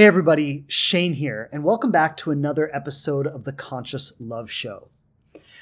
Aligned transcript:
Hey, 0.00 0.06
everybody, 0.06 0.64
Shane 0.66 1.12
here, 1.12 1.50
and 1.52 1.62
welcome 1.62 1.90
back 1.90 2.16
to 2.16 2.30
another 2.30 2.74
episode 2.74 3.26
of 3.26 3.44
the 3.44 3.52
Conscious 3.52 4.14
Love 4.18 4.50
Show. 4.50 4.88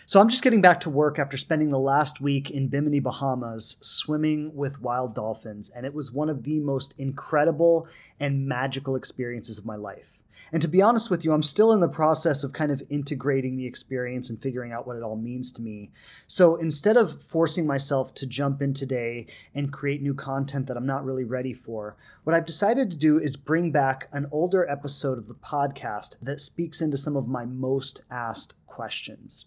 So, 0.09 0.23
I'm 0.23 0.31
just 0.31 0.43
getting 0.43 0.63
back 0.63 0.81
to 0.81 0.89
work 0.89 1.19
after 1.19 1.37
spending 1.37 1.69
the 1.69 1.79
last 1.79 2.19
week 2.19 2.51
in 2.51 2.69
Bimini, 2.69 2.99
Bahamas, 2.99 3.77
swimming 3.83 4.55
with 4.55 4.81
wild 4.81 5.15
dolphins, 5.15 5.69
and 5.69 5.85
it 5.85 5.93
was 5.93 6.11
one 6.11 6.31
of 6.31 6.45
the 6.45 6.61
most 6.61 6.95
incredible 6.97 7.87
and 8.19 8.49
magical 8.49 8.97
experiences 8.97 9.59
of 9.59 9.67
my 9.67 9.77
life. 9.77 10.23
And 10.51 10.63
to 10.63 10.69
be 10.69 10.81
honest 10.81 11.11
with 11.11 11.27
you, 11.27 11.35
I'm 11.35 11.43
still 11.43 11.73
in 11.73 11.81
the 11.81 11.91
process 11.91 12.43
of 12.43 12.55
kind 12.55 12.73
of 12.73 12.83
integrating 12.89 13.59
the 13.59 13.67
experience 13.67 14.31
and 14.31 14.41
figuring 14.41 14.73
out 14.73 14.87
what 14.87 14.97
it 14.97 15.03
all 15.03 15.15
means 15.15 15.53
to 15.53 15.63
me. 15.63 15.91
So 16.27 16.57
instead 16.57 16.97
of 16.97 17.23
forcing 17.23 17.67
myself 17.67 18.15
to 18.15 18.27
jump 18.27 18.63
in 18.63 18.73
today 18.73 19.27
and 19.55 19.71
create 19.71 20.01
new 20.01 20.15
content 20.15 20.69
that 20.69 20.79
I'm 20.79 20.87
not 20.87 21.05
really 21.05 21.25
ready 21.25 21.53
for, 21.53 21.99
what 22.25 22.35
I've 22.35 22.47
decided 22.47 22.91
to 22.91 22.97
do 22.97 23.19
is 23.19 23.37
bring 23.37 23.73
back 23.73 24.09
an 24.11 24.27
older 24.33 24.67
episode 24.71 25.19
of 25.19 25.29
the 25.29 25.35
podcast 25.35 26.19
that 26.21 26.41
speaks 26.41 26.81
into 26.81 26.97
some 26.97 27.15
of 27.15 27.29
my 27.29 27.45
most 27.45 28.05
asked 28.11 28.67
questions. 28.67 29.45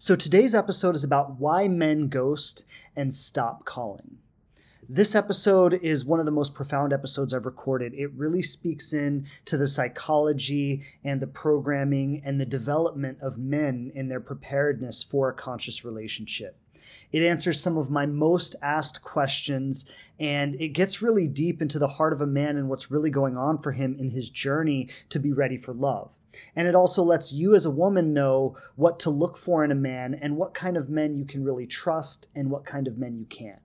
So 0.00 0.14
today's 0.14 0.54
episode 0.54 0.94
is 0.94 1.02
about 1.02 1.40
why 1.40 1.66
men 1.66 2.06
ghost 2.06 2.64
and 2.94 3.12
stop 3.12 3.64
calling. 3.64 4.18
This 4.88 5.16
episode 5.16 5.74
is 5.74 6.04
one 6.04 6.20
of 6.20 6.24
the 6.24 6.30
most 6.30 6.54
profound 6.54 6.92
episodes 6.92 7.34
I've 7.34 7.44
recorded. 7.44 7.94
It 7.94 8.12
really 8.12 8.40
speaks 8.40 8.92
in 8.92 9.26
to 9.46 9.56
the 9.56 9.66
psychology 9.66 10.84
and 11.02 11.18
the 11.18 11.26
programming 11.26 12.22
and 12.24 12.40
the 12.40 12.46
development 12.46 13.18
of 13.20 13.38
men 13.38 13.90
in 13.92 14.06
their 14.06 14.20
preparedness 14.20 15.02
for 15.02 15.30
a 15.30 15.34
conscious 15.34 15.84
relationship. 15.84 16.56
It 17.12 17.22
answers 17.22 17.60
some 17.60 17.76
of 17.76 17.90
my 17.90 18.06
most 18.06 18.56
asked 18.62 19.02
questions 19.02 19.90
and 20.18 20.54
it 20.60 20.68
gets 20.68 21.02
really 21.02 21.28
deep 21.28 21.62
into 21.62 21.78
the 21.78 21.88
heart 21.88 22.12
of 22.12 22.20
a 22.20 22.26
man 22.26 22.56
and 22.56 22.68
what's 22.68 22.90
really 22.90 23.10
going 23.10 23.36
on 23.36 23.58
for 23.58 23.72
him 23.72 23.96
in 23.98 24.10
his 24.10 24.30
journey 24.30 24.88
to 25.10 25.18
be 25.18 25.32
ready 25.32 25.56
for 25.56 25.72
love. 25.72 26.14
And 26.54 26.68
it 26.68 26.74
also 26.74 27.02
lets 27.02 27.32
you 27.32 27.54
as 27.54 27.64
a 27.64 27.70
woman 27.70 28.12
know 28.12 28.56
what 28.76 29.00
to 29.00 29.10
look 29.10 29.36
for 29.36 29.64
in 29.64 29.70
a 29.70 29.76
man 29.76 30.14
and 30.14 30.36
what 30.36 30.54
kind 30.54 30.76
of 30.76 30.88
men 30.88 31.16
you 31.16 31.24
can 31.24 31.44
really 31.44 31.66
trust 31.66 32.28
and 32.34 32.50
what 32.50 32.64
kind 32.64 32.86
of 32.86 32.98
men 32.98 33.16
you 33.16 33.24
can't. 33.24 33.60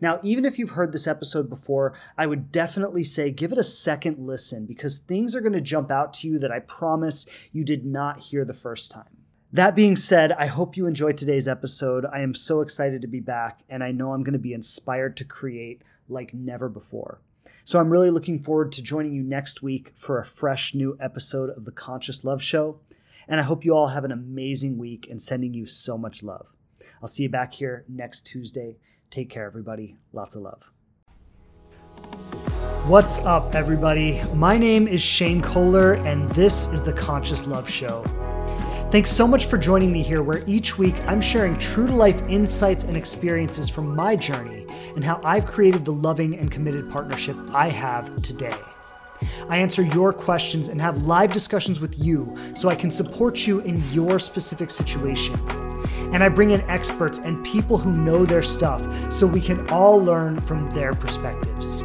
Now, 0.00 0.20
even 0.22 0.44
if 0.44 0.58
you've 0.58 0.70
heard 0.70 0.92
this 0.92 1.06
episode 1.06 1.48
before, 1.48 1.94
I 2.18 2.26
would 2.26 2.52
definitely 2.52 3.04
say 3.04 3.30
give 3.30 3.52
it 3.52 3.58
a 3.58 3.64
second 3.64 4.18
listen 4.18 4.66
because 4.66 4.98
things 4.98 5.34
are 5.34 5.40
going 5.40 5.52
to 5.52 5.60
jump 5.60 5.90
out 5.90 6.12
to 6.14 6.28
you 6.28 6.38
that 6.38 6.52
I 6.52 6.60
promise 6.60 7.26
you 7.52 7.64
did 7.64 7.86
not 7.86 8.18
hear 8.18 8.44
the 8.44 8.52
first 8.52 8.90
time. 8.90 9.19
That 9.52 9.74
being 9.74 9.96
said, 9.96 10.30
I 10.30 10.46
hope 10.46 10.76
you 10.76 10.86
enjoyed 10.86 11.18
today's 11.18 11.48
episode. 11.48 12.06
I 12.06 12.20
am 12.20 12.34
so 12.34 12.60
excited 12.60 13.02
to 13.02 13.08
be 13.08 13.18
back, 13.18 13.64
and 13.68 13.82
I 13.82 13.90
know 13.90 14.12
I'm 14.12 14.22
going 14.22 14.34
to 14.34 14.38
be 14.38 14.52
inspired 14.52 15.16
to 15.16 15.24
create 15.24 15.82
like 16.08 16.32
never 16.32 16.68
before. 16.68 17.20
So 17.64 17.80
I'm 17.80 17.90
really 17.90 18.10
looking 18.10 18.40
forward 18.40 18.70
to 18.72 18.82
joining 18.82 19.12
you 19.12 19.24
next 19.24 19.60
week 19.60 19.90
for 19.96 20.20
a 20.20 20.24
fresh 20.24 20.72
new 20.72 20.96
episode 21.00 21.50
of 21.50 21.64
the 21.64 21.72
Conscious 21.72 22.22
Love 22.22 22.40
Show. 22.40 22.78
And 23.26 23.40
I 23.40 23.42
hope 23.42 23.64
you 23.64 23.74
all 23.74 23.88
have 23.88 24.04
an 24.04 24.12
amazing 24.12 24.78
week 24.78 25.08
and 25.10 25.20
sending 25.20 25.52
you 25.52 25.66
so 25.66 25.98
much 25.98 26.22
love. 26.22 26.46
I'll 27.02 27.08
see 27.08 27.24
you 27.24 27.28
back 27.28 27.54
here 27.54 27.84
next 27.88 28.20
Tuesday. 28.20 28.76
Take 29.10 29.30
care, 29.30 29.46
everybody. 29.46 29.96
Lots 30.12 30.36
of 30.36 30.42
love. 30.42 30.72
What's 32.86 33.18
up, 33.24 33.56
everybody? 33.56 34.22
My 34.32 34.56
name 34.56 34.86
is 34.86 35.02
Shane 35.02 35.42
Kohler, 35.42 35.94
and 35.94 36.30
this 36.30 36.68
is 36.68 36.82
the 36.82 36.92
Conscious 36.92 37.48
Love 37.48 37.68
Show. 37.68 38.04
Thanks 38.90 39.12
so 39.12 39.24
much 39.24 39.46
for 39.46 39.56
joining 39.56 39.92
me 39.92 40.02
here, 40.02 40.20
where 40.20 40.42
each 40.48 40.76
week 40.76 40.96
I'm 41.06 41.20
sharing 41.20 41.56
true 41.56 41.86
to 41.86 41.92
life 41.92 42.20
insights 42.28 42.82
and 42.82 42.96
experiences 42.96 43.68
from 43.68 43.94
my 43.94 44.16
journey 44.16 44.66
and 44.96 45.04
how 45.04 45.20
I've 45.22 45.46
created 45.46 45.84
the 45.84 45.92
loving 45.92 46.36
and 46.36 46.50
committed 46.50 46.90
partnership 46.90 47.36
I 47.54 47.68
have 47.68 48.16
today. 48.16 48.56
I 49.48 49.58
answer 49.58 49.82
your 49.82 50.12
questions 50.12 50.70
and 50.70 50.80
have 50.80 51.04
live 51.04 51.32
discussions 51.32 51.78
with 51.78 52.04
you 52.04 52.34
so 52.52 52.68
I 52.68 52.74
can 52.74 52.90
support 52.90 53.46
you 53.46 53.60
in 53.60 53.80
your 53.92 54.18
specific 54.18 54.70
situation 54.70 55.38
and 56.12 56.24
I 56.24 56.28
bring 56.28 56.50
in 56.50 56.60
experts 56.62 57.18
and 57.18 57.44
people 57.44 57.78
who 57.78 57.92
know 57.92 58.24
their 58.24 58.42
stuff 58.42 59.12
so 59.12 59.24
we 59.24 59.40
can 59.40 59.68
all 59.70 60.02
learn 60.02 60.40
from 60.40 60.68
their 60.72 60.96
perspectives. 60.96 61.80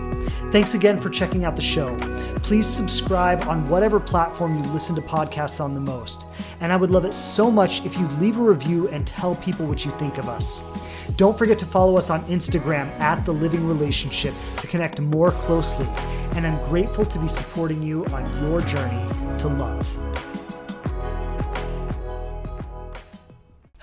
Thanks 0.55 0.73
again 0.73 0.97
for 0.97 1.09
checking 1.09 1.43
out 1.43 1.57
the 1.57 1.61
show. 1.61 1.97
Please 2.37 2.65
subscribe 2.65 3.45
on 3.45 3.67
whatever 3.67 3.99
platform 3.99 4.55
you 4.55 4.63
listen 4.71 4.95
to 4.95 5.01
podcasts 5.01 5.59
on 5.59 5.73
the 5.73 5.81
most. 5.81 6.27
And 6.61 6.71
I 6.71 6.77
would 6.77 6.91
love 6.91 7.03
it 7.03 7.13
so 7.13 7.51
much 7.51 7.85
if 7.85 7.97
you 7.97 8.07
leave 8.21 8.37
a 8.37 8.41
review 8.41 8.87
and 8.87 9.05
tell 9.05 9.35
people 9.35 9.65
what 9.65 9.83
you 9.83 9.91
think 9.99 10.17
of 10.17 10.29
us. 10.29 10.63
Don't 11.17 11.37
forget 11.37 11.59
to 11.59 11.65
follow 11.65 11.97
us 11.97 12.09
on 12.09 12.23
Instagram 12.27 12.87
at 13.01 13.25
The 13.25 13.33
Living 13.33 13.67
Relationship 13.67 14.33
to 14.61 14.67
connect 14.67 15.01
more 15.01 15.31
closely. 15.31 15.87
And 16.35 16.47
I'm 16.47 16.65
grateful 16.69 17.03
to 17.03 17.19
be 17.19 17.27
supporting 17.27 17.83
you 17.83 18.05
on 18.05 18.41
your 18.41 18.61
journey 18.61 19.03
to 19.39 19.49
love. 19.49 20.24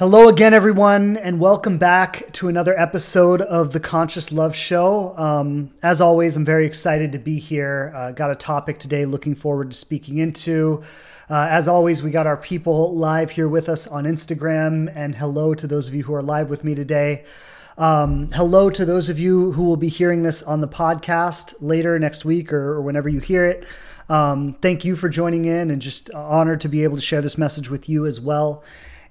Hello 0.02 0.26
again, 0.26 0.52
everyone, 0.52 1.16
and 1.16 1.38
welcome 1.38 1.78
back 1.78 2.24
to 2.32 2.48
another 2.48 2.76
episode 2.76 3.40
of 3.40 3.72
the 3.72 3.78
Conscious 3.78 4.32
Love 4.32 4.52
Show. 4.52 5.16
Um, 5.16 5.70
as 5.80 6.00
always, 6.00 6.34
I'm 6.34 6.44
very 6.44 6.66
excited 6.66 7.12
to 7.12 7.20
be 7.20 7.38
here. 7.38 7.92
Uh, 7.94 8.10
got 8.10 8.28
a 8.28 8.34
topic 8.34 8.80
today 8.80 9.04
looking 9.04 9.36
forward 9.36 9.70
to 9.70 9.76
speaking 9.76 10.18
into. 10.18 10.82
Uh, 11.30 11.46
as 11.48 11.68
always, 11.68 12.02
we 12.02 12.10
got 12.10 12.26
our 12.26 12.36
people 12.36 12.96
live 12.96 13.30
here 13.30 13.46
with 13.46 13.68
us 13.68 13.86
on 13.86 14.02
Instagram, 14.02 14.91
and 14.92 15.14
hello 15.14 15.54
to 15.54 15.68
those 15.68 15.86
of 15.86 15.94
you 15.94 16.02
who 16.02 16.14
are 16.14 16.20
live 16.20 16.50
with 16.50 16.64
me 16.64 16.74
today. 16.74 17.24
Um, 17.78 18.26
hello 18.32 18.70
to 18.70 18.84
those 18.84 19.08
of 19.08 19.20
you 19.20 19.52
who 19.52 19.62
will 19.62 19.76
be 19.76 19.88
hearing 19.88 20.24
this 20.24 20.42
on 20.42 20.60
the 20.60 20.68
podcast 20.68 21.54
later 21.60 21.96
next 22.00 22.24
week 22.24 22.52
or, 22.52 22.72
or 22.72 22.82
whenever 22.82 23.08
you 23.08 23.20
hear 23.20 23.44
it. 23.44 23.68
Um, 24.08 24.54
thank 24.54 24.84
you 24.84 24.96
for 24.96 25.08
joining 25.08 25.44
in 25.44 25.70
and 25.70 25.80
just 25.80 26.10
honored 26.10 26.60
to 26.62 26.68
be 26.68 26.82
able 26.82 26.96
to 26.96 27.02
share 27.02 27.22
this 27.22 27.38
message 27.38 27.70
with 27.70 27.88
you 27.88 28.04
as 28.04 28.20
well. 28.20 28.64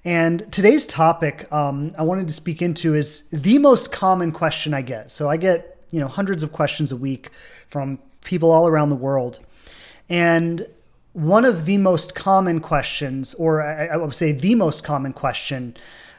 And 0.04 0.50
today's 0.52 0.84
topic 0.84 1.50
um, 1.52 1.92
I 1.96 2.02
wanted 2.02 2.26
to 2.26 2.34
speak 2.34 2.60
into 2.60 2.94
is 2.94 3.28
the 3.30 3.58
most 3.58 3.92
common 3.92 4.32
question 4.32 4.74
I 4.74 4.82
get. 4.82 5.10
So 5.10 5.30
I 5.30 5.36
get 5.36 5.78
you 5.92 6.00
know 6.00 6.08
hundreds 6.08 6.42
of 6.42 6.52
questions 6.52 6.90
a 6.90 6.96
week 6.96 7.30
from 7.68 8.00
people 8.24 8.50
all 8.50 8.66
around 8.66 8.88
the 8.88 8.96
world, 8.96 9.38
and 10.08 10.66
one 11.12 11.44
of 11.44 11.66
the 11.66 11.78
most 11.78 12.14
common 12.14 12.58
questions, 12.60 13.34
or 13.34 13.62
I, 13.62 13.86
I 13.86 13.96
would 13.96 14.14
say 14.14 14.32
the 14.32 14.56
most 14.56 14.82
common 14.82 15.12
question, 15.12 15.76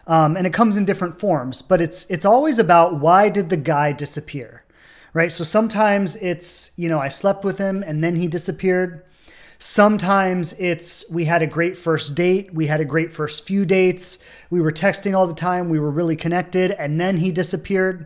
um, 0.07 0.37
and 0.37 0.47
it 0.47 0.53
comes 0.53 0.77
in 0.77 0.85
different 0.85 1.19
forms, 1.19 1.61
but 1.61 1.81
it's 1.81 2.05
it's 2.09 2.25
always 2.25 2.59
about 2.59 2.99
why 2.99 3.27
did 3.27 3.49
the 3.49 3.57
guy 3.57 3.91
disappear, 3.91 4.63
right? 5.11 5.31
So 5.31 5.43
sometimes 5.43 6.15
it's 6.17 6.71
you 6.77 6.87
know 6.87 6.99
I 6.99 7.09
slept 7.09 7.43
with 7.43 7.57
him 7.57 7.83
and 7.85 8.01
then 8.01 8.15
he 8.15 8.27
disappeared. 8.27 9.03
Sometimes 9.65 10.51
it's 10.59 11.09
we 11.09 11.23
had 11.23 11.41
a 11.41 11.47
great 11.47 11.77
first 11.77 12.15
date, 12.15 12.53
we 12.53 12.67
had 12.67 12.81
a 12.81 12.85
great 12.85 13.13
first 13.13 13.47
few 13.47 13.65
dates, 13.65 14.21
we 14.49 14.59
were 14.59 14.73
texting 14.73 15.15
all 15.15 15.25
the 15.25 15.33
time, 15.33 15.69
we 15.69 15.79
were 15.79 15.89
really 15.89 16.17
connected, 16.17 16.71
and 16.71 16.99
then 16.99 17.15
he 17.15 17.31
disappeared. 17.31 18.05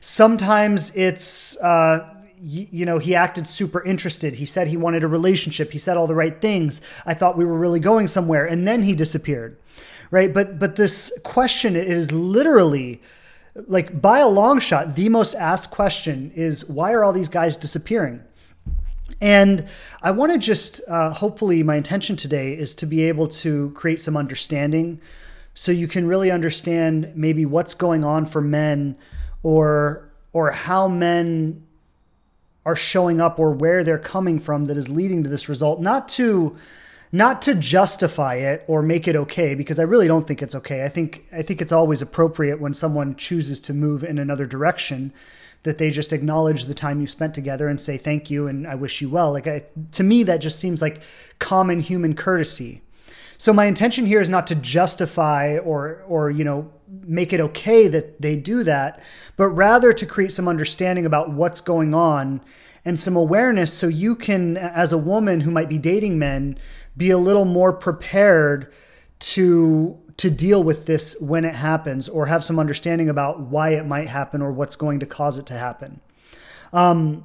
Sometimes 0.00 0.94
it's, 0.94 1.56
uh, 1.62 2.06
you, 2.38 2.66
you 2.70 2.84
know, 2.84 2.98
he 2.98 3.14
acted 3.14 3.48
super 3.48 3.82
interested. 3.82 4.34
He 4.34 4.44
said 4.44 4.68
he 4.68 4.76
wanted 4.76 5.02
a 5.04 5.08
relationship. 5.08 5.72
He 5.72 5.78
said 5.78 5.96
all 5.96 6.06
the 6.06 6.14
right 6.14 6.38
things. 6.38 6.82
I 7.06 7.14
thought 7.14 7.38
we 7.38 7.46
were 7.46 7.58
really 7.58 7.80
going 7.80 8.06
somewhere, 8.06 8.44
and 8.44 8.68
then 8.68 8.82
he 8.82 8.94
disappeared, 8.94 9.56
right? 10.10 10.34
But 10.34 10.58
but 10.58 10.76
this 10.76 11.10
question 11.24 11.76
is 11.76 12.12
literally 12.12 13.00
like 13.54 14.02
by 14.02 14.18
a 14.18 14.28
long 14.28 14.60
shot 14.60 14.96
the 14.96 15.08
most 15.08 15.34
asked 15.34 15.70
question 15.70 16.30
is 16.34 16.68
why 16.68 16.92
are 16.92 17.02
all 17.02 17.14
these 17.14 17.30
guys 17.30 17.56
disappearing 17.56 18.20
and 19.20 19.66
I 20.02 20.10
want 20.10 20.32
to 20.32 20.38
just, 20.38 20.80
uh, 20.88 21.10
hopefully, 21.10 21.62
my 21.62 21.76
intention 21.76 22.16
today 22.16 22.52
is 22.52 22.74
to 22.76 22.86
be 22.86 23.04
able 23.04 23.28
to 23.28 23.70
create 23.70 24.00
some 24.00 24.16
understanding 24.16 25.00
so 25.54 25.70
you 25.72 25.86
can 25.86 26.06
really 26.06 26.30
understand 26.30 27.12
maybe 27.14 27.46
what's 27.46 27.74
going 27.74 28.04
on 28.04 28.26
for 28.26 28.40
men 28.40 28.96
or 29.42 30.10
or 30.32 30.50
how 30.50 30.88
men 30.88 31.64
are 32.66 32.74
showing 32.74 33.20
up 33.20 33.38
or 33.38 33.52
where 33.52 33.84
they're 33.84 33.98
coming 33.98 34.40
from 34.40 34.64
that 34.64 34.76
is 34.76 34.88
leading 34.88 35.22
to 35.22 35.28
this 35.28 35.48
result 35.48 35.80
not 35.80 36.08
to 36.08 36.56
not 37.12 37.40
to 37.42 37.54
justify 37.54 38.34
it 38.34 38.64
or 38.66 38.82
make 38.82 39.06
it 39.06 39.14
okay 39.14 39.54
because 39.54 39.78
I 39.78 39.84
really 39.84 40.08
don't 40.08 40.26
think 40.26 40.42
it's 40.42 40.56
okay. 40.56 40.84
I 40.84 40.88
think 40.88 41.24
I 41.32 41.42
think 41.42 41.62
it's 41.62 41.70
always 41.70 42.02
appropriate 42.02 42.60
when 42.60 42.74
someone 42.74 43.14
chooses 43.14 43.60
to 43.60 43.72
move 43.72 44.02
in 44.02 44.18
another 44.18 44.46
direction 44.46 45.12
that 45.64 45.78
they 45.78 45.90
just 45.90 46.12
acknowledge 46.12 46.66
the 46.66 46.74
time 46.74 47.00
you 47.00 47.06
spent 47.06 47.34
together 47.34 47.68
and 47.68 47.80
say 47.80 47.96
thank 47.96 48.30
you 48.30 48.46
and 48.46 48.66
I 48.66 48.74
wish 48.74 49.00
you 49.00 49.08
well. 49.10 49.32
Like 49.32 49.46
I, 49.46 49.64
to 49.92 50.02
me, 50.02 50.22
that 50.22 50.38
just 50.38 50.58
seems 50.58 50.80
like 50.80 51.02
common 51.38 51.80
human 51.80 52.14
courtesy. 52.14 52.82
So 53.36 53.52
my 53.52 53.64
intention 53.66 54.06
here 54.06 54.20
is 54.20 54.28
not 54.28 54.46
to 54.46 54.54
justify 54.54 55.58
or 55.58 56.04
or 56.06 56.30
you 56.30 56.44
know 56.44 56.70
make 57.02 57.32
it 57.32 57.40
okay 57.40 57.88
that 57.88 58.22
they 58.22 58.36
do 58.36 58.62
that, 58.64 59.02
but 59.36 59.48
rather 59.48 59.92
to 59.92 60.06
create 60.06 60.32
some 60.32 60.46
understanding 60.46 61.04
about 61.04 61.32
what's 61.32 61.60
going 61.60 61.94
on 61.94 62.40
and 62.84 63.00
some 63.00 63.16
awareness 63.16 63.72
so 63.72 63.88
you 63.88 64.14
can 64.14 64.56
as 64.56 64.92
a 64.92 64.98
woman 64.98 65.40
who 65.40 65.50
might 65.50 65.68
be 65.68 65.78
dating 65.78 66.18
men 66.18 66.58
be 66.96 67.10
a 67.10 67.18
little 67.18 67.44
more 67.44 67.72
prepared 67.72 68.72
to 69.18 69.98
to 70.16 70.30
deal 70.30 70.62
with 70.62 70.86
this 70.86 71.16
when 71.20 71.44
it 71.44 71.54
happens 71.54 72.08
or 72.08 72.26
have 72.26 72.44
some 72.44 72.58
understanding 72.58 73.08
about 73.08 73.40
why 73.40 73.70
it 73.70 73.86
might 73.86 74.08
happen 74.08 74.40
or 74.40 74.52
what's 74.52 74.76
going 74.76 75.00
to 75.00 75.06
cause 75.06 75.38
it 75.38 75.46
to 75.46 75.54
happen. 75.54 76.00
Um, 76.72 77.24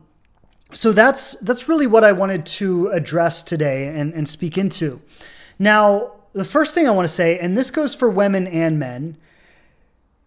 so 0.73 0.91
that's 0.91 1.33
that's 1.39 1.67
really 1.67 1.87
what 1.87 2.03
I 2.03 2.11
wanted 2.11 2.45
to 2.45 2.87
address 2.89 3.41
today 3.41 3.87
and, 3.87 4.13
and 4.13 4.29
speak 4.29 4.57
into. 4.57 5.01
Now, 5.57 6.13
the 6.33 6.45
first 6.45 6.73
thing 6.73 6.87
I 6.87 6.91
want 6.91 7.07
to 7.07 7.13
say, 7.13 7.39
and 7.39 7.57
this 7.57 7.71
goes 7.71 7.95
for 7.95 8.07
women 8.07 8.45
and 8.47 8.77
men, 8.77 9.17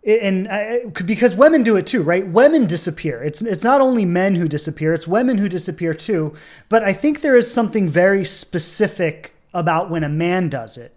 and 0.05 0.49
I, 0.49 0.85
because 0.87 1.37
women 1.37 1.62
do 1.62 1.76
it 1.76 1.87
too, 1.87 2.03
right? 2.03 2.26
Women 2.26 2.67
disappear. 2.67 3.23
It's 3.23 3.41
it's 3.41 3.62
not 3.62 3.81
only 3.81 4.05
men 4.05 4.35
who 4.35 4.49
disappear; 4.49 4.93
it's 4.93 5.06
women 5.06 5.38
who 5.38 5.49
disappear 5.49 5.94
too. 5.94 6.35
But 6.69 6.82
I 6.82 6.93
think 6.93 7.20
there 7.20 7.37
is 7.37 7.53
something 7.53 7.88
very 7.88 8.25
specific 8.25 9.35
about 9.55 9.91
when 9.91 10.03
a 10.03 10.08
man 10.08 10.49
does 10.49 10.76
it, 10.76 10.93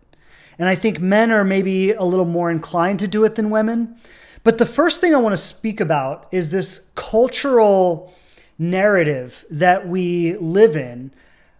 and 0.58 0.68
I 0.68 0.76
think 0.76 1.00
men 1.00 1.32
are 1.32 1.44
maybe 1.44 1.92
a 1.92 2.04
little 2.04 2.26
more 2.26 2.50
inclined 2.50 3.00
to 3.00 3.08
do 3.08 3.24
it 3.26 3.36
than 3.36 3.50
women. 3.50 3.96
But 4.44 4.58
the 4.58 4.66
first 4.66 5.02
thing 5.02 5.14
I 5.14 5.18
want 5.18 5.34
to 5.34 5.42
speak 5.42 5.80
about 5.80 6.28
is 6.32 6.50
this 6.50 6.92
cultural 6.96 8.14
narrative 8.58 9.44
that 9.50 9.88
we 9.88 10.38
live 10.38 10.76
in 10.76 11.12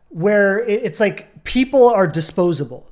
where 0.10 0.60
it's 0.60 1.00
like 1.00 1.44
people 1.44 1.90
are 1.90 2.08
disposable 2.08 2.90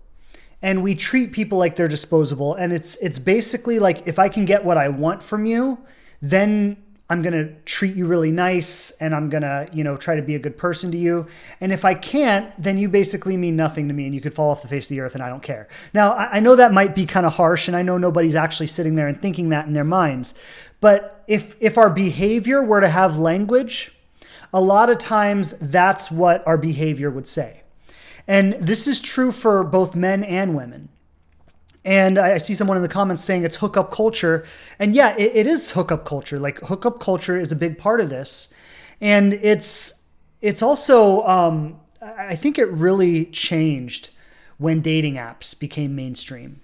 and 0.61 0.83
we 0.83 0.95
treat 0.95 1.31
people 1.31 1.57
like 1.57 1.75
they're 1.75 1.87
disposable 1.87 2.53
and 2.55 2.73
it's 2.73 2.95
it's 2.95 3.17
basically 3.17 3.79
like 3.79 4.05
if 4.05 4.19
I 4.19 4.27
can 4.27 4.43
get 4.43 4.65
what 4.65 4.77
I 4.77 4.89
want 4.89 5.23
from 5.23 5.45
you 5.45 5.77
then 6.21 6.83
I'm 7.09 7.21
going 7.21 7.33
to 7.33 7.53
treat 7.63 7.95
you 7.95 8.07
really 8.07 8.31
nice 8.31 8.91
and 8.91 9.13
I'm 9.13 9.29
going 9.29 9.43
to, 9.43 9.67
you 9.73 9.83
know, 9.83 9.97
try 9.97 10.15
to 10.15 10.21
be 10.21 10.35
a 10.35 10.39
good 10.39 10.57
person 10.57 10.89
to 10.91 10.97
you. 10.97 11.27
And 11.59 11.71
if 11.73 11.83
I 11.83 11.93
can't, 11.93 12.51
then 12.61 12.77
you 12.77 12.87
basically 12.87 13.35
mean 13.35 13.55
nothing 13.55 13.87
to 13.89 13.93
me 13.93 14.05
and 14.05 14.15
you 14.15 14.21
could 14.21 14.33
fall 14.33 14.49
off 14.49 14.61
the 14.61 14.69
face 14.69 14.85
of 14.85 14.89
the 14.89 15.01
earth 15.01 15.13
and 15.13 15.23
I 15.23 15.29
don't 15.29 15.43
care. 15.43 15.67
Now, 15.93 16.13
I 16.13 16.39
know 16.39 16.55
that 16.55 16.73
might 16.73 16.95
be 16.95 17.05
kind 17.05 17.25
of 17.25 17.33
harsh 17.33 17.67
and 17.67 17.75
I 17.75 17.81
know 17.81 17.97
nobody's 17.97 18.35
actually 18.35 18.67
sitting 18.67 18.95
there 18.95 19.07
and 19.07 19.21
thinking 19.21 19.49
that 19.49 19.67
in 19.67 19.73
their 19.73 19.83
minds. 19.83 20.33
But 20.79 21.23
if 21.27 21.55
if 21.59 21.77
our 21.77 21.89
behavior 21.89 22.61
were 22.61 22.81
to 22.81 22.89
have 22.89 23.17
language, 23.17 23.91
a 24.53 24.61
lot 24.61 24.89
of 24.89 24.97
times 24.97 25.51
that's 25.59 26.09
what 26.09 26.45
our 26.47 26.57
behavior 26.57 27.09
would 27.09 27.27
say. 27.27 27.63
And 28.27 28.53
this 28.53 28.87
is 28.87 29.01
true 29.01 29.31
for 29.31 29.63
both 29.63 29.95
men 29.95 30.23
and 30.23 30.55
women. 30.55 30.89
And 31.85 32.17
I 32.17 32.37
see 32.37 32.55
someone 32.55 32.77
in 32.77 32.83
the 32.83 32.89
comments 32.89 33.23
saying 33.23 33.43
it's 33.43 33.57
hookup 33.57 33.91
culture. 33.91 34.45
And 34.79 34.95
yeah, 34.95 35.15
it, 35.17 35.31
it 35.35 35.47
is 35.47 35.71
hookup 35.71 36.05
culture. 36.05 36.39
Like 36.39 36.59
hookup 36.61 36.99
culture 36.99 37.37
is 37.37 37.51
a 37.51 37.55
big 37.55 37.77
part 37.77 37.99
of 37.99 38.09
this. 38.09 38.53
And 39.01 39.33
it's 39.33 40.03
it's 40.41 40.61
also 40.61 41.25
um, 41.25 41.79
I 42.01 42.35
think 42.35 42.57
it 42.57 42.65
really 42.65 43.25
changed 43.25 44.09
when 44.57 44.81
dating 44.81 45.15
apps 45.15 45.57
became 45.57 45.95
mainstream. 45.95 46.61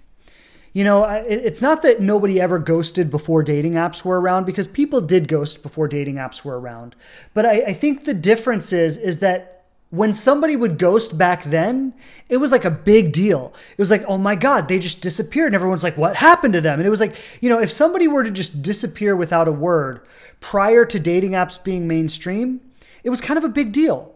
You 0.72 0.84
know, 0.84 1.04
it's 1.04 1.60
not 1.60 1.82
that 1.82 2.00
nobody 2.00 2.40
ever 2.40 2.58
ghosted 2.60 3.10
before 3.10 3.42
dating 3.42 3.72
apps 3.72 4.04
were 4.04 4.20
around 4.20 4.46
because 4.46 4.68
people 4.68 5.00
did 5.00 5.26
ghost 5.26 5.64
before 5.64 5.88
dating 5.88 6.14
apps 6.14 6.44
were 6.44 6.60
around. 6.60 6.94
But 7.34 7.44
I, 7.44 7.62
I 7.66 7.72
think 7.72 8.04
the 8.04 8.14
difference 8.14 8.72
is 8.72 8.96
is 8.96 9.18
that 9.18 9.59
when 9.90 10.14
somebody 10.14 10.54
would 10.54 10.78
ghost 10.78 11.18
back 11.18 11.42
then, 11.42 11.92
it 12.28 12.36
was 12.36 12.52
like 12.52 12.64
a 12.64 12.70
big 12.70 13.12
deal. 13.12 13.52
It 13.72 13.78
was 13.78 13.90
like, 13.90 14.04
oh 14.06 14.18
my 14.18 14.36
God, 14.36 14.68
they 14.68 14.78
just 14.78 15.02
disappeared. 15.02 15.48
And 15.48 15.54
everyone's 15.56 15.82
like, 15.82 15.96
what 15.96 16.16
happened 16.16 16.54
to 16.54 16.60
them? 16.60 16.78
And 16.78 16.86
it 16.86 16.90
was 16.90 17.00
like, 17.00 17.16
you 17.42 17.48
know, 17.48 17.60
if 17.60 17.72
somebody 17.72 18.06
were 18.06 18.22
to 18.22 18.30
just 18.30 18.62
disappear 18.62 19.16
without 19.16 19.48
a 19.48 19.52
word 19.52 20.00
prior 20.38 20.84
to 20.84 21.00
dating 21.00 21.32
apps 21.32 21.62
being 21.62 21.88
mainstream, 21.88 22.60
it 23.02 23.10
was 23.10 23.20
kind 23.20 23.36
of 23.36 23.44
a 23.44 23.48
big 23.48 23.72
deal. 23.72 24.14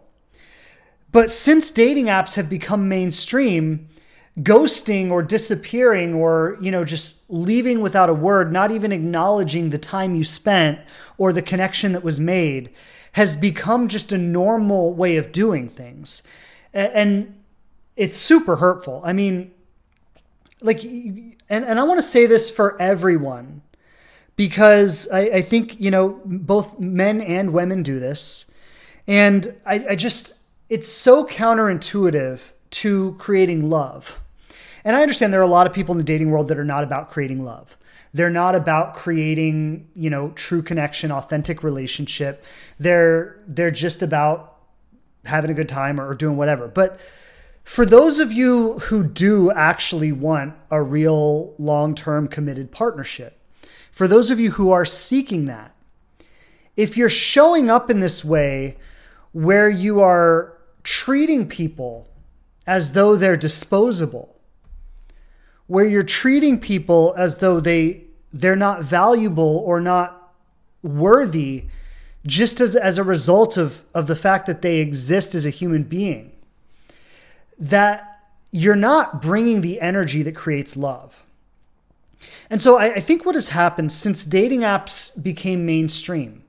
But 1.10 1.30
since 1.30 1.72
dating 1.72 2.06
apps 2.06 2.34
have 2.34 2.48
become 2.48 2.88
mainstream, 2.88 3.88
ghosting 4.38 5.10
or 5.10 5.22
disappearing 5.22 6.14
or, 6.14 6.56
you 6.60 6.70
know, 6.70 6.84
just 6.84 7.22
leaving 7.28 7.80
without 7.80 8.10
a 8.10 8.14
word, 8.14 8.52
not 8.52 8.70
even 8.70 8.92
acknowledging 8.92 9.70
the 9.70 9.78
time 9.78 10.14
you 10.14 10.24
spent 10.24 10.78
or 11.18 11.32
the 11.32 11.42
connection 11.42 11.92
that 11.92 12.04
was 12.04 12.18
made 12.18 12.70
has 13.14 13.36
become 13.36 13.86
just 13.86 14.12
a 14.12 14.18
normal 14.18 14.92
way 14.92 15.16
of 15.16 15.30
doing 15.30 15.68
things. 15.68 16.22
And 16.72 17.40
it's 17.96 18.16
super 18.16 18.56
hurtful. 18.56 19.00
I 19.04 19.12
mean, 19.12 19.52
like, 20.60 20.82
and, 20.82 21.36
and 21.48 21.78
I 21.78 21.84
want 21.84 21.98
to 21.98 22.02
say 22.02 22.26
this 22.26 22.50
for 22.50 22.80
everyone 22.82 23.62
because 24.34 25.08
I, 25.12 25.20
I 25.20 25.42
think, 25.42 25.80
you 25.80 25.92
know, 25.92 26.20
both 26.24 26.80
men 26.80 27.20
and 27.20 27.52
women 27.52 27.84
do 27.84 28.00
this. 28.00 28.50
And 29.06 29.54
I, 29.64 29.86
I 29.90 29.94
just, 29.94 30.40
it's 30.68 30.88
so 30.88 31.24
counterintuitive 31.24 32.52
to 32.70 33.14
creating 33.20 33.70
love. 33.70 34.20
And 34.84 34.96
I 34.96 35.02
understand 35.02 35.32
there 35.32 35.40
are 35.40 35.44
a 35.44 35.46
lot 35.46 35.68
of 35.68 35.72
people 35.72 35.92
in 35.92 35.98
the 35.98 36.04
dating 36.04 36.32
world 36.32 36.48
that 36.48 36.58
are 36.58 36.64
not 36.64 36.82
about 36.82 37.10
creating 37.10 37.44
love. 37.44 37.76
They're 38.14 38.30
not 38.30 38.54
about 38.54 38.94
creating, 38.94 39.88
you 39.96 40.08
know, 40.08 40.30
true 40.30 40.62
connection, 40.62 41.10
authentic 41.10 41.64
relationship. 41.64 42.44
They're 42.78 43.40
they're 43.48 43.72
just 43.72 44.02
about 44.02 44.56
having 45.24 45.50
a 45.50 45.54
good 45.54 45.68
time 45.68 46.00
or, 46.00 46.14
doing 46.14 46.36
whatever. 46.36 46.68
But 46.68 47.00
for 47.64 47.84
those 47.84 48.20
of 48.20 48.30
you 48.30 48.78
who 48.78 49.02
do 49.02 49.50
actually 49.50 50.12
want 50.12 50.54
a 50.70 50.80
real 50.82 51.54
long-term 51.58 52.28
committed 52.28 52.70
partnership, 52.70 53.40
for 53.90 54.06
those 54.06 54.30
of 54.30 54.38
you 54.38 54.52
who 54.52 54.70
are 54.70 54.84
seeking 54.84 55.46
that, 55.46 55.74
if 56.76 56.96
you're 56.96 57.08
showing 57.08 57.68
up 57.68 57.90
in 57.90 58.00
this 58.00 58.24
way 58.24 58.76
where 59.32 59.68
you 59.68 60.00
are 60.00 60.56
treating 60.84 61.48
people 61.48 62.08
as 62.66 62.92
though 62.92 63.16
they're 63.16 63.36
disposable, 63.36 64.33
where 65.66 65.84
you're 65.84 66.02
treating 66.02 66.60
people 66.60 67.14
as 67.16 67.38
though 67.38 67.60
they 67.60 68.04
they're 68.32 68.56
not 68.56 68.82
valuable 68.82 69.62
or 69.64 69.80
not 69.80 70.32
worthy 70.82 71.64
just 72.26 72.60
as, 72.60 72.74
as 72.74 72.98
a 72.98 73.04
result 73.04 73.56
of, 73.56 73.84
of 73.94 74.06
the 74.06 74.16
fact 74.16 74.46
that 74.46 74.62
they 74.62 74.78
exist 74.78 75.34
as 75.34 75.46
a 75.46 75.50
human 75.50 75.84
being. 75.84 76.32
That 77.58 78.22
you're 78.50 78.74
not 78.74 79.22
bringing 79.22 79.60
the 79.60 79.80
energy 79.80 80.22
that 80.22 80.34
creates 80.34 80.76
love. 80.76 81.24
And 82.50 82.60
so 82.60 82.76
I, 82.76 82.94
I 82.94 83.00
think 83.00 83.24
what 83.24 83.34
has 83.34 83.50
happened 83.50 83.92
since 83.92 84.24
dating 84.24 84.60
apps 84.60 85.22
became 85.22 85.66
mainstream, 85.66 86.44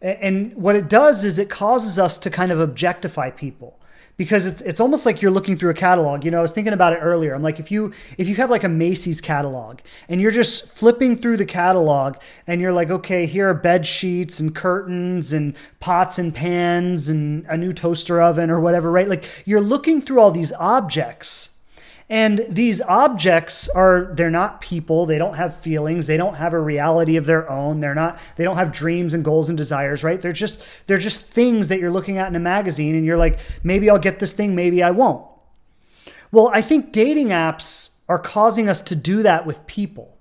and 0.00 0.54
what 0.54 0.76
it 0.76 0.88
does 0.88 1.24
is 1.24 1.38
it 1.38 1.50
causes 1.50 1.98
us 1.98 2.18
to 2.18 2.30
kind 2.30 2.50
of 2.50 2.60
objectify 2.60 3.30
people 3.30 3.79
because 4.20 4.44
it's 4.44 4.60
it's 4.60 4.80
almost 4.80 5.06
like 5.06 5.22
you're 5.22 5.30
looking 5.30 5.56
through 5.56 5.70
a 5.70 5.74
catalog. 5.74 6.26
You 6.26 6.30
know, 6.30 6.40
I 6.40 6.42
was 6.42 6.52
thinking 6.52 6.74
about 6.74 6.92
it 6.92 6.96
earlier. 6.96 7.32
I'm 7.32 7.42
like, 7.42 7.58
if 7.58 7.70
you 7.70 7.90
if 8.18 8.28
you 8.28 8.36
have 8.36 8.50
like 8.50 8.64
a 8.64 8.68
Macy's 8.68 9.18
catalog 9.18 9.78
and 10.10 10.20
you're 10.20 10.30
just 10.30 10.68
flipping 10.68 11.16
through 11.16 11.38
the 11.38 11.46
catalog 11.46 12.16
and 12.46 12.60
you're 12.60 12.74
like, 12.74 12.90
okay, 12.90 13.24
here 13.24 13.48
are 13.48 13.54
bed 13.54 13.86
sheets 13.86 14.38
and 14.38 14.54
curtains 14.54 15.32
and 15.32 15.56
pots 15.80 16.18
and 16.18 16.34
pans 16.34 17.08
and 17.08 17.46
a 17.46 17.56
new 17.56 17.72
toaster 17.72 18.20
oven 18.20 18.50
or 18.50 18.60
whatever, 18.60 18.90
right? 18.90 19.08
Like 19.08 19.24
you're 19.46 19.58
looking 19.58 20.02
through 20.02 20.20
all 20.20 20.30
these 20.30 20.52
objects 20.52 21.56
and 22.10 22.44
these 22.48 22.82
objects 22.82 23.68
are 23.68 24.10
they're 24.14 24.30
not 24.30 24.60
people, 24.60 25.06
they 25.06 25.16
don't 25.16 25.34
have 25.34 25.56
feelings, 25.56 26.08
they 26.08 26.16
don't 26.16 26.34
have 26.34 26.52
a 26.52 26.60
reality 26.60 27.16
of 27.16 27.24
their 27.24 27.48
own. 27.48 27.78
They're 27.78 27.94
not 27.94 28.18
they 28.34 28.42
don't 28.42 28.56
have 28.56 28.72
dreams 28.72 29.14
and 29.14 29.24
goals 29.24 29.48
and 29.48 29.56
desires, 29.56 30.02
right? 30.02 30.20
They're 30.20 30.32
just 30.32 30.60
they're 30.86 30.98
just 30.98 31.24
things 31.26 31.68
that 31.68 31.78
you're 31.78 31.92
looking 31.92 32.18
at 32.18 32.26
in 32.26 32.34
a 32.34 32.40
magazine 32.40 32.96
and 32.96 33.06
you're 33.06 33.16
like, 33.16 33.38
maybe 33.62 33.88
I'll 33.88 33.98
get 33.98 34.18
this 34.18 34.32
thing, 34.32 34.56
maybe 34.56 34.82
I 34.82 34.90
won't. 34.90 35.24
Well, 36.32 36.50
I 36.52 36.62
think 36.62 36.90
dating 36.90 37.28
apps 37.28 37.98
are 38.08 38.18
causing 38.18 38.68
us 38.68 38.80
to 38.82 38.96
do 38.96 39.22
that 39.22 39.46
with 39.46 39.64
people. 39.68 40.16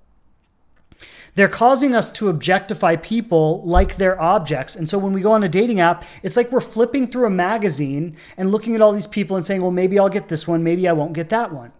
They're 1.34 1.48
causing 1.48 1.96
us 1.96 2.12
to 2.14 2.30
objectify 2.30 2.98
people 2.98 3.64
like 3.64 3.96
they're 3.96 4.20
objects. 4.22 4.76
And 4.76 4.88
so 4.88 5.00
when 5.00 5.14
we 5.14 5.22
go 5.22 5.32
on 5.32 5.44
a 5.44 5.50
dating 5.50 5.80
app, 5.80 6.04
it's 6.22 6.38
like 6.38 6.52
we're 6.52 6.62
flipping 6.62 7.08
through 7.08 7.26
a 7.26 7.32
magazine 7.32 8.16
and 8.38 8.52
looking 8.52 8.76
at 8.76 8.82
all 8.82 8.92
these 8.92 9.08
people 9.08 9.38
and 9.38 9.46
saying, 9.46 9.62
well, 9.62 9.72
maybe 9.72 9.98
I'll 9.98 10.10
get 10.10 10.28
this 10.28 10.48
one, 10.48 10.64
maybe 10.64 10.88
I 10.88 10.92
won't 10.92 11.14
get 11.14 11.30
that 11.30 11.52
one. 11.52 11.72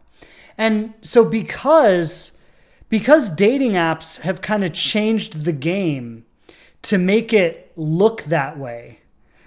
And 0.60 0.94
so 1.02 1.24
because 1.24 2.38
because 2.90 3.30
dating 3.30 3.72
apps 3.72 4.20
have 4.22 4.42
kind 4.42 4.64
of 4.64 4.74
changed 4.74 5.46
the 5.46 5.54
game 5.54 6.26
to 6.82 6.98
make 6.98 7.32
it 7.32 7.72
look 7.76 8.24
that 8.24 8.60
way 8.60 9.00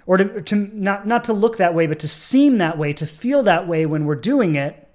or 0.07 0.17
to, 0.17 0.41
to 0.41 0.55
not 0.55 1.05
not 1.05 1.23
to 1.25 1.33
look 1.33 1.57
that 1.57 1.75
way 1.75 1.85
but 1.85 1.99
to 1.99 2.07
seem 2.07 2.57
that 2.57 2.79
way 2.79 2.93
to 2.93 3.05
feel 3.05 3.43
that 3.43 3.67
way 3.67 3.85
when 3.85 4.05
we're 4.05 4.15
doing 4.15 4.55
it 4.55 4.89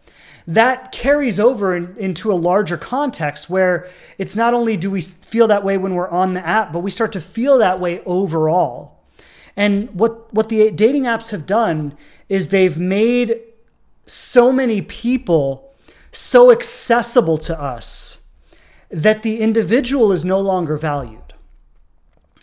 that 0.45 0.91
carries 0.93 1.39
over 1.39 1.77
in, 1.77 1.95
into 1.99 2.33
a 2.33 2.35
larger 2.35 2.77
context 2.77 3.49
where 3.49 3.89
it's 4.17 4.37
not 4.37 4.55
only 4.55 4.77
do 4.77 4.91
we 4.91 5.01
feel 5.01 5.47
that 5.47 5.63
way 5.63 5.79
when 5.79 5.95
we're 5.95 6.09
on 6.09 6.35
the 6.35 6.45
app 6.45 6.73
but 6.73 6.81
we 6.81 6.91
start 6.91 7.13
to 7.13 7.21
feel 7.21 7.59
that 7.59 7.79
way 7.79 8.03
overall. 8.05 8.99
And 9.57 9.91
what 9.91 10.33
what 10.35 10.49
the 10.49 10.71
dating 10.73 11.05
apps 11.05 11.31
have 11.31 11.47
done 11.47 11.97
is 12.29 12.49
they've 12.49 12.79
made 12.79 13.41
so 14.07 14.53
many 14.53 14.83
people 14.83 15.68
so 16.19 16.51
accessible 16.51 17.39
to 17.39 17.61
us 17.61 18.25
that 18.91 19.23
the 19.23 19.41
individual 19.41 20.13
is 20.13 20.25
no 20.25 20.41
longer 20.41 20.77
valued. 20.77 21.35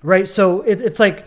Right? 0.03 0.27
So 0.27 0.61
it, 0.61 0.81
it's 0.81 0.99
like 0.99 1.25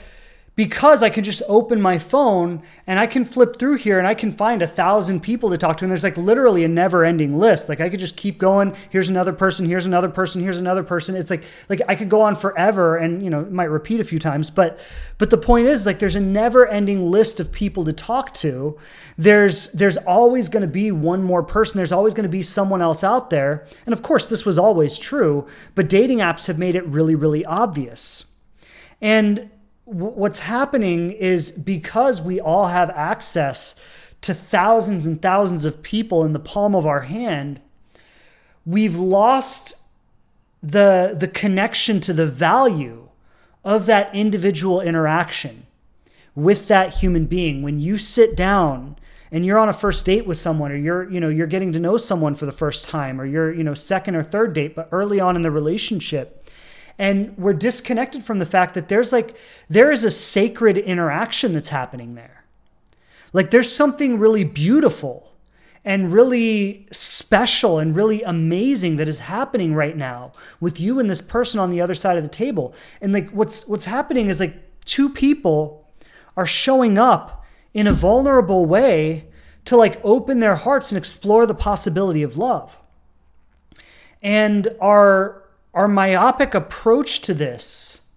because 0.58 1.04
I 1.04 1.08
can 1.08 1.22
just 1.22 1.40
open 1.46 1.80
my 1.80 2.00
phone 2.00 2.64
and 2.84 2.98
I 2.98 3.06
can 3.06 3.24
flip 3.24 3.60
through 3.60 3.76
here 3.76 3.96
and 3.96 4.08
I 4.08 4.14
can 4.14 4.32
find 4.32 4.60
a 4.60 4.66
thousand 4.66 5.20
people 5.20 5.50
to 5.50 5.56
talk 5.56 5.76
to. 5.76 5.84
And 5.84 5.92
there's 5.92 6.02
like 6.02 6.16
literally 6.16 6.64
a 6.64 6.68
never 6.68 7.04
ending 7.04 7.38
list. 7.38 7.68
Like 7.68 7.80
I 7.80 7.88
could 7.88 8.00
just 8.00 8.16
keep 8.16 8.38
going. 8.38 8.74
Here's 8.90 9.08
another 9.08 9.32
person. 9.32 9.66
Here's 9.66 9.86
another 9.86 10.08
person. 10.08 10.42
Here's 10.42 10.58
another 10.58 10.82
person. 10.82 11.14
It's 11.14 11.30
like, 11.30 11.44
like 11.68 11.80
I 11.86 11.94
could 11.94 12.08
go 12.08 12.22
on 12.22 12.34
forever 12.34 12.96
and, 12.96 13.22
you 13.22 13.30
know, 13.30 13.42
it 13.42 13.52
might 13.52 13.66
repeat 13.66 14.00
a 14.00 14.04
few 14.04 14.18
times, 14.18 14.50
but, 14.50 14.80
but 15.16 15.30
the 15.30 15.38
point 15.38 15.68
is 15.68 15.86
like, 15.86 16.00
there's 16.00 16.16
a 16.16 16.20
never 16.20 16.66
ending 16.66 17.08
list 17.08 17.38
of 17.38 17.52
people 17.52 17.84
to 17.84 17.92
talk 17.92 18.34
to. 18.34 18.76
There's, 19.16 19.70
there's 19.70 19.96
always 19.98 20.48
going 20.48 20.62
to 20.62 20.66
be 20.66 20.90
one 20.90 21.22
more 21.22 21.44
person. 21.44 21.76
There's 21.76 21.92
always 21.92 22.14
going 22.14 22.24
to 22.24 22.28
be 22.28 22.42
someone 22.42 22.82
else 22.82 23.04
out 23.04 23.30
there. 23.30 23.64
And 23.86 23.92
of 23.92 24.02
course, 24.02 24.26
this 24.26 24.44
was 24.44 24.58
always 24.58 24.98
true, 24.98 25.46
but 25.76 25.88
dating 25.88 26.18
apps 26.18 26.48
have 26.48 26.58
made 26.58 26.74
it 26.74 26.84
really, 26.84 27.14
really 27.14 27.44
obvious. 27.44 28.34
And 29.00 29.50
what's 29.88 30.40
happening 30.40 31.12
is 31.12 31.50
because 31.50 32.21
we 32.21 32.38
all 32.38 32.66
have 32.66 32.90
access 32.90 33.75
to 34.21 34.35
thousands 34.35 35.07
and 35.07 35.23
thousands 35.23 35.64
of 35.64 35.83
people 35.83 36.25
in 36.25 36.35
the 36.35 36.38
palm 36.38 36.75
of 36.75 36.85
our 36.85 37.02
hand, 37.02 37.61
we've 38.66 38.97
lost 38.97 39.76
the, 40.62 41.16
the 41.18 41.28
connection 41.28 42.00
to 42.00 42.12
the 42.12 42.26
value 42.26 43.09
of 43.64 43.87
that 43.87 44.14
individual 44.14 44.80
interaction 44.80 45.66
with 46.35 46.68
that 46.68 46.95
human 46.95 47.25
being. 47.25 47.62
When 47.62 47.80
you 47.80 47.97
sit 47.97 48.37
down 48.37 48.97
and 49.33 49.47
you're 49.47 49.59
on 49.59 49.71
a 49.71 49.75
first 49.75 50.04
date 50.04 50.26
with 50.26 50.37
someone 50.37 50.71
or 50.71 50.76
you're, 50.76 51.11
you 51.11 51.21
know, 51.21 51.28
you're 51.30 51.47
getting 51.47 51.73
to 51.73 51.80
know 51.80 51.97
someone 51.97 52.35
for 52.35 52.45
the 52.45 52.52
first 52.52 52.85
time 52.85 53.18
or 53.21 53.25
you're, 53.25 53.52
you 53.52 53.64
know, 53.64 53.75
second 53.75 54.16
or 54.16 54.23
third 54.23 54.52
date, 54.52 54.75
but 54.75 54.88
early 54.92 55.18
on 55.18 55.35
in 55.35 55.42
the 55.42 55.50
relationship, 55.50 56.38
and 56.99 57.37
we're 57.38 57.52
disconnected 57.52 58.25
from 58.25 58.40
the 58.40 58.47
fact 58.47 58.75
that 58.75 58.88
there's 58.88 59.12
like 59.12 59.37
there 59.69 59.90
is 59.90 60.05
a 60.05 60.11
sacred 60.11 60.76
interaction 60.76 61.52
that's 61.52 61.69
happening 61.69 62.17
there. 62.17 62.45
Like 63.33 63.50
there's 63.50 63.71
something 63.71 64.19
really 64.19 64.45
beautiful 64.45 65.33
and 65.85 66.12
really 66.12 66.87
special 66.90 67.78
and 67.78 67.95
really 67.95 68.23
amazing 68.23 68.97
that 68.97 69.09
is 69.09 69.21
happening 69.21 69.75
right 69.75 69.97
now 69.97 70.33
with 70.61 70.81
you 70.81 70.99
and 70.99 71.09
this 71.09 71.21
person 71.21 71.61
on 71.61 71.71
the 71.71 71.81
other 71.81 71.95
side 71.95 72.17
of 72.17 72.25
the 72.25 72.28
table. 72.28 72.75
And 73.00 73.12
like 73.12 73.31
what's 73.31 73.67
what's 73.69 73.85
happening 73.85 74.28
is 74.28 74.40
like 74.40 74.57
two 74.85 75.09
people 75.09 75.88
are 76.37 76.47
showing 76.47 76.99
up 76.99 77.45
in 77.75 77.87
a 77.87 77.93
vulnerable 77.93 78.67
way 78.67 79.28
to 79.67 79.76
like 79.76 80.00
open 80.02 80.40
their 80.40 80.57
hearts 80.57 80.90
and 80.90 80.99
explore 80.99 81.47
the 81.47 81.55
possibility 81.55 82.23
of 82.23 82.37
love. 82.37 82.78
And 84.21 84.69
are 84.81 85.45
our 85.78 85.87
myopic 85.87 86.56
approach 86.56 87.20
to 87.20 87.32
this 87.32 88.08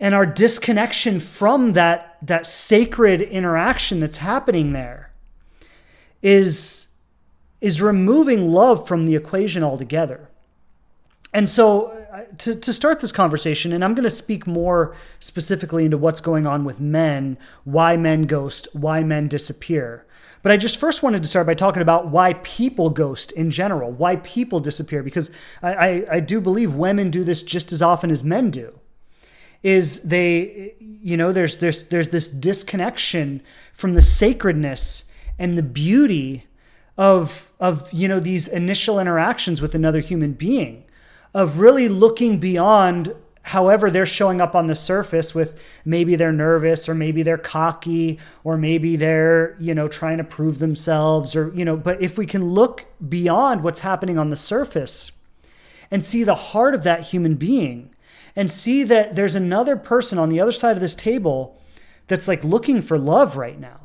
and 0.00 0.14
our 0.14 0.24
disconnection 0.24 1.20
from 1.20 1.74
that, 1.74 2.16
that 2.22 2.46
sacred 2.46 3.20
interaction 3.20 4.00
that's 4.00 4.16
happening 4.18 4.72
there 4.72 5.12
is, 6.22 6.86
is 7.60 7.82
removing 7.82 8.50
love 8.50 8.88
from 8.88 9.04
the 9.04 9.14
equation 9.14 9.62
altogether. 9.62 10.30
And 11.34 11.46
so, 11.46 11.88
uh, 12.10 12.22
to, 12.38 12.54
to 12.54 12.72
start 12.72 13.00
this 13.00 13.12
conversation, 13.12 13.70
and 13.70 13.84
I'm 13.84 13.92
going 13.92 14.04
to 14.04 14.10
speak 14.10 14.46
more 14.46 14.96
specifically 15.20 15.84
into 15.84 15.98
what's 15.98 16.22
going 16.22 16.46
on 16.46 16.64
with 16.64 16.80
men, 16.80 17.36
why 17.64 17.98
men 17.98 18.22
ghost, 18.22 18.68
why 18.72 19.04
men 19.04 19.28
disappear. 19.28 20.05
But 20.46 20.52
I 20.52 20.58
just 20.58 20.78
first 20.78 21.02
wanted 21.02 21.24
to 21.24 21.28
start 21.28 21.44
by 21.44 21.54
talking 21.54 21.82
about 21.82 22.06
why 22.06 22.34
people 22.34 22.88
ghost 22.90 23.32
in 23.32 23.50
general, 23.50 23.90
why 23.90 24.14
people 24.14 24.60
disappear, 24.60 25.02
because 25.02 25.28
I, 25.60 25.74
I, 25.74 26.06
I 26.08 26.20
do 26.20 26.40
believe 26.40 26.72
women 26.72 27.10
do 27.10 27.24
this 27.24 27.42
just 27.42 27.72
as 27.72 27.82
often 27.82 28.12
as 28.12 28.22
men 28.22 28.52
do. 28.52 28.78
Is 29.64 30.04
they, 30.04 30.76
you 30.78 31.16
know, 31.16 31.32
there's 31.32 31.56
there's 31.56 31.88
there's 31.88 32.10
this 32.10 32.28
disconnection 32.28 33.42
from 33.72 33.94
the 33.94 34.00
sacredness 34.00 35.10
and 35.36 35.58
the 35.58 35.64
beauty 35.64 36.46
of 36.96 37.50
of 37.58 37.92
you 37.92 38.06
know 38.06 38.20
these 38.20 38.46
initial 38.46 39.00
interactions 39.00 39.60
with 39.60 39.74
another 39.74 39.98
human 39.98 40.34
being, 40.34 40.84
of 41.34 41.58
really 41.58 41.88
looking 41.88 42.38
beyond 42.38 43.16
however 43.46 43.90
they're 43.90 44.06
showing 44.06 44.40
up 44.40 44.54
on 44.54 44.66
the 44.66 44.74
surface 44.74 45.34
with 45.34 45.60
maybe 45.84 46.16
they're 46.16 46.32
nervous 46.32 46.88
or 46.88 46.94
maybe 46.94 47.22
they're 47.22 47.38
cocky 47.38 48.18
or 48.44 48.56
maybe 48.56 48.96
they're 48.96 49.56
you 49.58 49.74
know 49.74 49.88
trying 49.88 50.18
to 50.18 50.24
prove 50.24 50.58
themselves 50.58 51.34
or 51.34 51.52
you 51.54 51.64
know 51.64 51.76
but 51.76 52.00
if 52.00 52.18
we 52.18 52.26
can 52.26 52.44
look 52.44 52.86
beyond 53.08 53.62
what's 53.62 53.80
happening 53.80 54.18
on 54.18 54.30
the 54.30 54.36
surface 54.36 55.12
and 55.90 56.04
see 56.04 56.24
the 56.24 56.34
heart 56.34 56.74
of 56.74 56.82
that 56.82 57.02
human 57.02 57.34
being 57.34 57.90
and 58.34 58.50
see 58.50 58.82
that 58.82 59.16
there's 59.16 59.34
another 59.34 59.76
person 59.76 60.18
on 60.18 60.28
the 60.28 60.40
other 60.40 60.52
side 60.52 60.76
of 60.76 60.80
this 60.80 60.94
table 60.94 61.58
that's 62.06 62.28
like 62.28 62.44
looking 62.44 62.82
for 62.82 62.98
love 62.98 63.36
right 63.36 63.58
now 63.58 63.80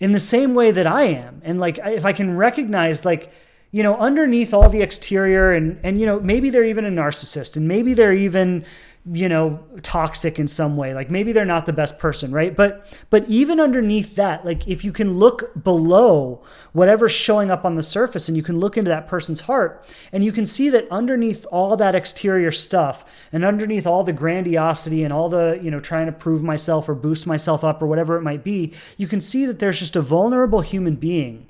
in 0.00 0.12
the 0.12 0.18
same 0.18 0.54
way 0.54 0.70
that 0.72 0.86
I 0.86 1.04
am. 1.04 1.40
And 1.44 1.60
like 1.60 1.78
if 1.78 2.04
I 2.04 2.12
can 2.12 2.36
recognize 2.36 3.04
like 3.04 3.32
you 3.72 3.82
know, 3.82 3.96
underneath 3.96 4.54
all 4.54 4.68
the 4.68 4.82
exterior 4.82 5.52
and 5.52 5.80
and 5.82 5.98
you 5.98 6.06
know, 6.06 6.20
maybe 6.20 6.50
they're 6.50 6.64
even 6.64 6.84
a 6.84 6.90
narcissist 6.90 7.56
and 7.56 7.66
maybe 7.66 7.94
they're 7.94 8.12
even 8.12 8.64
you 9.10 9.28
know 9.28 9.58
toxic 9.82 10.38
in 10.38 10.46
some 10.46 10.76
way. 10.76 10.94
Like 10.94 11.10
maybe 11.10 11.32
they're 11.32 11.44
not 11.44 11.66
the 11.66 11.72
best 11.72 11.98
person 11.98 12.30
right? 12.30 12.54
But 12.54 12.86
but 13.10 13.28
even 13.28 13.58
underneath 13.58 14.14
that 14.16 14.44
like 14.44 14.68
if 14.68 14.84
you 14.84 14.92
can 14.92 15.14
look 15.14 15.64
below 15.64 16.44
whatever's 16.72 17.12
showing 17.12 17.50
up 17.50 17.64
on 17.64 17.74
the 17.74 17.82
surface 17.82 18.28
and 18.28 18.36
you 18.36 18.42
can 18.42 18.60
look 18.60 18.76
into 18.76 18.90
that 18.90 19.08
person's 19.08 19.40
heart 19.40 19.84
and 20.12 20.22
you 20.22 20.32
can 20.32 20.46
see 20.46 20.68
that 20.68 20.86
underneath 20.90 21.46
all 21.50 21.76
that 21.76 21.94
exterior 21.94 22.52
stuff 22.52 23.04
and 23.32 23.44
underneath 23.44 23.86
all 23.86 24.04
the 24.04 24.12
grandiosity 24.12 25.02
and 25.02 25.12
all 25.12 25.28
the 25.28 25.58
you 25.62 25.70
know 25.70 25.80
trying 25.80 26.06
to 26.06 26.12
prove 26.12 26.42
myself 26.42 26.88
or 26.88 26.94
boost 26.94 27.26
myself 27.26 27.64
up 27.64 27.82
or 27.82 27.86
whatever 27.86 28.16
it 28.16 28.22
might 28.22 28.44
be 28.44 28.72
you 28.98 29.08
can 29.08 29.20
see 29.20 29.46
that 29.46 29.58
there's 29.58 29.78
just 29.78 29.96
a 29.96 30.02
vulnerable 30.02 30.60
human 30.60 30.94
being 30.94 31.48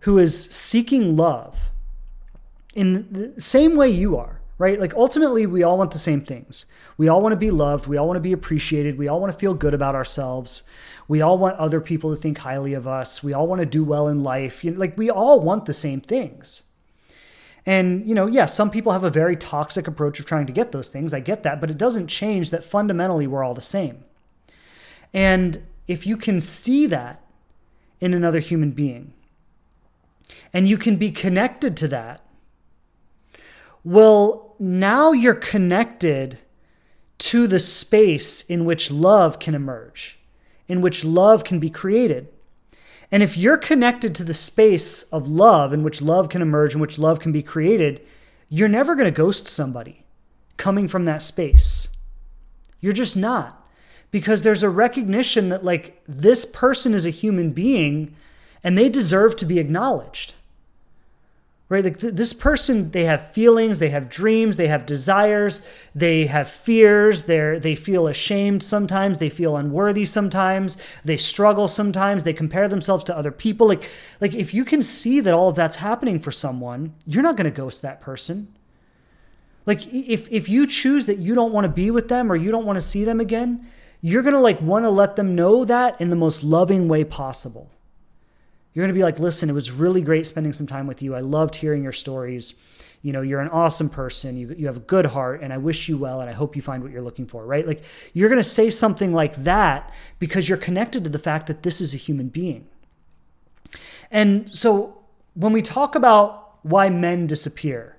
who 0.00 0.18
is 0.18 0.44
seeking 0.46 1.16
love 1.16 1.70
in 2.74 3.08
the 3.10 3.40
same 3.40 3.76
way 3.76 3.88
you 3.88 4.16
are, 4.16 4.40
right? 4.58 4.78
Like 4.78 4.94
ultimately, 4.94 5.46
we 5.46 5.62
all 5.62 5.78
want 5.78 5.92
the 5.92 5.98
same 5.98 6.20
things. 6.20 6.66
We 6.96 7.08
all 7.08 7.22
want 7.22 7.32
to 7.32 7.38
be 7.38 7.50
loved. 7.50 7.86
We 7.86 7.96
all 7.96 8.06
want 8.06 8.16
to 8.16 8.20
be 8.20 8.32
appreciated. 8.32 8.98
We 8.98 9.08
all 9.08 9.20
want 9.20 9.32
to 9.32 9.38
feel 9.38 9.54
good 9.54 9.74
about 9.74 9.94
ourselves. 9.94 10.64
We 11.06 11.22
all 11.22 11.38
want 11.38 11.56
other 11.56 11.80
people 11.80 12.10
to 12.14 12.20
think 12.20 12.38
highly 12.38 12.74
of 12.74 12.86
us. 12.86 13.22
We 13.22 13.32
all 13.32 13.46
want 13.46 13.60
to 13.60 13.66
do 13.66 13.84
well 13.84 14.08
in 14.08 14.22
life. 14.22 14.64
You 14.64 14.72
know, 14.72 14.78
like 14.78 14.98
we 14.98 15.10
all 15.10 15.40
want 15.40 15.64
the 15.64 15.72
same 15.72 16.00
things. 16.00 16.64
And, 17.64 18.08
you 18.08 18.14
know, 18.14 18.26
yeah, 18.26 18.46
some 18.46 18.70
people 18.70 18.92
have 18.92 19.04
a 19.04 19.10
very 19.10 19.36
toxic 19.36 19.86
approach 19.86 20.18
of 20.18 20.26
trying 20.26 20.46
to 20.46 20.52
get 20.52 20.72
those 20.72 20.88
things. 20.88 21.12
I 21.12 21.20
get 21.20 21.42
that, 21.42 21.60
but 21.60 21.70
it 21.70 21.76
doesn't 21.76 22.06
change 22.06 22.50
that 22.50 22.64
fundamentally 22.64 23.26
we're 23.26 23.44
all 23.44 23.54
the 23.54 23.60
same. 23.60 24.04
And 25.12 25.62
if 25.86 26.06
you 26.06 26.16
can 26.16 26.40
see 26.40 26.86
that 26.86 27.20
in 28.00 28.14
another 28.14 28.40
human 28.40 28.70
being, 28.70 29.12
and 30.52 30.68
you 30.68 30.78
can 30.78 30.96
be 30.96 31.10
connected 31.10 31.76
to 31.76 31.88
that. 31.88 32.20
Well, 33.84 34.54
now 34.58 35.12
you're 35.12 35.34
connected 35.34 36.38
to 37.18 37.46
the 37.46 37.58
space 37.58 38.42
in 38.42 38.64
which 38.64 38.90
love 38.90 39.38
can 39.38 39.54
emerge, 39.54 40.18
in 40.66 40.80
which 40.80 41.04
love 41.04 41.44
can 41.44 41.58
be 41.58 41.70
created. 41.70 42.28
And 43.10 43.22
if 43.22 43.36
you're 43.36 43.56
connected 43.56 44.14
to 44.14 44.24
the 44.24 44.34
space 44.34 45.04
of 45.04 45.28
love 45.28 45.72
in 45.72 45.82
which 45.82 46.02
love 46.02 46.28
can 46.28 46.42
emerge, 46.42 46.74
in 46.74 46.80
which 46.80 46.98
love 46.98 47.20
can 47.20 47.32
be 47.32 47.42
created, 47.42 48.04
you're 48.48 48.68
never 48.68 48.94
going 48.94 49.06
to 49.06 49.10
ghost 49.10 49.46
somebody 49.46 50.04
coming 50.56 50.88
from 50.88 51.04
that 51.06 51.22
space. 51.22 51.88
You're 52.80 52.92
just 52.92 53.16
not. 53.16 53.66
Because 54.10 54.42
there's 54.42 54.62
a 54.62 54.70
recognition 54.70 55.50
that, 55.50 55.64
like, 55.64 56.02
this 56.06 56.46
person 56.46 56.94
is 56.94 57.04
a 57.04 57.10
human 57.10 57.50
being 57.50 58.14
and 58.62 58.76
they 58.76 58.88
deserve 58.88 59.36
to 59.36 59.46
be 59.46 59.58
acknowledged. 59.58 60.34
Right? 61.70 61.84
Like 61.84 61.98
th- 61.98 62.14
this 62.14 62.32
person 62.32 62.92
they 62.92 63.04
have 63.04 63.32
feelings 63.32 63.78
they 63.78 63.90
have 63.90 64.08
dreams 64.08 64.56
they 64.56 64.68
have 64.68 64.86
desires 64.86 65.60
they 65.94 66.24
have 66.24 66.48
fears 66.48 67.24
they 67.24 67.58
they 67.58 67.74
feel 67.74 68.06
ashamed 68.06 68.62
sometimes 68.62 69.18
they 69.18 69.28
feel 69.28 69.54
unworthy 69.54 70.06
sometimes 70.06 70.78
they 71.04 71.18
struggle 71.18 71.68
sometimes 71.68 72.22
they 72.22 72.32
compare 72.32 72.68
themselves 72.68 73.04
to 73.04 73.16
other 73.16 73.30
people. 73.30 73.68
Like 73.68 73.90
like 74.18 74.34
if 74.34 74.54
you 74.54 74.64
can 74.64 74.80
see 74.80 75.20
that 75.20 75.34
all 75.34 75.50
of 75.50 75.56
that's 75.56 75.76
happening 75.76 76.18
for 76.18 76.32
someone 76.32 76.94
you're 77.06 77.22
not 77.22 77.36
going 77.36 77.50
to 77.50 77.50
ghost 77.50 77.82
that 77.82 78.00
person. 78.00 78.48
Like 79.66 79.86
if 79.92 80.26
if 80.32 80.48
you 80.48 80.66
choose 80.66 81.04
that 81.04 81.18
you 81.18 81.34
don't 81.34 81.52
want 81.52 81.66
to 81.66 81.72
be 81.72 81.90
with 81.90 82.08
them 82.08 82.32
or 82.32 82.36
you 82.36 82.50
don't 82.50 82.64
want 82.64 82.78
to 82.78 82.82
see 82.82 83.04
them 83.04 83.20
again 83.20 83.66
you're 84.00 84.22
going 84.22 84.34
to 84.34 84.40
like 84.40 84.62
want 84.62 84.86
to 84.86 84.90
let 84.90 85.16
them 85.16 85.34
know 85.34 85.66
that 85.66 86.00
in 86.00 86.08
the 86.08 86.16
most 86.16 86.42
loving 86.42 86.88
way 86.88 87.04
possible 87.04 87.70
you're 88.78 88.86
going 88.86 88.94
to 88.94 88.98
be 89.00 89.02
like, 89.02 89.18
listen, 89.18 89.50
it 89.50 89.54
was 89.54 89.72
really 89.72 90.00
great 90.00 90.24
spending 90.24 90.52
some 90.52 90.68
time 90.68 90.86
with 90.86 91.02
you. 91.02 91.12
I 91.12 91.18
loved 91.18 91.56
hearing 91.56 91.82
your 91.82 91.90
stories. 91.90 92.54
You 93.02 93.12
know, 93.12 93.22
you're 93.22 93.40
an 93.40 93.48
awesome 93.48 93.88
person. 93.88 94.38
You, 94.38 94.54
you 94.56 94.68
have 94.68 94.76
a 94.76 94.86
good 94.94 95.06
heart, 95.06 95.42
and 95.42 95.52
I 95.52 95.58
wish 95.58 95.88
you 95.88 95.98
well, 95.98 96.20
and 96.20 96.30
I 96.30 96.32
hope 96.32 96.54
you 96.54 96.62
find 96.62 96.84
what 96.84 96.92
you're 96.92 97.02
looking 97.02 97.26
for, 97.26 97.44
right? 97.44 97.66
Like, 97.66 97.82
you're 98.12 98.28
going 98.28 98.38
to 98.38 98.48
say 98.48 98.70
something 98.70 99.12
like 99.12 99.34
that 99.34 99.92
because 100.20 100.48
you're 100.48 100.58
connected 100.58 101.02
to 101.02 101.10
the 101.10 101.18
fact 101.18 101.48
that 101.48 101.64
this 101.64 101.80
is 101.80 101.92
a 101.92 101.96
human 101.96 102.28
being. 102.28 102.68
And 104.12 104.48
so, 104.48 105.00
when 105.34 105.52
we 105.52 105.60
talk 105.60 105.96
about 105.96 106.58
why 106.62 106.88
men 106.88 107.26
disappear, 107.26 107.96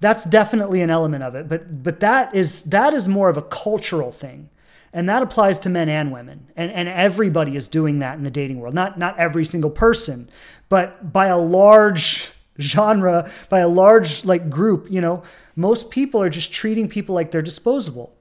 that's 0.00 0.24
definitely 0.24 0.80
an 0.80 0.90
element 0.90 1.22
of 1.22 1.34
it 1.34 1.48
but 1.48 1.82
but 1.82 2.00
that 2.00 2.34
is 2.34 2.64
that 2.64 2.92
is 2.92 3.08
more 3.08 3.30
of 3.30 3.38
a 3.38 3.42
cultural 3.42 4.10
thing 4.10 4.50
And 4.94 5.08
that 5.08 5.24
applies 5.24 5.58
to 5.58 5.68
men 5.68 5.88
and 5.88 6.12
women. 6.12 6.52
And, 6.54 6.70
and 6.70 6.88
everybody 6.88 7.56
is 7.56 7.66
doing 7.66 7.98
that 7.98 8.16
in 8.16 8.22
the 8.22 8.30
dating 8.30 8.60
world. 8.60 8.74
Not, 8.74 8.96
not 8.96 9.18
every 9.18 9.44
single 9.44 9.68
person, 9.68 10.30
but 10.68 11.12
by 11.12 11.26
a 11.26 11.36
large 11.36 12.30
genre, 12.60 13.28
by 13.48 13.58
a 13.58 13.68
large 13.68 14.24
like 14.24 14.48
group, 14.48 14.86
you 14.88 15.00
know, 15.00 15.24
most 15.56 15.90
people 15.90 16.22
are 16.22 16.30
just 16.30 16.52
treating 16.52 16.88
people 16.88 17.12
like 17.12 17.32
they're 17.32 17.42
disposable. 17.42 18.14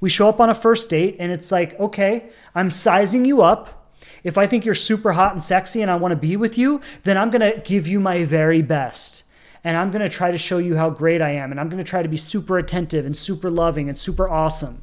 We 0.00 0.08
show 0.08 0.28
up 0.28 0.40
on 0.40 0.50
a 0.50 0.54
first 0.54 0.90
date 0.90 1.16
and 1.20 1.30
it's 1.30 1.52
like, 1.52 1.78
okay, 1.78 2.30
I'm 2.56 2.70
sizing 2.72 3.24
you 3.24 3.42
up. 3.42 3.92
If 4.24 4.36
I 4.36 4.48
think 4.48 4.64
you're 4.64 4.74
super 4.74 5.12
hot 5.12 5.32
and 5.32 5.42
sexy 5.42 5.80
and 5.80 5.90
I 5.90 5.94
want 5.94 6.10
to 6.10 6.16
be 6.16 6.36
with 6.36 6.58
you, 6.58 6.80
then 7.04 7.16
I'm 7.16 7.30
going 7.30 7.52
to 7.52 7.60
give 7.60 7.86
you 7.86 8.00
my 8.00 8.24
very 8.24 8.62
best. 8.62 9.22
And 9.62 9.76
I'm 9.76 9.92
going 9.92 10.02
to 10.02 10.08
try 10.08 10.32
to 10.32 10.38
show 10.38 10.58
you 10.58 10.76
how 10.76 10.90
great 10.90 11.22
I 11.22 11.30
am. 11.30 11.52
And 11.52 11.60
I'm 11.60 11.68
going 11.68 11.82
to 11.82 11.88
try 11.88 12.02
to 12.02 12.08
be 12.08 12.16
super 12.16 12.58
attentive 12.58 13.06
and 13.06 13.16
super 13.16 13.50
loving 13.50 13.88
and 13.88 13.96
super 13.96 14.28
awesome. 14.28 14.82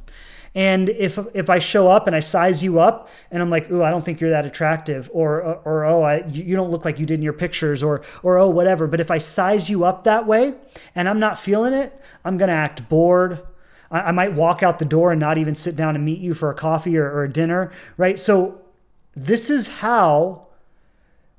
And 0.54 0.88
if 0.88 1.18
if 1.34 1.50
I 1.50 1.58
show 1.58 1.88
up 1.88 2.06
and 2.06 2.14
I 2.14 2.20
size 2.20 2.62
you 2.62 2.78
up 2.78 3.08
and 3.30 3.42
I'm 3.42 3.50
like, 3.50 3.70
ooh, 3.70 3.82
I 3.82 3.90
don't 3.90 4.04
think 4.04 4.20
you're 4.20 4.30
that 4.30 4.46
attractive, 4.46 5.10
or 5.12 5.44
uh, 5.44 5.52
or 5.64 5.84
oh, 5.84 6.02
I, 6.02 6.24
you 6.28 6.54
don't 6.54 6.70
look 6.70 6.84
like 6.84 7.00
you 7.00 7.06
did 7.06 7.14
in 7.14 7.22
your 7.22 7.32
pictures, 7.32 7.82
or 7.82 8.02
or 8.22 8.38
oh, 8.38 8.48
whatever. 8.48 8.86
But 8.86 9.00
if 9.00 9.10
I 9.10 9.18
size 9.18 9.68
you 9.68 9.84
up 9.84 10.04
that 10.04 10.26
way 10.26 10.54
and 10.94 11.08
I'm 11.08 11.18
not 11.18 11.40
feeling 11.40 11.72
it, 11.72 12.00
I'm 12.24 12.36
gonna 12.36 12.52
act 12.52 12.88
bored. 12.88 13.40
I, 13.90 14.02
I 14.02 14.12
might 14.12 14.34
walk 14.34 14.62
out 14.62 14.78
the 14.78 14.84
door 14.84 15.10
and 15.10 15.18
not 15.18 15.38
even 15.38 15.56
sit 15.56 15.74
down 15.74 15.96
and 15.96 16.04
meet 16.04 16.20
you 16.20 16.34
for 16.34 16.50
a 16.50 16.54
coffee 16.54 16.96
or, 16.96 17.10
or 17.10 17.24
a 17.24 17.32
dinner, 17.32 17.72
right? 17.96 18.18
So 18.18 18.62
this 19.14 19.50
is 19.50 19.68
how 19.80 20.46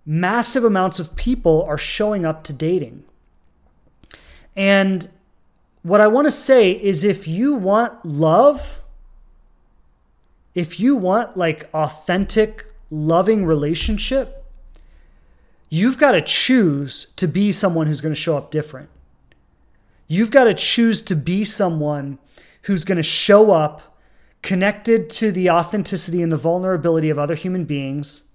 massive 0.06 0.64
amounts 0.64 1.00
of 1.00 1.16
people 1.16 1.64
are 1.64 1.78
showing 1.78 2.26
up 2.26 2.44
to 2.44 2.54
dating. 2.54 3.04
And 4.58 5.10
what 5.84 6.02
I 6.02 6.08
want 6.08 6.26
to 6.26 6.32
say 6.32 6.72
is 6.72 7.04
if 7.04 7.28
you 7.28 7.56
want 7.56 8.06
love, 8.06 8.82
if 10.56 10.80
you 10.80 10.96
want 10.96 11.36
like 11.36 11.70
authentic, 11.74 12.66
loving 12.90 13.46
relationship, 13.46 14.46
you've 15.70 15.98
got 15.98 16.14
to 16.14 16.22
choose 16.22 17.08
to 17.18 17.28
be 17.28 17.52
someone 17.52 17.88
who's 17.88 18.02
going 18.02 18.16
to 18.16 18.20
show 18.20 18.38
up 18.38 18.50
different. 18.50 18.90
You've 20.08 20.32
got 20.32 20.46
to 20.46 20.54
choose 20.54 21.02
to 21.04 21.16
be 21.16 21.44
someone 21.44 22.20
who's 22.64 22.86
going 22.86 22.98
to 22.98 23.04
show 23.04 23.52
up 23.52 24.00
connected 24.42 25.10
to 25.10 25.32
the 25.32 25.50
authenticity 25.50 26.22
and 26.22 26.32
the 26.32 26.38
vulnerability 26.38 27.10
of 27.10 27.20
other 27.20 27.36
human 27.36 27.66
beings, 27.66 28.28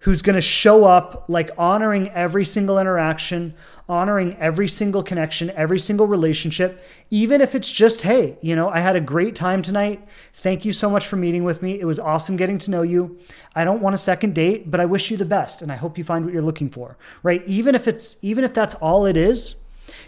who's 0.00 0.22
going 0.22 0.36
to 0.36 0.40
show 0.40 0.84
up 0.84 1.24
like 1.28 1.50
honoring 1.58 2.08
every 2.10 2.44
single 2.44 2.78
interaction, 2.78 3.54
honoring 3.92 4.34
every 4.38 4.66
single 4.66 5.02
connection, 5.02 5.50
every 5.50 5.78
single 5.78 6.06
relationship, 6.06 6.82
even 7.10 7.42
if 7.42 7.54
it's 7.54 7.70
just, 7.70 8.02
hey, 8.02 8.38
you 8.40 8.56
know, 8.56 8.70
I 8.70 8.80
had 8.80 8.96
a 8.96 9.02
great 9.02 9.36
time 9.36 9.60
tonight. 9.60 10.02
Thank 10.32 10.64
you 10.64 10.72
so 10.72 10.88
much 10.88 11.06
for 11.06 11.16
meeting 11.16 11.44
with 11.44 11.60
me. 11.60 11.78
It 11.78 11.84
was 11.84 12.00
awesome 12.00 12.36
getting 12.36 12.56
to 12.60 12.70
know 12.70 12.80
you. 12.80 13.18
I 13.54 13.64
don't 13.64 13.82
want 13.82 13.92
a 13.92 13.98
second 13.98 14.34
date, 14.34 14.70
but 14.70 14.80
I 14.80 14.86
wish 14.86 15.10
you 15.10 15.18
the 15.18 15.26
best 15.26 15.60
and 15.60 15.70
I 15.70 15.76
hope 15.76 15.98
you 15.98 16.04
find 16.04 16.24
what 16.24 16.32
you're 16.32 16.42
looking 16.42 16.70
for. 16.70 16.96
Right? 17.22 17.42
Even 17.46 17.74
if 17.74 17.86
it's 17.86 18.16
even 18.22 18.44
if 18.44 18.54
that's 18.54 18.74
all 18.76 19.04
it 19.04 19.16
is, 19.18 19.56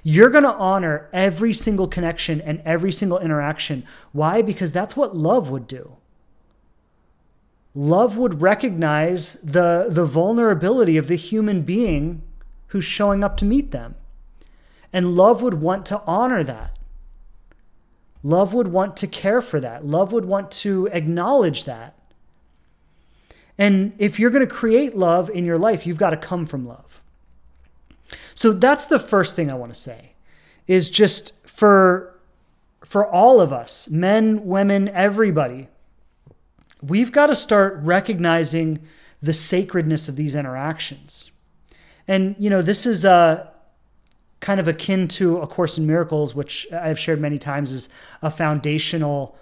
you're 0.02 0.30
going 0.30 0.44
to 0.44 0.54
honor 0.54 1.10
every 1.12 1.52
single 1.52 1.86
connection 1.86 2.40
and 2.40 2.62
every 2.64 2.90
single 2.90 3.18
interaction. 3.18 3.84
Why? 4.12 4.40
Because 4.40 4.72
that's 4.72 4.96
what 4.96 5.14
love 5.14 5.50
would 5.50 5.68
do. 5.68 5.96
Love 7.74 8.16
would 8.16 8.40
recognize 8.40 9.42
the, 9.42 9.88
the 9.90 10.06
vulnerability 10.06 10.96
of 10.96 11.08
the 11.08 11.16
human 11.16 11.60
being 11.62 12.22
who's 12.74 12.84
showing 12.84 13.22
up 13.22 13.36
to 13.36 13.44
meet 13.44 13.70
them. 13.70 13.94
And 14.92 15.14
love 15.14 15.42
would 15.42 15.62
want 15.62 15.86
to 15.86 16.02
honor 16.08 16.42
that. 16.42 16.76
Love 18.24 18.52
would 18.52 18.66
want 18.66 18.96
to 18.96 19.06
care 19.06 19.40
for 19.40 19.60
that. 19.60 19.84
Love 19.84 20.12
would 20.12 20.24
want 20.24 20.50
to 20.50 20.88
acknowledge 20.88 21.66
that. 21.66 21.96
And 23.56 23.92
if 23.96 24.18
you're 24.18 24.30
going 24.30 24.44
to 24.44 24.52
create 24.52 24.96
love 24.96 25.30
in 25.30 25.44
your 25.44 25.56
life, 25.56 25.86
you've 25.86 25.98
got 25.98 26.10
to 26.10 26.16
come 26.16 26.46
from 26.46 26.66
love. 26.66 27.00
So 28.34 28.52
that's 28.52 28.86
the 28.86 28.98
first 28.98 29.36
thing 29.36 29.52
I 29.52 29.54
want 29.54 29.72
to 29.72 29.78
say 29.78 30.14
is 30.66 30.90
just 30.90 31.46
for 31.46 32.18
for 32.84 33.06
all 33.06 33.40
of 33.40 33.52
us, 33.52 33.88
men, 33.88 34.44
women, 34.44 34.88
everybody, 34.88 35.68
we've 36.82 37.12
got 37.12 37.28
to 37.28 37.36
start 37.36 37.78
recognizing 37.82 38.80
the 39.22 39.32
sacredness 39.32 40.08
of 40.08 40.16
these 40.16 40.34
interactions. 40.34 41.30
And, 42.06 42.36
you 42.38 42.50
know, 42.50 42.62
this 42.62 42.86
is 42.86 43.04
uh, 43.04 43.48
kind 44.40 44.60
of 44.60 44.68
akin 44.68 45.08
to 45.08 45.38
A 45.38 45.46
Course 45.46 45.78
in 45.78 45.86
Miracles, 45.86 46.34
which 46.34 46.66
I've 46.72 46.98
shared 46.98 47.20
many 47.20 47.38
times 47.38 47.72
is 47.72 47.88
a 48.20 48.30
foundational 48.30 49.36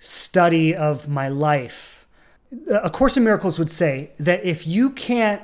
study 0.00 0.74
of 0.74 1.08
my 1.08 1.28
life. 1.28 2.06
A 2.70 2.90
Course 2.90 3.16
in 3.16 3.24
Miracles 3.24 3.58
would 3.58 3.70
say 3.70 4.12
that 4.18 4.44
if 4.44 4.66
you 4.66 4.90
can't 4.90 5.42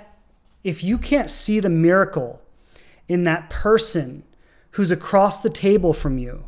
if 0.63 0.85
you 0.85 0.99
can't 0.99 1.31
see 1.31 1.59
the 1.59 1.71
miracle 1.71 2.43
in 3.09 3.25
that 3.25 3.49
person 3.49 4.23
who's 4.73 4.91
across 4.91 5.41
the 5.41 5.49
table 5.49 5.93
from 5.93 6.19
you, 6.19 6.45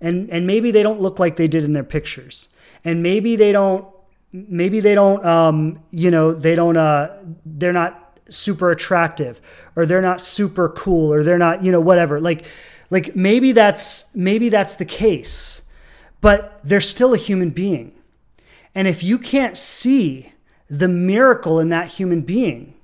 and 0.00 0.28
and 0.30 0.46
maybe 0.46 0.70
they 0.70 0.82
don't 0.82 1.00
look 1.00 1.18
like 1.18 1.36
they 1.36 1.48
did 1.48 1.64
in 1.64 1.72
their 1.72 1.84
pictures, 1.84 2.48
and 2.84 3.02
maybe 3.02 3.36
they 3.36 3.52
don't 3.52 3.86
maybe 4.32 4.80
they 4.80 4.94
don't 4.94 5.24
um, 5.24 5.80
you 5.90 6.10
know 6.10 6.32
they 6.32 6.54
don't 6.54 6.76
uh, 6.76 7.16
they're 7.44 7.72
not 7.72 8.05
super 8.28 8.70
attractive 8.70 9.40
or 9.74 9.86
they're 9.86 10.02
not 10.02 10.20
super 10.20 10.68
cool 10.68 11.12
or 11.12 11.22
they're 11.22 11.38
not, 11.38 11.62
you 11.62 11.72
know, 11.72 11.80
whatever. 11.80 12.18
Like 12.18 12.46
like 12.90 13.16
maybe 13.16 13.52
that's 13.52 14.14
maybe 14.14 14.48
that's 14.48 14.76
the 14.76 14.84
case. 14.84 15.62
But 16.20 16.60
they're 16.64 16.80
still 16.80 17.14
a 17.14 17.18
human 17.18 17.50
being. 17.50 17.92
And 18.74 18.88
if 18.88 19.02
you 19.02 19.18
can't 19.18 19.56
see 19.56 20.32
the 20.68 20.88
miracle 20.88 21.60
in 21.60 21.68
that 21.68 21.88
human 21.88 22.22
being, 22.22 22.74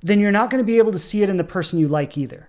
then 0.00 0.18
you're 0.18 0.32
not 0.32 0.50
going 0.50 0.60
to 0.60 0.66
be 0.66 0.78
able 0.78 0.92
to 0.92 0.98
see 0.98 1.22
it 1.22 1.30
in 1.30 1.36
the 1.36 1.44
person 1.44 1.78
you 1.78 1.86
like 1.86 2.18
either. 2.18 2.48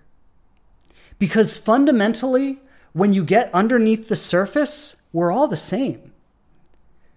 Because 1.18 1.56
fundamentally, 1.56 2.58
when 2.92 3.12
you 3.12 3.24
get 3.24 3.54
underneath 3.54 4.08
the 4.08 4.16
surface, 4.16 4.96
we're 5.12 5.30
all 5.30 5.46
the 5.46 5.56
same 5.56 6.12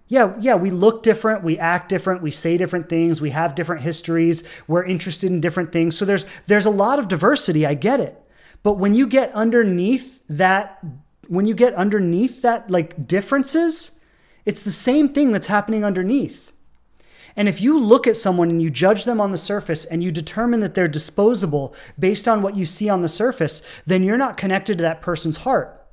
yeah, 0.08 0.36
yeah, 0.40 0.56
we 0.56 0.72
look 0.72 1.04
different, 1.04 1.44
we 1.44 1.58
act 1.58 1.90
different, 1.90 2.22
we 2.22 2.32
say 2.32 2.58
different 2.58 2.88
things, 2.88 3.20
we 3.20 3.32
have 3.32 3.56
different 3.56 3.82
histories, 3.82 4.44
we're 4.68 4.86
interested 4.86 5.32
in 5.32 5.42
different 5.42 5.72
things. 5.72 5.98
So 5.98 6.06
there's 6.06 6.26
there's 6.46 6.66
a 6.66 6.72
lot 6.72 7.00
of 7.00 7.08
diversity, 7.08 7.66
I 7.66 7.74
get 7.74 8.00
it. 8.00 8.22
But 8.64 8.74
when 8.74 8.94
you 8.94 9.08
get 9.08 9.34
underneath 9.34 10.26
that 10.28 10.84
when 11.28 11.46
you 11.46 11.54
get 11.54 11.74
underneath 11.74 12.42
that 12.42 12.72
like 12.72 13.08
differences, 13.08 14.00
it's 14.46 14.64
the 14.64 14.72
same 14.72 15.10
thing 15.10 15.32
that's 15.32 15.48
happening 15.48 15.84
underneath. 15.84 16.54
And 17.36 17.48
if 17.48 17.62
you 17.62 17.78
look 17.78 18.08
at 18.08 18.16
someone 18.16 18.50
and 18.50 18.62
you 18.62 18.70
judge 18.72 19.06
them 19.06 19.22
on 19.22 19.32
the 19.32 19.38
surface 19.38 19.86
and 19.86 20.04
you 20.04 20.12
determine 20.12 20.62
that 20.62 20.74
they're 20.74 20.88
disposable 20.88 21.76
based 22.00 22.28
on 22.28 22.42
what 22.42 22.56
you 22.56 22.66
see 22.66 22.90
on 22.90 23.02
the 23.02 23.10
surface, 23.10 23.62
then 23.86 24.04
you're 24.04 24.18
not 24.18 24.38
connected 24.38 24.78
to 24.78 24.82
that 24.84 25.02
person's 25.02 25.38
heart. 25.38 25.86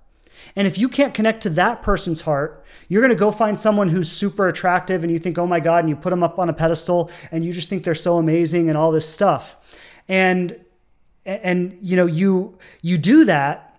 And 0.57 0.67
if 0.67 0.79
you 0.79 0.89
can't 0.89 1.13
connect 1.13 1.43
to 1.43 1.51
that 1.51 1.83
person's 1.83 2.23
heart, 2.23 2.64
you're 2.89 3.03
going 3.03 3.11
to 3.11 3.19
go 3.19 3.31
find 3.31 3.59
someone 3.59 3.89
who's 3.89 4.11
super 4.11 4.49
attractive 4.49 5.03
and 5.03 5.13
you 5.13 5.19
think, 5.19 5.39
oh 5.39 5.47
my 5.47 5.61
God, 5.61 5.81
and 5.81 5.89
you 5.89 5.97
put 5.97 6.11
them 6.11 6.23
up 6.23 6.39
on 6.39 6.49
a 6.49 6.53
pedestal 6.53 7.11
and 7.31 7.45
you 7.45 7.53
just 7.53 7.69
think 7.69 7.85
they're 7.85 7.95
so 7.95 8.19
amazing 8.19 8.69
and 8.69 8.77
all 8.77 8.91
this 8.91 9.09
stuff. 9.09 9.57
And, 10.09 10.61
and, 11.25 11.79
you 11.81 11.97
know, 11.97 12.07
you, 12.07 12.59
you 12.83 12.99
do 12.99 13.25
that. 13.25 13.79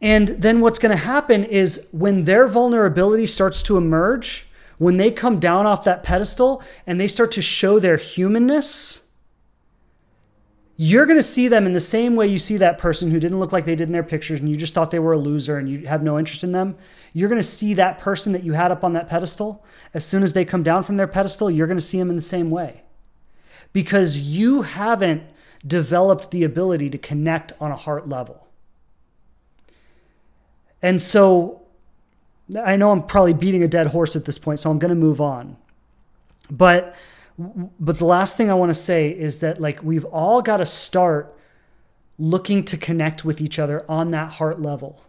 And 0.00 0.28
then 0.28 0.60
what's 0.60 0.78
going 0.78 0.96
to 0.96 1.02
happen 1.02 1.44
is 1.44 1.86
when 1.90 2.24
their 2.24 2.46
vulnerability 2.48 3.26
starts 3.26 3.62
to 3.64 3.76
emerge, 3.76 4.46
when 4.78 4.98
they 4.98 5.10
come 5.10 5.40
down 5.40 5.66
off 5.66 5.84
that 5.84 6.02
pedestal 6.02 6.62
and 6.86 7.00
they 7.00 7.08
start 7.08 7.32
to 7.32 7.42
show 7.42 7.78
their 7.78 7.96
humanness, 7.96 9.08
you're 10.76 11.06
going 11.06 11.18
to 11.18 11.22
see 11.22 11.48
them 11.48 11.66
in 11.66 11.72
the 11.72 11.80
same 11.80 12.14
way 12.14 12.26
you 12.26 12.38
see 12.38 12.58
that 12.58 12.76
person 12.76 13.10
who 13.10 13.18
didn't 13.18 13.38
look 13.38 13.52
like 13.52 13.64
they 13.64 13.74
did 13.74 13.88
in 13.88 13.92
their 13.92 14.02
pictures 14.02 14.40
and 14.40 14.48
you 14.48 14.56
just 14.56 14.74
thought 14.74 14.90
they 14.90 14.98
were 14.98 15.14
a 15.14 15.18
loser 15.18 15.56
and 15.56 15.68
you 15.70 15.86
have 15.86 16.02
no 16.02 16.18
interest 16.18 16.44
in 16.44 16.52
them. 16.52 16.76
You're 17.16 17.30
going 17.30 17.40
to 17.40 17.42
see 17.42 17.72
that 17.72 17.98
person 17.98 18.34
that 18.34 18.42
you 18.44 18.52
had 18.52 18.70
up 18.70 18.84
on 18.84 18.92
that 18.92 19.08
pedestal. 19.08 19.64
As 19.94 20.04
soon 20.04 20.22
as 20.22 20.34
they 20.34 20.44
come 20.44 20.62
down 20.62 20.82
from 20.82 20.98
their 20.98 21.06
pedestal, 21.06 21.50
you're 21.50 21.66
going 21.66 21.78
to 21.78 21.84
see 21.84 21.98
them 21.98 22.10
in 22.10 22.16
the 22.16 22.20
same 22.20 22.50
way 22.50 22.82
because 23.72 24.18
you 24.18 24.60
haven't 24.60 25.22
developed 25.66 26.30
the 26.30 26.44
ability 26.44 26.90
to 26.90 26.98
connect 26.98 27.54
on 27.58 27.70
a 27.70 27.74
heart 27.74 28.06
level. 28.06 28.46
And 30.82 31.00
so 31.00 31.62
I 32.62 32.76
know 32.76 32.90
I'm 32.90 33.02
probably 33.02 33.32
beating 33.32 33.62
a 33.62 33.68
dead 33.68 33.86
horse 33.86 34.14
at 34.14 34.26
this 34.26 34.38
point, 34.38 34.60
so 34.60 34.70
I'm 34.70 34.78
going 34.78 34.90
to 34.90 34.94
move 34.94 35.18
on. 35.18 35.56
But 36.50 36.94
but 37.38 37.96
the 37.96 38.04
last 38.04 38.36
thing 38.36 38.50
I 38.50 38.54
want 38.54 38.68
to 38.68 38.74
say 38.74 39.08
is 39.08 39.38
that 39.38 39.58
like 39.58 39.82
we've 39.82 40.04
all 40.04 40.42
got 40.42 40.58
to 40.58 40.66
start 40.66 41.34
looking 42.18 42.62
to 42.64 42.76
connect 42.76 43.24
with 43.24 43.40
each 43.40 43.58
other 43.58 43.86
on 43.88 44.10
that 44.10 44.32
heart 44.32 44.60
level. 44.60 45.05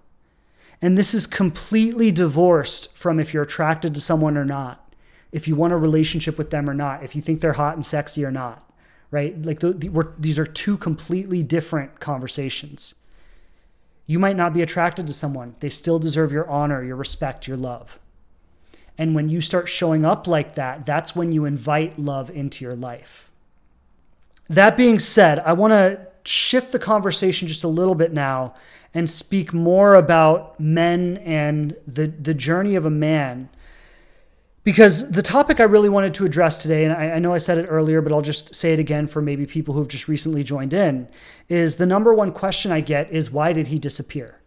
And 0.81 0.97
this 0.97 1.13
is 1.13 1.25
completely 1.25 2.11
divorced 2.11 2.95
from 2.95 3.19
if 3.19 3.33
you're 3.33 3.43
attracted 3.43 3.95
to 3.95 4.01
someone 4.01 4.37
or 4.37 4.45
not, 4.45 4.93
if 5.31 5.47
you 5.47 5.55
want 5.55 5.73
a 5.73 5.77
relationship 5.77 6.37
with 6.37 6.51
them 6.51 6.69
or 6.69 6.73
not, 6.73 7.03
if 7.03 7.15
you 7.15 7.21
think 7.21 7.41
they're 7.41 7.53
hot 7.53 7.75
and 7.75 7.85
sexy 7.85 8.23
or 8.23 8.31
not, 8.31 8.71
right? 9.11 9.39
Like 9.41 9.59
the, 9.59 9.73
the, 9.73 10.13
these 10.17 10.39
are 10.39 10.45
two 10.45 10.77
completely 10.77 11.43
different 11.43 11.99
conversations. 11.99 12.95
You 14.05 14.19
might 14.19 14.37
not 14.37 14.53
be 14.53 14.61
attracted 14.61 15.07
to 15.07 15.13
someone, 15.13 15.55
they 15.59 15.69
still 15.69 15.99
deserve 15.99 16.31
your 16.31 16.49
honor, 16.49 16.83
your 16.83 16.95
respect, 16.95 17.47
your 17.47 17.57
love. 17.57 17.99
And 18.97 19.13
when 19.13 19.29
you 19.29 19.41
start 19.41 19.69
showing 19.69 20.05
up 20.05 20.27
like 20.27 20.53
that, 20.55 20.85
that's 20.85 21.15
when 21.15 21.31
you 21.31 21.45
invite 21.45 21.99
love 21.99 22.29
into 22.29 22.63
your 22.63 22.75
life. 22.75 23.29
That 24.49 24.77
being 24.77 24.97
said, 24.97 25.39
I 25.39 25.53
want 25.53 25.71
to 25.71 26.06
shift 26.27 26.71
the 26.71 26.79
conversation 26.79 27.47
just 27.47 27.63
a 27.63 27.69
little 27.69 27.95
bit 27.95 28.11
now 28.11 28.53
and 28.93 29.09
speak 29.09 29.53
more 29.53 29.95
about 29.95 30.59
men 30.59 31.17
and 31.17 31.75
the, 31.87 32.07
the 32.07 32.33
journey 32.33 32.75
of 32.75 32.85
a 32.85 32.89
man. 32.89 33.49
Because 34.63 35.11
the 35.11 35.21
topic 35.21 35.61
I 35.61 35.63
really 35.63 35.87
wanted 35.87 36.13
to 36.15 36.25
address 36.25 36.57
today, 36.57 36.83
and 36.83 36.91
I, 36.91 37.11
I, 37.11 37.19
know 37.19 37.33
I 37.33 37.37
said 37.37 37.57
it 37.57 37.67
earlier, 37.69 38.01
but 38.01 38.11
I'll 38.11 38.21
just 38.21 38.53
say 38.53 38.73
it 38.73 38.79
again 38.79 39.07
for 39.07 39.21
maybe 39.21 39.45
people 39.45 39.73
who've 39.73 39.87
just 39.87 40.09
recently 40.09 40.43
joined 40.43 40.73
in, 40.73 41.07
is 41.47 41.77
the 41.77 41.85
number 41.85 42.13
one 42.13 42.33
question 42.33 42.73
I 42.73 42.81
get 42.81 43.09
is 43.09 43.31
why 43.31 43.53
did 43.53 43.67
he 43.67 43.79
disappear? 43.79 44.41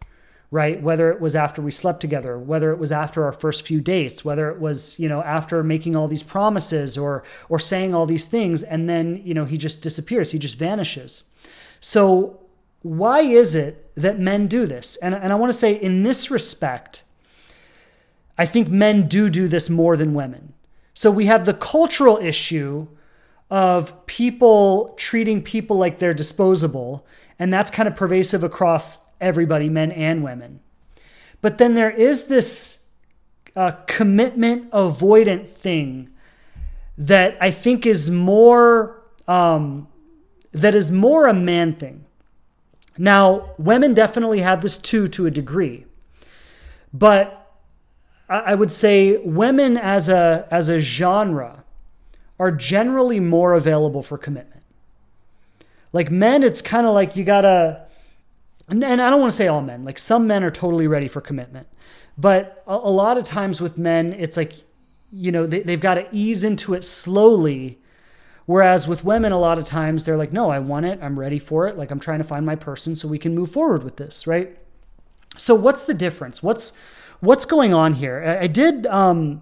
Right? 0.51 0.79
Whether 0.79 1.11
it 1.11 1.19
was 1.19 1.35
after 1.35 1.61
we 1.61 1.71
slept 1.71 2.01
together, 2.01 2.37
whether 2.37 2.71
it 2.71 2.77
was 2.77 2.91
after 2.91 3.23
our 3.23 3.31
first 3.31 3.65
few 3.65 3.81
dates, 3.81 4.23
whether 4.23 4.49
it 4.49 4.59
was, 4.59 4.99
you 4.99 5.09
know, 5.09 5.23
after 5.23 5.63
making 5.63 5.95
all 5.95 6.07
these 6.07 6.23
promises 6.23 6.97
or 6.97 7.23
or 7.49 7.57
saying 7.57 7.95
all 7.95 8.05
these 8.05 8.25
things, 8.25 8.61
and 8.61 8.87
then, 8.87 9.21
you 9.23 9.33
know, 9.33 9.45
he 9.45 9.57
just 9.57 9.81
disappears, 9.81 10.31
he 10.31 10.37
just 10.37 10.59
vanishes. 10.59 11.30
So 11.81 12.39
why 12.83 13.21
is 13.21 13.53
it 13.53 13.91
that 13.95 14.19
men 14.19 14.47
do 14.47 14.65
this? 14.65 14.95
And, 14.97 15.13
and 15.13 15.33
I 15.33 15.35
want 15.35 15.51
to 15.51 15.57
say, 15.57 15.73
in 15.73 16.03
this 16.03 16.31
respect, 16.31 17.03
I 18.37 18.45
think 18.45 18.69
men 18.69 19.07
do 19.07 19.29
do 19.29 19.47
this 19.47 19.69
more 19.69 19.97
than 19.97 20.13
women. 20.13 20.53
So 20.93 21.11
we 21.11 21.25
have 21.25 21.45
the 21.45 21.53
cultural 21.53 22.17
issue 22.17 22.87
of 23.49 24.05
people 24.05 24.93
treating 24.97 25.43
people 25.43 25.77
like 25.77 25.97
they're 25.97 26.13
disposable, 26.13 27.05
and 27.37 27.53
that's 27.53 27.69
kind 27.69 27.87
of 27.87 27.95
pervasive 27.95 28.43
across 28.43 29.05
everybody, 29.19 29.69
men 29.69 29.91
and 29.91 30.23
women. 30.23 30.61
But 31.41 31.57
then 31.57 31.75
there 31.75 31.91
is 31.91 32.25
this 32.25 32.85
uh, 33.55 33.71
commitment 33.87 34.71
avoidant 34.71 35.49
thing 35.49 36.09
that 36.97 37.37
I 37.41 37.51
think 37.51 37.85
is 37.85 38.09
more 38.09 39.01
um, 39.27 39.87
that 40.51 40.75
is 40.75 40.91
more 40.91 41.27
a 41.27 41.33
man 41.33 41.73
thing. 41.73 42.05
Now, 42.97 43.51
women 43.57 43.93
definitely 43.93 44.39
have 44.39 44.61
this 44.61 44.77
too 44.77 45.07
to 45.09 45.25
a 45.25 45.31
degree. 45.31 45.85
But 46.93 47.37
I 48.29 48.55
would 48.55 48.71
say 48.71 49.17
women 49.17 49.77
as 49.77 50.07
a 50.07 50.47
as 50.49 50.69
a 50.69 50.79
genre 50.79 51.65
are 52.39 52.51
generally 52.51 53.19
more 53.19 53.53
available 53.53 54.01
for 54.01 54.17
commitment. 54.17 54.63
Like 55.91 56.09
men, 56.09 56.41
it's 56.41 56.61
kind 56.61 56.87
of 56.87 56.93
like 56.93 57.17
you 57.17 57.25
gotta, 57.25 57.85
and, 58.69 58.83
I 58.83 59.09
don't 59.09 59.19
want 59.19 59.31
to 59.31 59.35
say 59.35 59.47
all 59.47 59.61
men. 59.61 59.83
Like 59.83 59.97
some 59.97 60.27
men 60.27 60.43
are 60.43 60.49
totally 60.49 60.87
ready 60.87 61.09
for 61.09 61.19
commitment, 61.19 61.67
but 62.17 62.63
a, 62.65 62.75
a 62.75 62.89
lot 62.89 63.17
of 63.17 63.25
times 63.25 63.59
with 63.59 63.77
men, 63.77 64.13
it's 64.13 64.37
like, 64.37 64.53
you 65.11 65.31
know, 65.31 65.45
they, 65.45 65.59
they've 65.59 65.81
got 65.81 65.95
to 65.95 66.07
ease 66.13 66.45
into 66.45 66.73
it 66.73 66.85
slowly 66.85 67.80
Whereas 68.51 68.85
with 68.85 69.05
women, 69.05 69.31
a 69.31 69.39
lot 69.39 69.57
of 69.59 69.63
times 69.63 70.03
they're 70.03 70.17
like, 70.17 70.33
no, 70.33 70.49
I 70.49 70.59
want 70.59 70.85
it. 70.85 70.99
I'm 71.01 71.17
ready 71.17 71.39
for 71.39 71.69
it. 71.69 71.77
Like 71.77 71.89
I'm 71.89 72.01
trying 72.01 72.17
to 72.17 72.25
find 72.25 72.45
my 72.45 72.57
person 72.57 72.97
so 72.97 73.07
we 73.07 73.17
can 73.17 73.33
move 73.33 73.49
forward 73.49 73.81
with 73.81 73.95
this, 73.95 74.27
right? 74.27 74.57
So 75.37 75.55
what's 75.55 75.85
the 75.85 75.93
difference? 75.93 76.43
What's 76.43 76.77
what's 77.21 77.45
going 77.45 77.73
on 77.73 77.93
here? 77.93 78.21
I, 78.21 78.43
I 78.43 78.47
did 78.47 78.85
um, 78.87 79.41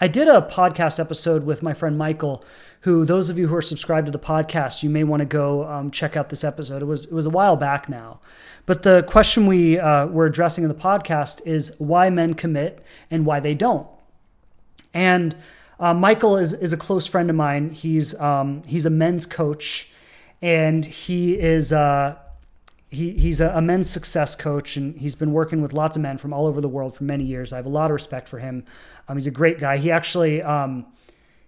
I 0.00 0.08
did 0.08 0.26
a 0.26 0.42
podcast 0.42 0.98
episode 0.98 1.44
with 1.44 1.62
my 1.62 1.74
friend 1.74 1.96
Michael, 1.96 2.44
who 2.80 3.04
those 3.04 3.28
of 3.28 3.38
you 3.38 3.46
who 3.46 3.54
are 3.54 3.62
subscribed 3.62 4.06
to 4.06 4.10
the 4.10 4.18
podcast, 4.18 4.82
you 4.82 4.90
may 4.90 5.04
want 5.04 5.20
to 5.20 5.24
go 5.24 5.64
um, 5.68 5.92
check 5.92 6.16
out 6.16 6.28
this 6.28 6.42
episode. 6.42 6.82
It 6.82 6.86
was 6.86 7.04
it 7.04 7.12
was 7.12 7.26
a 7.26 7.30
while 7.30 7.54
back 7.54 7.88
now, 7.88 8.18
but 8.66 8.82
the 8.82 9.04
question 9.06 9.46
we 9.46 9.78
uh, 9.78 10.06
were 10.06 10.26
addressing 10.26 10.64
in 10.64 10.68
the 10.68 10.74
podcast 10.74 11.40
is 11.46 11.72
why 11.78 12.10
men 12.10 12.34
commit 12.34 12.84
and 13.12 13.24
why 13.24 13.38
they 13.38 13.54
don't, 13.54 13.86
and 14.92 15.36
uh, 15.80 15.94
Michael 15.94 16.36
is, 16.36 16.52
is 16.52 16.72
a 16.72 16.76
close 16.76 17.06
friend 17.06 17.30
of 17.30 17.36
mine. 17.36 17.70
He's 17.70 18.18
um, 18.20 18.62
he's 18.66 18.86
a 18.86 18.90
men's 18.90 19.26
coach, 19.26 19.90
and 20.42 20.84
he 20.84 21.38
is 21.38 21.72
uh, 21.72 22.16
he, 22.90 23.12
he's 23.12 23.40
a, 23.40 23.50
a, 23.50 23.60
men's 23.60 23.88
success 23.88 24.34
coach, 24.34 24.76
and 24.76 24.96
he's 24.98 25.14
been 25.14 25.32
working 25.32 25.62
with 25.62 25.72
lots 25.72 25.96
of 25.96 26.02
men 26.02 26.18
from 26.18 26.32
all 26.32 26.46
over 26.46 26.60
the 26.60 26.68
world 26.68 26.96
for 26.96 27.04
many 27.04 27.24
years. 27.24 27.52
I 27.52 27.56
have 27.56 27.66
a 27.66 27.70
lot 27.70 27.90
of 27.90 27.94
respect 27.94 28.28
for 28.28 28.38
him. 28.38 28.64
Um, 29.08 29.16
he's 29.16 29.26
a 29.26 29.32
great 29.32 29.58
guy. 29.60 29.76
He 29.76 29.90
actually 29.90 30.42
um, 30.42 30.86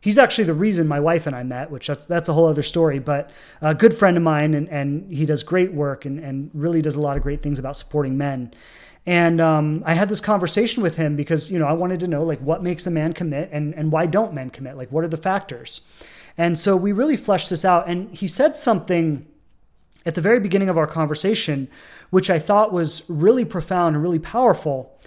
he's 0.01 0.19
actually 0.19 0.45
the 0.45 0.55
reason 0.55 0.89
my 0.89 1.01
wife 1.01 1.27
and 1.27 1.37
I 1.37 1.43
met, 1.43 1.71
which 1.71 1.87
that's, 1.87 2.07
that's 2.07 2.29
a 2.29 2.33
whole 2.33 2.47
other 2.47 2.63
story. 2.63 2.99
But 2.99 3.31
a 3.61 3.75
good 3.75 3.95
friend 3.95 4.17
of 4.17 4.23
mine, 4.23 4.55
and, 4.55 4.69
and 4.69 5.13
he 5.13 5.27
does 5.27 5.43
great 5.43 5.73
work 5.73 6.05
and, 6.05 6.19
and 6.19 6.51
really 6.55 6.83
does 6.83 6.97
a 6.97 7.01
lot 7.01 7.17
of 7.17 7.23
great 7.23 7.43
things 7.43 7.59
about 7.59 7.77
supporting 7.77 8.17
men. 8.17 8.53
And 9.07 9.41
um, 9.41 9.83
I 9.87 9.95
had 9.95 10.09
this 10.09 10.21
conversation 10.21 10.83
with 10.83 10.97
him 10.97 11.17
because, 11.17 11.51
you 11.51 11.59
know, 11.59 11.67
I 11.67 11.73
wanted 11.73 12.01
to 12.01 12.09
know 12.09 12.23
like 12.23 12.41
what 12.41 12.63
makes 12.63 12.87
a 12.87 12.91
man 12.91 13.13
commit 13.13 13.49
and, 13.51 13.75
and 13.75 13.91
why 13.91 14.07
don't 14.07 14.35
men 14.35 14.51
commit? 14.51 14.77
Like, 14.77 14.93
what 14.93 15.05
are 15.05 15.09
the 15.09 15.17
factors? 15.17 15.83
And 16.37 16.59
so 16.59 16.77
we 16.77 16.93
really 16.93 17.17
fleshed 17.17 17.51
this 17.51 17.65
out. 17.65 17.89
And 17.89 18.15
he 18.15 18.27
said 18.27 18.55
something 18.55 19.27
at 20.07 20.15
the 20.15 20.21
very 20.21 20.41
beginning 20.41 20.69
of 20.69 20.79
our 20.79 20.87
conversation, 20.87 21.69
which 22.11 22.31
I 22.31 22.39
thought 22.39 22.73
was 22.73 23.03
really 23.09 23.45
profound 23.45 23.97
and 23.97 24.03
really 24.03 24.19
powerful. 24.19 24.99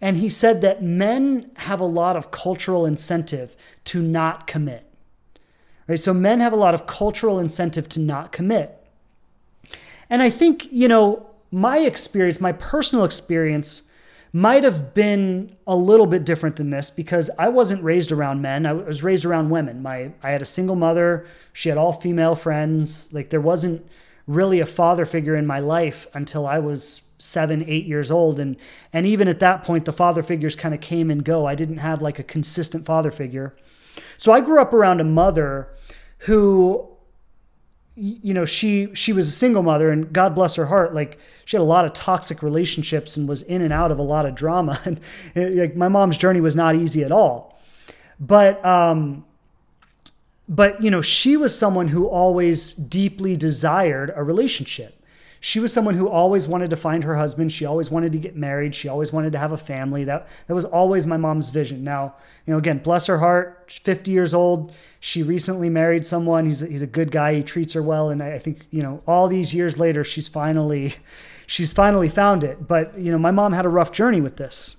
And 0.00 0.16
he 0.16 0.28
said 0.28 0.60
that 0.62 0.82
men 0.82 1.50
have 1.56 1.80
a 1.80 1.86
lot 1.86 2.16
of 2.16 2.30
cultural 2.30 2.84
incentive 2.84 3.54
to 3.84 4.02
not 4.02 4.46
commit. 4.46 4.84
Right? 5.86 5.98
So 5.98 6.12
men 6.12 6.40
have 6.40 6.52
a 6.52 6.56
lot 6.56 6.74
of 6.74 6.86
cultural 6.86 7.38
incentive 7.38 7.88
to 7.90 8.00
not 8.00 8.32
commit. 8.32 8.78
And 10.10 10.22
I 10.22 10.30
think, 10.30 10.70
you 10.70 10.88
know, 10.88 11.31
my 11.52 11.80
experience, 11.80 12.40
my 12.40 12.52
personal 12.52 13.04
experience, 13.04 13.82
might 14.32 14.64
have 14.64 14.94
been 14.94 15.54
a 15.66 15.76
little 15.76 16.06
bit 16.06 16.24
different 16.24 16.56
than 16.56 16.70
this 16.70 16.90
because 16.90 17.30
I 17.38 17.50
wasn't 17.50 17.84
raised 17.84 18.10
around 18.10 18.40
men. 18.40 18.64
I 18.64 18.72
was 18.72 19.02
raised 19.02 19.26
around 19.26 19.50
women. 19.50 19.82
My 19.82 20.12
I 20.22 20.30
had 20.30 20.40
a 20.40 20.46
single 20.46 20.74
mother. 20.76 21.26
She 21.52 21.68
had 21.68 21.76
all 21.76 21.92
female 21.92 22.34
friends. 22.34 23.12
Like 23.12 23.28
there 23.28 23.42
wasn't 23.42 23.86
really 24.26 24.60
a 24.60 24.66
father 24.66 25.04
figure 25.04 25.36
in 25.36 25.46
my 25.46 25.60
life 25.60 26.06
until 26.14 26.46
I 26.46 26.58
was 26.58 27.02
seven, 27.18 27.62
eight 27.66 27.84
years 27.84 28.10
old. 28.10 28.40
And 28.40 28.56
and 28.90 29.04
even 29.04 29.28
at 29.28 29.40
that 29.40 29.64
point, 29.64 29.84
the 29.84 29.92
father 29.92 30.22
figures 30.22 30.56
kind 30.56 30.74
of 30.74 30.80
came 30.80 31.10
and 31.10 31.22
go. 31.22 31.44
I 31.44 31.54
didn't 31.54 31.78
have 31.78 32.00
like 32.00 32.18
a 32.18 32.24
consistent 32.24 32.86
father 32.86 33.10
figure. 33.10 33.54
So 34.16 34.32
I 34.32 34.40
grew 34.40 34.62
up 34.62 34.72
around 34.72 35.00
a 35.00 35.04
mother 35.04 35.68
who 36.20 36.91
you 37.94 38.32
know 38.32 38.44
she 38.44 38.94
she 38.94 39.12
was 39.12 39.28
a 39.28 39.30
single 39.30 39.62
mother 39.62 39.90
and 39.90 40.12
god 40.14 40.34
bless 40.34 40.54
her 40.54 40.66
heart 40.66 40.94
like 40.94 41.18
she 41.44 41.56
had 41.56 41.62
a 41.62 41.64
lot 41.64 41.84
of 41.84 41.92
toxic 41.92 42.42
relationships 42.42 43.16
and 43.16 43.28
was 43.28 43.42
in 43.42 43.60
and 43.60 43.72
out 43.72 43.90
of 43.90 43.98
a 43.98 44.02
lot 44.02 44.26
of 44.26 44.34
drama. 44.34 44.80
And 45.34 45.58
like 45.58 45.76
my 45.76 45.88
mom's 45.88 46.16
journey 46.16 46.40
was 46.40 46.56
not 46.56 46.74
easy 46.74 47.04
at 47.04 47.12
all. 47.12 47.60
But 48.18 48.64
um 48.64 49.24
but 50.48 50.82
you 50.82 50.90
know 50.90 51.02
she 51.02 51.36
was 51.36 51.56
someone 51.56 51.88
who 51.88 52.08
always 52.08 52.72
deeply 52.72 53.36
desired 53.36 54.12
a 54.14 54.22
relationship 54.22 55.01
she 55.44 55.58
was 55.58 55.72
someone 55.72 55.96
who 55.96 56.08
always 56.08 56.46
wanted 56.46 56.70
to 56.70 56.76
find 56.76 57.02
her 57.02 57.16
husband. 57.16 57.50
She 57.50 57.64
always 57.64 57.90
wanted 57.90 58.12
to 58.12 58.18
get 58.18 58.36
married. 58.36 58.76
She 58.76 58.86
always 58.86 59.12
wanted 59.12 59.32
to 59.32 59.38
have 59.38 59.50
a 59.50 59.56
family. 59.56 60.04
That 60.04 60.28
that 60.46 60.54
was 60.54 60.64
always 60.64 61.04
my 61.04 61.16
mom's 61.16 61.50
vision. 61.50 61.82
Now, 61.82 62.14
you 62.46 62.52
know, 62.52 62.58
again, 62.58 62.78
bless 62.78 63.06
her 63.06 63.18
heart, 63.18 63.68
50 63.68 64.12
years 64.12 64.32
old. 64.32 64.72
She 65.00 65.24
recently 65.24 65.68
married 65.68 66.06
someone. 66.06 66.44
He's 66.44 66.62
a, 66.62 66.68
he's 66.68 66.80
a 66.80 66.86
good 66.86 67.10
guy. 67.10 67.34
He 67.34 67.42
treats 67.42 67.72
her 67.72 67.82
well, 67.82 68.08
and 68.08 68.22
I, 68.22 68.34
I 68.34 68.38
think 68.38 68.66
you 68.70 68.84
know, 68.84 69.02
all 69.04 69.26
these 69.26 69.52
years 69.52 69.80
later, 69.80 70.04
she's 70.04 70.28
finally 70.28 70.94
she's 71.48 71.72
finally 71.72 72.08
found 72.08 72.44
it. 72.44 72.68
But 72.68 72.96
you 72.96 73.10
know, 73.10 73.18
my 73.18 73.32
mom 73.32 73.52
had 73.52 73.66
a 73.66 73.68
rough 73.68 73.90
journey 73.90 74.20
with 74.20 74.36
this. 74.36 74.76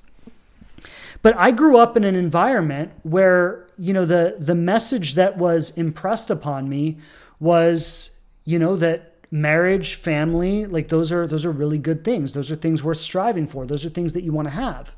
But 1.21 1.35
I 1.37 1.51
grew 1.51 1.75
up 1.75 1.97
in 1.97 2.05
an 2.05 2.15
environment 2.15 2.93
where 3.03 3.67
you 3.77 3.91
know 3.91 4.05
the 4.05 4.37
the 4.39 4.55
message 4.55 5.15
that 5.15 5.37
was 5.37 5.77
impressed 5.77 6.29
upon 6.29 6.69
me 6.69 6.99
was 7.41 8.17
you 8.45 8.59
know 8.59 8.77
that 8.77 9.12
marriage, 9.33 9.95
family, 9.95 10.63
like 10.67 10.89
those 10.89 11.11
are 11.11 11.25
those 11.25 11.43
are 11.43 11.51
really 11.51 11.79
good 11.79 12.03
things. 12.03 12.35
Those 12.35 12.51
are 12.51 12.55
things 12.55 12.83
worth 12.83 12.99
striving 12.99 13.47
for. 13.47 13.65
Those 13.65 13.83
are 13.83 13.89
things 13.89 14.13
that 14.13 14.23
you 14.23 14.31
want 14.31 14.47
to 14.47 14.53
have. 14.53 14.93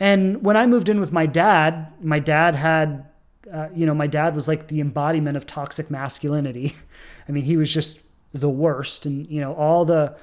And 0.00 0.42
when 0.42 0.56
I 0.56 0.66
moved 0.66 0.88
in 0.88 0.98
with 0.98 1.12
my 1.12 1.26
dad, 1.26 1.92
my 2.00 2.18
dad 2.18 2.54
had 2.54 3.04
uh, 3.52 3.68
you 3.74 3.86
know, 3.86 3.94
my 3.94 4.06
dad 4.06 4.34
was 4.34 4.48
like 4.48 4.68
the 4.68 4.80
embodiment 4.80 5.36
of 5.36 5.46
toxic 5.46 5.90
masculinity. 5.90 6.74
I 7.28 7.32
mean, 7.32 7.44
he 7.44 7.56
was 7.56 7.72
just 7.72 8.00
the 8.32 8.48
worst 8.48 9.04
and 9.04 9.26
you 9.28 9.40
know, 9.40 9.54
all 9.54 9.84
the 9.84 10.16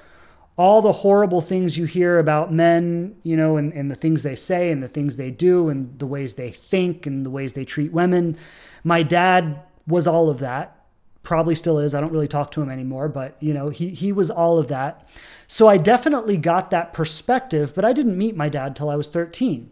all 0.58 0.82
the 0.82 0.92
horrible 0.92 1.42
things 1.42 1.78
you 1.78 1.86
hear 1.86 2.18
about 2.18 2.52
men, 2.52 3.16
you 3.22 3.38
know, 3.38 3.58
and, 3.58 3.74
and 3.74 3.92
the 3.92 3.96
things 3.96 4.24
they 4.24 4.36
say 4.36 4.72
and 4.72 4.82
the 4.82 4.88
things 4.88 5.18
they 5.18 5.30
do 5.30 5.70
and 5.70 6.00
the 6.00 6.08
ways 6.08 6.34
they 6.34 6.50
think 6.50 7.06
and 7.06 7.26
the 7.26 7.30
ways 7.30 7.54
they 7.54 7.66
treat 7.66 7.92
women. 7.92 8.38
My 8.84 9.04
dad 9.04 9.62
was 9.86 10.08
all 10.08 10.30
of 10.30 10.40
that 10.40 10.85
probably 11.26 11.56
still 11.56 11.80
is. 11.80 11.94
I 11.94 12.02
don't 12.02 12.12
really 12.14 12.28
talk 12.28 12.52
to 12.52 12.62
him 12.62 12.70
anymore, 12.70 13.10
but 13.10 13.36
you 13.42 13.54
know, 13.54 13.70
he 13.70 13.90
he 13.90 14.12
was 14.12 14.30
all 14.32 14.58
of 14.58 14.68
that. 14.68 15.08
So 15.48 15.68
I 15.68 15.78
definitely 15.78 16.38
got 16.38 16.72
that 16.72 16.94
perspective, 16.94 17.74
but 17.76 17.86
I 17.86 17.94
didn't 17.94 18.18
meet 18.18 18.36
my 18.36 18.50
dad 18.50 18.76
till 18.76 18.90
I 18.90 18.96
was 18.96 19.08
13. 19.10 19.72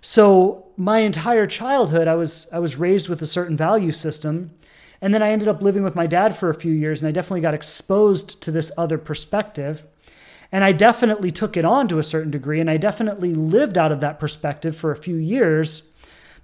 So 0.00 0.66
my 0.76 1.00
entire 1.00 1.46
childhood 1.46 2.08
I 2.08 2.14
was 2.14 2.48
I 2.52 2.58
was 2.58 2.76
raised 2.76 3.08
with 3.08 3.22
a 3.22 3.26
certain 3.26 3.56
value 3.56 3.92
system, 3.92 4.52
and 5.00 5.14
then 5.14 5.22
I 5.22 5.30
ended 5.30 5.48
up 5.48 5.62
living 5.62 5.82
with 5.82 5.96
my 5.96 6.06
dad 6.06 6.36
for 6.36 6.50
a 6.50 6.54
few 6.54 6.72
years 6.72 7.02
and 7.02 7.08
I 7.08 7.12
definitely 7.12 7.40
got 7.42 7.54
exposed 7.54 8.40
to 8.42 8.50
this 8.50 8.70
other 8.76 8.98
perspective. 8.98 9.84
And 10.50 10.64
I 10.64 10.72
definitely 10.72 11.30
took 11.30 11.58
it 11.58 11.64
on 11.66 11.88
to 11.88 11.98
a 11.98 12.02
certain 12.04 12.30
degree 12.30 12.60
and 12.60 12.70
I 12.70 12.76
definitely 12.78 13.34
lived 13.34 13.76
out 13.76 13.92
of 13.92 14.00
that 14.00 14.18
perspective 14.18 14.76
for 14.76 14.90
a 14.90 14.96
few 14.96 15.16
years 15.16 15.92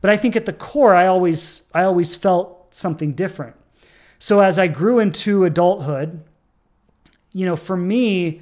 But 0.01 0.11
I 0.11 0.17
think 0.19 0.37
at 0.37 0.45
the 0.47 0.53
core, 0.53 0.95
I 0.95 1.07
always 1.07 1.71
I 1.75 1.85
always 1.85 2.15
felt 2.15 2.75
something 2.75 3.15
different. 3.15 3.57
So 4.25 4.41
as 4.41 4.59
I 4.59 4.69
grew 4.69 5.01
into 5.01 5.45
adulthood, 5.45 6.23
you 7.35 7.45
know, 7.45 7.57
for 7.57 7.77
me, 7.77 8.41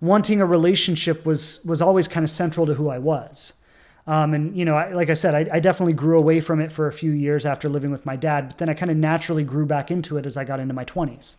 wanting 0.00 0.40
a 0.40 0.46
relationship 0.46 1.24
was 1.24 1.64
was 1.64 1.80
always 1.80 2.08
kind 2.08 2.24
of 2.24 2.30
central 2.30 2.66
to 2.66 2.74
who 2.74 2.88
I 2.88 2.98
was. 2.98 3.62
Um, 4.04 4.34
and 4.34 4.56
you 4.56 4.64
know, 4.64 4.74
I, 4.74 4.90
like 4.90 5.10
I 5.10 5.14
said, 5.14 5.32
I, 5.36 5.58
I, 5.58 5.60
definitely 5.60 5.92
grew 5.92 6.18
away 6.18 6.40
from 6.40 6.60
it 6.60 6.72
for 6.72 6.88
a 6.88 6.92
few 6.92 7.12
years 7.12 7.46
after 7.46 7.68
living 7.68 7.92
with 7.92 8.04
my 8.04 8.16
dad, 8.16 8.48
but 8.48 8.58
then 8.58 8.68
I 8.68 8.74
kind 8.74 8.90
of 8.90 8.96
naturally 8.96 9.44
grew 9.44 9.64
back 9.64 9.92
into 9.92 10.16
it 10.16 10.26
as 10.26 10.36
I 10.36 10.42
got 10.42 10.58
into 10.58 10.74
my 10.74 10.82
twenties. 10.82 11.36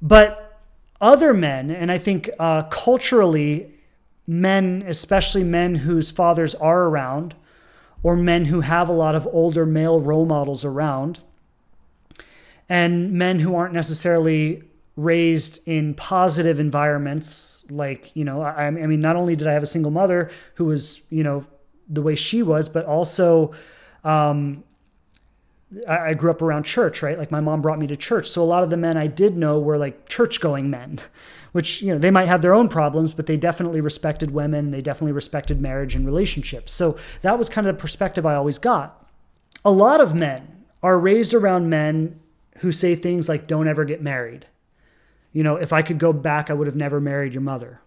But 0.00 0.60
other 1.00 1.34
men, 1.34 1.72
and 1.72 1.90
I 1.90 1.98
think 1.98 2.30
uh, 2.38 2.62
culturally, 2.70 3.74
men, 4.28 4.84
especially 4.86 5.42
men 5.42 5.74
whose 5.74 6.12
fathers 6.12 6.54
are 6.54 6.84
around, 6.84 7.34
or 8.04 8.14
men 8.14 8.44
who 8.44 8.60
have 8.60 8.88
a 8.88 8.92
lot 8.92 9.16
of 9.16 9.26
older 9.32 9.66
male 9.66 10.00
role 10.00 10.24
models 10.24 10.64
around, 10.64 11.18
and 12.70 13.12
men 13.12 13.40
who 13.40 13.54
aren't 13.56 13.74
necessarily 13.74 14.62
raised 14.96 15.66
in 15.68 15.92
positive 15.94 16.60
environments 16.60 17.66
like 17.70 18.10
you 18.14 18.24
know 18.24 18.40
I, 18.40 18.66
I, 18.66 18.70
mean 18.70 19.00
not 19.00 19.16
only 19.16 19.36
did 19.36 19.48
i 19.48 19.52
have 19.52 19.62
a 19.62 19.66
single 19.66 19.90
mother 19.90 20.30
who 20.54 20.66
was 20.66 21.02
you 21.10 21.22
know 21.22 21.46
the 21.88 22.02
way 22.02 22.14
she 22.14 22.42
was 22.42 22.68
but 22.68 22.86
also 22.86 23.52
um, 24.04 24.64
I, 25.88 25.98
I 25.98 26.14
grew 26.14 26.30
up 26.30 26.40
around 26.40 26.64
church 26.64 27.02
right? 27.02 27.18
Like 27.18 27.30
my 27.30 27.40
mom 27.40 27.60
brought 27.60 27.78
me 27.78 27.86
to 27.88 27.96
church. 27.96 28.28
So 28.28 28.42
a 28.42 28.44
lot 28.44 28.62
of 28.62 28.70
the 28.70 28.76
men 28.76 28.96
i 28.96 29.06
did 29.06 29.36
know 29.36 29.58
were 29.58 29.78
like 29.78 30.08
church 30.08 30.40
going 30.40 30.70
men 30.70 31.00
which 31.52 31.82
you 31.82 31.92
know 31.92 31.98
they 31.98 32.10
might 32.10 32.28
have 32.28 32.42
their 32.42 32.54
own 32.54 32.68
problems 32.68 33.12
but 33.12 33.26
they 33.26 33.36
definitely 33.36 33.80
respected 33.80 34.30
women 34.30 34.70
they 34.70 34.80
definitely 34.80 35.12
respected 35.12 35.60
marriage 35.60 35.94
and 35.94 36.04
relationships. 36.04 36.72
So 36.72 36.96
that 37.22 37.38
was 37.38 37.48
kind 37.48 37.66
of 37.66 37.74
the 37.74 37.80
perspective 37.80 38.26
i 38.26 38.34
always 38.34 38.58
got. 38.58 39.08
A 39.64 39.70
lot 39.70 40.00
of 40.00 40.14
men 40.14 40.64
are 40.82 40.98
raised 40.98 41.34
around 41.34 41.68
men 41.70 42.19
who 42.60 42.72
say 42.72 42.94
things 42.94 43.28
like 43.28 43.46
don't 43.46 43.68
ever 43.68 43.84
get 43.84 44.02
married. 44.02 44.46
You 45.32 45.42
know, 45.42 45.56
if 45.56 45.72
I 45.72 45.82
could 45.82 45.98
go 45.98 46.12
back, 46.12 46.50
I 46.50 46.54
would 46.54 46.66
have 46.66 46.76
never 46.76 47.00
married 47.00 47.34
your 47.34 47.42
mother. 47.42 47.80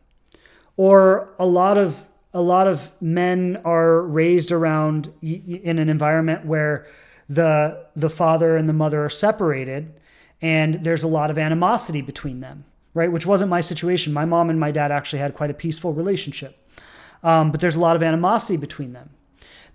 Or 0.77 1.33
a 1.39 1.45
lot 1.45 1.77
of 1.77 2.09
a 2.35 2.41
lot 2.41 2.67
of 2.67 2.91
men 2.99 3.61
are 3.63 4.01
raised 4.01 4.51
around 4.51 5.13
in 5.21 5.77
an 5.79 5.89
environment 5.89 6.45
where 6.45 6.87
the 7.27 7.87
the 7.95 8.09
father 8.09 8.55
and 8.55 8.67
the 8.67 8.73
mother 8.73 9.03
are 9.03 9.09
separated 9.09 9.93
and 10.41 10.75
there's 10.75 11.03
a 11.03 11.07
lot 11.07 11.29
of 11.29 11.37
animosity 11.37 12.01
between 12.01 12.39
them 12.41 12.65
right? 12.93 13.11
Which 13.11 13.25
wasn't 13.25 13.49
my 13.49 13.61
situation. 13.61 14.13
My 14.13 14.25
mom 14.25 14.49
and 14.49 14.59
my 14.59 14.71
dad 14.71 14.91
actually 14.91 15.19
had 15.19 15.33
quite 15.33 15.49
a 15.49 15.53
peaceful 15.53 15.93
relationship. 15.93 16.57
Um, 17.23 17.51
but 17.51 17.59
there's 17.59 17.75
a 17.75 17.79
lot 17.79 17.95
of 17.95 18.03
animosity 18.03 18.57
between 18.57 18.93
them 18.93 19.11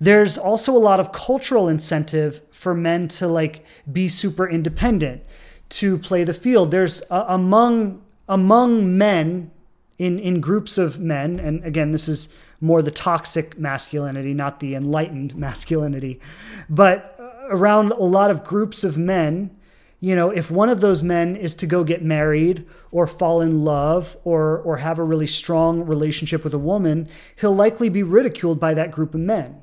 there's 0.01 0.39
also 0.39 0.77
a 0.77 0.79
lot 0.79 1.01
of 1.01 1.13
cultural 1.13 1.69
incentive 1.69 2.43
for 2.51 2.75
men 2.75 3.09
to 3.09 3.27
like 3.27 3.65
be 3.91 4.09
super 4.09 4.49
independent 4.49 5.23
to 5.71 5.99
play 5.99 6.25
the 6.25 6.35
field. 6.35 6.71
There's 6.71 7.03
uh, 7.11 7.25
among 7.29 8.03
among 8.29 8.97
men 8.97 9.51
in 9.99 10.19
in 10.19 10.41
groups 10.41 10.79
of 10.79 10.99
men, 10.99 11.39
and 11.41 11.65
again, 11.65 11.91
this 11.91 12.09
is 12.09 12.35
more 12.61 12.83
the 12.83 12.91
toxic 12.91 13.59
masculinity, 13.59 14.35
not 14.35 14.61
the 14.61 14.75
enlightened 14.75 15.37
masculinity, 15.47 16.21
but 16.69 17.17
uh, 17.19 17.49
around 17.49 17.93
a 17.93 18.03
lot 18.03 18.31
of 18.31 18.45
groups 18.45 18.85
of 18.85 18.97
men. 18.97 19.55
You 20.01 20.15
know, 20.15 20.31
if 20.31 20.49
one 20.49 20.69
of 20.69 20.81
those 20.81 21.03
men 21.03 21.35
is 21.35 21.55
to 21.57 21.67
go 21.67 21.83
get 21.83 22.05
married 22.05 22.65
or 22.93 23.09
fall 23.09 23.41
in 23.41 23.65
love 23.65 24.17
or 24.23 24.59
or 24.59 24.77
have 24.77 24.99
a 25.01 25.03
really 25.03 25.27
strong 25.27 25.85
relationship 25.85 26.45
with 26.45 26.55
a 26.55 26.59
woman, 26.59 27.09
he'll 27.41 27.55
likely 27.55 27.89
be 27.89 28.05
ridiculed 28.05 28.61
by 28.61 28.75
that 28.75 28.93
group 28.93 29.13
of 29.13 29.21
men, 29.21 29.63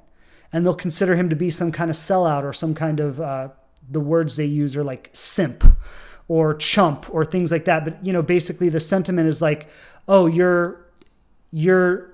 and 0.56 0.66
they'll 0.66 0.74
consider 0.74 1.18
him 1.18 1.30
to 1.30 1.36
be 1.36 1.50
some 1.50 1.70
kind 1.70 1.92
of 1.92 1.98
sellout 1.98 2.44
or 2.44 2.54
some 2.54 2.74
kind 2.74 3.02
of 3.02 3.20
uh, 3.20 3.50
the 3.92 4.00
words 4.00 4.38
they 4.38 4.46
use 4.46 4.78
are 4.78 4.86
like 4.86 5.10
simp 5.12 5.66
or 6.30 6.54
chump 6.54 7.14
or 7.14 7.26
things 7.26 7.52
like 7.52 7.66
that. 7.66 7.84
But 7.84 8.04
you 8.06 8.14
know, 8.14 8.22
basically 8.22 8.70
the 8.70 8.80
sentiment 8.80 9.28
is 9.28 9.42
like, 9.42 9.68
oh, 10.08 10.28
you're 10.28 10.80
you're 11.52 12.10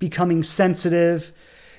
becoming 0.00 0.42
sensitive, 0.42 1.32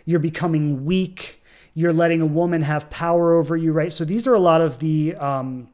you're 0.05 0.21
becoming 0.21 0.85
weak, 0.85 1.43
you're 1.73 1.91
letting 1.91 2.21
a 2.21 2.25
woman 2.25 2.61
have 2.61 2.89
power 2.89 3.33
over 3.33 3.57
you, 3.57 3.73
right? 3.73 3.91
So 3.91 4.05
these 4.05 4.25
are 4.25 4.33
a 4.33 4.39
lot 4.39 4.61
of 4.61 4.79
the 4.79 5.13
um, 5.15 5.67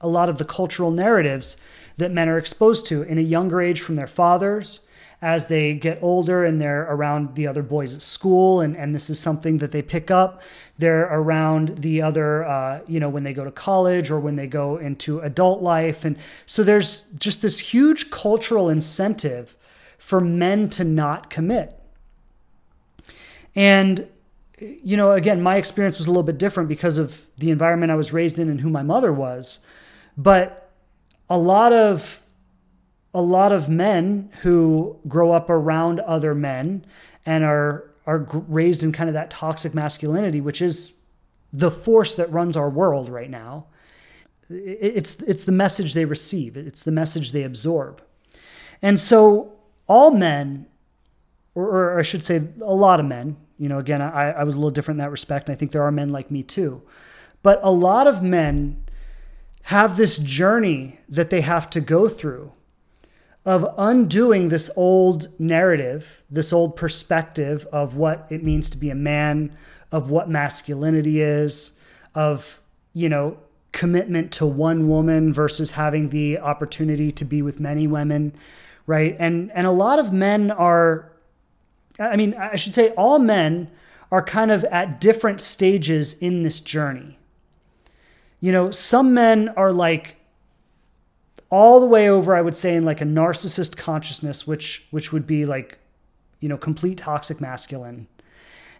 a 0.00 0.06
lot 0.06 0.28
of 0.28 0.38
the 0.38 0.44
cultural 0.44 0.92
narratives 0.92 1.56
that 1.96 2.12
men 2.12 2.28
are 2.28 2.38
exposed 2.38 2.86
to 2.86 3.02
in 3.02 3.18
a 3.18 3.22
younger 3.22 3.60
age 3.60 3.80
from 3.80 3.96
their 3.96 4.06
fathers 4.06 4.87
as 5.20 5.48
they 5.48 5.74
get 5.74 5.98
older 6.00 6.44
and 6.44 6.60
they're 6.60 6.82
around 6.82 7.34
the 7.34 7.46
other 7.46 7.62
boys 7.62 7.94
at 7.94 8.02
school 8.02 8.60
and, 8.60 8.76
and 8.76 8.94
this 8.94 9.10
is 9.10 9.18
something 9.18 9.58
that 9.58 9.72
they 9.72 9.82
pick 9.82 10.10
up 10.10 10.40
they're 10.78 11.08
around 11.12 11.78
the 11.78 12.00
other 12.00 12.44
uh, 12.44 12.80
you 12.86 13.00
know 13.00 13.08
when 13.08 13.24
they 13.24 13.34
go 13.34 13.44
to 13.44 13.50
college 13.50 14.10
or 14.10 14.20
when 14.20 14.36
they 14.36 14.46
go 14.46 14.76
into 14.76 15.18
adult 15.20 15.60
life. 15.60 16.04
And 16.04 16.16
so 16.46 16.62
there's 16.62 17.02
just 17.18 17.42
this 17.42 17.58
huge 17.58 18.10
cultural 18.10 18.68
incentive 18.68 19.56
for 19.98 20.20
men 20.20 20.70
to 20.70 20.84
not 20.84 21.28
commit. 21.28 21.78
And 23.54 24.08
you 24.60 24.96
know 24.96 25.12
again 25.12 25.40
my 25.40 25.56
experience 25.56 25.98
was 25.98 26.06
a 26.06 26.10
little 26.10 26.24
bit 26.24 26.38
different 26.38 26.68
because 26.68 26.98
of 26.98 27.24
the 27.38 27.48
environment 27.48 27.92
i 27.92 27.94
was 27.94 28.12
raised 28.12 28.40
in 28.40 28.48
and 28.48 28.60
who 28.60 28.68
my 28.68 28.82
mother 28.82 29.12
was 29.12 29.64
but 30.16 30.72
a 31.30 31.38
lot 31.38 31.72
of 31.72 32.20
a 33.18 33.20
lot 33.20 33.50
of 33.50 33.68
men 33.68 34.30
who 34.42 34.96
grow 35.08 35.32
up 35.32 35.50
around 35.50 35.98
other 36.00 36.36
men 36.36 36.86
and 37.26 37.42
are 37.42 37.90
are 38.06 38.26
raised 38.46 38.84
in 38.84 38.92
kind 38.92 39.10
of 39.10 39.14
that 39.14 39.28
toxic 39.28 39.74
masculinity, 39.74 40.40
which 40.40 40.62
is 40.62 40.96
the 41.52 41.70
force 41.70 42.14
that 42.14 42.30
runs 42.30 42.56
our 42.56 42.70
world 42.70 43.08
right 43.08 43.28
now. 43.28 43.66
It's 44.48 45.20
it's 45.22 45.42
the 45.42 45.52
message 45.52 45.94
they 45.94 46.04
receive. 46.04 46.56
It's 46.56 46.84
the 46.84 46.92
message 46.92 47.32
they 47.32 47.42
absorb, 47.42 48.00
and 48.80 49.00
so 49.00 49.52
all 49.88 50.12
men, 50.12 50.66
or, 51.56 51.64
or 51.64 51.98
I 51.98 52.02
should 52.02 52.22
say, 52.22 52.40
a 52.62 52.74
lot 52.74 53.00
of 53.00 53.06
men. 53.06 53.36
You 53.58 53.68
know, 53.68 53.78
again, 53.78 54.00
I, 54.00 54.30
I 54.30 54.44
was 54.44 54.54
a 54.54 54.58
little 54.58 54.70
different 54.70 55.00
in 55.00 55.04
that 55.04 55.10
respect, 55.10 55.48
and 55.48 55.56
I 55.56 55.58
think 55.58 55.72
there 55.72 55.82
are 55.82 55.90
men 55.90 56.10
like 56.10 56.30
me 56.30 56.44
too. 56.44 56.82
But 57.42 57.58
a 57.64 57.72
lot 57.72 58.06
of 58.06 58.22
men 58.22 58.84
have 59.62 59.96
this 59.96 60.18
journey 60.18 61.00
that 61.08 61.30
they 61.30 61.40
have 61.40 61.68
to 61.70 61.80
go 61.80 62.08
through 62.08 62.52
of 63.48 63.66
undoing 63.78 64.50
this 64.50 64.70
old 64.76 65.26
narrative, 65.40 66.22
this 66.30 66.52
old 66.52 66.76
perspective 66.76 67.66
of 67.72 67.96
what 67.96 68.26
it 68.28 68.44
means 68.44 68.68
to 68.68 68.76
be 68.76 68.90
a 68.90 68.94
man, 68.94 69.56
of 69.90 70.10
what 70.10 70.28
masculinity 70.28 71.22
is, 71.22 71.80
of, 72.14 72.60
you 72.92 73.08
know, 73.08 73.38
commitment 73.72 74.32
to 74.32 74.44
one 74.44 74.86
woman 74.86 75.32
versus 75.32 75.70
having 75.70 76.10
the 76.10 76.38
opportunity 76.38 77.10
to 77.10 77.24
be 77.24 77.40
with 77.40 77.58
many 77.58 77.86
women, 77.86 78.34
right? 78.86 79.16
And 79.18 79.50
and 79.52 79.66
a 79.66 79.70
lot 79.70 79.98
of 79.98 80.12
men 80.12 80.50
are 80.50 81.10
I 81.98 82.16
mean, 82.16 82.34
I 82.34 82.56
should 82.56 82.74
say 82.74 82.90
all 82.98 83.18
men 83.18 83.70
are 84.12 84.22
kind 84.22 84.50
of 84.50 84.62
at 84.64 85.00
different 85.00 85.40
stages 85.40 86.18
in 86.18 86.42
this 86.42 86.60
journey. 86.60 87.18
You 88.40 88.52
know, 88.52 88.70
some 88.72 89.14
men 89.14 89.48
are 89.56 89.72
like 89.72 90.17
all 91.50 91.80
the 91.80 91.86
way 91.86 92.08
over 92.08 92.34
i 92.34 92.40
would 92.40 92.56
say 92.56 92.74
in 92.74 92.84
like 92.84 93.00
a 93.00 93.04
narcissist 93.04 93.76
consciousness 93.76 94.46
which 94.46 94.86
which 94.90 95.12
would 95.12 95.26
be 95.26 95.46
like 95.46 95.78
you 96.40 96.48
know 96.48 96.56
complete 96.56 96.98
toxic 96.98 97.40
masculine. 97.40 98.06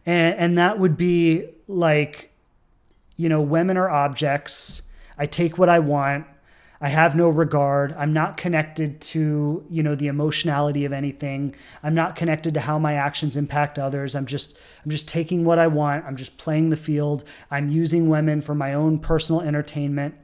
And 0.06 0.36
and 0.38 0.58
that 0.58 0.78
would 0.78 0.96
be 0.96 1.46
like 1.66 2.32
you 3.16 3.28
know 3.28 3.40
women 3.40 3.76
are 3.76 3.88
objects. 3.88 4.82
I 5.16 5.26
take 5.26 5.58
what 5.58 5.68
i 5.68 5.78
want. 5.78 6.26
I 6.80 6.90
have 6.90 7.16
no 7.16 7.28
regard. 7.28 7.92
I'm 7.94 8.12
not 8.12 8.36
connected 8.36 9.00
to 9.00 9.66
you 9.68 9.82
know 9.82 9.94
the 9.94 10.06
emotionality 10.06 10.84
of 10.84 10.92
anything. 10.92 11.54
I'm 11.82 11.94
not 11.94 12.14
connected 12.14 12.54
to 12.54 12.60
how 12.60 12.78
my 12.78 12.94
actions 12.94 13.36
impact 13.36 13.78
others. 13.78 14.14
I'm 14.14 14.26
just 14.26 14.56
i'm 14.84 14.90
just 14.90 15.08
taking 15.08 15.44
what 15.44 15.58
i 15.58 15.66
want. 15.66 16.04
I'm 16.04 16.16
just 16.16 16.38
playing 16.38 16.70
the 16.70 16.76
field. 16.76 17.24
I'm 17.50 17.70
using 17.70 18.08
women 18.08 18.40
for 18.40 18.54
my 18.54 18.74
own 18.74 18.98
personal 19.00 19.40
entertainment 19.40 20.14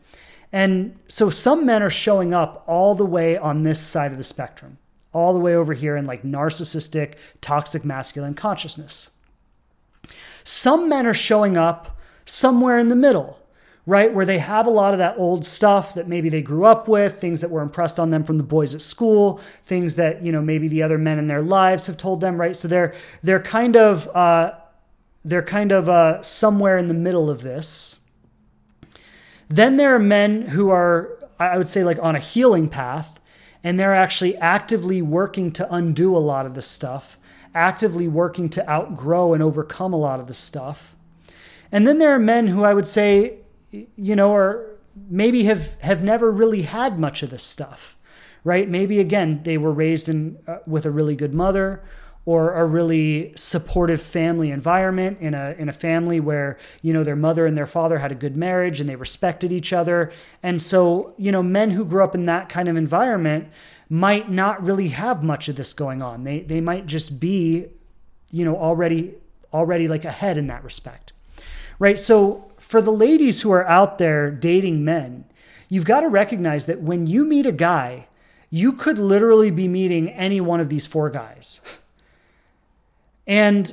and 0.55 0.97
so 1.09 1.31
some 1.31 1.67
men 1.67 1.83
are 1.83 1.91
showing 1.91 2.33
up 2.33 2.63
all 2.69 2.95
the 2.95 3.05
way 3.05 3.37
on 3.37 3.65
this 3.65 3.81
side 3.81 4.13
of 4.13 4.19
the 4.19 4.23
spectrum, 4.23 4.79
all 5.13 5.33
the 5.33 5.41
way 5.41 5.57
over 5.57 5.73
here 5.73 5.97
in 5.97 6.07
like 6.07 6.23
narcissistic, 6.23 7.15
toxic 7.41 7.85
masculine 7.85 8.35
consciousness. 8.35 9.11
Some 10.45 10.89
men 10.89 11.09
are 11.09 11.13
showing 11.13 11.57
up 11.57 11.99
somewhere 12.25 12.79
in 12.79 12.89
the 12.89 12.95
middle, 12.95 13.41
right? 13.85 14.15
Where 14.15 14.25
they 14.25 14.39
have 14.39 14.69
a 14.69 14.71
lot 14.71 14.95
of 14.95 14.99
that 14.99 15.19
old 15.19 15.45
stuff 15.45 15.93
that 15.95 16.07
maybe 16.07 16.29
they 16.29 16.41
grew 16.41 16.65
up 16.65 16.87
with, 16.87 17.21
things 17.21 17.41
that 17.41 17.51
were 17.51 17.61
impressed 17.63 17.99
on 17.99 18.11
them 18.11 18.23
from 18.23 18.39
the 18.39 18.45
boys 18.45 18.77
at 18.77 18.81
school, 18.81 19.39
things 19.39 19.97
that, 19.97 20.23
you 20.23 20.31
know, 20.31 20.41
maybe 20.41 20.69
the 20.69 20.85
other 20.85 20.99
men 20.99 21.19
in 21.19 21.27
their 21.27 21.43
lives 21.43 21.89
have 21.89 21.97
told 21.97 22.21
them, 22.21 22.41
right? 22.41 22.55
So 22.55 22.69
they're 22.69 22.95
they're 23.23 23.43
kind 23.43 23.77
of 23.77 24.09
uh, 24.15 24.53
they're 25.25 25.43
kind 25.43 25.73
of 25.73 25.89
uh, 25.89 26.23
somewhere 26.23 26.79
in 26.79 26.87
the 26.87 26.95
middle 26.95 27.29
of 27.29 27.43
this. 27.43 27.99
Then 29.49 29.77
there 29.77 29.95
are 29.95 30.01
men 30.01 30.43
who 30.43 30.71
are, 30.71 31.11
I 31.39 31.59
would 31.59 31.69
say, 31.69 31.85
like 31.85 31.99
on 32.03 32.17
a 32.17 32.21
healing 32.21 32.69
path, 32.69 33.21
and 33.63 33.79
they're 33.79 33.95
actually 33.95 34.37
actively 34.37 35.01
working 35.03 35.51
to 35.53 35.75
undo 35.75 36.17
a 36.17 36.19
lot 36.19 36.47
of 36.47 36.55
the 36.55 36.63
stuff 36.63 37.19
actively 37.55 38.09
working 38.09 38.49
to 38.51 38.69
outgrow 38.69 39.33
and 39.33 39.43
overcome 39.43 39.93
a 39.93 39.99
lot 39.99 40.21
of 40.21 40.27
the 40.27 40.35
stuff. 40.35 40.97
And 41.71 41.87
then 41.87 41.99
there 41.99 42.15
are 42.15 42.19
men 42.19 42.49
who 42.49 42.65
I 42.65 42.75
would 42.75 42.87
say, 42.87 43.39
you 43.71 44.17
know, 44.17 44.35
are 44.35 44.77
maybe 45.09 45.45
have 45.45 45.81
have 45.81 46.03
never 46.03 46.31
really 46.31 46.63
had 46.63 46.99
much 46.99 47.23
of 47.23 47.31
this 47.31 47.43
stuff, 47.43 47.97
right? 48.43 48.69
Maybe 48.69 49.01
again 49.01 49.43
they 49.45 49.59
were 49.59 49.73
raised 49.73 50.09
in 50.09 50.39
uh, 50.47 50.59
with 50.67 50.85
a 50.85 50.91
really 50.91 51.17
good 51.17 51.35
mother 51.35 51.83
or 52.27 52.55
a 52.55 52.65
really 52.65 53.33
supportive 53.37 54.01
family 54.01 54.51
environment 54.51 55.19
in 55.21 55.35
a 55.35 55.55
in 55.59 55.69
a 55.69 55.73
family 55.73 56.21
where 56.21 56.57
you 56.83 56.93
know 56.93 57.05
their 57.05 57.17
mother 57.17 57.47
and 57.47 57.57
their 57.57 57.67
father 57.67 57.99
had 57.99 58.11
a 58.11 58.15
good 58.15 58.37
marriage 58.37 58.81
and 58.81 58.89
they 58.89 58.97
respected 58.97 59.53
each 59.53 59.73
other. 59.73 60.11
And 60.43 60.61
so 60.61 61.15
you 61.19 61.31
know 61.31 61.43
men 61.43 61.71
who 61.71 61.85
grew 61.85 62.03
up 62.03 62.15
in 62.15 62.27
that 62.27 62.49
kind 62.49 62.69
of 62.69 62.77
environment 62.77 63.49
might 63.89 64.31
not 64.31 64.63
really 64.63 64.89
have 64.89 65.23
much 65.23 65.49
of 65.49 65.57
this 65.57 65.75
going 65.75 66.01
on. 66.01 66.25
They 66.25 66.41
they 66.41 66.61
might 66.61 66.87
just 66.87 67.21
be 67.21 67.67
you 68.31 68.45
know 68.45 68.57
already 68.57 69.15
already 69.53 69.87
like 69.87 70.05
ahead 70.05 70.39
in 70.39 70.47
that 70.47 70.65
respect. 70.65 71.13
Right? 71.79 71.99
So 71.99 72.53
for 72.57 72.81
the 72.81 72.93
ladies 72.93 73.43
who 73.43 73.51
are 73.51 73.67
out 73.67 73.99
there 73.99 74.31
dating 74.31 74.85
men 74.85 75.25
you've 75.69 75.85
got 75.85 76.01
to 76.01 76.09
recognize 76.09 76.67
that 76.67 76.81
when 76.81 77.07
you 77.07 77.25
meet 77.25 77.47
a 77.47 77.53
guy 77.53 78.07
you 78.49 78.73
could 78.73 78.99
literally 78.99 79.51
be 79.51 79.67
meeting 79.67 80.09
any 80.11 80.41
one 80.41 80.61
of 80.61 80.69
these 80.69 80.87
four 80.87 81.11
guys 81.11 81.61
And 83.27 83.73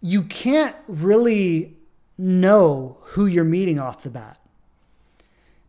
you 0.00 0.22
can't 0.22 0.76
really 0.86 1.76
know 2.16 2.98
who 3.02 3.26
you're 3.26 3.44
meeting 3.44 3.78
off 3.78 4.02
the 4.02 4.10
bat. 4.10 4.38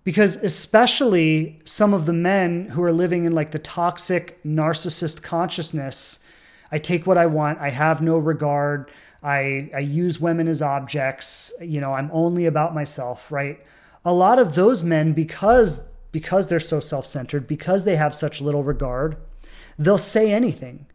Because 0.03 0.37
especially 0.37 1.59
some 1.65 1.93
of 1.93 2.05
the 2.05 2.13
men 2.13 2.67
who 2.69 2.81
are 2.83 2.91
living 2.91 3.25
in 3.25 3.33
like 3.33 3.51
the 3.51 3.59
toxic 3.59 4.41
narcissist 4.43 5.21
consciousness, 5.21 6.25
I 6.71 6.79
take 6.79 7.05
what 7.05 7.17
I 7.17 7.27
want, 7.27 7.59
I 7.59 7.69
have 7.69 8.01
no 8.01 8.17
regard, 8.17 8.89
I, 9.21 9.69
I 9.75 9.79
use 9.79 10.19
women 10.19 10.47
as 10.47 10.61
objects, 10.61 11.53
you 11.61 11.81
know, 11.81 11.93
I'm 11.93 12.09
only 12.13 12.45
about 12.45 12.73
myself, 12.73 13.31
right? 13.31 13.59
A 14.05 14.13
lot 14.13 14.39
of 14.39 14.55
those 14.55 14.83
men, 14.83 15.13
because 15.13 15.85
because 16.11 16.47
they're 16.47 16.59
so 16.59 16.79
self-centered, 16.79 17.47
because 17.47 17.83
they 17.83 17.95
have 17.95 18.15
such 18.15 18.41
little 18.41 18.63
regard, 18.63 19.15
they'll 19.77 19.97
say 19.97 20.31
anything 20.31 20.87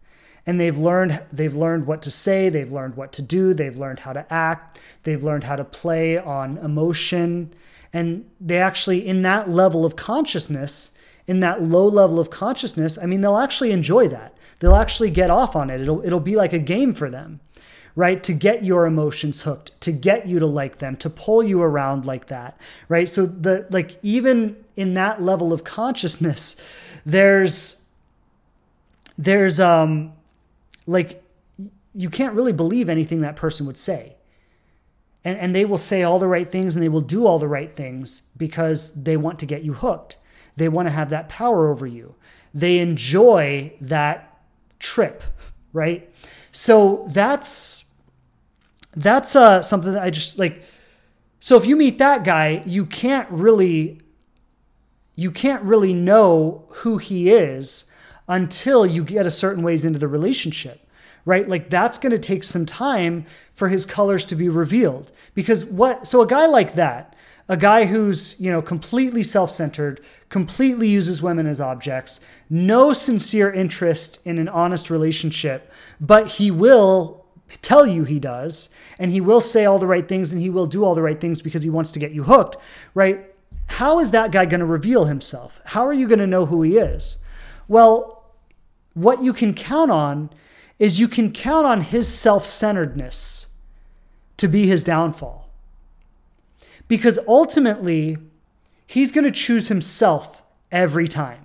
and 0.47 0.61
they've 0.61 0.79
learned 0.79 1.25
they've 1.33 1.57
learned 1.57 1.87
what 1.87 2.03
to 2.03 2.11
say 2.11 2.49
they've 2.49 2.73
learned 2.73 2.97
what 2.97 3.13
to 3.13 3.23
do 3.23 3.55
they've 3.55 3.77
learned 3.77 4.01
how 4.01 4.13
to 4.13 4.33
act 4.33 4.79
they've 5.05 5.23
learned 5.23 5.45
how 5.45 5.57
to 5.57 5.65
play 5.65 6.19
on 6.19 6.59
emotion. 6.59 7.53
And 7.93 8.29
they 8.41 8.59
actually 8.59 9.07
in 9.07 9.23
that 9.23 9.49
level 9.49 9.85
of 9.85 9.97
consciousness 9.97 10.97
in 11.27 11.41
that 11.41 11.63
low 11.63 11.87
level 11.87 12.19
of 12.19 12.29
consciousness 12.29 12.99
i 12.99 13.07
mean 13.07 13.21
they'll 13.21 13.39
actually 13.39 13.73
enjoy 13.73 14.09
that. 14.09 14.37
They'll 14.61 14.77
actually 14.77 15.11
get 15.11 15.31
off 15.31 15.57
on 15.57 15.69
it. 15.69 15.81
It'll 15.81 16.05
it'll 16.05 16.21
be 16.21 16.37
like 16.37 16.53
a 16.53 16.59
game 16.59 16.95
for 16.95 17.11
them 17.11 17.41
right? 17.97 18.25
To 18.25 18.33
get 18.33 18.65
your 18.65 18.87
emotions 18.87 19.43
hooked 19.43 19.81
to 19.81 19.93
get 19.93 20.27
you 20.27 20.41
to 20.41 20.47
like 20.47 20.79
them 20.79 20.97
to 20.97 21.09
pull 21.09 21.45
you 21.45 21.63
around 21.63 22.05
like 22.05 22.27
that 22.27 22.59
right? 22.89 23.09
So 23.09 23.25
the 23.25 23.67
like 23.71 23.99
even 24.03 24.57
in 24.77 24.95
that 24.95 25.23
level 25.23 25.53
of 25.53 25.63
consciousness 25.63 26.61
there's 27.07 27.87
there's 29.17 29.61
um 29.61 30.13
like 30.87 31.23
you 31.95 32.11
can't 32.11 32.35
really 32.35 32.53
believe 32.53 32.89
anything 32.89 33.21
that 33.21 33.37
person 33.37 33.67
would 33.67 33.79
say. 33.79 34.17
And, 35.25 35.39
and 35.39 35.55
they 35.55 35.65
will 35.65 35.79
say 35.79 36.03
all 36.03 36.19
the 36.19 36.29
right 36.29 36.47
things 36.47 36.77
and 36.77 36.83
they 36.83 36.89
will 36.89 37.01
do 37.01 37.27
all 37.27 37.39
the 37.39 37.49
right 37.49 37.71
things 37.71 38.23
because 38.37 38.93
they 38.93 39.17
want 39.17 39.39
to 39.39 39.47
get 39.47 39.63
you 39.63 39.75
hooked. 39.75 40.19
They 40.57 40.69
want 40.69 40.87
to 40.87 40.93
have 40.93 41.11
that 41.11 41.29
power 41.29 41.69
over 41.69 41.87
you. 41.87 42.15
They 42.53 42.79
enjoy 42.79 43.75
that 43.81 44.39
trip, 44.79 45.23
right? 45.73 46.13
So 46.53 47.07
that's 47.13 47.85
that's 48.97 49.35
uh, 49.35 49.63
something 49.63 49.93
that 49.93 50.03
I 50.03 50.11
just 50.11 50.39
like. 50.39 50.63
So 51.41 51.57
if 51.57 51.67
you 51.67 51.77
meet 51.77 51.99
that 51.99 52.23
guy, 52.25 52.63
you 52.65 52.87
can't 52.87 53.29
really 53.31 54.01
you 55.17 55.31
can't 55.31 55.63
really 55.63 55.95
know 55.95 56.67
who 56.69 56.99
he 56.99 57.31
is 57.31 57.91
until 58.29 58.87
you 58.87 59.05
get 59.05 59.27
a 59.27 59.31
certain 59.31 59.63
ways 59.63 59.85
into 59.85 59.99
the 59.99 60.09
relationship, 60.09 60.87
right? 61.25 61.49
Like 61.49 61.71
that's 61.71 61.99
going 61.99 62.13
to 62.13 62.19
take 62.19 62.45
some 62.45 62.67
time 62.67 63.27
for 63.53 63.69
his 63.69 63.85
colors 63.87 64.25
to 64.27 64.37
be 64.37 64.49
revealed. 64.49 65.13
Because 65.35 65.65
what, 65.65 66.07
so 66.07 66.23
a 66.23 66.27
guy 66.27 66.47
like 66.47 66.75
that, 66.75 67.15
a 67.49 67.57
guy 67.57 67.85
who's, 67.85 68.41
you 68.41 68.51
know, 68.51 68.63
completely 68.63 69.23
self 69.23 69.51
centered, 69.51 70.01
completely 70.29 70.89
uses 70.89 71.23
women 71.23 71.47
as 71.47 71.61
objects, 71.61 72.21
no 72.49 72.93
sincere 72.93 73.53
interest 73.53 74.25
in 74.27 74.39
an 74.39 74.49
honest 74.49 74.89
relationship, 74.89 75.71
but 76.01 76.29
he 76.29 76.51
will 76.51 77.27
tell 77.61 77.87
you 77.87 78.05
he 78.05 78.19
does, 78.19 78.71
and 78.99 79.11
he 79.11 79.21
will 79.21 79.41
say 79.41 79.65
all 79.65 79.79
the 79.79 79.87
right 79.87 80.09
things 80.09 80.33
and 80.33 80.41
he 80.41 80.51
will 80.51 80.67
do 80.67 80.85
all 80.85 80.95
the 80.95 81.03
right 81.03 81.21
things 81.21 81.43
because 81.43 81.63
he 81.63 81.71
wants 81.71 81.93
to 81.93 81.99
get 81.99 82.13
you 82.13 82.25
hooked, 82.25 82.57
right? 82.95 83.31
How 83.67 83.99
is 84.01 84.11
that 84.11 84.33
guy 84.33 84.47
going 84.47 84.61
to 84.61 84.67
reveal 84.67 85.05
himself? 85.05 85.61
How 85.67 85.87
are 85.87 85.93
you 85.93 86.07
going 86.07 86.19
to 86.19 86.27
know 86.27 86.47
who 86.47 86.63
he 86.63 86.77
is? 86.77 87.19
Well, 87.69 88.14
what 88.95 89.23
you 89.23 89.33
can 89.33 89.53
count 89.55 89.91
on 89.91 90.31
is 90.79 90.99
you 90.99 91.09
can 91.09 91.33
count 91.33 91.67
on 91.67 91.83
his 91.83 92.09
self 92.09 92.47
centeredness 92.47 93.55
to 94.37 94.49
be 94.49 94.67
his 94.67 94.83
downfall. 94.83 95.49
Because 96.89 97.19
ultimately, 97.27 98.19
he's 98.87 99.13
going 99.13 99.25
to 99.25 99.31
choose 99.31 99.69
himself 99.69 100.43
every 100.71 101.09
time. 101.09 101.45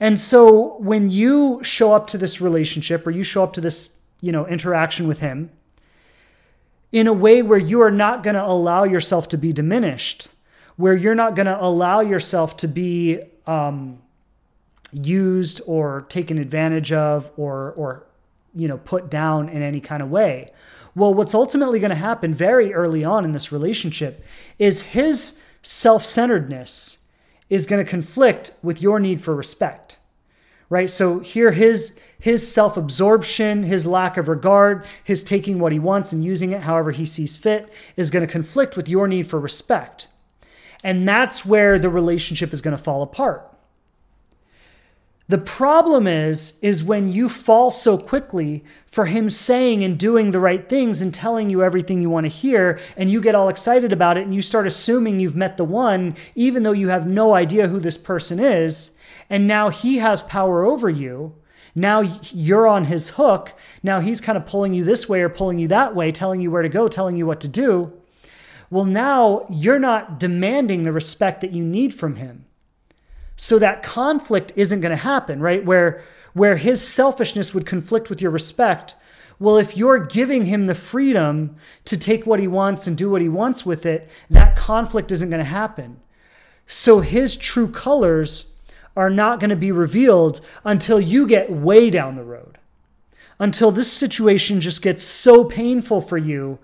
And 0.00 0.18
so 0.18 0.78
when 0.78 1.10
you 1.10 1.62
show 1.62 1.92
up 1.92 2.06
to 2.08 2.18
this 2.18 2.40
relationship 2.40 3.06
or 3.06 3.10
you 3.10 3.24
show 3.24 3.42
up 3.42 3.52
to 3.54 3.60
this, 3.60 3.96
you 4.20 4.30
know, 4.30 4.46
interaction 4.46 5.08
with 5.08 5.20
him 5.20 5.50
in 6.92 7.06
a 7.06 7.12
way 7.12 7.42
where 7.42 7.58
you 7.58 7.80
are 7.82 7.90
not 7.90 8.22
going 8.22 8.34
to 8.34 8.44
allow 8.44 8.84
yourself 8.84 9.28
to 9.28 9.36
be 9.36 9.52
diminished, 9.52 10.28
where 10.76 10.94
you're 10.94 11.14
not 11.14 11.34
going 11.34 11.46
to 11.46 11.62
allow 11.62 12.00
yourself 12.00 12.56
to 12.58 12.68
be 12.68 13.20
um, 13.46 13.98
used 14.92 15.60
or 15.66 16.06
taken 16.08 16.38
advantage 16.38 16.92
of 16.92 17.30
or 17.36 17.72
or 17.72 18.06
you 18.54 18.68
know 18.68 18.78
put 18.78 19.10
down 19.10 19.48
in 19.48 19.62
any 19.62 19.80
kind 19.80 20.02
of 20.02 20.10
way. 20.10 20.50
Well 20.94 21.14
what's 21.14 21.34
ultimately 21.34 21.78
going 21.78 21.90
to 21.90 21.96
happen 21.96 22.34
very 22.34 22.72
early 22.72 23.04
on 23.04 23.24
in 23.24 23.32
this 23.32 23.52
relationship 23.52 24.24
is 24.58 24.82
his 24.82 25.40
self-centeredness 25.62 27.06
is 27.50 27.66
going 27.66 27.84
to 27.84 27.90
conflict 27.90 28.52
with 28.62 28.82
your 28.82 28.98
need 29.00 29.20
for 29.20 29.34
respect 29.34 29.98
right? 30.70 30.90
So 30.90 31.20
here 31.20 31.52
his 31.52 32.00
his 32.20 32.50
self-absorption 32.50 33.62
his 33.62 33.86
lack 33.86 34.16
of 34.16 34.28
regard 34.28 34.84
his 35.02 35.22
taking 35.22 35.58
what 35.58 35.72
he 35.72 35.78
wants 35.78 36.12
and 36.12 36.24
using 36.24 36.52
it 36.52 36.62
however 36.62 36.90
he 36.90 37.06
sees 37.06 37.36
fit 37.36 37.72
is 37.96 38.10
going 38.10 38.26
to 38.26 38.32
conflict 38.32 38.76
with 38.76 38.88
your 38.88 39.08
need 39.08 39.26
for 39.26 39.38
respect. 39.40 40.08
And 40.84 41.08
that's 41.08 41.44
where 41.44 41.78
the 41.78 41.90
relationship 41.90 42.52
is 42.52 42.60
going 42.60 42.76
to 42.76 42.82
fall 42.82 43.02
apart 43.02 43.48
the 45.28 45.38
problem 45.38 46.06
is 46.06 46.58
is 46.62 46.82
when 46.82 47.12
you 47.12 47.28
fall 47.28 47.70
so 47.70 47.98
quickly 47.98 48.64
for 48.86 49.06
him 49.06 49.28
saying 49.28 49.84
and 49.84 49.98
doing 49.98 50.30
the 50.30 50.40
right 50.40 50.68
things 50.68 51.02
and 51.02 51.12
telling 51.12 51.50
you 51.50 51.62
everything 51.62 52.00
you 52.00 52.10
want 52.10 52.24
to 52.24 52.32
hear 52.32 52.80
and 52.96 53.10
you 53.10 53.20
get 53.20 53.34
all 53.34 53.48
excited 53.48 53.92
about 53.92 54.16
it 54.16 54.24
and 54.24 54.34
you 54.34 54.40
start 54.40 54.66
assuming 54.66 55.20
you've 55.20 55.36
met 55.36 55.56
the 55.58 55.64
one 55.64 56.16
even 56.34 56.62
though 56.62 56.72
you 56.72 56.88
have 56.88 57.06
no 57.06 57.34
idea 57.34 57.68
who 57.68 57.78
this 57.78 57.98
person 57.98 58.40
is 58.40 58.96
and 59.30 59.46
now 59.46 59.68
he 59.68 59.98
has 59.98 60.22
power 60.22 60.64
over 60.64 60.88
you. 60.88 61.34
Now 61.74 62.00
you're 62.32 62.66
on 62.66 62.86
his 62.86 63.10
hook. 63.10 63.52
Now 63.82 64.00
he's 64.00 64.20
kind 64.20 64.38
of 64.38 64.46
pulling 64.46 64.74
you 64.74 64.84
this 64.84 65.08
way 65.08 65.22
or 65.22 65.28
pulling 65.28 65.58
you 65.58 65.68
that 65.68 65.94
way, 65.94 66.10
telling 66.10 66.40
you 66.40 66.50
where 66.50 66.62
to 66.62 66.68
go, 66.68 66.88
telling 66.88 67.16
you 67.16 67.26
what 67.26 67.40
to 67.42 67.48
do. 67.48 67.92
Well, 68.70 68.84
now 68.84 69.46
you're 69.48 69.78
not 69.78 70.18
demanding 70.18 70.82
the 70.82 70.92
respect 70.92 71.40
that 71.40 71.52
you 71.52 71.64
need 71.64 71.94
from 71.94 72.16
him. 72.16 72.46
So 73.38 73.58
that 73.60 73.82
conflict 73.82 74.52
isn't 74.56 74.80
going 74.80 74.90
to 74.90 74.96
happen, 74.96 75.40
right? 75.40 75.64
Where 75.64 76.02
where 76.34 76.56
his 76.56 76.86
selfishness 76.86 77.54
would 77.54 77.66
conflict 77.66 78.10
with 78.10 78.20
your 78.20 78.30
respect. 78.30 78.94
Well, 79.40 79.56
if 79.56 79.76
you're 79.76 79.98
giving 79.98 80.46
him 80.46 80.66
the 80.66 80.74
freedom 80.74 81.56
to 81.84 81.96
take 81.96 82.26
what 82.26 82.40
he 82.40 82.46
wants 82.46 82.86
and 82.86 82.96
do 82.96 83.10
what 83.10 83.22
he 83.22 83.28
wants 83.28 83.64
with 83.64 83.86
it, 83.86 84.10
that 84.28 84.56
conflict 84.56 85.10
isn't 85.10 85.30
going 85.30 85.38
to 85.38 85.44
happen. 85.44 86.00
So 86.66 87.00
his 87.00 87.36
true 87.36 87.68
colors 87.68 88.54
are 88.96 89.10
not 89.10 89.40
going 89.40 89.50
to 89.50 89.56
be 89.56 89.72
revealed 89.72 90.40
until 90.64 91.00
you 91.00 91.26
get 91.26 91.50
way 91.50 91.88
down 91.88 92.16
the 92.16 92.24
road. 92.24 92.58
Until 93.40 93.70
this 93.70 93.90
situation 93.90 94.60
just 94.60 94.82
gets 94.82 95.04
so 95.04 95.44
painful 95.44 96.00
for 96.00 96.18
you 96.18 96.58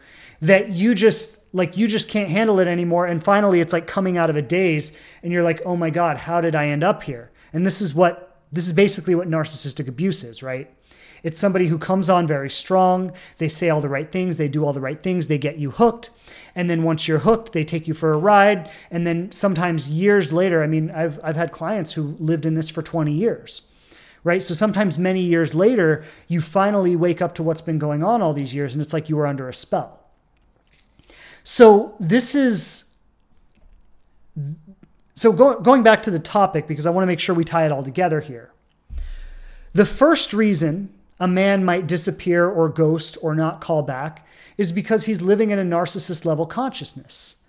that 0.44 0.68
you 0.68 0.94
just 0.94 1.40
like 1.54 1.76
you 1.78 1.88
just 1.88 2.08
can't 2.08 2.28
handle 2.28 2.60
it 2.60 2.68
anymore. 2.68 3.06
And 3.06 3.24
finally 3.24 3.60
it's 3.60 3.72
like 3.72 3.86
coming 3.86 4.18
out 4.18 4.28
of 4.28 4.36
a 4.36 4.42
daze 4.42 4.96
and 5.22 5.32
you're 5.32 5.42
like 5.42 5.62
oh 5.64 5.76
my 5.76 5.88
god 5.88 6.18
how 6.18 6.40
did 6.40 6.54
i 6.54 6.68
end 6.68 6.84
up 6.84 7.02
here? 7.04 7.30
And 7.52 7.64
this 7.64 7.80
is 7.80 7.94
what 7.94 8.42
this 8.52 8.66
is 8.66 8.74
basically 8.74 9.14
what 9.14 9.28
narcissistic 9.28 9.88
abuse 9.88 10.22
is 10.22 10.42
right? 10.42 10.70
It's 11.22 11.38
somebody 11.38 11.68
who 11.68 11.78
comes 11.78 12.10
on 12.10 12.26
very 12.26 12.50
strong. 12.50 13.12
They 13.38 13.48
say 13.48 13.70
all 13.70 13.80
the 13.80 13.88
right 13.88 14.12
things. 14.12 14.36
They 14.36 14.48
do 14.48 14.66
all 14.66 14.74
the 14.74 14.80
right 14.82 15.02
things. 15.02 15.28
They 15.28 15.38
get 15.38 15.58
you 15.58 15.70
hooked. 15.70 16.10
And 16.54 16.68
then 16.68 16.82
once 16.82 17.08
you're 17.08 17.20
hooked 17.20 17.54
they 17.54 17.64
take 17.64 17.88
you 17.88 17.94
for 17.94 18.12
a 18.12 18.18
ride. 18.18 18.70
And 18.90 19.06
then 19.06 19.32
sometimes 19.32 19.88
years 19.88 20.30
later 20.30 20.62
i 20.62 20.66
mean 20.66 20.90
i've, 20.90 21.18
I've 21.24 21.36
had 21.36 21.52
clients 21.52 21.92
who 21.92 22.16
lived 22.18 22.44
in 22.44 22.54
this 22.54 22.68
for 22.68 22.82
20 22.82 23.12
years 23.12 23.62
right? 24.26 24.42
So 24.42 24.54
sometimes 24.54 24.98
many 24.98 25.20
years 25.20 25.54
later, 25.54 26.02
you 26.28 26.40
finally 26.40 26.96
wake 26.96 27.20
up 27.20 27.34
to 27.34 27.42
what's 27.42 27.60
been 27.60 27.78
going 27.78 28.02
on 28.02 28.22
all 28.22 28.32
these 28.32 28.54
years 28.54 28.72
and 28.72 28.80
it's 28.80 28.94
like 28.94 29.10
you 29.10 29.16
were 29.16 29.26
under 29.26 29.50
a 29.50 29.54
spell. 29.54 30.03
So 31.44 31.94
this 32.00 32.34
is 32.34 32.94
so 35.14 35.32
go, 35.32 35.60
going 35.60 35.82
back 35.84 36.02
to 36.04 36.10
the 36.10 36.18
topic 36.18 36.66
because 36.66 36.86
I 36.86 36.90
want 36.90 37.04
to 37.04 37.06
make 37.06 37.20
sure 37.20 37.34
we 37.34 37.44
tie 37.44 37.64
it 37.64 37.70
all 37.70 37.84
together 37.84 38.20
here. 38.20 38.50
The 39.72 39.86
first 39.86 40.32
reason 40.32 40.92
a 41.20 41.28
man 41.28 41.64
might 41.64 41.86
disappear 41.86 42.48
or 42.48 42.68
ghost 42.68 43.16
or 43.22 43.34
not 43.34 43.60
call 43.60 43.82
back 43.82 44.26
is 44.58 44.72
because 44.72 45.04
he's 45.04 45.22
living 45.22 45.50
in 45.50 45.58
a 45.58 45.62
narcissist 45.62 46.24
level 46.24 46.46
consciousness 46.46 47.44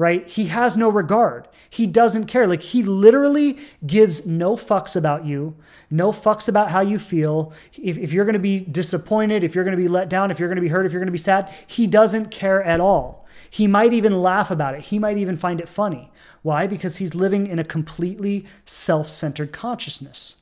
right? 0.00 0.26
He 0.26 0.46
has 0.46 0.78
no 0.78 0.88
regard. 0.88 1.46
He 1.68 1.86
doesn't 1.86 2.24
care. 2.24 2.46
Like 2.46 2.62
he 2.62 2.82
literally 2.82 3.58
gives 3.86 4.24
no 4.24 4.56
fucks 4.56 4.96
about 4.96 5.26
you, 5.26 5.56
no 5.90 6.10
fucks 6.10 6.48
about 6.48 6.70
how 6.70 6.80
you 6.80 6.98
feel. 6.98 7.52
If, 7.74 7.98
if 7.98 8.10
you're 8.10 8.24
going 8.24 8.32
to 8.32 8.38
be 8.38 8.60
disappointed, 8.60 9.44
if 9.44 9.54
you're 9.54 9.62
going 9.62 9.76
to 9.76 9.82
be 9.82 9.88
let 9.88 10.08
down, 10.08 10.30
if 10.30 10.40
you're 10.40 10.48
going 10.48 10.56
to 10.56 10.62
be 10.62 10.68
hurt, 10.68 10.86
if 10.86 10.92
you're 10.92 11.02
going 11.02 11.08
to 11.08 11.12
be 11.12 11.18
sad, 11.18 11.52
he 11.66 11.86
doesn't 11.86 12.30
care 12.30 12.62
at 12.62 12.80
all. 12.80 13.26
He 13.50 13.66
might 13.66 13.92
even 13.92 14.22
laugh 14.22 14.50
about 14.50 14.74
it. 14.74 14.82
He 14.82 14.98
might 14.98 15.18
even 15.18 15.36
find 15.36 15.60
it 15.60 15.68
funny. 15.68 16.12
Why? 16.42 16.66
Because 16.66 16.96
he's 16.96 17.14
living 17.14 17.48
in 17.48 17.58
a 17.58 17.64
completely 17.64 18.46
self 18.64 19.08
centered 19.10 19.52
consciousness. 19.52 20.36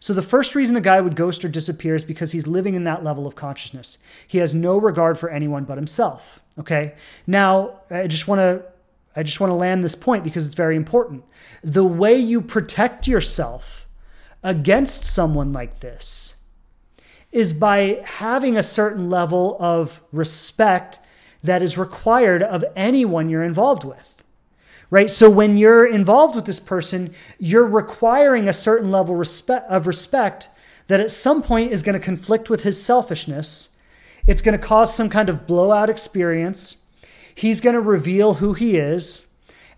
So 0.00 0.12
the 0.12 0.22
first 0.22 0.56
reason 0.56 0.74
a 0.74 0.80
guy 0.80 1.00
would 1.00 1.14
ghost 1.14 1.44
or 1.44 1.48
disappear 1.48 1.94
is 1.94 2.02
because 2.02 2.32
he's 2.32 2.48
living 2.48 2.74
in 2.74 2.82
that 2.84 3.04
level 3.04 3.24
of 3.24 3.36
consciousness. 3.36 3.98
He 4.26 4.38
has 4.38 4.52
no 4.52 4.76
regard 4.76 5.16
for 5.16 5.28
anyone 5.30 5.62
but 5.62 5.78
himself. 5.78 6.40
Okay. 6.58 6.94
Now, 7.24 7.80
I 7.88 8.08
just 8.08 8.26
want 8.26 8.40
to 8.40 8.64
I 9.14 9.22
just 9.22 9.40
want 9.40 9.50
to 9.50 9.54
land 9.54 9.84
this 9.84 9.94
point 9.94 10.24
because 10.24 10.46
it's 10.46 10.54
very 10.54 10.74
important. 10.74 11.24
The 11.62 11.84
way 11.84 12.16
you 12.16 12.40
protect 12.40 13.06
yourself 13.06 13.86
against 14.42 15.04
someone 15.04 15.52
like 15.52 15.80
this 15.80 16.42
is 17.30 17.52
by 17.52 18.02
having 18.04 18.56
a 18.56 18.62
certain 18.62 19.08
level 19.10 19.56
of 19.60 20.02
respect 20.12 20.98
that 21.42 21.62
is 21.62 21.78
required 21.78 22.42
of 22.42 22.64
anyone 22.76 23.28
you're 23.28 23.42
involved 23.42 23.84
with. 23.84 24.22
Right? 24.90 25.10
So 25.10 25.30
when 25.30 25.56
you're 25.56 25.86
involved 25.86 26.36
with 26.36 26.44
this 26.44 26.60
person, 26.60 27.14
you're 27.38 27.66
requiring 27.66 28.46
a 28.46 28.52
certain 28.52 28.90
level 28.90 29.14
of 29.14 29.86
respect 29.86 30.48
that 30.88 31.00
at 31.00 31.10
some 31.10 31.42
point 31.42 31.72
is 31.72 31.82
going 31.82 31.98
to 31.98 32.04
conflict 32.04 32.50
with 32.50 32.62
his 32.62 32.82
selfishness. 32.82 33.76
It's 34.26 34.42
going 34.42 34.58
to 34.58 34.64
cause 34.64 34.94
some 34.94 35.08
kind 35.08 35.30
of 35.30 35.46
blowout 35.46 35.88
experience 35.88 36.82
He's 37.34 37.60
going 37.60 37.74
to 37.74 37.80
reveal 37.80 38.34
who 38.34 38.54
he 38.54 38.76
is, 38.76 39.28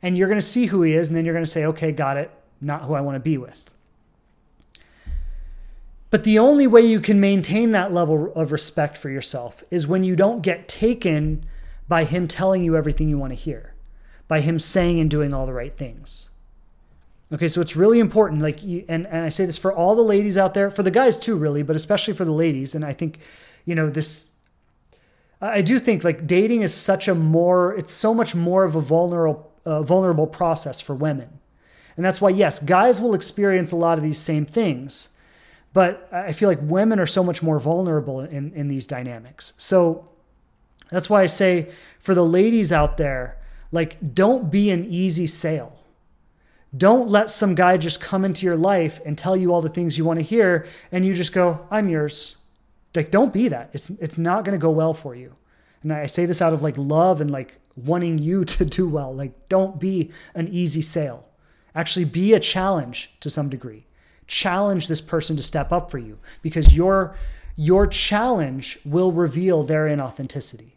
and 0.02 0.16
you're 0.16 0.28
going 0.28 0.40
to 0.40 0.46
see 0.46 0.66
who 0.66 0.82
he 0.82 0.92
is, 0.92 1.08
and 1.08 1.16
then 1.16 1.24
you're 1.24 1.34
going 1.34 1.44
to 1.44 1.50
say, 1.50 1.64
okay, 1.66 1.92
got 1.92 2.16
it, 2.16 2.30
not 2.60 2.82
who 2.82 2.94
I 2.94 3.00
want 3.00 3.16
to 3.16 3.20
be 3.20 3.38
with. 3.38 3.70
But 6.10 6.24
the 6.24 6.38
only 6.38 6.66
way 6.66 6.82
you 6.82 7.00
can 7.00 7.20
maintain 7.20 7.72
that 7.72 7.92
level 7.92 8.32
of 8.34 8.52
respect 8.52 8.96
for 8.96 9.10
yourself 9.10 9.64
is 9.70 9.86
when 9.86 10.04
you 10.04 10.14
don't 10.14 10.42
get 10.42 10.68
taken 10.68 11.44
by 11.88 12.04
him 12.04 12.28
telling 12.28 12.64
you 12.64 12.76
everything 12.76 13.08
you 13.08 13.18
want 13.18 13.32
to 13.32 13.38
hear, 13.38 13.74
by 14.28 14.40
him 14.40 14.58
saying 14.58 15.00
and 15.00 15.10
doing 15.10 15.34
all 15.34 15.46
the 15.46 15.52
right 15.52 15.76
things. 15.76 16.30
Okay, 17.32 17.48
so 17.48 17.60
it's 17.60 17.74
really 17.74 18.00
important. 18.00 18.42
Like, 18.42 18.62
and 18.62 19.06
and 19.06 19.24
I 19.24 19.28
say 19.28 19.44
this 19.44 19.58
for 19.58 19.72
all 19.72 19.94
the 19.96 20.02
ladies 20.02 20.38
out 20.38 20.54
there, 20.54 20.70
for 20.70 20.82
the 20.82 20.90
guys 20.90 21.18
too, 21.18 21.36
really, 21.36 21.62
but 21.62 21.76
especially 21.76 22.14
for 22.14 22.24
the 22.24 22.32
ladies. 22.32 22.74
And 22.74 22.84
I 22.84 22.92
think, 22.92 23.18
you 23.64 23.74
know, 23.74 23.90
this 23.90 24.34
I 25.40 25.62
do 25.62 25.78
think 25.78 26.04
like 26.04 26.26
dating 26.26 26.62
is 26.62 26.72
such 26.72 27.08
a 27.08 27.14
more, 27.14 27.74
it's 27.74 27.92
so 27.92 28.14
much 28.14 28.34
more 28.34 28.64
of 28.64 28.76
a 28.76 28.80
vulnerable, 28.80 29.52
uh, 29.64 29.82
vulnerable 29.82 30.26
process 30.26 30.80
for 30.80 30.94
women. 30.94 31.40
And 31.96 32.04
that's 32.04 32.20
why, 32.20 32.30
yes, 32.30 32.58
guys 32.58 33.00
will 33.00 33.14
experience 33.14 33.70
a 33.70 33.76
lot 33.76 33.98
of 33.98 34.04
these 34.04 34.18
same 34.18 34.46
things, 34.46 35.16
but 35.72 36.08
I 36.12 36.32
feel 36.32 36.48
like 36.48 36.60
women 36.62 36.98
are 36.98 37.06
so 37.06 37.22
much 37.22 37.42
more 37.42 37.60
vulnerable 37.60 38.20
in, 38.20 38.52
in 38.54 38.68
these 38.68 38.86
dynamics. 38.86 39.52
So 39.58 40.08
that's 40.94 41.10
why 41.10 41.22
I 41.22 41.26
say 41.26 41.70
for 41.98 42.14
the 42.14 42.24
ladies 42.24 42.72
out 42.72 42.96
there, 42.96 43.38
like, 43.72 44.14
don't 44.14 44.50
be 44.50 44.70
an 44.70 44.84
easy 44.84 45.26
sale. 45.26 45.78
Don't 46.76 47.08
let 47.08 47.30
some 47.30 47.54
guy 47.54 47.76
just 47.76 48.00
come 48.00 48.24
into 48.24 48.46
your 48.46 48.56
life 48.56 49.00
and 49.04 49.16
tell 49.18 49.36
you 49.36 49.52
all 49.52 49.62
the 49.62 49.68
things 49.68 49.98
you 49.98 50.04
want 50.04 50.20
to 50.20 50.24
hear 50.24 50.66
and 50.92 51.04
you 51.04 51.14
just 51.14 51.32
go, 51.32 51.66
I'm 51.70 51.88
yours. 51.88 52.36
Like, 52.94 53.10
don't 53.10 53.32
be 53.32 53.48
that. 53.48 53.70
It's 53.72 53.90
it's 53.90 54.18
not 54.18 54.44
going 54.44 54.58
to 54.58 54.62
go 54.62 54.70
well 54.70 54.94
for 54.94 55.14
you. 55.14 55.34
And 55.82 55.92
I 55.92 56.06
say 56.06 56.26
this 56.26 56.40
out 56.40 56.52
of 56.52 56.62
like 56.62 56.76
love 56.78 57.20
and 57.20 57.30
like 57.30 57.60
wanting 57.76 58.18
you 58.18 58.44
to 58.56 58.64
do 58.64 58.88
well. 58.88 59.14
Like, 59.14 59.48
don't 59.48 59.80
be 59.80 60.12
an 60.34 60.48
easy 60.48 60.82
sale. 60.82 61.26
Actually, 61.74 62.04
be 62.04 62.32
a 62.32 62.40
challenge 62.40 63.12
to 63.20 63.28
some 63.28 63.48
degree. 63.48 63.86
Challenge 64.26 64.86
this 64.86 65.00
person 65.00 65.36
to 65.36 65.42
step 65.42 65.72
up 65.72 65.90
for 65.90 65.98
you 65.98 66.18
because 66.42 66.76
your 66.76 67.16
your 67.56 67.86
challenge 67.86 68.78
will 68.84 69.12
reveal 69.12 69.64
their 69.64 69.86
inauthenticity. 69.86 70.73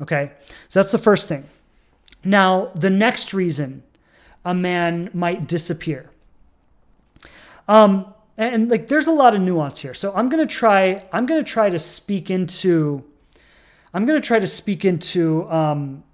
Okay, 0.00 0.32
so 0.68 0.80
that's 0.80 0.92
the 0.92 0.98
first 0.98 1.28
thing. 1.28 1.44
Now, 2.24 2.70
the 2.74 2.90
next 2.90 3.34
reason 3.34 3.82
a 4.44 4.54
man 4.54 5.10
might 5.12 5.46
disappear. 5.46 6.10
Um, 7.66 8.14
and 8.38 8.70
like 8.70 8.86
there's 8.88 9.08
a 9.08 9.12
lot 9.12 9.34
of 9.34 9.42
nuance 9.42 9.80
here. 9.80 9.92
So 9.92 10.12
i'm 10.14 10.30
to 10.30 10.46
try 10.46 11.04
i'm 11.12 11.26
to 11.26 11.42
try 11.42 11.68
to 11.68 11.78
speak 11.78 12.30
into 12.30 13.04
i'm 13.92 14.06
to 14.06 14.20
try 14.20 14.38
to 14.38 14.46
speak 14.46 14.84
into 14.84 15.50
um, 15.50 16.04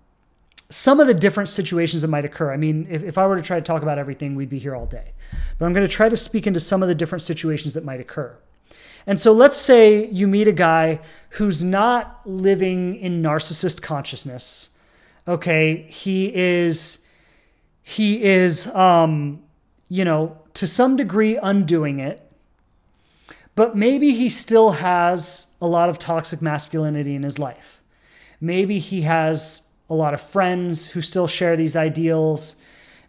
some 0.70 0.98
of 0.98 1.06
the 1.06 1.14
different 1.14 1.48
situations 1.48 2.02
that 2.02 2.08
might 2.08 2.24
occur. 2.24 2.52
I 2.52 2.56
mean 2.56 2.86
if, 2.90 3.04
if 3.04 3.18
i 3.18 3.26
were 3.26 3.36
to 3.36 3.42
try 3.42 3.56
to 3.56 3.62
talk 3.62 3.82
about 3.82 3.98
everything 3.98 4.34
we'd 4.34 4.50
be 4.50 4.58
here 4.58 4.74
all 4.74 4.86
day. 4.86 5.12
But 5.58 5.66
i'm 5.66 5.74
to 5.74 5.86
try 5.86 6.08
to 6.08 6.16
speak 6.16 6.46
into 6.46 6.60
some 6.60 6.82
of 6.82 6.88
the 6.88 6.94
different 6.94 7.22
situations 7.22 7.74
that 7.74 7.84
might 7.84 8.00
occur. 8.00 8.36
And 9.06 9.20
so 9.20 9.32
let's 9.32 9.58
say 9.58 10.06
you 10.06 10.26
meet 10.26 10.48
a 10.48 10.52
guy 10.52 11.00
who's 11.34 11.62
not 11.64 12.20
living 12.24 12.96
in 12.96 13.22
narcissist 13.22 13.82
consciousness 13.82 14.76
okay 15.26 15.82
he 15.88 16.34
is 16.34 17.06
he 17.82 18.22
is 18.22 18.66
um 18.74 19.42
you 19.88 20.04
know 20.04 20.36
to 20.54 20.66
some 20.66 20.96
degree 20.96 21.36
undoing 21.36 21.98
it, 21.98 22.20
but 23.54 23.76
maybe 23.76 24.10
he 24.10 24.28
still 24.28 24.70
has 24.70 25.54
a 25.60 25.66
lot 25.66 25.88
of 25.88 25.98
toxic 25.98 26.40
masculinity 26.40 27.14
in 27.14 27.22
his 27.22 27.38
life. 27.38 27.80
Maybe 28.40 28.78
he 28.78 29.02
has 29.02 29.68
a 29.90 29.94
lot 29.94 30.14
of 30.14 30.20
friends 30.20 30.88
who 30.88 31.02
still 31.02 31.28
share 31.28 31.56
these 31.56 31.76
ideals. 31.76 32.60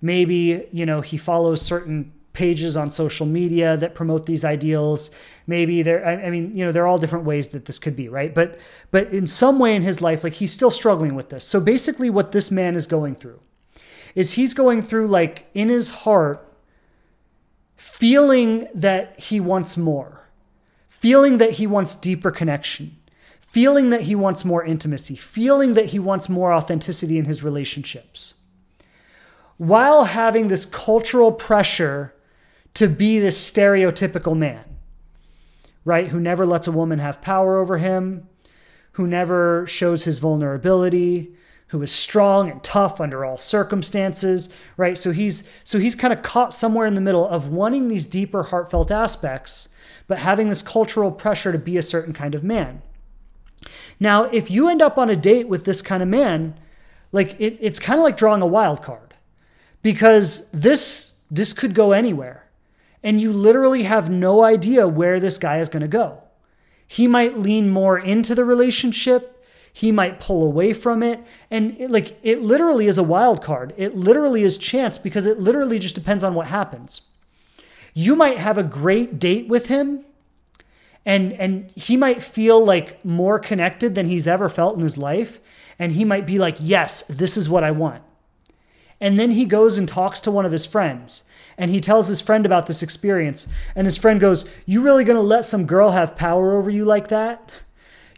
Maybe, 0.02 0.68
you 0.72 0.86
know, 0.86 1.02
he 1.02 1.18
follows 1.18 1.62
certain 1.62 2.12
pages 2.34 2.76
on 2.76 2.90
social 2.90 3.26
media 3.26 3.78
that 3.78 3.96
promote 3.96 4.26
these 4.26 4.44
ideals. 4.44 5.10
Maybe 5.48 5.84
there, 5.84 6.06
I 6.06 6.30
mean, 6.32 6.56
you 6.56 6.66
know, 6.66 6.72
there 6.72 6.84
are 6.84 6.88
all 6.88 6.98
different 6.98 7.26
ways 7.26 7.50
that 7.50 7.66
this 7.66 7.78
could 7.78 7.96
be, 7.96 8.10
right? 8.10 8.34
But, 8.34 8.60
but 8.90 9.14
in 9.14 9.28
some 9.28 9.60
way 9.60 9.76
in 9.76 9.84
his 9.84 10.02
life, 10.02 10.24
like 10.24 10.34
he's 10.34 10.52
still 10.52 10.72
struggling 10.72 11.14
with 11.14 11.30
this. 11.30 11.44
So 11.44 11.60
basically, 11.60 12.10
what 12.10 12.32
this 12.32 12.50
man 12.50 12.76
is 12.76 12.88
going 12.88 13.16
through 13.16 13.42
is 14.16 14.34
he's 14.34 14.54
going 14.54 14.82
through, 14.82 15.08
like, 15.08 15.48
in 15.54 15.70
his 15.70 15.92
heart, 15.92 16.42
feeling 17.76 18.68
that 18.74 19.20
he 19.20 19.40
wants 19.40 19.78
more, 19.78 20.30
feeling 20.88 21.38
that 21.38 21.52
he 21.52 21.68
wants 21.68 21.94
deeper 21.94 22.32
connection, 22.32 22.98
feeling 23.40 23.90
that 23.90 24.02
he 24.02 24.16
wants 24.16 24.44
more 24.44 24.66
intimacy, 24.66 25.16
feeling 25.16 25.76
that 25.76 25.88
he 25.88 26.00
wants 26.00 26.28
more 26.28 26.52
authenticity 26.52 27.18
in 27.20 27.26
his 27.26 27.44
relationships, 27.44 28.36
while 29.58 30.06
having 30.06 30.48
this 30.48 30.66
cultural 30.66 31.32
pressure 31.32 32.14
to 32.74 32.88
be 32.88 33.20
this 33.20 33.40
stereotypical 33.40 34.36
man, 34.36 34.75
right? 35.86 36.10
Who 36.10 36.20
never 36.20 36.46
lets 36.46 36.68
a 36.68 36.72
woman 36.72 37.00
have 37.00 37.22
power 37.22 37.58
over 37.58 37.78
him, 37.78 38.28
who 38.94 39.08
never 39.08 39.66
shows 39.68 40.04
his 40.04 40.20
vulnerability, 40.20 41.36
who 41.68 41.82
is 41.82 41.92
strong 41.92 42.50
and 42.50 42.64
tough 42.64 43.00
under 43.00 43.24
all 43.24 43.38
circumstances, 43.38 44.50
right? 44.78 44.98
So 44.98 45.12
he's 45.12 45.50
so 45.64 45.80
he's 45.80 45.96
kind 45.96 46.14
of 46.14 46.24
caught 46.24 46.54
somewhere 46.54 46.86
in 46.86 46.96
the 46.96 47.02
middle 47.02 47.28
of 47.28 47.48
wanting 47.48 47.88
these 47.88 48.06
deeper 48.06 48.44
heartfelt 48.44 48.92
aspects, 48.92 49.70
but 50.08 50.20
having 50.20 50.50
this 50.50 50.62
cultural 50.62 51.12
pressure 51.12 51.52
to 51.52 51.60
be 51.60 51.78
a 51.78 51.84
certain 51.84 52.14
kind 52.14 52.36
of 52.36 52.44
man. 52.44 52.82
Now, 54.00 54.26
if 54.26 54.52
you 54.52 54.68
end 54.68 54.82
up 54.82 54.98
on 54.98 55.10
a 55.10 55.16
date 55.16 55.48
with 55.48 55.66
this 55.66 55.82
kind 55.82 56.04
of 56.04 56.10
man, 56.10 56.60
like 57.12 57.36
it, 57.40 57.58
it's 57.62 57.80
kind 57.80 58.00
of 58.00 58.04
like 58.04 58.18
drawing 58.18 58.42
a 58.42 58.48
wild 58.48 58.82
card 58.82 59.14
because 59.82 60.50
this 60.52 61.18
this 61.30 61.54
could 61.54 61.74
go 61.74 61.92
anywhere 61.92 62.45
and 63.06 63.22
you 63.22 63.32
literally 63.32 63.84
have 63.84 64.10
no 64.10 64.44
idea 64.44 64.86
where 64.86 65.22
this 65.22 65.38
guy 65.38 65.60
is 65.60 65.70
going 65.70 65.82
to 65.82 65.88
go. 65.88 66.22
He 66.86 67.08
might 67.08 67.38
lean 67.38 67.70
more 67.70 67.98
into 67.98 68.36
the 68.36 68.44
relationship 68.44 69.36
he 69.76 69.92
might 69.92 70.22
pull 70.22 70.42
away 70.42 70.72
from 70.72 71.04
it. 71.04 71.20
And 71.52 71.76
it, 71.78 71.92
like 71.92 72.18
it 72.24 72.42
literally 72.42 72.88
is 72.88 72.98
a 72.98 73.04
wild 73.04 73.44
card. 73.44 73.74
It 73.76 73.94
literally 73.94 74.44
is 74.44 74.58
chance 74.58 74.98
because 74.98 75.26
it 75.26 75.38
literally 75.38 75.80
just 75.80 75.96
depends 75.96 76.24
on 76.24 76.34
what 76.34 76.48
happens. 76.48 77.02
You 77.94 78.16
might 78.16 78.38
have 78.38 78.58
a 78.58 78.64
great 78.64 79.20
date 79.20 79.50
with 79.50 79.66
him 79.66 80.06
and 81.06 81.34
and 81.34 81.72
he 81.76 81.98
might 81.98 82.24
feel 82.24 82.64
like 82.64 83.04
more 83.04 83.38
connected 83.38 83.96
than 83.96 84.06
he's 84.06 84.28
ever 84.28 84.48
felt 84.48 84.78
in 84.78 84.82
his 84.82 84.98
life 84.98 85.42
and 85.78 85.92
he 85.92 86.06
might 86.06 86.26
be 86.26 86.40
like, 86.40 86.56
"Yes, 86.62 87.02
this 87.08 87.36
is 87.36 87.50
what 87.50 87.66
I 87.66 87.72
want." 87.72 88.02
And 89.02 89.20
then 89.20 89.32
he 89.32 89.44
goes 89.44 89.78
and 89.78 89.90
talks 89.90 90.22
to 90.22 90.32
one 90.32 90.46
of 90.46 90.54
his 90.54 90.66
friends 90.66 91.24
and 91.58 91.72
he 91.72 91.80
tells 91.80 92.08
his 92.08 92.22
friend 92.22 92.46
about 92.46 92.68
this 92.68 92.84
experience. 92.84 93.48
And 93.76 93.88
his 93.88 93.98
friend 93.98 94.20
goes, 94.20 94.50
You 94.66 94.82
really 94.82 95.04
gonna 95.04 95.22
let 95.22 95.46
some 95.46 95.66
girl 95.66 95.92
have 95.92 96.16
power 96.16 96.56
over 96.58 96.70
you 96.70 96.86
like 96.86 97.08
that? 97.10 97.50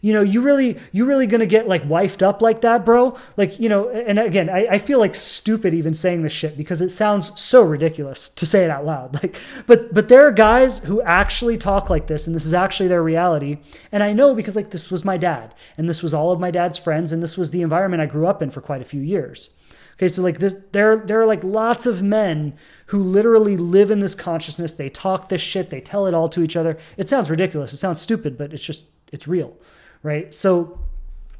You 0.00 0.12
know, 0.12 0.22
you 0.22 0.42
really, 0.42 0.78
you 0.92 1.06
really 1.06 1.26
gonna 1.26 1.46
get 1.46 1.66
like 1.66 1.82
wifed 1.82 2.22
up 2.22 2.40
like 2.40 2.60
that, 2.60 2.84
bro? 2.84 3.16
Like, 3.36 3.58
you 3.58 3.68
know, 3.68 3.88
and 3.88 4.18
again, 4.18 4.48
I, 4.48 4.66
I 4.70 4.78
feel 4.78 5.00
like 5.00 5.16
stupid 5.16 5.74
even 5.74 5.92
saying 5.92 6.22
this 6.22 6.32
shit 6.32 6.56
because 6.56 6.80
it 6.80 6.90
sounds 6.90 7.38
so 7.40 7.62
ridiculous 7.62 8.28
to 8.28 8.46
say 8.46 8.64
it 8.64 8.70
out 8.70 8.84
loud. 8.84 8.98
Like, 9.18 9.36
but 9.66 9.92
but 9.92 10.08
there 10.08 10.24
are 10.28 10.32
guys 10.32 10.78
who 10.80 11.02
actually 11.02 11.56
talk 11.58 11.90
like 11.90 12.06
this, 12.06 12.28
and 12.28 12.36
this 12.36 12.46
is 12.46 12.54
actually 12.54 12.88
their 12.88 13.02
reality. 13.02 13.58
And 13.90 14.02
I 14.02 14.12
know 14.12 14.32
because 14.34 14.54
like 14.54 14.70
this 14.70 14.90
was 14.90 15.04
my 15.04 15.16
dad, 15.16 15.54
and 15.76 15.88
this 15.88 16.02
was 16.02 16.14
all 16.14 16.30
of 16.30 16.38
my 16.38 16.52
dad's 16.52 16.78
friends, 16.78 17.10
and 17.10 17.20
this 17.20 17.36
was 17.36 17.50
the 17.50 17.62
environment 17.62 18.00
I 18.00 18.06
grew 18.06 18.26
up 18.28 18.40
in 18.40 18.50
for 18.50 18.60
quite 18.60 18.82
a 18.82 18.84
few 18.84 19.00
years. 19.00 19.57
Okay, 19.98 20.08
so 20.08 20.22
like 20.22 20.38
this, 20.38 20.54
there 20.70 20.96
there 20.96 21.20
are 21.20 21.26
like 21.26 21.42
lots 21.42 21.84
of 21.84 22.02
men 22.02 22.54
who 22.86 23.02
literally 23.02 23.56
live 23.56 23.90
in 23.90 23.98
this 23.98 24.14
consciousness. 24.14 24.72
They 24.72 24.88
talk 24.88 25.28
this 25.28 25.40
shit. 25.40 25.70
They 25.70 25.80
tell 25.80 26.06
it 26.06 26.14
all 26.14 26.28
to 26.28 26.42
each 26.42 26.54
other. 26.54 26.78
It 26.96 27.08
sounds 27.08 27.30
ridiculous. 27.30 27.72
It 27.72 27.78
sounds 27.78 28.00
stupid, 28.00 28.38
but 28.38 28.52
it's 28.52 28.62
just 28.62 28.86
it's 29.10 29.26
real, 29.26 29.56
right? 30.04 30.32
So 30.32 30.78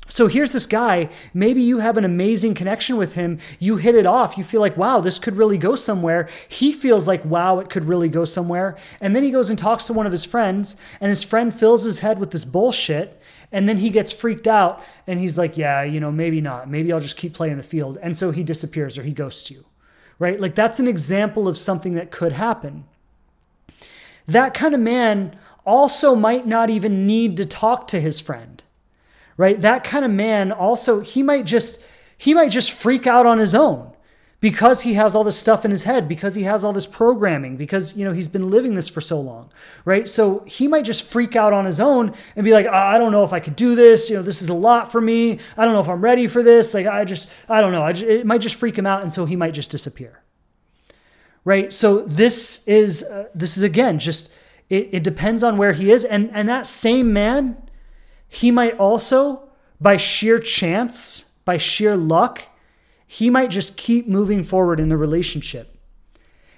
so 0.08 0.26
here's 0.26 0.50
this 0.50 0.66
guy. 0.66 1.10
Maybe 1.34 1.62
you 1.62 1.78
have 1.78 1.98
an 1.98 2.04
amazing 2.04 2.54
connection 2.54 2.96
with 2.96 3.14
him. 3.14 3.38
You 3.60 3.76
hit 3.76 3.94
it 3.94 4.06
off. 4.06 4.38
You 4.38 4.44
feel 4.44 4.60
like, 4.60 4.76
wow, 4.76 5.00
this 5.00 5.18
could 5.18 5.36
really 5.36 5.58
go 5.58 5.76
somewhere. 5.76 6.28
He 6.48 6.72
feels 6.72 7.06
like, 7.06 7.24
wow, 7.24 7.58
it 7.58 7.68
could 7.68 7.84
really 7.84 8.08
go 8.08 8.24
somewhere. 8.24 8.76
And 9.00 9.14
then 9.14 9.22
he 9.22 9.30
goes 9.30 9.50
and 9.50 9.58
talks 9.58 9.84
to 9.86 9.92
one 9.92 10.06
of 10.06 10.12
his 10.12 10.24
friends, 10.24 10.76
and 11.00 11.10
his 11.10 11.22
friend 11.22 11.54
fills 11.54 11.84
his 11.84 12.00
head 12.00 12.18
with 12.18 12.30
this 12.30 12.46
bullshit. 12.46 13.17
And 13.50 13.68
then 13.68 13.78
he 13.78 13.90
gets 13.90 14.12
freaked 14.12 14.46
out 14.46 14.84
and 15.06 15.18
he's 15.18 15.38
like, 15.38 15.56
yeah, 15.56 15.82
you 15.82 16.00
know, 16.00 16.12
maybe 16.12 16.40
not. 16.40 16.68
Maybe 16.68 16.92
I'll 16.92 17.00
just 17.00 17.16
keep 17.16 17.32
playing 17.32 17.56
the 17.56 17.62
field. 17.62 17.98
And 18.02 18.16
so 18.16 18.30
he 18.30 18.44
disappears 18.44 18.98
or 18.98 19.02
he 19.02 19.12
ghosts 19.12 19.50
you, 19.50 19.64
right? 20.18 20.38
Like 20.38 20.54
that's 20.54 20.78
an 20.78 20.88
example 20.88 21.48
of 21.48 21.56
something 21.56 21.94
that 21.94 22.10
could 22.10 22.32
happen. 22.32 22.84
That 24.26 24.52
kind 24.52 24.74
of 24.74 24.80
man 24.80 25.38
also 25.64 26.14
might 26.14 26.46
not 26.46 26.68
even 26.68 27.06
need 27.06 27.36
to 27.38 27.46
talk 27.46 27.86
to 27.88 28.00
his 28.00 28.20
friend, 28.20 28.62
right? 29.38 29.58
That 29.58 29.84
kind 29.84 30.04
of 30.04 30.10
man 30.10 30.52
also, 30.52 31.00
he 31.00 31.22
might 31.22 31.46
just, 31.46 31.82
he 32.18 32.34
might 32.34 32.50
just 32.50 32.70
freak 32.70 33.06
out 33.06 33.24
on 33.24 33.38
his 33.38 33.54
own 33.54 33.92
because 34.40 34.82
he 34.82 34.94
has 34.94 35.16
all 35.16 35.24
this 35.24 35.38
stuff 35.38 35.64
in 35.64 35.70
his 35.70 35.82
head 35.84 36.08
because 36.08 36.34
he 36.36 36.44
has 36.44 36.62
all 36.62 36.72
this 36.72 36.86
programming 36.86 37.56
because 37.56 37.96
you 37.96 38.04
know 38.04 38.12
he's 38.12 38.28
been 38.28 38.50
living 38.50 38.74
this 38.74 38.88
for 38.88 39.00
so 39.00 39.20
long 39.20 39.50
right? 39.84 40.08
So 40.08 40.40
he 40.46 40.68
might 40.68 40.84
just 40.84 41.10
freak 41.10 41.34
out 41.34 41.52
on 41.52 41.64
his 41.64 41.80
own 41.80 42.14
and 42.36 42.44
be 42.44 42.52
like 42.52 42.66
i 42.66 42.98
don't 42.98 43.12
know 43.12 43.24
if 43.24 43.32
i 43.32 43.40
could 43.40 43.56
do 43.56 43.74
this. 43.74 44.08
You 44.08 44.16
know 44.16 44.22
this 44.22 44.42
is 44.42 44.48
a 44.48 44.54
lot 44.54 44.92
for 44.92 45.00
me. 45.00 45.38
I 45.56 45.64
don't 45.64 45.74
know 45.74 45.80
if 45.80 45.88
i'm 45.88 46.00
ready 46.00 46.26
for 46.26 46.42
this. 46.42 46.74
Like 46.74 46.86
i 46.86 47.04
just 47.04 47.30
i 47.48 47.60
don't 47.60 47.72
know. 47.72 47.82
I 47.82 47.92
just, 47.92 48.06
it 48.06 48.26
might 48.26 48.40
just 48.40 48.54
freak 48.54 48.76
him 48.76 48.86
out 48.86 49.02
and 49.02 49.12
so 49.12 49.24
he 49.24 49.36
might 49.36 49.54
just 49.54 49.70
disappear. 49.70 50.22
Right? 51.44 51.72
So 51.72 52.02
this 52.02 52.66
is 52.66 53.02
uh, 53.02 53.28
this 53.34 53.56
is 53.56 53.62
again 53.62 53.98
just 53.98 54.32
it, 54.68 54.90
it 54.92 55.02
depends 55.02 55.42
on 55.42 55.56
where 55.56 55.72
he 55.72 55.90
is. 55.90 56.04
And 56.04 56.30
and 56.32 56.48
that 56.48 56.66
same 56.66 57.12
man 57.12 57.56
he 58.28 58.50
might 58.50 58.76
also 58.76 59.48
by 59.80 59.96
sheer 59.96 60.38
chance 60.38 61.30
by 61.44 61.56
sheer 61.56 61.96
luck 61.96 62.42
he 63.08 63.30
might 63.30 63.50
just 63.50 63.76
keep 63.76 64.06
moving 64.06 64.44
forward 64.44 64.78
in 64.78 64.90
the 64.90 64.96
relationship. 64.96 65.74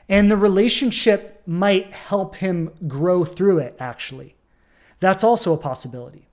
And 0.08 0.28
the 0.28 0.36
relationship 0.36 1.42
might 1.46 1.94
help 1.94 2.36
him 2.36 2.72
grow 2.88 3.24
through 3.24 3.58
it, 3.58 3.76
actually. 3.78 4.34
That's 4.98 5.22
also 5.22 5.54
a 5.54 5.56
possibility. 5.56 6.26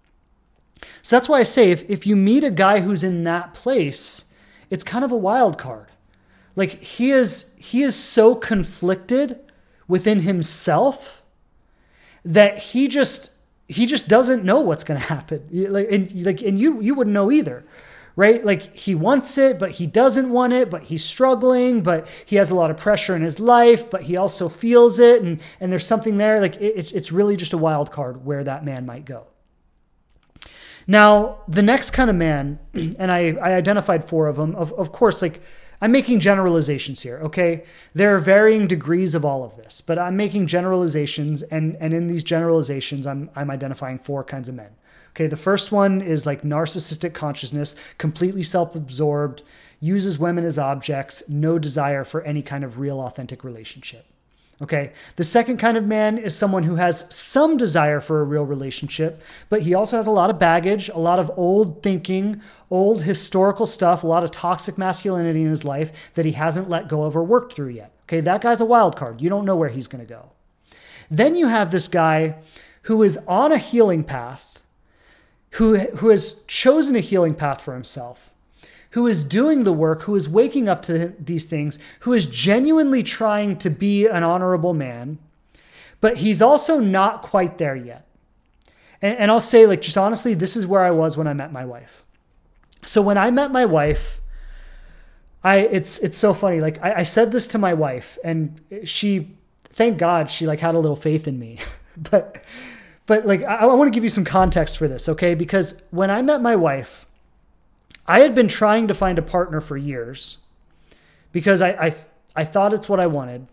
So 1.03 1.15
that's 1.15 1.30
why 1.30 1.39
I 1.39 1.43
say 1.43 1.72
if, 1.72 1.88
if 1.88 2.07
you 2.07 2.15
meet 2.15 2.43
a 2.43 2.49
guy 2.49 2.80
who's 2.80 3.03
in 3.03 3.24
that 3.24 3.53
place, 3.53 4.34
it's 4.72 4.84
kind 4.84 5.05
of 5.05 5.11
a 5.11 5.18
wild 5.18 5.59
card. 5.59 5.91
Like 6.55 6.82
he 6.82 7.11
is 7.11 7.53
he 7.57 7.84
is 7.84 7.95
so 7.95 8.34
conflicted 8.34 9.39
within 9.88 10.22
himself 10.22 11.22
that 12.26 12.57
he 12.57 12.88
just 12.88 13.32
he 13.68 13.86
just 13.86 14.07
doesn't 14.07 14.43
know 14.43 14.59
what's 14.59 14.84
going 14.84 14.99
to 14.99 15.05
happen. 15.05 15.47
Like 15.51 15.91
and 15.91 16.26
like 16.26 16.41
and 16.41 16.59
you 16.59 16.82
you 16.82 16.95
wouldn't 16.95 17.13
know 17.13 17.32
either, 17.32 17.63
right? 18.18 18.43
Like 18.43 18.76
he 18.76 18.95
wants 18.95 19.38
it, 19.38 19.59
but 19.59 19.72
he 19.72 19.86
doesn't 19.86 20.32
want 20.32 20.51
it, 20.51 20.72
but 20.72 20.86
he's 20.86 21.05
struggling, 21.05 21.82
but 21.82 22.09
he 22.26 22.36
has 22.38 22.49
a 22.49 22.55
lot 22.55 22.72
of 22.72 22.76
pressure 22.76 23.15
in 23.15 23.22
his 23.22 23.39
life, 23.39 23.89
but 23.89 24.03
he 24.03 24.18
also 24.18 24.49
feels 24.49 24.99
it. 24.99 25.22
And, 25.22 25.39
and 25.61 25.72
there's 25.72 25.86
something 25.86 26.18
there. 26.18 26.41
Like 26.41 26.55
it, 26.55 26.91
it's 26.91 27.11
really 27.11 27.38
just 27.38 27.53
a 27.53 27.57
wild 27.57 27.91
card 27.91 28.26
where 28.26 28.43
that 28.43 28.65
man 28.65 28.88
might 28.88 29.05
go. 29.05 29.28
Now, 30.88 31.41
the 31.47 31.61
next 31.61 31.91
kind 31.91 32.09
of 32.09 32.15
man, 32.15 32.59
and 32.74 33.11
I, 33.11 33.38
I 33.39 33.53
identified 33.53 34.09
four 34.09 34.28
of 34.28 34.36
them, 34.38 34.55
of, 34.55 34.74
of 34.74 34.91
course, 34.91 35.22
like 35.22 35.39
I'm 35.80 35.91
making 35.91 36.20
generalizations 36.20 37.03
here, 37.03 37.20
okay? 37.20 37.65
There 37.93 38.15
are 38.15 38.20
varying 38.20 38.65
degrees 38.65 39.13
of 39.13 39.24
all 39.24 39.43
of 39.43 39.57
this, 39.57 39.80
but 39.80 39.99
I'm 39.99 40.18
making 40.18 40.47
generalizations, 40.47 41.43
and, 41.43 41.78
and 41.80 41.93
in 41.93 42.07
these 42.07 42.24
generalizations, 42.24 43.05
I'm, 43.05 43.30
I'm 43.36 43.51
identifying 43.51 43.99
four 43.99 44.24
kinds 44.24 44.49
of 44.49 44.55
men. 44.55 44.72
Okay, 45.18 45.26
the 45.26 45.36
first 45.36 45.72
one 45.72 45.99
is 45.99 46.28
like 46.28 46.43
narcissistic 46.43 47.15
consciousness, 47.15 47.76
completely 47.97 48.43
self 48.43 48.76
absorbed, 48.76 49.41
uses 49.80 50.20
women 50.20 50.43
as 50.43 50.59
objects, 50.59 51.28
no 51.28 51.57
desire 51.57 52.03
for 52.03 52.22
any 52.22 52.43
kind 52.43 52.63
of 52.63 52.78
real, 52.78 53.01
authentic 53.01 53.43
relationship. 53.43 54.05
Okay, 54.61 54.93
the 55.15 55.24
second 55.24 55.57
kind 55.57 55.76
of 55.76 55.88
man 55.88 56.20
is 56.20 56.36
someone 56.36 56.61
who 56.61 56.76
has 56.76 57.11
some 57.11 57.57
desire 57.57 57.99
for 57.99 58.22
a 58.22 58.26
real 58.26 58.45
relationship, 58.45 59.20
but 59.49 59.63
he 59.63 59.74
also 59.74 59.97
has 59.97 60.05
a 60.05 60.11
lot 60.11 60.30
of 60.30 60.38
baggage, 60.38 60.88
a 60.89 60.99
lot 60.99 61.18
of 61.18 61.32
old 61.36 61.82
thinking, 61.82 62.39
old 62.70 63.01
historical 63.01 63.65
stuff, 63.65 64.03
a 64.03 64.07
lot 64.07 64.24
of 64.24 64.30
toxic 64.30 64.78
masculinity 64.78 65.41
in 65.41 65.49
his 65.49 65.65
life 65.65 66.13
that 66.13 66.26
he 66.26 66.34
hasn't 66.34 66.70
let 66.70 66.88
go 66.88 67.05
of 67.05 67.18
or 67.18 67.24
worked 67.24 67.53
through 67.53 67.70
yet. 67.70 67.91
Okay, 68.03 68.20
that 68.20 68.41
guy's 68.41 68.61
a 68.61 68.65
wild 68.65 68.95
card. 68.95 69.20
You 69.20 69.30
don't 69.30 69.45
know 69.45 69.55
where 69.55 69.70
he's 69.70 69.88
going 69.88 70.05
to 70.05 70.13
go. 70.13 70.30
Then 71.09 71.36
you 71.36 71.47
have 71.47 71.72
this 71.72 71.88
guy 71.88 72.36
who 72.84 73.01
is 73.01 73.18
on 73.28 73.51
a 73.51 73.57
healing 73.57 74.03
path 74.03 74.57
who, 75.58 75.76
who 75.78 76.10
has 76.10 76.43
chosen 76.45 76.95
a 76.95 76.99
healing 76.99 77.34
path 77.34 77.62
for 77.62 77.74
himself, 77.74 78.32
who 78.91 79.08
is 79.08 79.24
doing 79.24 79.64
the 79.64 79.74
work, 79.74 80.03
who 80.03 80.16
is 80.16 80.30
waking 80.30 80.70
up 80.70 80.84
to 80.84 81.16
these 81.20 81.45
things, 81.45 81.80
who 82.01 82.14
is 82.14 82.28
genuinely 82.28 83.01
trying 83.01 83.58
to 83.58 83.72
be 83.72 84.05
an 84.05 84.24
honorable 84.24 84.76
man, 84.76 85.18
but 85.99 86.18
he's 86.18 86.43
also 86.43 86.80
not 86.80 87.24
quite 87.24 87.58
there 87.58 87.76
yet. 87.76 88.05
And, 89.01 89.18
and 89.18 89.32
I'll 89.32 89.39
say, 89.39 89.66
like, 89.66 89.82
just 89.82 89.97
honestly, 89.97 90.36
this 90.36 90.55
is 90.55 90.68
where 90.68 90.84
I 90.84 90.91
was 90.91 91.18
when 91.18 91.26
I 91.26 91.34
met 91.34 91.51
my 91.51 91.66
wife. 91.66 92.03
So 92.86 93.01
when 93.01 93.18
I 93.18 93.32
met 93.32 93.51
my 93.51 93.66
wife, 93.66 94.22
I 95.43 95.58
it's 95.58 95.97
it's 95.99 96.18
so 96.18 96.36
funny. 96.36 96.62
Like 96.62 96.84
I, 96.84 96.99
I 96.99 97.03
said 97.03 97.32
this 97.32 97.47
to 97.49 97.58
my 97.58 97.74
wife, 97.74 98.20
and 98.24 98.62
she, 98.86 99.36
thank 99.64 99.97
God, 99.97 100.30
she 100.30 100.45
like 100.45 100.60
had 100.60 100.76
a 100.76 100.80
little 100.80 100.95
faith 100.95 101.28
in 101.28 101.39
me, 101.39 101.60
but 101.97 102.43
but 103.08 103.26
like, 103.26 103.41
I, 103.43 103.55
I 103.55 103.66
want 103.66 103.88
to 103.88 103.95
give 103.95 104.03
you 104.03 104.10
some 104.10 104.26
context 104.26 104.78
for 104.78 104.88
this, 104.88 105.10
okay? 105.10 105.34
Because 105.34 105.82
when 105.89 106.12
I 106.12 106.22
met 106.22 106.41
my 106.41 106.55
wife, 106.55 107.08
I 108.05 108.20
had 108.20 108.36
been 108.36 108.47
trying 108.47 108.88
to 108.88 108.93
find 108.93 109.18
a 109.18 109.24
partner 109.24 109.60
for 109.60 109.76
years 109.76 110.39
because 111.32 111.62
I, 111.62 111.72
I, 111.72 111.91
I 112.36 112.43
thought 112.43 112.74
it's 112.74 112.88
what 112.88 112.99
I 112.99 113.08
wanted. 113.08 113.47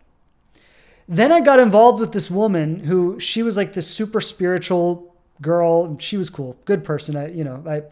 Then 1.08 1.32
I 1.32 1.40
got 1.40 1.58
involved 1.58 2.00
with 2.00 2.12
this 2.12 2.30
woman 2.30 2.80
who 2.80 3.18
she 3.20 3.42
was 3.42 3.56
like 3.56 3.72
this 3.72 3.88
super 3.88 4.20
spiritual 4.20 5.14
girl. 5.40 5.98
She 5.98 6.16
was 6.16 6.30
cool, 6.30 6.56
good 6.64 6.82
person. 6.82 7.16
I, 7.16 7.28
you 7.30 7.44
know, 7.44 7.62
I, 7.66 7.82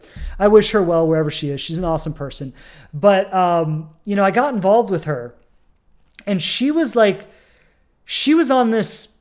I 0.43 0.47
wish 0.47 0.71
her 0.71 0.81
well 0.81 1.07
wherever 1.07 1.29
she 1.29 1.49
is. 1.49 1.61
She's 1.61 1.77
an 1.77 1.85
awesome 1.85 2.13
person. 2.13 2.53
But, 2.93 3.33
um, 3.33 3.89
you 4.05 4.15
know, 4.15 4.23
I 4.23 4.31
got 4.31 4.53
involved 4.53 4.89
with 4.89 5.05
her 5.05 5.35
and 6.25 6.41
she 6.41 6.71
was 6.71 6.95
like, 6.95 7.27
she 8.05 8.33
was 8.33 8.49
on 8.49 8.71
this 8.71 9.17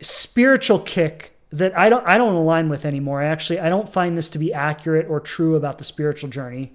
spiritual 0.00 0.78
kick 0.78 1.36
that 1.50 1.76
I 1.76 1.88
don't 1.88 2.06
I 2.06 2.16
don't 2.16 2.34
align 2.34 2.68
with 2.68 2.84
anymore. 2.84 3.20
I 3.20 3.26
actually 3.26 3.58
I 3.58 3.68
don't 3.68 3.88
find 3.88 4.16
this 4.16 4.30
to 4.30 4.38
be 4.38 4.52
accurate 4.52 5.08
or 5.08 5.20
true 5.20 5.56
about 5.56 5.78
the 5.78 5.84
spiritual 5.84 6.30
journey. 6.30 6.72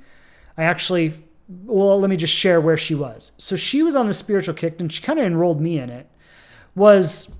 I 0.58 0.64
actually 0.64 1.14
well, 1.48 2.00
let 2.00 2.10
me 2.10 2.18
just 2.18 2.34
share 2.34 2.60
where 2.60 2.78
she 2.78 2.96
was. 2.96 3.32
So 3.38 3.56
she 3.56 3.84
was 3.84 3.96
on 3.96 4.08
the 4.08 4.14
spiritual 4.14 4.56
kick 4.56 4.80
and 4.80 4.92
she 4.92 5.02
kind 5.02 5.20
of 5.20 5.26
enrolled 5.26 5.62
me 5.62 5.78
in 5.78 5.90
it. 5.90 6.10
Was 6.74 7.34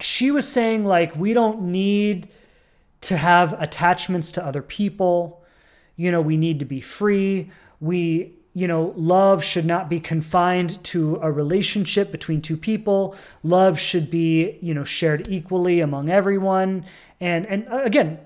she 0.00 0.30
was 0.30 0.48
saying 0.48 0.84
like 0.84 1.14
we 1.16 1.32
don't 1.32 1.62
need 1.62 2.28
to 3.02 3.16
have 3.16 3.60
attachments 3.60 4.32
to 4.32 4.44
other 4.44 4.62
people. 4.62 5.42
You 5.96 6.10
know, 6.10 6.20
we 6.20 6.36
need 6.36 6.58
to 6.58 6.64
be 6.64 6.80
free. 6.80 7.50
We 7.80 8.34
you 8.52 8.66
know, 8.66 8.92
love 8.96 9.44
should 9.44 9.64
not 9.64 9.88
be 9.88 10.00
confined 10.00 10.82
to 10.84 11.18
a 11.22 11.30
relationship 11.30 12.10
between 12.10 12.42
two 12.42 12.56
people. 12.56 13.16
Love 13.42 13.78
should 13.78 14.10
be, 14.10 14.58
you 14.60 14.74
know, 14.74 14.84
shared 14.84 15.28
equally 15.28 15.80
among 15.80 16.08
everyone. 16.08 16.84
And 17.20 17.46
and 17.46 17.68
uh, 17.68 17.82
again, 17.82 18.18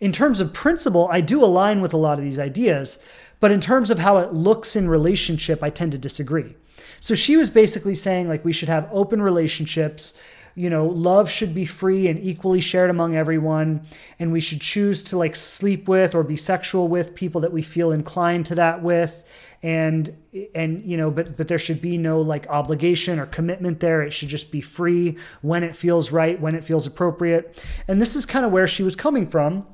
in 0.00 0.12
terms 0.12 0.40
of 0.40 0.52
principle, 0.52 1.08
I 1.10 1.20
do 1.20 1.42
align 1.44 1.80
with 1.80 1.94
a 1.94 1.98
lot 1.98 2.18
of 2.18 2.24
these 2.24 2.38
ideas, 2.38 3.02
but 3.40 3.50
in 3.50 3.60
terms 3.60 3.90
of 3.90 4.00
how 4.00 4.18
it 4.18 4.32
looks 4.32 4.76
in 4.76 4.88
relationship, 4.88 5.62
I 5.62 5.70
tend 5.70 5.92
to 5.92 5.98
disagree. 5.98 6.54
So 7.00 7.14
she 7.14 7.36
was 7.36 7.50
basically 7.50 7.94
saying 7.94 8.28
like 8.28 8.44
we 8.44 8.52
should 8.52 8.68
have 8.68 8.88
open 8.92 9.22
relationships. 9.22 10.20
You 10.54 10.68
know, 10.68 10.86
love 10.86 11.30
should 11.30 11.54
be 11.54 11.64
free 11.64 12.08
and 12.08 12.22
equally 12.22 12.60
shared 12.60 12.90
among 12.90 13.14
everyone. 13.14 13.86
And 14.18 14.32
we 14.32 14.40
should 14.40 14.60
choose 14.60 15.02
to 15.04 15.16
like 15.16 15.34
sleep 15.34 15.88
with 15.88 16.14
or 16.14 16.22
be 16.22 16.36
sexual 16.36 16.88
with 16.88 17.14
people 17.14 17.40
that 17.40 17.52
we 17.52 17.62
feel 17.62 17.92
inclined 17.92 18.46
to 18.46 18.54
that 18.56 18.82
with. 18.82 19.24
And, 19.62 20.16
and, 20.54 20.84
you 20.84 20.96
know, 20.96 21.10
but, 21.10 21.36
but 21.36 21.48
there 21.48 21.58
should 21.58 21.80
be 21.80 21.96
no 21.96 22.20
like 22.20 22.48
obligation 22.48 23.18
or 23.18 23.26
commitment 23.26 23.80
there. 23.80 24.02
It 24.02 24.12
should 24.12 24.28
just 24.28 24.50
be 24.50 24.60
free 24.60 25.16
when 25.40 25.62
it 25.62 25.76
feels 25.76 26.10
right, 26.10 26.40
when 26.40 26.54
it 26.54 26.64
feels 26.64 26.86
appropriate. 26.86 27.64
And 27.88 28.00
this 28.00 28.16
is 28.16 28.26
kind 28.26 28.44
of 28.44 28.52
where 28.52 28.66
she 28.66 28.82
was 28.82 28.96
coming 28.96 29.26
from. 29.26 29.66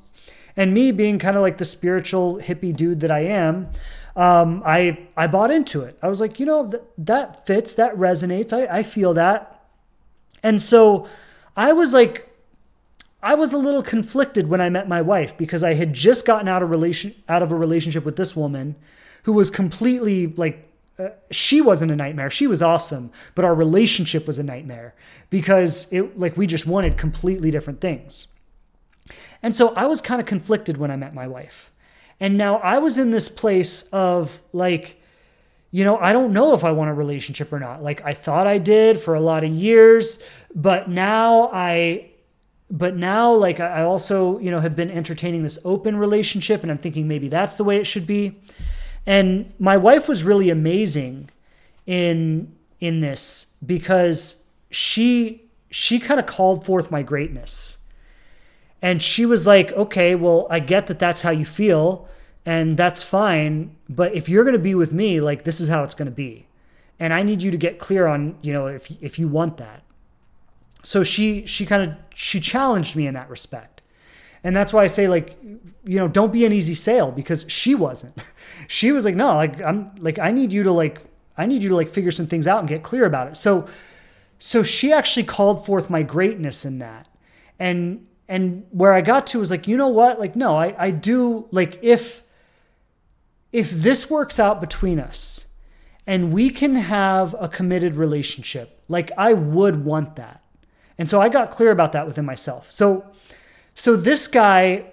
And 0.55 0.73
me 0.73 0.91
being 0.91 1.19
kind 1.19 1.37
of 1.37 1.41
like 1.41 1.57
the 1.57 1.65
spiritual 1.65 2.39
hippie 2.39 2.75
dude 2.75 2.99
that 2.99 3.11
I 3.11 3.19
am, 3.19 3.69
um, 4.15 4.61
I 4.65 5.07
I 5.15 5.27
bought 5.27 5.51
into 5.51 5.81
it. 5.81 5.97
I 6.01 6.09
was 6.09 6.19
like, 6.19 6.39
you 6.39 6.45
know, 6.45 6.69
th- 6.69 6.83
that 6.97 7.45
fits, 7.45 7.73
that 7.75 7.95
resonates. 7.95 8.51
I, 8.51 8.79
I 8.79 8.83
feel 8.83 9.13
that. 9.13 9.58
And 10.43 10.61
so 10.61 11.07
I 11.55 11.73
was 11.73 11.93
like, 11.93 12.25
I 13.21 13.35
was 13.35 13.51
a 13.51 13.57
little 13.57 13.83
conflicted 13.83 14.47
when 14.47 14.61
I 14.61 14.69
met 14.69 14.87
my 14.87 15.01
wife 15.01 15.37
because 15.37 15.63
I 15.63 15.73
had 15.73 15.93
just 15.93 16.25
gotten 16.25 16.47
out 16.47 16.63
of 16.63 16.69
relation 16.69 17.13
out 17.27 17.43
of 17.43 17.51
a 17.51 17.55
relationship 17.55 18.05
with 18.05 18.15
this 18.15 18.35
woman 18.35 18.75
who 19.23 19.33
was 19.33 19.49
completely 19.49 20.27
like 20.27 20.69
uh, 20.97 21.09
she 21.29 21.61
wasn't 21.61 21.91
a 21.91 21.95
nightmare. 21.95 22.29
She 22.29 22.47
was 22.47 22.61
awesome, 22.61 23.11
but 23.35 23.45
our 23.45 23.55
relationship 23.55 24.25
was 24.25 24.39
a 24.39 24.43
nightmare 24.43 24.93
because 25.29 25.91
it 25.91 26.17
like 26.17 26.37
we 26.37 26.47
just 26.47 26.65
wanted 26.65 26.97
completely 26.97 27.51
different 27.51 27.81
things. 27.81 28.27
And 29.41 29.55
so 29.55 29.73
I 29.75 29.85
was 29.85 30.01
kind 30.01 30.19
of 30.19 30.27
conflicted 30.27 30.77
when 30.77 30.91
I 30.91 30.95
met 30.95 31.13
my 31.13 31.27
wife. 31.27 31.71
And 32.19 32.37
now 32.37 32.57
I 32.57 32.79
was 32.79 32.97
in 32.97 33.11
this 33.11 33.29
place 33.29 33.83
of 33.93 34.41
like, 34.51 34.98
you 35.71 35.83
know, 35.83 35.97
I 35.97 36.13
don't 36.13 36.33
know 36.33 36.53
if 36.53 36.63
I 36.63 36.71
want 36.71 36.89
a 36.89 36.93
relationship 36.93 37.53
or 37.53 37.59
not. 37.59 37.83
Like 37.83 38.03
I 38.03 38.13
thought 38.13 38.47
I 38.47 38.57
did 38.57 38.99
for 38.99 39.15
a 39.15 39.21
lot 39.21 39.43
of 39.43 39.51
years, 39.51 40.23
but 40.53 40.89
now 40.89 41.49
I, 41.53 42.09
but 42.71 42.95
now 42.95 43.33
like 43.33 43.59
I 43.59 43.83
also, 43.83 44.39
you 44.39 44.51
know, 44.51 44.59
have 44.59 44.75
been 44.75 44.89
entertaining 44.89 45.43
this 45.43 45.59
open 45.63 45.95
relationship 45.95 46.63
and 46.63 46.71
I'm 46.71 46.77
thinking 46.77 47.07
maybe 47.07 47.27
that's 47.27 47.55
the 47.55 47.63
way 47.63 47.77
it 47.77 47.85
should 47.85 48.07
be. 48.07 48.39
And 49.05 49.53
my 49.59 49.77
wife 49.77 50.09
was 50.09 50.23
really 50.23 50.49
amazing 50.49 51.29
in 51.85 52.55
in 52.79 52.99
this 52.99 53.55
because 53.65 54.43
she 54.69 55.43
she 55.69 55.99
kind 55.99 56.19
of 56.19 56.25
called 56.25 56.65
forth 56.65 56.91
my 56.91 57.01
greatness 57.01 57.79
and 58.81 59.01
she 59.01 59.25
was 59.25 59.45
like, 59.45 59.71
okay, 59.73 60.15
well, 60.15 60.47
I 60.49 60.59
get 60.59 60.87
that 60.87 60.99
that's 60.99 61.21
how 61.21 61.31
you 61.31 61.45
feel, 61.45 62.07
and 62.45 62.77
that's 62.77 63.03
fine. 63.03 63.75
But 63.87 64.13
if 64.13 64.29
you're 64.29 64.43
going 64.43 64.55
to 64.55 64.59
be 64.59 64.75
with 64.75 64.93
me, 64.93 65.21
like, 65.21 65.43
this 65.43 65.59
is 65.59 65.69
how 65.69 65.83
it's 65.83 65.95
going 65.95 66.07
to 66.07 66.15
be. 66.15 66.47
And 66.99 67.13
I 67.13 67.23
need 67.23 67.41
you 67.41 67.51
to 67.51 67.57
get 67.57 67.79
clear 67.79 68.07
on, 68.07 68.37
you 68.41 68.51
know, 68.51 68.67
if, 68.67 68.91
if 69.01 69.17
you 69.19 69.27
want 69.27 69.57
that. 69.57 69.83
So 70.83 71.03
she, 71.03 71.45
she 71.45 71.65
kind 71.65 71.83
of, 71.83 71.97
she 72.13 72.39
challenged 72.39 72.95
me 72.95 73.07
in 73.07 73.13
that 73.13 73.29
respect. 73.29 73.81
And 74.43 74.55
that's 74.55 74.71
why 74.71 74.83
I 74.83 74.87
say, 74.87 75.07
like, 75.07 75.37
you 75.41 75.97
know, 75.97 76.07
don't 76.07 76.31
be 76.31 76.45
an 76.45 76.53
easy 76.53 76.73
sale 76.73 77.11
because 77.11 77.45
she 77.49 77.75
wasn't. 77.75 78.15
she 78.67 78.91
was 78.91 79.05
like, 79.05 79.15
no, 79.15 79.35
like, 79.35 79.61
I'm 79.61 79.93
like, 79.97 80.19
I 80.19 80.31
need 80.31 80.53
you 80.53 80.63
to, 80.63 80.71
like, 80.71 80.99
I 81.37 81.45
need 81.45 81.61
you 81.61 81.69
to, 81.69 81.75
like, 81.75 81.89
figure 81.89 82.11
some 82.11 82.27
things 82.27 82.47
out 82.47 82.59
and 82.59 82.67
get 82.67 82.83
clear 82.83 83.05
about 83.05 83.27
it. 83.27 83.37
So, 83.37 83.67
so 84.37 84.63
she 84.63 84.93
actually 84.93 85.25
called 85.25 85.65
forth 85.65 85.89
my 85.89 86.03
greatness 86.03 86.65
in 86.65 86.79
that. 86.79 87.07
And 87.59 88.07
and 88.29 88.65
where 88.69 88.93
I 88.93 89.01
got 89.01 89.25
to 89.27 89.39
was 89.39 89.49
like, 89.49 89.67
you 89.67 89.75
know 89.75 89.87
what? 89.87 90.19
Like, 90.19 90.35
no, 90.35 90.55
I, 90.55 90.75
I 90.77 90.91
do 90.91 91.47
like 91.51 91.79
if 91.81 92.23
if 93.51 93.71
this 93.71 94.09
works 94.09 94.39
out 94.39 94.61
between 94.61 94.99
us 94.99 95.47
and 96.05 96.31
we 96.31 96.49
can 96.49 96.75
have 96.75 97.35
a 97.39 97.47
committed 97.47 97.95
relationship, 97.95 98.81
like 98.87 99.11
I 99.17 99.33
would 99.33 99.83
want 99.85 100.15
that. 100.15 100.43
And 100.97 101.07
so 101.07 101.21
I 101.21 101.29
got 101.29 101.51
clear 101.51 101.71
about 101.71 101.93
that 101.93 102.05
within 102.05 102.25
myself. 102.25 102.69
So 102.71 103.05
so 103.73 103.95
this 103.95 104.27
guy 104.27 104.91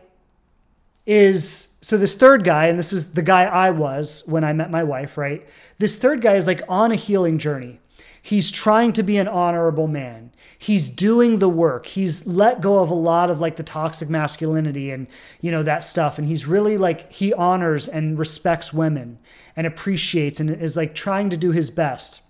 is 1.06 1.74
so 1.80 1.96
this 1.96 2.16
third 2.16 2.44
guy, 2.44 2.66
and 2.66 2.78
this 2.78 2.92
is 2.92 3.14
the 3.14 3.22
guy 3.22 3.44
I 3.44 3.70
was 3.70 4.22
when 4.26 4.44
I 4.44 4.52
met 4.52 4.70
my 4.70 4.84
wife, 4.84 5.16
right? 5.16 5.46
This 5.78 5.98
third 5.98 6.20
guy 6.20 6.34
is 6.34 6.46
like 6.46 6.62
on 6.68 6.92
a 6.92 6.96
healing 6.96 7.38
journey. 7.38 7.80
He's 8.22 8.50
trying 8.50 8.92
to 8.94 9.02
be 9.02 9.18
an 9.18 9.28
honorable 9.28 9.86
man 9.86 10.32
he's 10.58 10.88
doing 10.88 11.38
the 11.38 11.48
work. 11.48 11.86
He's 11.86 12.26
let 12.26 12.60
go 12.60 12.82
of 12.82 12.90
a 12.90 12.94
lot 12.94 13.30
of 13.30 13.40
like 13.40 13.56
the 13.56 13.62
toxic 13.62 14.08
masculinity 14.08 14.90
and, 14.90 15.06
you 15.40 15.50
know, 15.50 15.62
that 15.62 15.84
stuff. 15.84 16.18
And 16.18 16.26
he's 16.26 16.46
really 16.46 16.78
like, 16.78 17.10
he 17.12 17.32
honors 17.34 17.88
and 17.88 18.18
respects 18.18 18.72
women 18.72 19.18
and 19.54 19.66
appreciates 19.66 20.40
and 20.40 20.50
is 20.50 20.76
like 20.76 20.94
trying 20.94 21.30
to 21.30 21.36
do 21.36 21.52
his 21.52 21.70
best. 21.70 22.22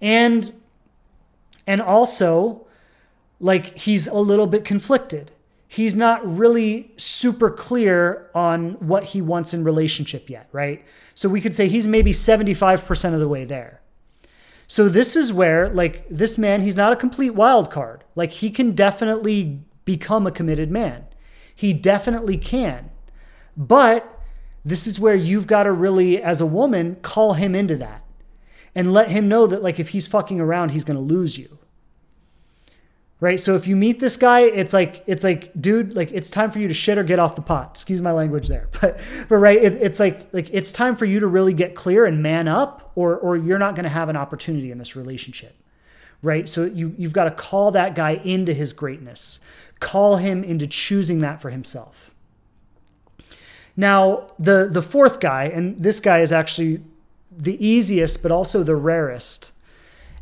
And, 0.00 0.52
and 1.66 1.80
also, 1.80 2.66
like, 3.40 3.76
he's 3.76 4.06
a 4.06 4.14
little 4.14 4.46
bit 4.46 4.64
conflicted. 4.64 5.30
He's 5.66 5.96
not 5.96 6.24
really 6.24 6.92
super 6.96 7.50
clear 7.50 8.30
on 8.34 8.72
what 8.74 9.06
he 9.06 9.20
wants 9.20 9.52
in 9.52 9.64
relationship 9.64 10.30
yet, 10.30 10.48
right? 10.52 10.84
So 11.14 11.28
we 11.28 11.40
could 11.40 11.54
say 11.54 11.68
he's 11.68 11.86
maybe 11.86 12.12
75% 12.12 13.14
of 13.14 13.20
the 13.20 13.28
way 13.28 13.44
there. 13.44 13.80
So 14.66 14.88
this 14.88 15.16
is 15.16 15.32
where 15.32 15.68
like 15.68 16.08
this 16.08 16.38
man, 16.38 16.62
he's 16.62 16.76
not 16.76 16.92
a 16.92 16.96
complete 16.96 17.30
wild 17.30 17.70
card. 17.70 18.04
Like 18.14 18.30
he 18.30 18.50
can 18.50 18.72
definitely 18.72 19.60
become 19.84 20.26
a 20.26 20.30
committed 20.30 20.70
man. 20.70 21.06
He 21.54 21.72
definitely 21.72 22.38
can. 22.38 22.90
But 23.56 24.20
this 24.64 24.86
is 24.86 24.98
where 24.98 25.14
you've 25.14 25.46
got 25.46 25.64
to 25.64 25.72
really 25.72 26.20
as 26.20 26.40
a 26.40 26.46
woman 26.46 26.96
call 27.02 27.34
him 27.34 27.54
into 27.54 27.76
that 27.76 28.04
and 28.74 28.92
let 28.92 29.10
him 29.10 29.28
know 29.28 29.46
that 29.46 29.62
like 29.62 29.78
if 29.78 29.90
he's 29.90 30.08
fucking 30.08 30.40
around, 30.40 30.70
he's 30.70 30.84
going 30.84 30.96
to 30.96 31.00
lose 31.02 31.38
you 31.38 31.58
right? 33.20 33.40
So 33.40 33.54
if 33.54 33.66
you 33.66 33.76
meet 33.76 34.00
this 34.00 34.16
guy, 34.16 34.40
it's 34.40 34.72
like 34.72 35.02
it's 35.06 35.24
like, 35.24 35.50
dude, 35.60 35.94
like 35.94 36.12
it's 36.12 36.30
time 36.30 36.50
for 36.50 36.58
you 36.58 36.68
to 36.68 36.74
shit 36.74 36.98
or 36.98 37.04
get 37.04 37.18
off 37.18 37.36
the 37.36 37.42
pot. 37.42 37.70
Excuse 37.70 38.00
my 38.00 38.12
language 38.12 38.48
there, 38.48 38.68
but 38.80 39.00
but 39.28 39.36
right, 39.36 39.58
it, 39.58 39.74
it's 39.74 40.00
like 40.00 40.28
like 40.32 40.50
it's 40.52 40.72
time 40.72 40.94
for 40.96 41.04
you 41.04 41.20
to 41.20 41.26
really 41.26 41.54
get 41.54 41.74
clear 41.74 42.04
and 42.04 42.22
man 42.22 42.48
up, 42.48 42.92
or 42.94 43.16
or 43.16 43.36
you're 43.36 43.58
not 43.58 43.74
going 43.74 43.84
to 43.84 43.90
have 43.90 44.08
an 44.08 44.16
opportunity 44.16 44.70
in 44.70 44.78
this 44.78 44.96
relationship, 44.96 45.54
right? 46.22 46.48
So 46.48 46.64
you 46.64 46.94
you've 46.98 47.12
got 47.12 47.24
to 47.24 47.30
call 47.30 47.70
that 47.70 47.94
guy 47.94 48.20
into 48.24 48.52
his 48.52 48.72
greatness, 48.72 49.40
call 49.80 50.16
him 50.16 50.44
into 50.44 50.66
choosing 50.66 51.20
that 51.20 51.40
for 51.40 51.50
himself. 51.50 52.10
Now 53.76 54.28
the 54.38 54.68
the 54.70 54.82
fourth 54.82 55.20
guy, 55.20 55.44
and 55.44 55.80
this 55.80 55.98
guy 55.98 56.18
is 56.18 56.30
actually 56.30 56.82
the 57.36 57.64
easiest, 57.64 58.22
but 58.22 58.30
also 58.30 58.62
the 58.62 58.76
rarest 58.76 59.52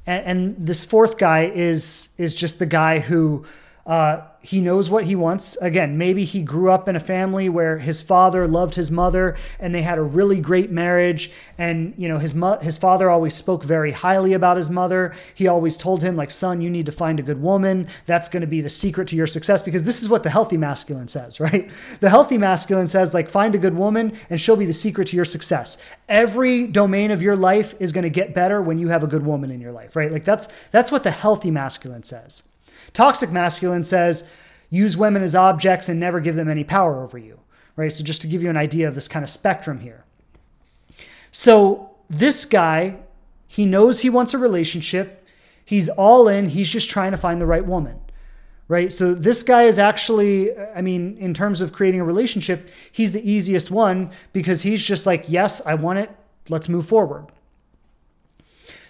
and, 0.06 0.26
and 0.26 0.56
this 0.58 0.84
fourth 0.84 1.18
guy 1.18 1.50
is 1.54 2.10
is 2.18 2.34
just 2.34 2.58
the 2.58 2.66
guy 2.66 2.98
who 2.98 3.44
uh, 3.84 4.22
he 4.40 4.60
knows 4.60 4.90
what 4.90 5.04
he 5.04 5.14
wants. 5.14 5.56
Again, 5.56 5.96
maybe 5.96 6.24
he 6.24 6.42
grew 6.42 6.70
up 6.70 6.88
in 6.88 6.96
a 6.96 7.00
family 7.00 7.48
where 7.48 7.78
his 7.78 8.00
father 8.00 8.46
loved 8.48 8.74
his 8.74 8.90
mother 8.90 9.36
and 9.60 9.72
they 9.72 9.82
had 9.82 9.98
a 9.98 10.02
really 10.02 10.40
great 10.40 10.70
marriage. 10.70 11.30
And, 11.58 11.94
you 11.96 12.08
know, 12.08 12.18
his, 12.18 12.34
mo- 12.34 12.58
his 12.60 12.76
father 12.76 13.08
always 13.08 13.34
spoke 13.34 13.62
very 13.62 13.92
highly 13.92 14.32
about 14.32 14.56
his 14.56 14.68
mother. 14.68 15.14
He 15.34 15.46
always 15.46 15.76
told 15.76 16.02
him, 16.02 16.16
like, 16.16 16.30
son, 16.30 16.60
you 16.60 16.70
need 16.70 16.86
to 16.86 16.92
find 16.92 17.20
a 17.20 17.22
good 17.22 17.40
woman. 17.40 17.88
That's 18.06 18.28
going 18.28 18.40
to 18.40 18.48
be 18.48 18.60
the 18.60 18.68
secret 18.68 19.06
to 19.08 19.16
your 19.16 19.28
success 19.28 19.62
because 19.62 19.84
this 19.84 20.02
is 20.02 20.08
what 20.08 20.24
the 20.24 20.30
healthy 20.30 20.56
masculine 20.56 21.08
says, 21.08 21.38
right? 21.40 21.70
The 22.00 22.10
healthy 22.10 22.38
masculine 22.38 22.88
says, 22.88 23.14
like, 23.14 23.28
find 23.28 23.54
a 23.54 23.58
good 23.58 23.74
woman 23.74 24.12
and 24.28 24.40
she'll 24.40 24.56
be 24.56 24.66
the 24.66 24.72
secret 24.72 25.08
to 25.08 25.16
your 25.16 25.24
success. 25.24 25.78
Every 26.08 26.66
domain 26.66 27.12
of 27.12 27.22
your 27.22 27.36
life 27.36 27.74
is 27.80 27.92
going 27.92 28.04
to 28.04 28.10
get 28.10 28.34
better 28.34 28.60
when 28.60 28.78
you 28.78 28.88
have 28.88 29.04
a 29.04 29.08
good 29.08 29.24
woman 29.24 29.52
in 29.52 29.60
your 29.60 29.72
life, 29.72 29.94
right? 29.94 30.10
Like, 30.10 30.24
that's, 30.24 30.48
that's 30.70 30.90
what 30.90 31.04
the 31.04 31.10
healthy 31.12 31.50
masculine 31.50 32.02
says. 32.02 32.48
Toxic 32.92 33.30
masculine 33.30 33.84
says, 33.84 34.28
use 34.70 34.96
women 34.96 35.22
as 35.22 35.34
objects 35.34 35.88
and 35.88 36.00
never 36.00 36.20
give 36.20 36.34
them 36.34 36.48
any 36.48 36.64
power 36.64 37.02
over 37.02 37.18
you, 37.18 37.40
right? 37.76 37.92
So, 37.92 38.02
just 38.02 38.22
to 38.22 38.26
give 38.26 38.42
you 38.42 38.50
an 38.50 38.56
idea 38.56 38.88
of 38.88 38.94
this 38.94 39.08
kind 39.08 39.22
of 39.22 39.30
spectrum 39.30 39.80
here. 39.80 40.04
So, 41.30 41.90
this 42.08 42.44
guy, 42.44 43.02
he 43.46 43.66
knows 43.66 44.00
he 44.00 44.10
wants 44.10 44.34
a 44.34 44.38
relationship. 44.38 45.26
He's 45.64 45.88
all 45.88 46.28
in. 46.28 46.48
He's 46.48 46.70
just 46.70 46.90
trying 46.90 47.12
to 47.12 47.18
find 47.18 47.40
the 47.40 47.46
right 47.46 47.64
woman, 47.64 48.00
right? 48.68 48.92
So, 48.92 49.14
this 49.14 49.42
guy 49.42 49.64
is 49.64 49.78
actually, 49.78 50.56
I 50.58 50.82
mean, 50.82 51.16
in 51.18 51.34
terms 51.34 51.60
of 51.60 51.72
creating 51.72 52.00
a 52.00 52.04
relationship, 52.04 52.68
he's 52.90 53.12
the 53.12 53.30
easiest 53.30 53.70
one 53.70 54.10
because 54.32 54.62
he's 54.62 54.84
just 54.84 55.06
like, 55.06 55.26
yes, 55.28 55.64
I 55.66 55.74
want 55.74 55.98
it. 55.98 56.10
Let's 56.48 56.68
move 56.68 56.86
forward. 56.86 57.26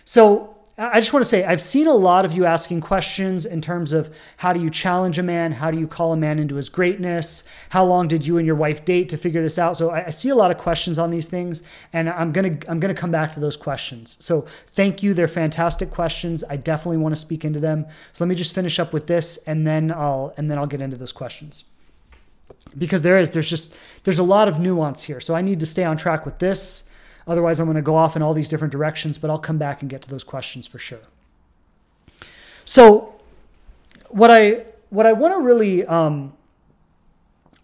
So, 0.05 0.52
I 0.79 1.01
just 1.01 1.13
want 1.13 1.23
to 1.23 1.29
say, 1.29 1.45
I've 1.45 1.61
seen 1.61 1.87
a 1.87 1.93
lot 1.93 2.25
of 2.25 2.33
you 2.33 2.47
asking 2.47 2.81
questions 2.81 3.45
in 3.45 3.61
terms 3.61 3.93
of 3.93 4.15
how 4.39 4.55
do 4.55 4.61
you 4.61 4.71
challenge 4.71 5.19
a 5.19 5.23
man? 5.23 5.53
How 5.53 5.71
do 5.71 5.79
you 5.79 5.87
call 5.87 6.15
a 6.15 6.17
man 6.17 6.39
into 6.39 6.55
his 6.55 6.71
greatness? 6.71 7.47
How 7.71 7.85
long 7.85 8.09
did 8.09 8.27
you 8.27 8.39
and 8.39 8.47
your 8.47 8.57
wife 8.57 8.83
date 8.83 9.11
to 9.11 9.19
figure 9.19 9.43
this 9.43 9.59
out? 9.59 9.77
So 9.77 9.91
I, 9.91 10.09
see 10.09 10.31
a 10.31 10.35
lot 10.35 10.51
of 10.51 10.57
questions 10.57 10.99
on 10.99 11.11
these 11.11 11.27
things, 11.27 11.63
and 11.93 12.09
I'm 12.09 12.33
gonna 12.33 12.57
I'm 12.69 12.81
gonna 12.81 12.95
come 12.95 13.11
back 13.11 13.33
to 13.33 13.41
those 13.41 13.57
questions. 13.57 14.17
So 14.25 14.43
thank 14.67 15.03
you, 15.03 15.13
they're 15.13 15.29
fantastic 15.29 15.91
questions. 15.91 16.43
I 16.49 16.57
definitely 16.57 16.99
want 16.99 17.15
to 17.15 17.21
speak 17.21 17.45
into 17.45 17.61
them. 17.61 17.85
So 18.15 18.25
let 18.25 18.31
me 18.31 18.35
just 18.35 18.55
finish 18.55 18.79
up 18.79 18.95
with 18.95 19.07
this, 19.09 19.37
and 19.47 19.67
then 19.67 19.93
I'll 19.93 20.33
and 20.39 20.51
then 20.51 20.57
I'll 20.57 20.67
get 20.67 20.81
into 20.81 20.97
those 20.97 21.13
questions 21.13 21.65
because 22.79 23.03
there 23.03 23.19
is 23.19 23.33
there's 23.33 23.51
just 23.51 23.77
there's 24.05 24.19
a 24.19 24.25
lot 24.25 24.49
of 24.49 24.59
nuance 24.59 25.03
here. 25.03 25.21
So 25.21 25.35
I 25.35 25.43
need 25.43 25.61
to 25.61 25.67
stay 25.67 25.85
on 25.85 25.99
track 25.99 26.25
with 26.25 26.39
this 26.39 26.89
Otherwise, 27.27 27.61
I'm 27.61 27.67
going 27.67 27.77
to 27.77 27.83
go 27.83 27.95
off 27.95 28.17
in 28.17 28.23
all 28.23 28.35
these 28.35 28.49
different 28.49 28.73
directions, 28.73 29.19
but 29.19 29.31
I'll 29.31 29.39
come 29.39 29.59
back 29.59 29.81
and 29.81 29.91
get 29.91 30.03
to 30.03 30.11
those 30.11 30.25
questions 30.25 30.67
for 30.67 30.79
sure. 30.79 31.01
So, 32.65 33.15
what 34.09 34.31
I 34.31 34.67
what 34.91 35.07
I 35.07 35.13
want 35.13 35.35
to 35.35 35.41
really 35.41 35.87
um, 35.87 36.35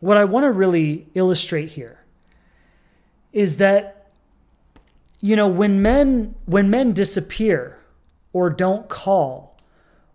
what 0.01 0.17
I 0.17 0.25
want 0.25 0.45
to 0.45 0.53
really 0.53 1.07
illustrate 1.15 1.71
here 1.71 2.01
is 3.33 3.59
that 3.59 4.11
you 5.21 5.37
know 5.37 5.49
when 5.49 5.83
men 5.83 6.35
when 6.47 6.71
men 6.71 6.93
disappear 6.93 7.79
or 8.33 8.51
don't 8.51 8.89
call 8.89 9.57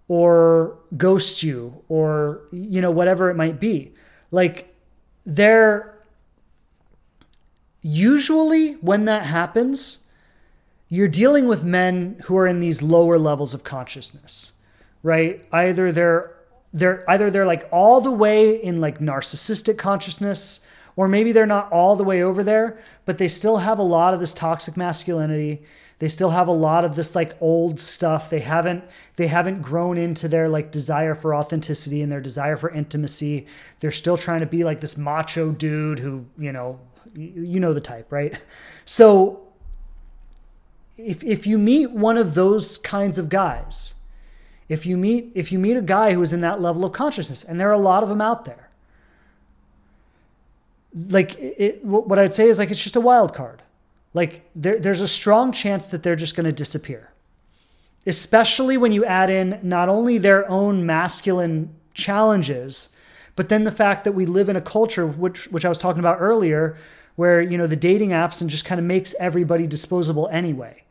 or 0.07 0.77
ghost 0.95 1.43
you 1.43 1.83
or 1.89 2.41
you 2.51 2.81
know 2.81 2.91
whatever 2.91 3.29
it 3.29 3.35
might 3.35 3.59
be 3.59 3.93
like 4.31 4.73
they're 5.25 5.92
usually 7.83 8.73
when 8.75 9.05
that 9.05 9.25
happens 9.25 9.99
you're 10.89 11.07
dealing 11.07 11.47
with 11.47 11.63
men 11.63 12.17
who 12.25 12.37
are 12.37 12.47
in 12.47 12.59
these 12.59 12.81
lower 12.81 13.19
levels 13.19 13.53
of 13.53 13.63
consciousness 13.63 14.53
right? 15.03 15.45
Either 15.51 15.91
they're 15.91 16.33
they're 16.71 17.07
either 17.07 17.29
they're 17.29 17.45
like 17.45 17.67
all 17.71 18.01
the 18.01 18.11
way 18.11 18.55
in 18.55 18.81
like 18.81 18.97
narcissistic 18.97 19.77
consciousness 19.77 20.65
or 20.95 21.07
maybe 21.07 21.31
they're 21.31 21.45
not 21.45 21.71
all 21.71 21.95
the 21.95 22.03
way 22.03 22.23
over 22.23 22.43
there 22.43 22.79
but 23.05 23.19
they 23.19 23.27
still 23.27 23.57
have 23.57 23.77
a 23.77 23.83
lot 23.83 24.13
of 24.13 24.19
this 24.19 24.33
toxic 24.33 24.75
masculinity. 24.75 25.61
They 25.99 26.09
still 26.09 26.31
have 26.31 26.47
a 26.47 26.53
lot 26.53 26.83
of 26.83 26.95
this 26.95 27.15
like 27.15 27.37
old 27.39 27.79
stuff. 27.79 28.29
They 28.29 28.39
haven't 28.39 28.83
they 29.17 29.27
haven't 29.27 29.61
grown 29.61 29.97
into 29.97 30.27
their 30.27 30.49
like 30.49 30.71
desire 30.71 31.13
for 31.13 31.35
authenticity 31.35 32.01
and 32.01 32.11
their 32.11 32.21
desire 32.21 32.57
for 32.57 32.71
intimacy. 32.71 33.45
They're 33.79 33.91
still 33.91 34.17
trying 34.17 34.39
to 34.39 34.45
be 34.45 34.63
like 34.63 34.81
this 34.81 34.97
macho 34.97 35.51
dude 35.51 35.99
who 35.99 36.25
you 36.37 36.51
know 36.51 36.79
you 37.15 37.59
know 37.59 37.73
the 37.73 37.81
type 37.81 38.11
right? 38.11 38.43
So 38.85 39.41
if 40.97 41.23
if 41.23 41.47
you 41.47 41.57
meet 41.57 41.91
one 41.91 42.17
of 42.17 42.35
those 42.35 42.77
kinds 42.77 43.17
of 43.17 43.29
guys 43.29 43.95
if 44.69 44.85
you 44.85 44.97
meet 44.97 45.31
if 45.35 45.51
you 45.51 45.59
meet 45.59 45.75
a 45.75 45.81
guy 45.81 46.13
who 46.13 46.21
is 46.21 46.31
in 46.31 46.41
that 46.41 46.61
level 46.61 46.85
of 46.85 46.91
consciousness 46.91 47.43
and 47.43 47.59
there 47.59 47.69
are 47.69 47.73
a 47.73 47.77
lot 47.77 48.03
of 48.03 48.09
them 48.09 48.21
out 48.21 48.45
there 48.45 48.69
like 51.09 51.35
it, 51.39 51.83
what 51.83 52.19
i'd 52.19 52.33
say 52.33 52.47
is 52.47 52.59
like 52.59 52.71
it's 52.71 52.83
just 52.83 52.95
a 52.95 53.01
wild 53.01 53.33
card. 53.33 53.61
Like 54.13 54.47
there, 54.55 54.79
there's 54.79 55.01
a 55.01 55.07
strong 55.07 55.51
chance 55.51 55.87
that 55.87 56.03
they're 56.03 56.15
just 56.15 56.35
going 56.35 56.45
to 56.45 56.51
disappear. 56.51 57.11
Especially 58.05 58.77
when 58.77 58.91
you 58.91 59.03
add 59.05 59.31
in 59.31 59.59
not 59.63 59.89
only 59.89 60.19
their 60.19 60.49
own 60.49 60.85
masculine 60.85 61.73
challenges 61.93 62.89
but 63.35 63.49
then 63.49 63.63
the 63.63 63.71
fact 63.71 64.03
that 64.03 64.11
we 64.11 64.25
live 64.25 64.49
in 64.49 64.55
a 64.55 64.61
culture 64.61 65.05
which 65.05 65.47
which 65.49 65.63
i 65.63 65.69
was 65.69 65.77
talking 65.77 65.99
about 65.99 66.17
earlier 66.19 66.75
where 67.15 67.41
you 67.41 67.57
know 67.57 67.67
the 67.67 67.75
dating 67.75 68.09
apps 68.09 68.41
and 68.41 68.49
just 68.49 68.65
kind 68.65 68.79
of 68.79 68.85
makes 68.85 69.15
everybody 69.19 69.67
disposable 69.67 70.27
anyway. 70.31 70.83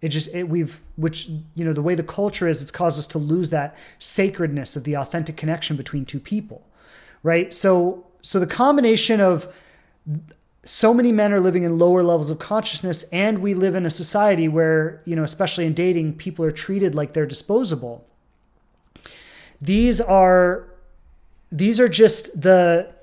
It 0.00 0.08
just 0.08 0.34
it, 0.34 0.48
we've 0.48 0.80
which 0.96 1.28
you 1.54 1.64
know 1.64 1.72
the 1.72 1.82
way 1.82 1.94
the 1.94 2.02
culture 2.02 2.46
is 2.46 2.62
it's 2.62 2.70
caused 2.70 2.98
us 2.98 3.06
to 3.08 3.18
lose 3.18 3.50
that 3.50 3.76
sacredness 3.98 4.76
of 4.76 4.84
the 4.84 4.94
authentic 4.94 5.36
connection 5.36 5.76
between 5.76 6.04
two 6.04 6.20
people 6.20 6.66
right? 7.24 7.52
So 7.52 8.06
so 8.22 8.38
the 8.38 8.46
combination 8.46 9.20
of 9.20 9.52
so 10.62 10.94
many 10.94 11.10
men 11.10 11.32
are 11.32 11.40
living 11.40 11.64
in 11.64 11.78
lower 11.78 12.02
levels 12.04 12.30
of 12.30 12.38
consciousness 12.38 13.02
and 13.12 13.40
we 13.40 13.52
live 13.52 13.74
in 13.74 13.84
a 13.84 13.90
society 13.90 14.46
where 14.46 15.02
you 15.04 15.16
know 15.16 15.24
especially 15.24 15.66
in 15.66 15.74
dating 15.74 16.14
people 16.14 16.44
are 16.44 16.52
treated 16.52 16.94
like 16.94 17.14
they're 17.14 17.26
disposable. 17.26 18.06
These 19.60 20.00
are 20.00 20.68
these 21.50 21.80
are 21.80 21.88
just 21.88 22.40
the 22.40 22.93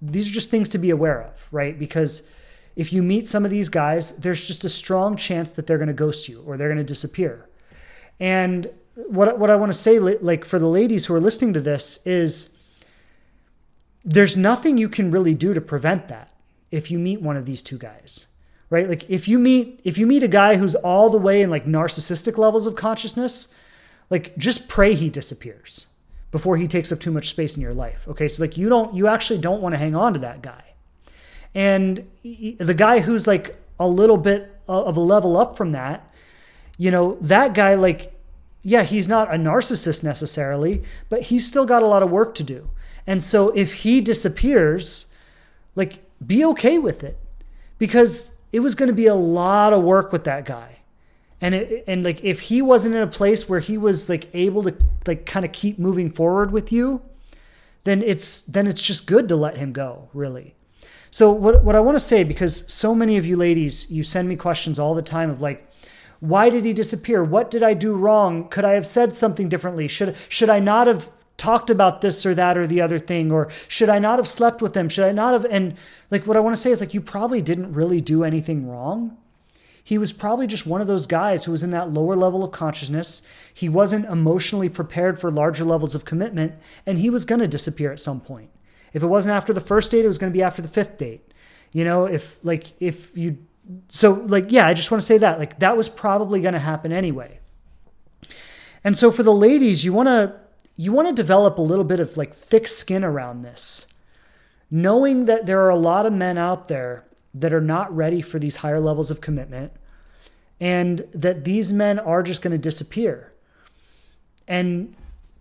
these 0.00 0.28
are 0.28 0.32
just 0.32 0.50
things 0.50 0.68
to 0.70 0.78
be 0.78 0.90
aware 0.90 1.22
of 1.22 1.46
right? 1.50 1.78
Because 1.78 2.28
if 2.76 2.92
you 2.92 3.02
meet 3.02 3.26
some 3.26 3.44
of 3.44 3.50
these 3.50 3.68
guys, 3.68 4.16
there's 4.18 4.46
just 4.46 4.64
a 4.64 4.68
strong 4.68 5.16
chance 5.16 5.50
that 5.52 5.66
they're 5.66 5.78
going 5.78 5.88
to 5.88 5.94
ghost 5.94 6.28
you 6.28 6.42
or 6.46 6.56
they're 6.56 6.68
going 6.68 6.78
to 6.78 6.84
disappear. 6.84 7.48
And 8.20 8.70
what 8.94 9.38
what 9.38 9.50
I 9.50 9.56
want 9.56 9.72
to 9.72 9.78
say, 9.78 9.98
like 9.98 10.44
for 10.44 10.58
the 10.58 10.68
ladies 10.68 11.06
who 11.06 11.14
are 11.14 11.20
listening 11.20 11.52
to 11.54 11.60
this, 11.60 12.04
is 12.06 12.56
there's 14.04 14.36
nothing 14.36 14.78
you 14.78 14.88
can 14.88 15.10
really 15.10 15.34
do 15.34 15.54
to 15.54 15.60
prevent 15.60 16.08
that 16.08 16.32
if 16.70 16.90
you 16.90 16.98
meet 16.98 17.20
one 17.20 17.36
of 17.36 17.46
these 17.46 17.62
two 17.62 17.78
guys 17.78 18.26
right? 18.70 18.88
Like 18.88 19.08
if 19.08 19.28
you 19.28 19.38
meet 19.38 19.80
if 19.84 19.98
you 19.98 20.06
meet 20.06 20.22
a 20.22 20.28
guy 20.28 20.56
who's 20.56 20.74
all 20.74 21.10
the 21.10 21.18
way 21.18 21.42
in 21.42 21.50
like 21.50 21.64
narcissistic 21.64 22.36
levels 22.36 22.66
of 22.66 22.76
consciousness 22.76 23.54
like 24.10 24.36
just 24.36 24.68
pray 24.68 24.94
he 24.94 25.10
disappears 25.10 25.86
before 26.30 26.56
he 26.56 26.66
takes 26.66 26.92
up 26.92 27.00
too 27.00 27.10
much 27.10 27.28
space 27.30 27.56
in 27.56 27.62
your 27.62 27.74
life 27.74 28.06
okay 28.08 28.28
so 28.28 28.42
like 28.42 28.56
you 28.56 28.68
don't 28.68 28.94
you 28.94 29.06
actually 29.06 29.38
don't 29.38 29.60
want 29.60 29.74
to 29.74 29.78
hang 29.78 29.94
on 29.94 30.12
to 30.12 30.18
that 30.18 30.42
guy 30.42 30.62
and 31.54 32.06
the 32.22 32.74
guy 32.74 33.00
who's 33.00 33.26
like 33.26 33.56
a 33.78 33.88
little 33.88 34.16
bit 34.16 34.60
of 34.68 34.96
a 34.96 35.00
level 35.00 35.36
up 35.36 35.56
from 35.56 35.72
that, 35.72 36.12
you 36.76 36.90
know, 36.90 37.16
that 37.20 37.54
guy, 37.54 37.74
like, 37.74 38.14
yeah, 38.62 38.82
he's 38.82 39.08
not 39.08 39.32
a 39.32 39.38
narcissist 39.38 40.04
necessarily, 40.04 40.82
but 41.08 41.24
he's 41.24 41.46
still 41.46 41.64
got 41.64 41.82
a 41.82 41.86
lot 41.86 42.02
of 42.02 42.10
work 42.10 42.34
to 42.36 42.42
do. 42.42 42.70
And 43.06 43.24
so 43.24 43.50
if 43.50 43.74
he 43.74 44.00
disappears, 44.00 45.12
like, 45.74 46.04
be 46.24 46.44
okay 46.44 46.78
with 46.78 47.02
it 47.02 47.18
because 47.78 48.36
it 48.52 48.60
was 48.60 48.74
going 48.74 48.88
to 48.88 48.94
be 48.94 49.06
a 49.06 49.14
lot 49.14 49.72
of 49.72 49.82
work 49.82 50.12
with 50.12 50.24
that 50.24 50.44
guy. 50.44 50.77
And 51.40 51.54
it, 51.54 51.84
and 51.86 52.04
like 52.04 52.24
if 52.24 52.40
he 52.40 52.60
wasn't 52.60 52.94
in 52.94 53.02
a 53.02 53.06
place 53.06 53.48
where 53.48 53.60
he 53.60 53.78
was 53.78 54.08
like 54.08 54.28
able 54.34 54.62
to 54.64 54.76
like 55.06 55.24
kind 55.24 55.46
of 55.46 55.52
keep 55.52 55.78
moving 55.78 56.10
forward 56.10 56.50
with 56.50 56.72
you, 56.72 57.02
then 57.84 58.02
it's 58.02 58.42
then 58.42 58.66
it's 58.66 58.82
just 58.82 59.06
good 59.06 59.28
to 59.28 59.36
let 59.36 59.56
him 59.56 59.72
go, 59.72 60.08
really. 60.12 60.54
So 61.10 61.30
what 61.32 61.64
what 61.64 61.76
I 61.76 61.80
want 61.80 61.96
to 61.96 62.04
say 62.04 62.24
because 62.24 62.70
so 62.72 62.94
many 62.94 63.16
of 63.16 63.26
you 63.26 63.36
ladies, 63.36 63.90
you 63.90 64.02
send 64.02 64.28
me 64.28 64.36
questions 64.36 64.78
all 64.78 64.94
the 64.94 65.02
time 65.02 65.30
of 65.30 65.40
like 65.40 65.64
why 66.20 66.50
did 66.50 66.64
he 66.64 66.72
disappear? 66.72 67.22
What 67.22 67.50
did 67.50 67.62
I 67.62 67.74
do 67.74 67.94
wrong? 67.94 68.48
Could 68.48 68.64
I 68.64 68.72
have 68.72 68.86
said 68.86 69.14
something 69.14 69.48
differently? 69.48 69.88
Should 69.88 70.16
should 70.28 70.50
I 70.50 70.58
not 70.58 70.86
have 70.86 71.10
talked 71.36 71.70
about 71.70 72.00
this 72.00 72.26
or 72.26 72.34
that 72.34 72.58
or 72.58 72.66
the 72.66 72.80
other 72.80 72.98
thing 72.98 73.30
or 73.30 73.48
should 73.68 73.88
I 73.88 74.00
not 74.00 74.18
have 74.18 74.26
slept 74.26 74.60
with 74.60 74.74
them? 74.74 74.88
Should 74.88 75.04
I 75.04 75.12
not 75.12 75.32
have 75.32 75.46
and 75.50 75.76
like 76.10 76.26
what 76.26 76.36
I 76.36 76.40
want 76.40 76.56
to 76.56 76.60
say 76.60 76.70
is 76.70 76.80
like 76.80 76.94
you 76.94 77.00
probably 77.00 77.40
didn't 77.40 77.72
really 77.72 78.00
do 78.00 78.24
anything 78.24 78.68
wrong. 78.68 79.16
He 79.88 79.96
was 79.96 80.12
probably 80.12 80.46
just 80.46 80.66
one 80.66 80.82
of 80.82 80.86
those 80.86 81.06
guys 81.06 81.44
who 81.44 81.50
was 81.50 81.62
in 81.62 81.70
that 81.70 81.90
lower 81.90 82.14
level 82.14 82.44
of 82.44 82.52
consciousness. 82.52 83.22
He 83.54 83.70
wasn't 83.70 84.04
emotionally 84.04 84.68
prepared 84.68 85.18
for 85.18 85.30
larger 85.30 85.64
levels 85.64 85.94
of 85.94 86.04
commitment 86.04 86.56
and 86.84 86.98
he 86.98 87.08
was 87.08 87.24
going 87.24 87.40
to 87.40 87.48
disappear 87.48 87.90
at 87.90 87.98
some 87.98 88.20
point. 88.20 88.50
If 88.92 89.02
it 89.02 89.06
wasn't 89.06 89.34
after 89.34 89.54
the 89.54 89.62
first 89.62 89.90
date, 89.90 90.04
it 90.04 90.06
was 90.06 90.18
going 90.18 90.30
to 90.30 90.36
be 90.36 90.42
after 90.42 90.60
the 90.60 90.68
fifth 90.68 90.98
date. 90.98 91.32
You 91.72 91.84
know, 91.84 92.04
if 92.04 92.38
like 92.44 92.74
if 92.82 93.16
you 93.16 93.38
so 93.88 94.12
like 94.26 94.52
yeah, 94.52 94.66
I 94.66 94.74
just 94.74 94.90
want 94.90 95.00
to 95.00 95.06
say 95.06 95.16
that 95.16 95.38
like 95.38 95.58
that 95.60 95.74
was 95.74 95.88
probably 95.88 96.42
going 96.42 96.52
to 96.52 96.60
happen 96.60 96.92
anyway. 96.92 97.40
And 98.84 98.94
so 98.94 99.10
for 99.10 99.22
the 99.22 99.32
ladies, 99.32 99.86
you 99.86 99.94
want 99.94 100.08
to 100.08 100.38
you 100.76 100.92
want 100.92 101.08
to 101.08 101.14
develop 101.14 101.56
a 101.56 101.62
little 101.62 101.82
bit 101.82 101.98
of 101.98 102.14
like 102.18 102.34
thick 102.34 102.68
skin 102.68 103.04
around 103.04 103.40
this. 103.40 103.86
Knowing 104.70 105.24
that 105.24 105.46
there 105.46 105.62
are 105.62 105.70
a 105.70 105.76
lot 105.76 106.04
of 106.04 106.12
men 106.12 106.36
out 106.36 106.68
there 106.68 107.06
that 107.32 107.54
are 107.54 107.60
not 107.62 107.94
ready 107.96 108.20
for 108.20 108.38
these 108.38 108.56
higher 108.56 108.80
levels 108.80 109.10
of 109.10 109.22
commitment 109.22 109.72
and 110.60 111.06
that 111.12 111.44
these 111.44 111.72
men 111.72 111.98
are 111.98 112.22
just 112.22 112.42
going 112.42 112.52
to 112.52 112.58
disappear. 112.58 113.32
And 114.46 114.94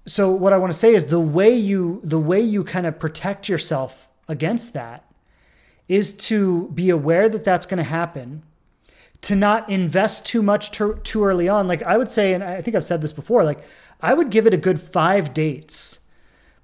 so 0.06 0.32
what 0.32 0.54
I 0.54 0.58
want 0.58 0.72
to 0.72 0.78
say 0.78 0.94
is 0.94 1.08
the 1.08 1.20
way 1.20 1.54
you 1.56 2.02
the 2.04 2.20
way 2.20 2.40
you 2.40 2.64
kind 2.64 2.86
of 2.86 3.00
protect 3.00 3.50
yourself 3.50 4.10
against 4.28 4.74
that 4.74 5.04
is 5.88 6.16
to 6.16 6.70
be 6.70 6.90
aware 6.90 7.30
that 7.30 7.44
that's 7.44 7.66
going 7.66 7.78
to 7.78 7.84
happen 7.84 8.44
to 9.22 9.36
not 9.36 9.70
invest 9.70 10.26
too 10.26 10.42
much 10.42 10.72
too, 10.72 11.00
too 11.04 11.24
early 11.24 11.50
on 11.50 11.68
like 11.68 11.82
i 11.84 11.98
would 11.98 12.10
say 12.10 12.34
and 12.34 12.44
i 12.44 12.62
think 12.62 12.76
i've 12.76 12.86
said 12.86 13.02
this 13.02 13.14
before 13.14 13.44
like 13.44 13.60
i 14.02 14.14
would 14.14 14.30
give 14.30 14.46
it 14.46 14.54
a 14.54 14.58
good 14.58 14.80
five 14.80 15.34
dates 15.34 16.02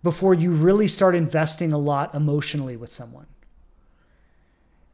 before 0.04 0.34
you 0.34 0.54
really 0.54 0.88
start 0.88 1.16
investing 1.16 1.74
a 1.74 1.78
lot 1.78 2.14
emotionally 2.14 2.78
with 2.78 2.90
someone 2.90 3.26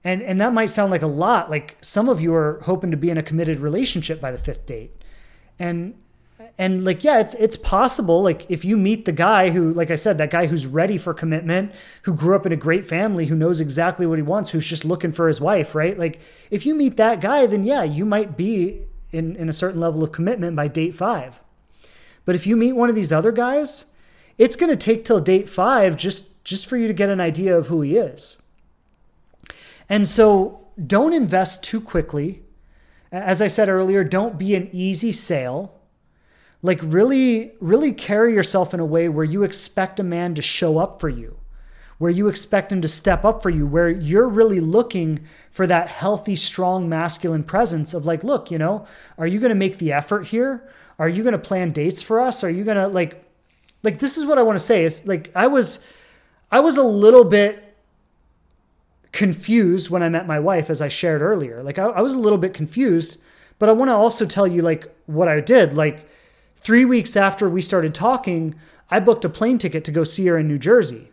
and 0.04 0.22
and 0.22 0.40
that 0.40 0.54
might 0.54 0.68
sound 0.68 0.92
like 0.92 1.02
a 1.02 1.08
lot 1.08 1.50
like 1.50 1.78
some 1.82 2.08
of 2.08 2.22
you 2.22 2.34
are 2.34 2.60
hoping 2.64 2.92
to 2.92 2.98
be 2.98 3.10
in 3.10 3.18
a 3.18 3.24
committed 3.24 3.60
relationship 3.60 4.22
by 4.22 4.32
the 4.32 4.38
fifth 4.38 4.66
date. 4.66 4.92
And 5.58 5.96
and 6.58 6.84
like 6.84 7.04
yeah 7.04 7.20
it's 7.20 7.34
it's 7.36 7.58
possible 7.58 8.22
like 8.22 8.46
if 8.50 8.64
you 8.64 8.78
meet 8.78 9.06
the 9.06 9.12
guy 9.12 9.50
who 9.50 9.74
like 9.74 9.92
i 9.92 9.96
said 9.96 10.18
that 10.18 10.30
guy 10.30 10.46
who's 10.46 10.66
ready 10.66 10.98
for 10.98 11.14
commitment 11.14 11.72
who 12.04 12.14
grew 12.14 12.36
up 12.36 12.46
in 12.46 12.52
a 12.52 12.58
great 12.58 12.86
family 12.86 13.26
who 13.26 13.36
knows 13.36 13.62
exactly 13.62 14.06
what 14.06 14.18
he 14.18 14.24
wants 14.24 14.50
who's 14.50 14.66
just 14.66 14.86
looking 14.86 15.12
for 15.12 15.28
his 15.28 15.42
wife 15.42 15.74
right? 15.74 15.98
Like 15.98 16.20
if 16.52 16.66
you 16.66 16.76
meet 16.76 16.98
that 16.98 17.22
guy 17.22 17.46
then 17.46 17.64
yeah 17.64 17.84
you 17.84 18.06
might 18.06 18.38
be 18.38 18.84
in 19.12 19.36
in 19.36 19.50
a 19.50 19.54
certain 19.54 19.80
level 19.80 20.04
of 20.04 20.12
commitment 20.12 20.56
by 20.56 20.68
date 20.68 20.94
5 20.94 21.40
but 22.26 22.36
if 22.36 22.46
you 22.46 22.56
meet 22.56 22.74
one 22.74 22.90
of 22.90 22.96
these 22.96 23.12
other 23.12 23.32
guys 23.32 23.86
it's 24.38 24.56
going 24.56 24.70
to 24.70 24.78
take 24.78 25.04
till 25.04 25.20
date 25.20 25.50
5 25.50 25.98
just 25.98 26.44
just 26.44 26.68
for 26.68 26.78
you 26.78 26.88
to 26.88 26.94
get 26.94 27.10
an 27.10 27.22
idea 27.22 27.58
of 27.58 27.68
who 27.68 27.82
he 27.82 27.96
is 27.96 28.42
and 29.90 30.08
so 30.08 30.68
don't 30.86 31.14
invest 31.14 31.64
too 31.64 31.82
quickly. 31.82 32.44
As 33.12 33.42
i 33.42 33.48
said 33.48 33.70
earlier 33.70 34.04
don't 34.04 34.38
be 34.38 34.56
an 34.56 34.70
easy 34.72 35.12
sale. 35.12 35.82
Like 36.62 36.80
really 36.84 37.54
really 37.60 37.92
carry 37.92 38.34
yourself 38.34 38.74
in 38.74 38.80
a 38.80 38.86
way 38.86 39.10
where 39.10 39.26
you 39.26 39.44
expect 39.44 40.00
a 40.00 40.04
man 40.04 40.36
to 40.36 40.42
show 40.42 40.78
up 40.78 41.00
for 41.02 41.10
you 41.10 41.40
where 42.00 42.10
you 42.10 42.30
expect 42.30 42.72
him 42.72 42.82
to 42.82 42.88
step 42.88 43.24
up 43.26 43.44
for 43.44 43.50
you 43.50 43.68
where 43.68 43.90
you're 43.90 44.28
really 44.28 44.62
looking 44.62 45.20
for 45.52 45.68
that 45.68 45.90
healthy 45.90 46.36
strong 46.36 46.88
masculine 46.88 47.44
presence 47.44 47.94
of 47.94 48.06
like 48.06 48.24
look 48.24 48.50
you 48.50 48.58
know 48.58 48.88
are 49.18 49.28
you 49.28 49.40
going 49.40 49.50
to 49.50 49.56
make 49.56 49.78
the 49.78 49.92
effort 49.92 50.28
here? 50.28 50.68
Are 50.98 51.10
you 51.10 51.24
going 51.24 51.34
to 51.34 51.40
plan 51.40 51.72
dates 51.72 52.02
for 52.02 52.20
us? 52.20 52.44
Are 52.44 52.50
you 52.50 52.64
going 52.64 52.78
to 52.78 52.88
like 52.88 53.24
like 53.84 54.00
this 54.00 54.18
is 54.18 54.26
what 54.26 54.38
I 54.38 54.42
want 54.42 54.58
to 54.58 54.64
say 54.64 54.84
is 54.84 55.06
like 55.06 55.32
I 55.36 55.48
was 55.48 55.86
I 56.52 56.62
was 56.62 56.78
a 56.78 56.84
little 56.84 57.26
bit 57.26 57.69
confused 59.12 59.90
when 59.90 60.04
I 60.04 60.10
met 60.10 60.28
my 60.28 60.40
wife 60.40 60.70
as 60.70 60.82
I 60.82 60.88
shared 60.88 61.22
earlier. 61.22 61.64
Like 61.64 61.80
I, 61.80 61.86
I 61.86 62.02
was 62.02 62.14
a 62.14 62.20
little 62.20 62.38
bit 62.38 62.54
confused, 62.54 63.20
but 63.58 63.70
I 63.70 63.74
want 63.74 63.90
to 63.90 63.96
also 63.96 64.26
tell 64.26 64.48
you 64.48 64.62
like 64.62 64.94
what 65.06 65.28
I 65.28 65.40
did. 65.40 65.74
Like 65.74 66.08
3 66.56 66.86
weeks 66.86 67.16
after 67.16 67.50
we 67.50 67.62
started 67.62 67.96
talking, 67.96 68.56
I 68.92 69.00
booked 69.00 69.26
a 69.26 69.30
plane 69.30 69.58
ticket 69.58 69.84
to 69.86 69.92
go 69.92 70.04
see 70.04 70.28
her 70.28 70.38
in 70.38 70.48
New 70.48 70.60
Jersey. 70.60 71.12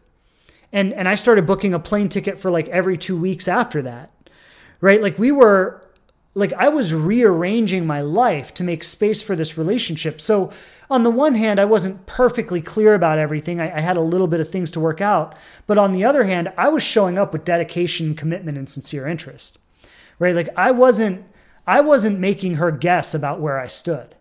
And 0.72 0.92
and 0.92 1.09
I 1.09 1.14
started 1.14 1.47
booking 1.47 1.74
a 1.74 1.78
plane 1.78 2.09
ticket 2.09 2.38
for 2.38 2.51
like 2.51 2.68
every 2.68 2.97
2 2.99 3.18
weeks 3.18 3.49
after 3.49 3.82
that. 3.82 4.11
Right? 4.80 5.01
Like 5.01 5.18
we 5.18 5.32
were 5.32 5.82
like 6.34 6.53
I 6.53 6.68
was 6.68 6.92
rearranging 6.92 7.86
my 7.86 8.03
life 8.03 8.53
to 8.55 8.64
make 8.64 8.84
space 8.84 9.22
for 9.22 9.34
this 9.34 9.57
relationship. 9.57 10.20
So 10.20 10.53
on 10.89 11.03
the 11.03 11.11
one 11.11 11.34
hand, 11.34 11.59
I 11.59 11.64
wasn't 11.64 12.07
perfectly 12.07 12.61
clear 12.61 12.95
about 12.95 13.18
everything. 13.18 13.61
I, 13.61 13.76
I, 13.76 13.80
had 13.80 13.97
a 13.97 14.03
little 14.03 14.26
bit 14.26 14.41
of 14.41 14.49
things 14.49 14.70
to 14.72 14.80
work 14.80 15.01
out. 15.01 15.37
But 15.66 15.78
on 15.78 15.93
the 15.93 16.05
other 16.05 16.24
hand, 16.24 16.53
I 16.57 16.68
was 16.68 16.82
showing 16.82 17.18
up 17.18 17.32
with 17.32 17.45
dedication, 17.45 18.14
commitment, 18.14 18.57
and 18.57 18.68
sincere 18.68 19.07
interest. 19.07 19.59
Right? 20.18 20.34
Like 20.34 20.49
I 20.57 20.70
wasn't 20.70 21.26
I 21.66 21.80
wasn't 21.80 22.20
making 22.20 22.55
her 22.55 22.70
guess 22.70 23.14
about 23.14 23.41
where 23.41 23.59
I 23.59 23.66
stood. 23.66 24.14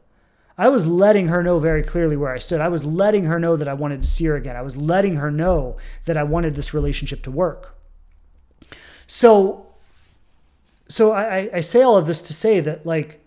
I 0.57 0.70
was 0.70 0.88
letting 0.88 1.28
her 1.28 1.43
know 1.43 1.59
very 1.59 1.84
clearly 1.84 2.16
where 2.16 2.32
I 2.32 2.38
stood. 2.38 2.61
I 2.61 2.70
was 2.70 2.84
letting 2.84 3.26
her 3.26 3.39
know 3.39 3.55
that 3.57 3.68
I 3.68 3.74
wanted 3.74 4.01
to 4.01 4.07
see 4.07 4.26
her 4.26 4.36
again. 4.36 4.55
I 4.55 4.61
was 4.61 4.78
letting 4.78 5.18
her 5.18 5.30
know 5.30 5.78
that 6.05 6.18
I 6.18 6.24
wanted 6.24 6.55
this 6.55 6.74
relationship 6.74 7.22
to 7.24 7.32
work. 7.32 7.76
So 9.05 9.68
so 10.88 11.11
I, 11.11 11.49
I 11.53 11.61
say 11.61 11.82
all 11.82 11.97
of 11.97 12.07
this 12.07 12.22
to 12.24 12.34
say 12.34 12.59
that 12.59 12.86
like 12.86 13.24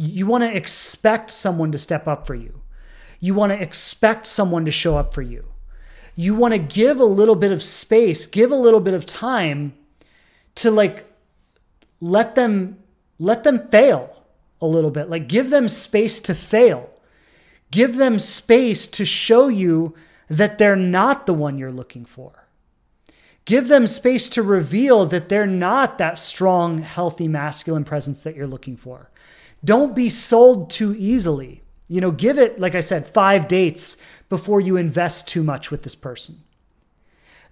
you 0.00 0.26
want 0.26 0.44
to 0.44 0.56
expect 0.56 1.28
someone 1.28 1.72
to 1.72 1.78
step 1.78 2.06
up 2.06 2.24
for 2.24 2.36
you. 2.36 2.62
You 3.18 3.34
want 3.34 3.50
to 3.50 3.60
expect 3.60 4.28
someone 4.28 4.64
to 4.64 4.70
show 4.70 4.96
up 4.96 5.12
for 5.12 5.22
you. 5.22 5.46
You 6.14 6.36
want 6.36 6.54
to 6.54 6.58
give 6.58 7.00
a 7.00 7.04
little 7.04 7.34
bit 7.34 7.50
of 7.50 7.64
space, 7.64 8.24
give 8.24 8.52
a 8.52 8.56
little 8.56 8.78
bit 8.78 8.94
of 8.94 9.06
time 9.06 9.74
to 10.54 10.70
like 10.70 11.06
let 12.00 12.36
them 12.36 12.78
let 13.18 13.42
them 13.42 13.68
fail 13.70 14.24
a 14.60 14.66
little 14.66 14.92
bit. 14.92 15.10
Like 15.10 15.26
give 15.26 15.50
them 15.50 15.66
space 15.66 16.20
to 16.20 16.34
fail. 16.34 16.90
Give 17.72 17.96
them 17.96 18.20
space 18.20 18.86
to 18.88 19.04
show 19.04 19.48
you 19.48 19.96
that 20.28 20.58
they're 20.58 20.76
not 20.76 21.26
the 21.26 21.34
one 21.34 21.58
you're 21.58 21.72
looking 21.72 22.04
for. 22.04 22.46
Give 23.44 23.66
them 23.66 23.88
space 23.88 24.28
to 24.30 24.42
reveal 24.42 25.06
that 25.06 25.28
they're 25.28 25.46
not 25.46 25.98
that 25.98 26.20
strong, 26.20 26.78
healthy, 26.78 27.26
masculine 27.26 27.84
presence 27.84 28.22
that 28.22 28.36
you're 28.36 28.46
looking 28.46 28.76
for. 28.76 29.10
Don't 29.64 29.94
be 29.94 30.08
sold 30.08 30.70
too 30.70 30.94
easily. 30.96 31.62
You 31.88 32.00
know, 32.00 32.10
give 32.10 32.38
it, 32.38 32.60
like 32.60 32.74
I 32.74 32.80
said, 32.80 33.06
five 33.06 33.48
dates 33.48 33.96
before 34.28 34.60
you 34.60 34.76
invest 34.76 35.26
too 35.26 35.42
much 35.42 35.70
with 35.70 35.82
this 35.82 35.94
person. 35.94 36.36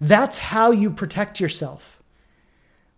That's 0.01 0.39
how 0.39 0.71
you 0.71 0.91
protect 0.91 1.41
yourself. 1.41 2.03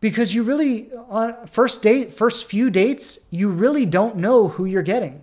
Because 0.01 0.35
you 0.35 0.43
really, 0.43 0.91
on 1.09 1.47
first 1.47 1.83
date, 1.83 2.13
first 2.13 2.45
few 2.45 2.71
dates, 2.71 3.27
you 3.31 3.51
really 3.51 3.87
don't 3.87 4.17
know 4.17 4.49
who 4.49 4.65
you're 4.65 4.83
getting. 4.83 5.23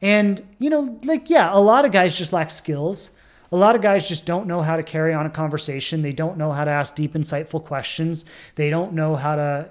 And, 0.00 0.46
you 0.58 0.70
know, 0.70 0.98
like, 1.04 1.28
yeah, 1.30 1.50
a 1.52 1.58
lot 1.58 1.84
of 1.84 1.92
guys 1.92 2.16
just 2.16 2.32
lack 2.32 2.50
skills 2.50 3.16
a 3.50 3.56
lot 3.56 3.74
of 3.74 3.82
guys 3.82 4.08
just 4.08 4.26
don't 4.26 4.46
know 4.46 4.60
how 4.60 4.76
to 4.76 4.82
carry 4.82 5.14
on 5.14 5.24
a 5.24 5.30
conversation. 5.30 6.02
They 6.02 6.12
don't 6.12 6.36
know 6.36 6.52
how 6.52 6.64
to 6.64 6.70
ask 6.70 6.94
deep, 6.94 7.14
insightful 7.14 7.64
questions. 7.64 8.24
They 8.56 8.68
don't 8.68 8.92
know 8.92 9.16
how 9.16 9.36
to, 9.36 9.70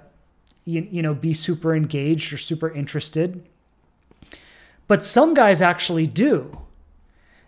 you, 0.67 0.87
you 0.91 1.01
know, 1.01 1.13
be 1.13 1.33
super 1.33 1.73
engaged 1.73 2.33
or 2.33 2.37
super 2.37 2.69
interested. 2.69 3.43
But 4.87 5.03
some 5.03 5.33
guys 5.33 5.61
actually 5.61 6.07
do. 6.07 6.59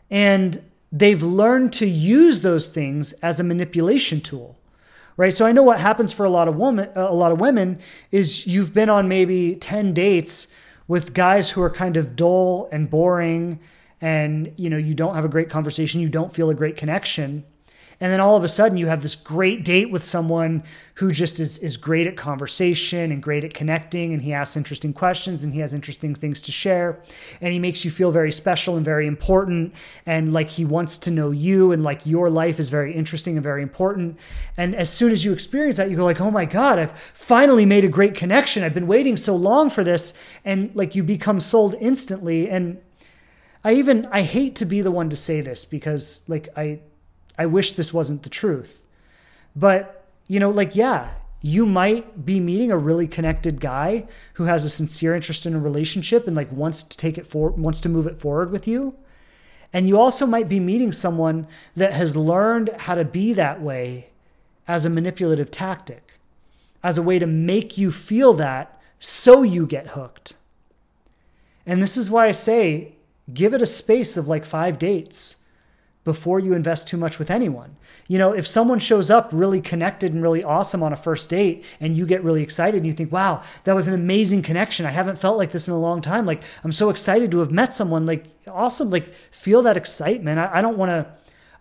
And 0.09 0.63
they've 0.91 1.21
learned 1.21 1.73
to 1.73 1.87
use 1.87 2.41
those 2.41 2.67
things 2.67 3.13
as 3.13 3.39
a 3.39 3.43
manipulation 3.43 4.21
tool. 4.21 4.57
Right? 5.17 5.33
So 5.33 5.45
I 5.45 5.51
know 5.51 5.63
what 5.63 5.81
happens 5.81 6.13
for 6.13 6.25
a 6.25 6.29
lot 6.29 6.47
of 6.47 6.55
women 6.55 6.89
a 6.95 7.13
lot 7.13 7.33
of 7.33 7.41
women 7.41 7.79
is 8.09 8.47
you've 8.47 8.73
been 8.73 8.89
on 8.89 9.09
maybe 9.09 9.55
10 9.55 9.93
dates 9.93 10.53
with 10.87 11.13
guys 11.13 11.49
who 11.49 11.61
are 11.61 11.69
kind 11.69 11.97
of 11.97 12.15
dull 12.15 12.69
and 12.71 12.89
boring 12.89 13.59
and 13.99 14.53
you 14.55 14.69
know 14.69 14.77
you 14.77 14.93
don't 14.93 15.15
have 15.15 15.25
a 15.25 15.27
great 15.27 15.49
conversation 15.49 15.99
you 15.99 16.07
don't 16.07 16.31
feel 16.31 16.49
a 16.49 16.55
great 16.55 16.77
connection 16.77 17.43
and 18.01 18.13
then 18.13 18.21
all 18.21 18.37
of 18.37 18.43
a 18.43 18.47
sudden 18.47 18.77
you 18.77 18.87
have 18.87 19.01
this 19.01 19.15
great 19.15 19.65
date 19.65 19.91
with 19.91 20.05
someone 20.05 20.63
who 20.95 21.11
just 21.11 21.39
is, 21.39 21.57
is 21.59 21.75
great 21.75 22.07
at 22.07 22.15
conversation 22.15 23.11
and 23.11 23.21
great 23.21 23.43
at 23.43 23.53
connecting 23.53 24.13
and 24.13 24.21
he 24.21 24.31
asks 24.31 24.55
interesting 24.55 24.93
questions 24.93 25.43
and 25.43 25.53
he 25.53 25.59
has 25.59 25.73
interesting 25.73 26.15
things 26.15 26.41
to 26.41 26.51
share. 26.51 26.99
And 27.41 27.51
he 27.51 27.59
makes 27.59 27.83
you 27.83 27.91
feel 27.91 28.11
very 28.11 28.31
special 28.31 28.77
and 28.77 28.85
very 28.85 29.05
important. 29.05 29.75
And 30.05 30.31
like 30.31 30.49
he 30.49 30.63
wants 30.63 30.97
to 30.99 31.11
know 31.11 31.31
you 31.31 31.73
and 31.73 31.83
like 31.83 32.05
your 32.05 32.29
life 32.29 32.59
is 32.59 32.69
very 32.69 32.93
interesting 32.93 33.35
and 33.35 33.43
very 33.43 33.61
important. 33.61 34.17
And 34.55 34.75
as 34.75 34.89
soon 34.89 35.11
as 35.11 35.25
you 35.25 35.33
experience 35.33 35.77
that 35.77 35.89
you 35.89 35.97
go 35.97 36.05
like 36.05 36.21
oh 36.21 36.31
my 36.31 36.45
god 36.45 36.79
i've 36.79 36.97
finally 36.97 37.65
made 37.65 37.83
a 37.83 37.89
great 37.89 38.15
connection. 38.15 38.63
I've 38.63 38.73
been 38.73 38.87
waiting 38.87 39.17
so 39.17 39.35
long 39.35 39.69
for 39.69 39.83
this. 39.83 40.17
And 40.45 40.73
like 40.73 40.95
you 40.95 41.03
become 41.03 41.41
sold 41.41 41.75
instantly. 41.81 42.49
And 42.49 42.79
I 43.63 43.73
even 43.73 44.05
I 44.11 44.21
hate 44.21 44.55
to 44.57 44.65
be 44.65 44.81
the 44.81 44.91
one 44.91 45.09
to 45.09 45.17
say 45.17 45.41
this 45.41 45.65
because 45.65 46.23
like 46.29 46.47
I 46.55 46.79
I 47.39 47.47
wish 47.47 47.73
this 47.73 47.93
wasn't 47.93 48.21
the 48.21 48.29
truth. 48.29 48.85
But 49.55 50.05
you 50.27 50.39
know 50.39 50.51
like 50.51 50.75
yeah, 50.75 51.13
you 51.41 51.65
might 51.65 52.25
be 52.25 52.39
meeting 52.39 52.71
a 52.71 52.77
really 52.77 53.07
connected 53.07 53.61
guy 53.61 54.07
who 54.33 54.43
has 54.43 54.65
a 54.65 54.69
sincere 54.69 55.15
interest 55.15 55.45
in 55.45 55.55
a 55.55 55.59
relationship 55.59 56.27
and 56.27 56.35
like 56.35 56.51
wants 56.51 56.83
to 56.83 56.97
take 56.97 57.17
it 57.17 57.25
for 57.25 57.49
wants 57.51 57.79
to 57.81 57.89
move 57.89 58.05
it 58.05 58.21
forward 58.21 58.51
with 58.51 58.67
you. 58.67 58.93
And 59.71 59.87
you 59.87 59.97
also 59.97 60.25
might 60.25 60.49
be 60.49 60.59
meeting 60.59 60.91
someone 60.91 61.47
that 61.75 61.93
has 61.93 62.17
learned 62.17 62.71
how 62.77 62.95
to 62.95 63.05
be 63.05 63.33
that 63.33 63.61
way 63.61 64.09
as 64.67 64.83
a 64.83 64.89
manipulative 64.89 65.49
tactic, 65.49 66.19
as 66.83 66.97
a 66.97 67.03
way 67.03 67.19
to 67.19 67.27
make 67.27 67.77
you 67.77 67.91
feel 67.91 68.33
that 68.33 68.81
so 68.99 69.43
you 69.43 69.65
get 69.65 69.87
hooked. 69.87 70.33
And 71.65 71.81
this 71.81 71.97
is 71.97 72.09
why 72.09 72.27
I 72.27 72.31
say 72.31 72.95
give 73.33 73.53
it 73.53 73.61
a 73.61 73.67
space 73.67 74.17
of 74.17 74.27
like 74.27 74.43
five 74.43 74.79
dates 74.79 75.45
before 76.09 76.39
you 76.39 76.53
invest 76.53 76.87
too 76.87 76.97
much 76.97 77.19
with 77.19 77.29
anyone. 77.29 77.75
You 78.07 78.17
know, 78.17 78.33
if 78.33 78.47
someone 78.47 78.79
shows 78.79 79.11
up 79.11 79.29
really 79.31 79.61
connected 79.61 80.11
and 80.11 80.23
really 80.23 80.43
awesome 80.43 80.81
on 80.81 80.91
a 80.91 80.95
first 80.95 81.29
date 81.29 81.63
and 81.79 81.95
you 81.95 82.07
get 82.07 82.23
really 82.23 82.41
excited 82.41 82.77
and 82.77 82.87
you 82.87 82.93
think, 82.93 83.11
wow, 83.11 83.43
that 83.65 83.75
was 83.75 83.87
an 83.87 83.93
amazing 83.93 84.41
connection. 84.41 84.87
I 84.87 84.89
haven't 84.89 85.19
felt 85.19 85.37
like 85.37 85.51
this 85.51 85.67
in 85.67 85.73
a 85.75 85.79
long 85.79 86.01
time. 86.01 86.25
Like, 86.25 86.41
I'm 86.63 86.71
so 86.71 86.89
excited 86.89 87.29
to 87.29 87.39
have 87.41 87.51
met 87.51 87.75
someone. 87.75 88.07
Like, 88.07 88.25
awesome. 88.47 88.89
Like, 88.89 89.13
feel 89.29 89.61
that 89.61 89.77
excitement. 89.77 90.39
I, 90.39 90.49
I 90.57 90.61
don't 90.63 90.79
want 90.79 90.89
to. 90.89 91.13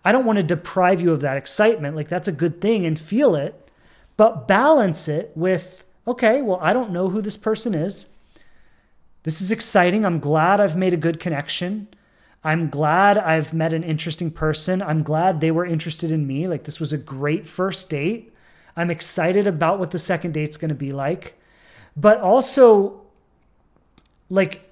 I 0.03 0.11
don't 0.11 0.25
want 0.25 0.37
to 0.37 0.43
deprive 0.43 0.99
you 0.99 1.11
of 1.11 1.21
that 1.21 1.37
excitement. 1.37 1.95
Like, 1.95 2.09
that's 2.09 2.27
a 2.27 2.31
good 2.31 2.59
thing 2.59 2.87
and 2.87 2.97
feel 2.97 3.35
it, 3.35 3.69
but 4.17 4.47
balance 4.47 5.07
it 5.07 5.31
with, 5.35 5.85
okay, 6.07 6.41
well, 6.41 6.57
I 6.59 6.73
don't 6.73 6.91
know 6.91 7.09
who 7.09 7.21
this 7.21 7.37
person 7.37 7.75
is. 7.75 8.07
This 9.23 9.41
is 9.41 9.51
exciting. 9.51 10.05
I'm 10.05 10.19
glad 10.19 10.61
I've 10.61 10.77
made 10.77 10.93
a 10.93 10.97
good 10.97 11.19
connection. 11.19 11.89
I'm 12.43 12.69
glad 12.69 13.17
I've 13.17 13.53
met 13.53 13.73
an 13.73 13.83
interesting 13.83 14.31
person. 14.31 14.81
I'm 14.81 15.03
glad 15.03 15.41
they 15.41 15.51
were 15.51 15.65
interested 15.65 16.11
in 16.11 16.25
me. 16.25 16.47
Like, 16.47 16.63
this 16.63 16.79
was 16.79 16.93
a 16.93 16.97
great 16.97 17.45
first 17.45 17.89
date. 17.89 18.33
I'm 18.77 18.89
excited 18.89 19.45
about 19.45 19.79
what 19.79 19.91
the 19.91 19.97
second 19.97 20.33
date's 20.33 20.55
going 20.55 20.69
to 20.69 20.75
be 20.75 20.93
like. 20.93 21.37
But 21.97 22.21
also, 22.21 23.01
like, 24.29 24.71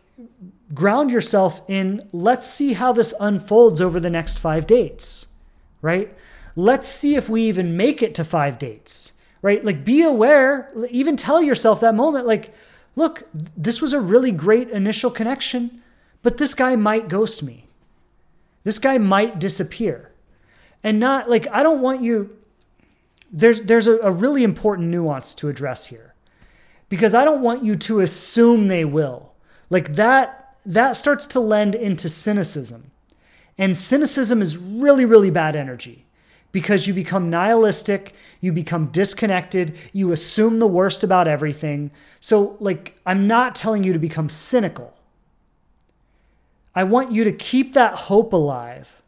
ground 0.74 1.12
yourself 1.12 1.62
in 1.68 2.08
let's 2.12 2.48
see 2.48 2.74
how 2.74 2.92
this 2.94 3.14
unfolds 3.20 3.82
over 3.82 4.00
the 4.00 4.10
next 4.10 4.38
five 4.38 4.66
dates, 4.66 5.34
right? 5.82 6.16
Let's 6.56 6.88
see 6.88 7.16
if 7.16 7.30
we 7.30 7.44
even 7.44 7.78
make 7.78 8.02
it 8.02 8.16
to 8.16 8.24
five 8.24 8.58
dates, 8.58 9.20
right? 9.42 9.64
Like, 9.64 9.84
be 9.84 10.04
aware, 10.04 10.72
even 10.90 11.18
tell 11.18 11.42
yourself 11.42 11.82
that 11.82 11.96
moment, 11.96 12.26
like, 12.26 12.54
look, 12.96 13.28
this 13.34 13.82
was 13.82 13.94
a 13.94 14.00
really 14.00 14.32
great 14.32 14.70
initial 14.70 15.12
connection, 15.12 15.82
but 16.24 16.38
this 16.38 16.56
guy 16.56 16.76
might 16.76 17.08
ghost 17.08 17.44
me. 17.44 17.68
This 18.64 18.80
guy 18.80 18.98
might 18.98 19.40
disappear. 19.40 20.12
And 20.84 21.00
not 21.00 21.30
like, 21.30 21.48
I 21.52 21.64
don't 21.64 21.82
want 21.82 22.02
you. 22.02 22.38
There's, 23.32 23.62
there's 23.62 23.88
a, 23.88 23.98
a 24.00 24.12
really 24.12 24.44
important 24.44 24.90
nuance 24.90 25.34
to 25.36 25.50
address 25.50 25.88
here 25.88 26.14
because 26.90 27.14
I 27.14 27.26
don't 27.26 27.42
want 27.42 27.64
you 27.64 27.76
to 27.76 28.00
assume 28.00 28.68
they 28.68 28.86
will. 28.86 29.34
Like 29.70 29.96
that, 29.96 30.58
that 30.66 30.94
starts 30.94 31.26
to 31.28 31.40
lend 31.40 31.76
into 31.76 32.10
cynicism. 32.10 32.92
And 33.58 33.76
cynicism 33.76 34.42
is 34.42 34.58
really, 34.58 35.06
really 35.06 35.32
bad 35.32 35.56
energy 35.56 36.06
because 36.52 36.88
you 36.88 36.94
become 36.94 37.30
nihilistic, 37.30 38.14
you 38.40 38.52
become 38.52 38.88
disconnected, 38.88 39.78
you 39.94 40.12
assume 40.12 40.60
the 40.60 40.68
worst 40.68 41.04
about 41.04 41.28
everything. 41.28 41.92
So, 42.20 42.58
like, 42.60 43.00
I'm 43.06 43.28
not 43.28 43.56
telling 43.56 43.84
you 43.84 43.94
to 43.94 44.00
become 44.00 44.30
cynical. 44.30 44.97
I 46.78 46.84
want 46.84 47.12
you 47.12 47.24
to 47.24 47.32
keep 47.32 47.74
that 47.74 47.96
hope 47.96 48.32
alive, 48.34 49.02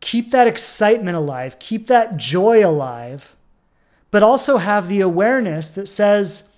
keep 0.00 0.30
that 0.30 0.46
excitement 0.46 1.18
alive, 1.18 1.58
keep 1.58 1.86
that 1.88 2.16
joy 2.16 2.66
alive, 2.66 3.36
but 4.10 4.22
also 4.22 4.56
have 4.56 4.88
the 4.88 5.02
awareness 5.02 5.68
that 5.68 5.86
says, 5.86 6.50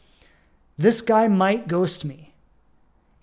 this 0.79 1.03
guy 1.03 1.27
might 1.27 1.67
ghost 1.67 2.05
me. 2.05 2.33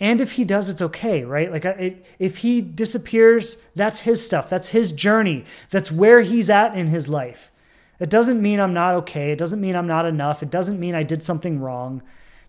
And 0.01 0.20
if 0.20 0.34
he 0.34 0.43
does, 0.43 0.68
it's 0.70 0.82
okay, 0.82 1.24
right? 1.24 1.49
Like, 1.49 1.64
it, 1.64 2.05
if 2.20 2.39
he 2.39 2.60
disappears, 2.60 3.64
that's 3.74 4.01
his 4.01 4.26
stuff. 4.26 4.49
That's 4.49 4.68
his 4.68 4.91
journey. 4.91 5.45
That's 5.70 5.89
where 5.89 6.20
he's 6.20 6.49
at 6.49 6.78
in 6.78 6.88
his 6.88 7.08
life. 7.08 7.51
It 8.01 8.10
doesn't 8.10 8.41
mean 8.41 8.60
I'm 8.60 8.74
not 8.74 8.95
okay. 8.95 9.32
It 9.32 9.39
doesn't 9.39 9.62
mean 9.62 9.78
I'm 9.78 9.88
not 9.88 10.05
enough. 10.05 10.43
It 10.43 10.49
doesn't 10.51 10.78
mean 10.78 10.93
I 10.93 11.03
did 11.03 11.24
something 11.24 11.62
wrong. 11.62 12.01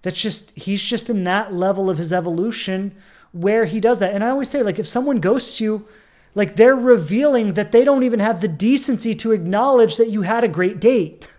That's 0.03 0.21
just, 0.21 0.59
he's 0.59 0.83
just 0.83 1.09
in 1.09 1.23
that 1.25 1.55
level 1.55 1.89
of 1.89 1.99
his 1.99 2.13
evolution 2.13 2.97
where 3.33 3.64
he 3.64 3.81
does 3.81 3.99
that. 3.99 4.14
And 4.14 4.24
I 4.24 4.31
always 4.31 4.49
say, 4.49 4.62
like, 4.62 4.79
if 4.79 4.89
someone 4.89 5.20
ghosts 5.20 5.61
you, 5.61 5.87
like 6.35 6.57
they're 6.57 6.76
revealing 6.76 7.55
that 7.55 7.72
they 7.72 7.85
don't 7.85 8.05
even 8.05 8.20
have 8.20 8.41
the 8.41 8.49
decency 8.49 9.14
to 9.16 9.33
acknowledge 9.33 9.97
that 9.97 10.11
you 10.11 10.22
had 10.22 10.45
a 10.45 10.49
great 10.49 10.81
date. 10.81 11.26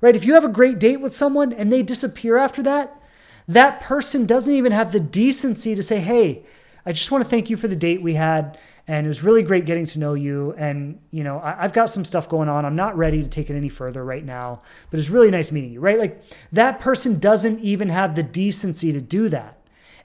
Right? 0.00 0.16
If 0.16 0.24
you 0.24 0.34
have 0.34 0.42
a 0.42 0.48
great 0.48 0.80
date 0.80 0.96
with 0.96 1.14
someone 1.14 1.52
and 1.52 1.72
they 1.72 1.84
disappear 1.84 2.36
after 2.36 2.60
that, 2.64 3.00
that 3.46 3.80
person 3.80 4.26
doesn't 4.26 4.52
even 4.52 4.72
have 4.72 4.90
the 4.90 4.98
decency 4.98 5.76
to 5.76 5.82
say, 5.84 6.00
Hey, 6.00 6.42
I 6.84 6.90
just 6.90 7.12
want 7.12 7.22
to 7.22 7.30
thank 7.30 7.48
you 7.50 7.56
for 7.56 7.68
the 7.68 7.76
date 7.76 8.02
we 8.02 8.14
had. 8.14 8.58
And 8.88 9.06
it 9.06 9.08
was 9.08 9.22
really 9.22 9.44
great 9.44 9.64
getting 9.64 9.86
to 9.86 10.00
know 10.00 10.14
you. 10.14 10.54
And, 10.58 10.98
you 11.12 11.22
know, 11.22 11.38
I, 11.38 11.54
have 11.62 11.72
got 11.72 11.88
some 11.88 12.04
stuff 12.04 12.28
going 12.28 12.48
on. 12.48 12.64
I'm 12.64 12.74
not 12.74 12.96
ready 12.96 13.22
to 13.22 13.28
take 13.28 13.48
it 13.48 13.54
any 13.54 13.68
further 13.68 14.04
right 14.04 14.24
now, 14.24 14.62
but 14.90 14.98
it's 14.98 15.08
really 15.08 15.30
nice 15.30 15.52
meeting 15.52 15.72
you, 15.72 15.80
right? 15.80 16.00
Like 16.00 16.20
that 16.50 16.80
person 16.80 17.20
doesn't 17.20 17.60
even 17.60 17.88
have 17.88 18.16
the 18.16 18.24
decency 18.24 18.92
to 18.92 19.00
do 19.00 19.28
that. 19.28 19.61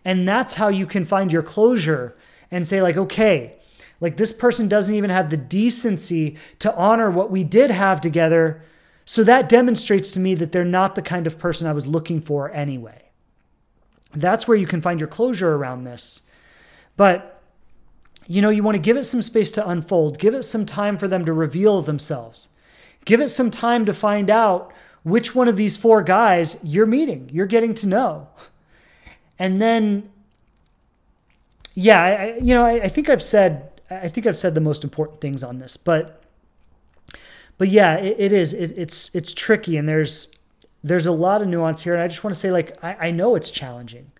And 0.08 0.26
that's 0.26 0.54
how 0.54 0.70
you 0.70 0.86
can 0.86 1.04
find 1.04 1.34
your 1.34 1.44
closure 1.44 2.16
and 2.50 2.66
say, 2.66 2.82
like, 2.82 2.96
okay, 2.96 3.58
like 4.00 4.16
this 4.16 4.32
person 4.32 4.70
doesn't 4.70 4.96
even 4.96 5.10
have 5.10 5.30
the 5.30 5.36
decency 5.36 6.38
to 6.60 6.74
honor 6.78 7.12
what 7.12 7.30
we 7.30 7.44
did 7.44 7.72
have 7.72 8.00
together. 8.00 8.64
So 9.04 9.22
that 9.26 9.50
demonstrates 9.50 10.12
to 10.12 10.22
me 10.22 10.34
that 10.36 10.54
they're 10.54 10.64
not 10.64 10.96
the 10.96 11.02
kind 11.02 11.28
of 11.28 11.38
person 11.38 11.68
I 11.68 11.74
was 11.74 11.88
looking 11.88 12.22
for 12.22 12.50
anyway. 12.52 13.10
That's 14.14 14.48
where 14.48 14.56
you 14.56 14.66
can 14.66 14.80
find 14.80 15.02
your 15.02 15.10
closure 15.10 15.56
around 15.56 15.84
this. 15.84 16.26
But, 16.96 17.42
you 18.28 18.42
know, 18.42 18.50
you 18.50 18.64
want 18.64 18.76
to 18.76 18.82
give 18.82 18.96
it 18.96 19.04
some 19.04 19.22
space 19.22 19.52
to 19.52 19.70
unfold, 19.70 20.20
give 20.20 20.34
it 20.34 20.44
some 20.44 20.66
time 20.66 20.98
for 20.98 21.10
them 21.10 21.26
to 21.26 21.34
reveal 21.34 21.82
themselves, 21.82 22.48
give 23.04 23.20
it 23.20 23.28
some 23.28 23.52
time 23.52 23.86
to 23.86 23.94
find 23.94 24.30
out 24.30 24.72
which 25.04 25.36
one 25.36 25.50
of 25.50 25.58
these 25.58 25.76
four 25.76 26.02
guys 26.02 26.62
you're 26.64 26.86
meeting, 26.86 27.30
you're 27.34 27.46
getting 27.46 27.74
to 27.74 27.88
know. 27.88 28.30
And 29.40 29.62
then, 29.62 30.10
yeah, 31.74 32.02
I, 32.02 32.38
you 32.42 32.54
know, 32.54 32.66
I, 32.66 32.84
I 32.84 32.88
think 32.88 33.10
I've 33.10 33.24
said, 33.24 33.70
I 33.90 34.08
think 34.08 34.26
I've 34.26 34.38
said 34.38 34.56
the 34.56 34.62
most 34.62 34.84
important 34.84 35.22
things 35.22 35.44
on 35.44 35.60
this, 35.60 35.78
but, 35.78 36.24
but 37.58 37.70
yeah, 37.70 37.96
it, 37.98 38.16
it 38.20 38.34
is. 38.34 38.54
It, 38.54 38.78
it's 38.78 39.14
it's 39.16 39.34
tricky, 39.34 39.78
and 39.78 39.90
there's 39.90 40.38
there's 40.84 41.08
a 41.08 41.12
lot 41.12 41.42
of 41.42 41.48
nuance 41.48 41.84
here. 41.84 41.94
And 41.94 42.04
I 42.04 42.08
just 42.08 42.24
want 42.24 42.34
to 42.34 42.40
say, 42.40 42.52
like, 42.52 42.84
I, 42.84 43.08
I 43.08 43.12
know 43.12 43.36
it's 43.36 43.50
challenging. 43.50 44.12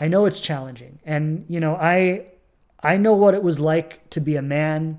I 0.00 0.08
know 0.08 0.26
it's 0.26 0.40
challenging. 0.40 0.98
And, 1.04 1.44
you 1.48 1.60
know, 1.60 1.74
I 1.74 2.26
I 2.82 2.96
know 2.96 3.14
what 3.14 3.34
it 3.34 3.42
was 3.42 3.58
like 3.58 4.08
to 4.10 4.20
be 4.20 4.36
a 4.36 4.42
man 4.42 4.98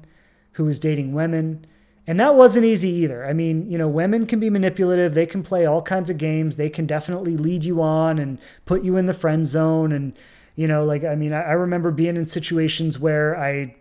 who 0.53 0.65
was 0.65 0.79
dating 0.79 1.13
women. 1.13 1.65
And 2.07 2.19
that 2.19 2.35
wasn't 2.35 2.65
easy 2.65 2.89
either. 2.89 3.25
I 3.25 3.33
mean, 3.33 3.69
you 3.69 3.77
know, 3.77 3.87
women 3.87 4.25
can 4.25 4.39
be 4.39 4.49
manipulative. 4.49 5.13
They 5.13 5.25
can 5.27 5.43
play 5.43 5.65
all 5.65 5.81
kinds 5.81 6.09
of 6.09 6.17
games. 6.17 6.55
They 6.55 6.69
can 6.69 6.87
definitely 6.87 7.37
lead 7.37 7.63
you 7.63 7.81
on 7.81 8.17
and 8.17 8.39
put 8.65 8.83
you 8.83 8.97
in 8.97 9.05
the 9.05 9.13
friend 9.13 9.45
zone. 9.45 9.91
And, 9.91 10.13
you 10.55 10.67
know, 10.67 10.83
like, 10.83 11.03
I 11.03 11.15
mean, 11.15 11.33
I, 11.33 11.51
remember 11.51 11.91
being 11.91 12.17
in 12.17 12.25
situations 12.25 12.97
where 12.97 13.37
I, 13.37 13.75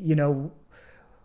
you 0.00 0.14
know, 0.14 0.52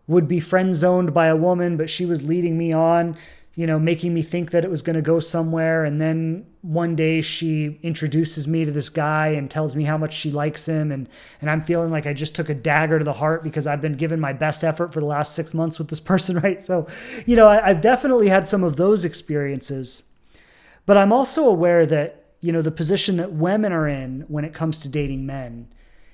would 0.08 0.28
be 0.28 0.40
friend 0.40 0.74
zoned 0.74 1.14
by 1.14 1.28
a 1.28 1.36
woman, 1.36 1.78
but 1.78 1.90
she 1.90 2.06
was 2.06 2.24
leading 2.24 2.58
me 2.58 2.74
on 2.74 3.18
you 3.58 3.66
know, 3.66 3.80
making 3.80 4.14
me 4.14 4.22
think 4.22 4.52
that 4.52 4.64
it 4.64 4.70
was 4.70 4.84
going 4.84 4.96
to 4.96 5.02
go 5.02 5.20
somewhere. 5.20 5.84
And 5.84 6.00
then 6.00 6.46
one 6.62 6.96
day 6.96 7.22
she 7.22 7.80
introduces 7.82 8.48
me 8.48 8.66
to 8.66 8.72
this 8.72 8.88
guy 8.88 9.30
and 9.30 9.50
tells 9.50 9.76
me 9.76 9.84
how 9.84 9.98
much 9.98 10.14
she 10.14 10.30
likes 10.30 10.68
him. 10.68 10.92
And, 10.92 11.10
and 11.42 11.50
I'm 11.50 11.62
feeling 11.62 11.90
like 11.90 12.06
I 12.06 12.14
just 12.14 12.36
took 12.36 12.50
a 12.50 12.54
dagger 12.54 13.00
to 13.00 13.04
the 13.04 13.14
heart 13.14 13.42
because 13.42 13.66
I've 13.66 13.82
been 13.82 13.94
giving 13.94 14.20
my 14.20 14.32
best 14.32 14.64
effort 14.64 14.94
for 14.94 15.00
the 15.00 15.08
last 15.08 15.34
six 15.34 15.56
months 15.56 15.80
with 15.80 15.88
this 15.88 16.00
person, 16.12 16.38
right? 16.38 16.62
So, 16.62 16.86
you 17.26 17.36
know, 17.36 17.48
I, 17.48 17.70
I've 17.70 17.82
definitely 17.82 18.28
had 18.28 18.48
some 18.48 18.64
of 18.64 18.76
those 18.76 19.04
experiences. 19.04 20.04
But 20.86 20.98
I'm 20.98 21.12
also 21.12 21.50
aware 21.50 21.88
that, 21.88 22.26
you 22.42 22.52
know, 22.52 22.62
the 22.62 22.70
position 22.70 23.18
that 23.18 23.32
women 23.32 23.74
are 23.74 23.88
in 23.88 24.26
when 24.28 24.46
it 24.46 24.54
comes 24.54 24.78
to 24.80 24.88
dating 24.88 25.26
men, 25.26 25.74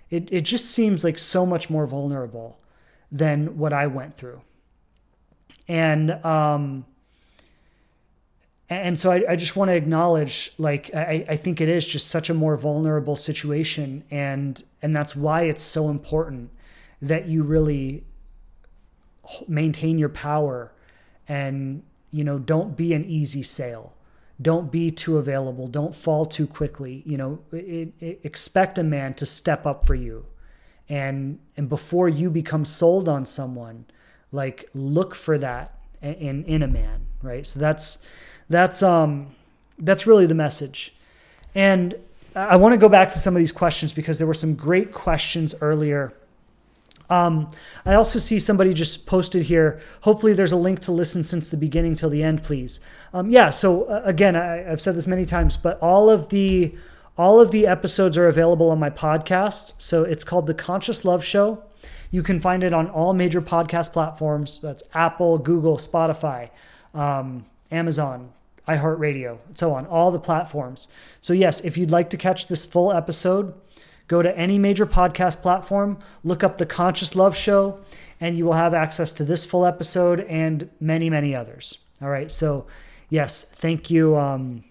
it, 0.10 0.30
it 0.32 0.42
just 0.46 0.72
seems 0.72 1.04
like 1.04 1.18
so 1.18 1.46
much 1.46 1.70
more 1.70 1.88
vulnerable 1.88 2.62
than 3.12 3.58
what 3.58 3.74
I 3.74 3.88
went 3.88 4.16
through. 4.16 4.42
And, 5.68 6.12
um, 6.26 6.86
and 8.70 8.98
so 8.98 9.12
I, 9.12 9.24
I 9.30 9.36
just 9.36 9.56
want 9.56 9.70
to 9.70 9.76
acknowledge 9.76 10.52
like 10.58 10.94
I, 10.96 11.26
I 11.30 11.36
think 11.36 11.62
it 11.62 11.70
is 11.70 11.86
just 11.86 12.08
such 12.08 12.30
a 12.30 12.34
more 12.34 12.58
vulnerable 12.58 13.16
situation 13.16 14.04
and 14.10 14.62
and 14.82 14.94
that's 14.94 15.16
why 15.16 15.44
it's 15.44 15.64
so 15.64 15.90
important 15.90 16.50
that 17.02 17.28
you 17.28 17.44
really 17.44 18.04
maintain 19.48 19.98
your 19.98 20.10
power 20.10 20.74
and 21.28 21.84
you 22.12 22.24
know 22.24 22.40
don't 22.40 22.78
be 22.78 22.94
an 22.94 23.06
easy 23.06 23.44
sale. 23.44 23.94
Don't 24.42 24.72
be 24.72 24.92
too 24.92 25.18
available. 25.18 25.68
Don't 25.68 25.96
fall 25.96 26.26
too 26.26 26.48
quickly. 26.48 27.04
You 27.06 27.18
know 27.18 27.40
it, 27.52 27.94
it, 28.00 28.20
expect 28.24 28.78
a 28.78 28.84
man 28.84 29.14
to 29.16 29.26
step 29.26 29.66
up 29.66 29.86
for 29.86 29.96
you. 29.96 30.26
And 30.90 31.40
and 31.58 31.70
before 31.70 32.10
you 32.10 32.30
become 32.30 32.66
sold 32.66 33.08
on 33.10 33.26
someone 33.26 33.86
like 34.32 34.70
look 34.74 35.16
for 35.16 35.38
that 35.38 35.78
in 36.02 36.44
in 36.46 36.64
a 36.64 36.68
man 36.68 37.08
right? 37.24 37.48
So 37.48 37.60
that's 37.60 38.06
that's 38.50 38.84
um 38.84 39.36
that's 39.80 40.06
really 40.08 40.26
the 40.26 40.36
message. 40.36 40.96
And 41.56 41.96
I 42.36 42.56
want 42.56 42.74
to 42.74 42.78
go 42.80 42.90
back 42.90 43.12
to 43.12 43.20
some 43.20 43.36
of 43.36 43.40
these 43.40 43.52
questions 43.52 43.94
because 43.94 44.18
there 44.18 44.28
were 44.28 44.34
some 44.34 44.56
great 44.56 44.92
questions 44.92 45.54
earlier. 45.62 46.14
Um, 47.10 47.52
I 47.86 47.94
also 47.94 48.18
see 48.18 48.40
somebody 48.40 48.74
just 48.74 49.06
posted 49.06 49.44
here. 49.44 49.82
Hopefully, 50.02 50.34
there's 50.34 50.52
a 50.52 50.58
link 50.58 50.80
to 50.82 50.92
listen 50.92 51.24
since 51.24 51.50
the 51.50 51.58
beginning 51.58 51.96
till 51.96 52.10
the 52.10 52.24
end, 52.24 52.44
please. 52.44 52.80
Um, 53.14 53.30
yeah. 53.30 53.52
So 53.52 53.84
uh, 53.84 54.02
again, 54.04 54.36
I, 54.36 54.72
I've 54.72 54.82
said 54.82 54.96
this 54.96 55.06
many 55.06 55.26
times, 55.26 55.58
but 55.58 55.78
all 55.80 56.10
of 56.10 56.30
the 56.30 56.76
all 57.16 57.40
of 57.40 57.52
the 57.52 57.68
episodes 57.68 58.18
are 58.18 58.28
available 58.28 58.72
on 58.72 58.80
my 58.80 58.90
podcast. 58.90 59.80
So 59.80 60.04
it's 60.04 60.24
called 60.24 60.48
the 60.48 60.56
Conscious 60.56 61.06
Love 61.06 61.24
Show. 61.24 61.64
You 62.10 62.24
can 62.24 62.40
find 62.40 62.64
it 62.64 62.74
on 62.74 62.90
all 62.90 63.14
major 63.14 63.42
podcast 63.42 63.94
platforms. 63.94 64.60
That's 64.60 64.84
Apple, 64.96 65.38
Google, 65.38 65.78
Spotify, 65.78 66.50
um, 66.96 67.46
Amazon, 67.72 68.33
iHeartRadio, 68.68 69.40
and 69.48 69.58
so 69.58 69.74
on, 69.74 69.86
all 69.86 70.12
the 70.12 70.20
platforms. 70.20 70.88
So, 71.22 71.34
yes, 71.34 71.62
if 71.62 71.78
you'd 71.78 71.92
like 71.92 72.10
to 72.12 72.18
catch 72.18 72.48
this 72.48 72.66
full 72.66 72.92
episode, 72.94 73.54
go 74.08 74.22
to 74.22 74.38
any 74.38 74.58
major 74.58 74.86
podcast 74.86 75.42
platform, 75.42 76.00
look 76.24 76.44
up 76.44 76.58
The 76.58 76.66
Conscious 76.66 77.16
Love 77.16 77.36
Show, 77.36 77.80
and 78.22 78.38
you 78.38 78.46
will 78.46 78.54
have 78.54 78.74
access 78.74 79.12
to 79.14 79.26
this 79.26 79.46
full 79.46 79.66
episode 79.66 80.22
and 80.22 80.70
many, 80.80 81.10
many 81.10 81.36
others. 81.36 81.80
All 82.02 82.10
right. 82.10 82.32
So, 82.32 82.68
yes, 83.10 83.44
thank 83.44 83.90
you. 83.90 84.16
Um, 84.16 84.64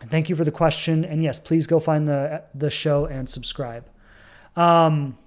thank 0.00 0.28
you 0.28 0.36
for 0.36 0.44
the 0.44 0.52
question. 0.52 1.04
And 1.04 1.22
yes, 1.22 1.40
please 1.40 1.66
go 1.66 1.80
find 1.80 2.06
the, 2.06 2.44
the 2.54 2.70
show 2.70 3.06
and 3.06 3.28
subscribe. 3.28 3.84
Um, 4.56 5.18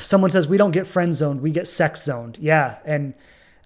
someone 0.00 0.30
says 0.30 0.48
we 0.48 0.56
don't 0.56 0.70
get 0.70 0.86
friend 0.86 1.14
zoned, 1.14 1.42
we 1.42 1.50
get 1.50 1.68
sex 1.68 2.02
zoned. 2.02 2.38
Yeah. 2.40 2.78
And 2.84 3.14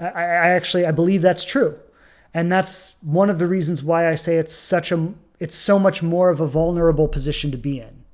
I, 0.01 0.07
I 0.07 0.49
actually, 0.51 0.85
I 0.85 0.91
believe 0.91 1.23
that's 1.23 1.45
true. 1.45 1.79
And 2.37 2.53
that's 2.53 3.03
one 3.03 3.31
of 3.31 3.39
the 3.39 3.47
reasons 3.47 3.83
why 3.83 4.11
I 4.11 4.15
say 4.15 4.37
it's 4.37 4.55
such 4.55 4.93
a 4.93 5.15
it's 5.41 5.57
so 5.57 5.79
much 5.79 6.03
more 6.03 6.29
of 6.29 6.39
a 6.39 6.47
vulnerable 6.47 7.09
position 7.09 7.51
to 7.51 7.57
be 7.57 7.81
in, 7.81 8.05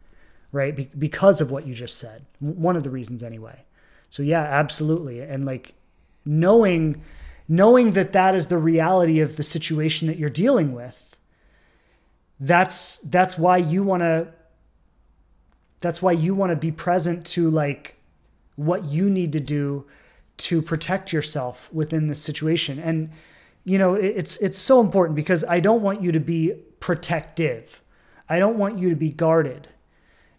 right? 0.53 0.77
Be- 0.77 0.91
because 0.97 1.41
of 1.41 1.51
what 1.51 1.67
you 1.67 1.75
just 1.75 1.99
said. 1.99 2.25
One 2.39 2.77
of 2.77 2.85
the 2.85 2.91
reasons 2.91 3.25
anyway. 3.25 3.65
So 4.11 4.23
yeah, 4.23 4.43
absolutely. 4.43 5.23
And 5.23 5.45
like 5.45 5.75
knowing 6.25 7.03
knowing 7.49 7.91
that 7.93 8.13
that 8.13 8.37
is 8.37 8.47
the 8.47 8.59
reality 8.59 9.19
of 9.19 9.37
the 9.37 9.43
situation 9.43 10.07
that 10.07 10.19
you're 10.19 10.31
dealing 10.31 10.73
with. 10.73 11.19
That's 12.39 12.99
that's 12.99 13.37
why 13.37 13.57
you 13.57 13.83
want 13.83 14.05
to 14.05 14.29
that's 15.81 16.01
why 16.01 16.13
you 16.13 16.37
want 16.37 16.51
to 16.51 16.57
be 16.57 16.71
present 16.71 17.27
to 17.35 17.51
like 17.51 17.97
what 18.55 18.85
you 18.85 19.11
need 19.11 19.33
to 19.33 19.41
do 19.41 19.85
to 20.37 20.63
protect 20.63 21.13
yourself 21.13 21.69
within 21.73 22.07
this 22.07 22.23
situation. 22.23 22.79
And 22.79 23.11
you 23.65 23.79
know, 23.79 23.95
it's 23.95 24.37
it's 24.39 24.59
so 24.59 24.81
important 24.81 25.17
because 25.17 25.45
I 25.45 25.61
don't 25.61 25.83
want 25.83 26.03
you 26.03 26.13
to 26.13 26.21
be 26.21 26.55
protective. 26.81 27.81
I 28.29 28.39
don't 28.39 28.59
want 28.59 28.79
you 28.79 28.91
to 28.91 28.97
be 28.97 29.11
guarded. 29.11 29.69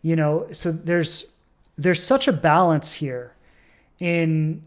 You 0.02 0.16
know, 0.16 0.48
so 0.52 0.72
there's 0.72 1.38
there's 1.78 2.04
such 2.04 2.28
a 2.28 2.34
balance 2.34 2.94
here 2.94 3.36
in 4.00 4.64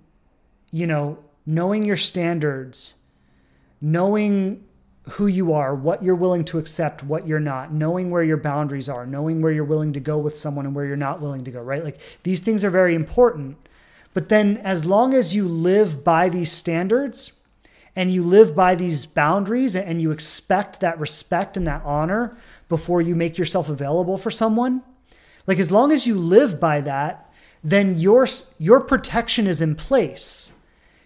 you 0.71 0.87
know, 0.87 1.19
knowing 1.45 1.85
your 1.85 1.97
standards, 1.97 2.95
knowing 3.81 4.65
who 5.11 5.27
you 5.27 5.53
are, 5.53 5.75
what 5.75 6.03
you're 6.03 6.17
willing 6.17 6.45
to 6.45 6.59
accept, 6.59 7.05
what 7.05 7.27
you're 7.27 7.39
not, 7.39 7.73
knowing 7.73 8.11
where 8.11 8.25
your 8.25 8.37
boundaries 8.37 8.89
are, 8.89 9.07
knowing 9.07 9.41
where 9.41 9.53
you're 9.53 9.65
willing 9.65 9.93
to 9.93 10.01
go 10.01 10.19
with 10.19 10.37
someone 10.37 10.67
and 10.67 10.75
where 10.75 10.85
you're 10.85 10.97
not 10.97 11.21
willing 11.21 11.45
to 11.45 11.51
go, 11.51 11.63
right? 11.63 11.85
Like 11.85 12.01
these 12.25 12.41
things 12.41 12.65
are 12.65 12.71
very 12.71 12.95
important. 12.95 13.57
But 14.15 14.29
then 14.29 14.57
as 14.59 14.85
long 14.85 15.15
as 15.15 15.35
you 15.35 15.47
live 15.47 16.03
by 16.03 16.29
these 16.29 16.51
standards, 16.51 17.36
and 17.97 18.11
you 18.11 18.23
live 18.23 18.55
by 18.55 18.75
these 18.75 19.07
boundaries 19.07 19.75
and 19.75 20.01
you 20.01 20.11
expect 20.11 20.81
that 20.81 21.01
respect 21.01 21.57
and 21.57 21.67
that 21.67 21.83
honor 21.83 22.37
before 22.69 23.01
you 23.01 23.17
make 23.17 23.39
yourself 23.39 23.71
available 23.71 24.19
for 24.19 24.31
someone. 24.31 24.83
Like 25.47 25.59
as 25.59 25.73
long 25.73 25.91
as 25.91 26.07
you 26.07 26.19
live 26.19 26.61
by 26.61 26.83
that, 26.83 27.33
then 27.65 27.99
your 27.99 28.29
your 28.59 28.81
protection 28.81 29.47
is 29.47 29.63
in 29.63 29.75
place. 29.75 30.59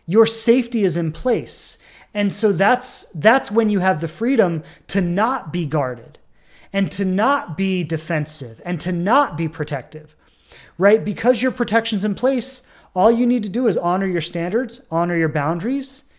Your 0.04 0.26
safety 0.26 0.82
is 0.82 0.96
in 0.96 1.12
place. 1.12 1.78
And 2.12 2.32
so 2.32 2.50
that's 2.50 3.04
that's 3.14 3.52
when 3.52 3.70
you 3.70 3.78
have 3.78 4.00
the 4.00 4.08
freedom 4.08 4.64
to 4.88 5.00
not 5.00 5.52
be 5.52 5.66
guarded 5.66 6.18
and 6.72 6.90
to 6.92 7.04
not 7.04 7.56
be 7.56 7.84
defensive 7.84 8.60
and 8.64 8.80
to 8.80 8.90
not 8.90 9.36
be 9.36 9.48
protective. 9.48 10.16
Right? 10.76 11.04
Because 11.04 11.42
your 11.42 11.52
protection's 11.52 12.04
in 12.04 12.14
place, 12.14 12.66
all 12.94 13.12
you 13.12 13.26
need 13.26 13.44
to 13.44 13.48
do 13.48 13.68
is 13.68 13.76
honor 13.76 14.06
your 14.06 14.20
standards, 14.22 14.80
honor 14.90 15.16
your 15.16 15.28
boundaries, 15.28 16.09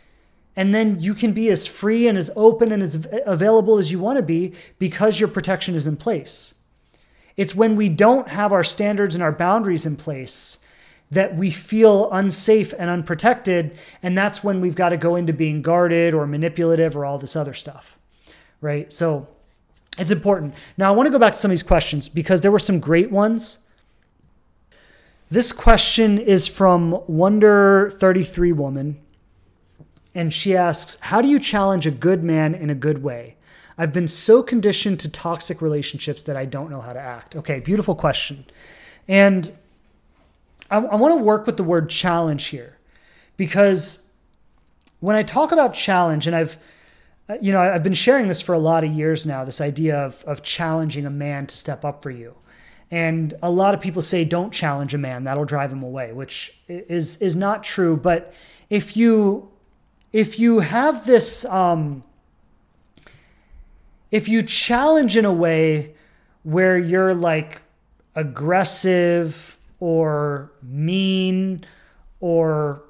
and 0.55 0.75
then 0.75 0.99
you 0.99 1.13
can 1.13 1.33
be 1.33 1.49
as 1.49 1.65
free 1.65 2.07
and 2.07 2.17
as 2.17 2.29
open 2.35 2.71
and 2.71 2.83
as 2.83 3.07
available 3.25 3.77
as 3.77 3.91
you 3.91 3.99
want 3.99 4.17
to 4.17 4.23
be 4.23 4.53
because 4.79 5.19
your 5.19 5.29
protection 5.29 5.75
is 5.75 5.87
in 5.87 5.97
place. 5.97 6.55
It's 7.37 7.55
when 7.55 7.75
we 7.75 7.89
don't 7.89 8.29
have 8.29 8.51
our 8.51 8.63
standards 8.63 9.15
and 9.15 9.23
our 9.23 9.31
boundaries 9.31 9.85
in 9.85 9.95
place 9.95 10.65
that 11.09 11.35
we 11.35 11.51
feel 11.51 12.09
unsafe 12.11 12.73
and 12.77 12.89
unprotected. 12.89 13.77
And 14.01 14.17
that's 14.17 14.43
when 14.43 14.61
we've 14.61 14.75
got 14.75 14.89
to 14.89 14.97
go 14.97 15.15
into 15.15 15.33
being 15.33 15.61
guarded 15.61 16.13
or 16.13 16.25
manipulative 16.25 16.95
or 16.95 17.05
all 17.05 17.17
this 17.17 17.35
other 17.35 17.53
stuff. 17.53 17.97
Right. 18.61 18.91
So 18.93 19.27
it's 19.97 20.11
important. 20.11 20.55
Now, 20.77 20.93
I 20.93 20.95
want 20.95 21.07
to 21.07 21.11
go 21.11 21.19
back 21.19 21.33
to 21.33 21.37
some 21.37 21.51
of 21.51 21.53
these 21.53 21.63
questions 21.63 22.07
because 22.07 22.41
there 22.41 22.51
were 22.51 22.59
some 22.59 22.79
great 22.79 23.11
ones. 23.11 23.59
This 25.29 25.51
question 25.51 26.17
is 26.17 26.47
from 26.47 27.03
Wonder 27.07 27.89
33 27.89 28.51
Woman. 28.51 29.01
And 30.13 30.33
she 30.33 30.55
asks, 30.55 30.99
How 31.01 31.21
do 31.21 31.27
you 31.27 31.39
challenge 31.39 31.87
a 31.87 31.91
good 31.91 32.23
man 32.23 32.53
in 32.53 32.69
a 32.69 32.75
good 32.75 33.03
way? 33.03 33.37
I've 33.77 33.93
been 33.93 34.07
so 34.07 34.43
conditioned 34.43 34.99
to 35.01 35.09
toxic 35.09 35.61
relationships 35.61 36.23
that 36.23 36.35
I 36.35 36.45
don't 36.45 36.69
know 36.69 36.81
how 36.81 36.93
to 36.93 36.99
act. 36.99 37.35
Okay, 37.35 37.59
beautiful 37.59 37.95
question. 37.95 38.45
And 39.07 39.51
I, 40.69 40.77
I 40.77 40.95
want 40.95 41.17
to 41.17 41.23
work 41.23 41.45
with 41.45 41.57
the 41.57 41.63
word 41.63 41.89
challenge 41.89 42.47
here 42.47 42.77
because 43.37 44.09
when 44.99 45.15
I 45.15 45.23
talk 45.23 45.51
about 45.51 45.73
challenge, 45.73 46.27
and 46.27 46.35
I've 46.35 46.57
uh, 47.31 47.37
you 47.39 47.51
know, 47.51 47.59
I've 47.61 47.83
been 47.83 47.93
sharing 47.93 48.27
this 48.27 48.41
for 48.41 48.53
a 48.53 48.59
lot 48.59 48.83
of 48.83 48.91
years 48.91 49.25
now, 49.25 49.45
this 49.45 49.61
idea 49.61 49.97
of, 49.97 50.23
of 50.25 50.43
challenging 50.43 51.05
a 51.05 51.09
man 51.09 51.47
to 51.47 51.55
step 51.55 51.85
up 51.85 52.03
for 52.03 52.09
you. 52.09 52.35
And 52.89 53.33
a 53.41 53.49
lot 53.49 53.73
of 53.73 53.79
people 53.79 54.01
say, 54.01 54.25
don't 54.25 54.51
challenge 54.51 54.93
a 54.93 54.97
man, 54.97 55.23
that'll 55.23 55.45
drive 55.45 55.71
him 55.71 55.81
away, 55.81 56.11
which 56.11 56.59
is, 56.67 57.17
is 57.17 57.35
not 57.37 57.63
true. 57.63 57.95
But 57.95 58.33
if 58.69 58.97
you, 58.97 59.50
if 60.13 60.39
you 60.39 60.59
have 60.59 61.05
this, 61.05 61.45
um, 61.45 62.03
if 64.11 64.27
you 64.27 64.43
challenge 64.43 65.15
in 65.15 65.25
a 65.25 65.31
way 65.31 65.95
where 66.43 66.77
you're 66.77 67.13
like 67.13 67.61
aggressive 68.15 69.57
or 69.79 70.51
mean 70.61 71.65
or 72.19 72.83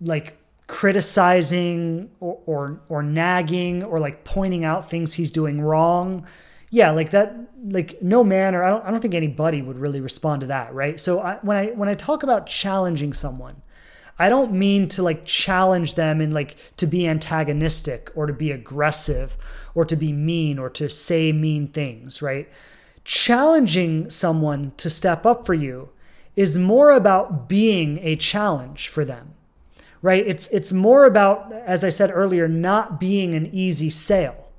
like 0.00 0.36
criticizing 0.66 2.10
or, 2.20 2.40
or, 2.46 2.80
or 2.88 3.02
nagging 3.02 3.84
or 3.84 4.00
like 4.00 4.24
pointing 4.24 4.64
out 4.64 4.88
things 4.88 5.14
he's 5.14 5.30
doing 5.30 5.60
wrong 5.60 6.26
yeah 6.70 6.90
like 6.90 7.10
that 7.10 7.36
like 7.62 8.00
no 8.02 8.24
man 8.24 8.54
or 8.54 8.64
I 8.64 8.70
don't, 8.70 8.84
I 8.84 8.90
don't 8.90 9.00
think 9.00 9.14
anybody 9.14 9.62
would 9.62 9.78
really 9.78 10.00
respond 10.00 10.40
to 10.40 10.46
that 10.48 10.74
right? 10.74 10.98
So 10.98 11.20
I, 11.20 11.36
when 11.42 11.56
i 11.56 11.66
when 11.66 11.88
i 11.88 11.94
talk 11.94 12.22
about 12.22 12.46
challenging 12.46 13.12
someone 13.12 13.62
i 14.18 14.28
don't 14.28 14.52
mean 14.52 14.88
to 14.88 15.02
like 15.02 15.24
challenge 15.24 15.94
them 15.94 16.20
and 16.20 16.32
like 16.34 16.56
to 16.76 16.86
be 16.86 17.06
antagonistic 17.06 18.10
or 18.14 18.26
to 18.26 18.32
be 18.32 18.50
aggressive 18.50 19.36
or 19.74 19.84
to 19.84 19.96
be 19.96 20.12
mean 20.12 20.58
or 20.58 20.70
to 20.70 20.88
say 20.88 21.32
mean 21.32 21.68
things 21.68 22.22
right 22.22 22.48
challenging 23.04 24.08
someone 24.08 24.72
to 24.76 24.88
step 24.88 25.26
up 25.26 25.44
for 25.44 25.54
you 25.54 25.90
is 26.36 26.58
more 26.58 26.90
about 26.90 27.48
being 27.48 27.98
a 28.02 28.16
challenge 28.16 28.88
for 28.88 29.04
them 29.04 29.34
right? 30.04 30.26
It's 30.26 30.48
it's 30.48 30.70
more 30.70 31.06
about, 31.06 31.50
as 31.50 31.82
I 31.82 31.88
said 31.88 32.10
earlier, 32.12 32.46
not 32.46 33.00
being 33.00 33.34
an 33.34 33.46
easy 33.54 33.88
sale. 33.88 34.50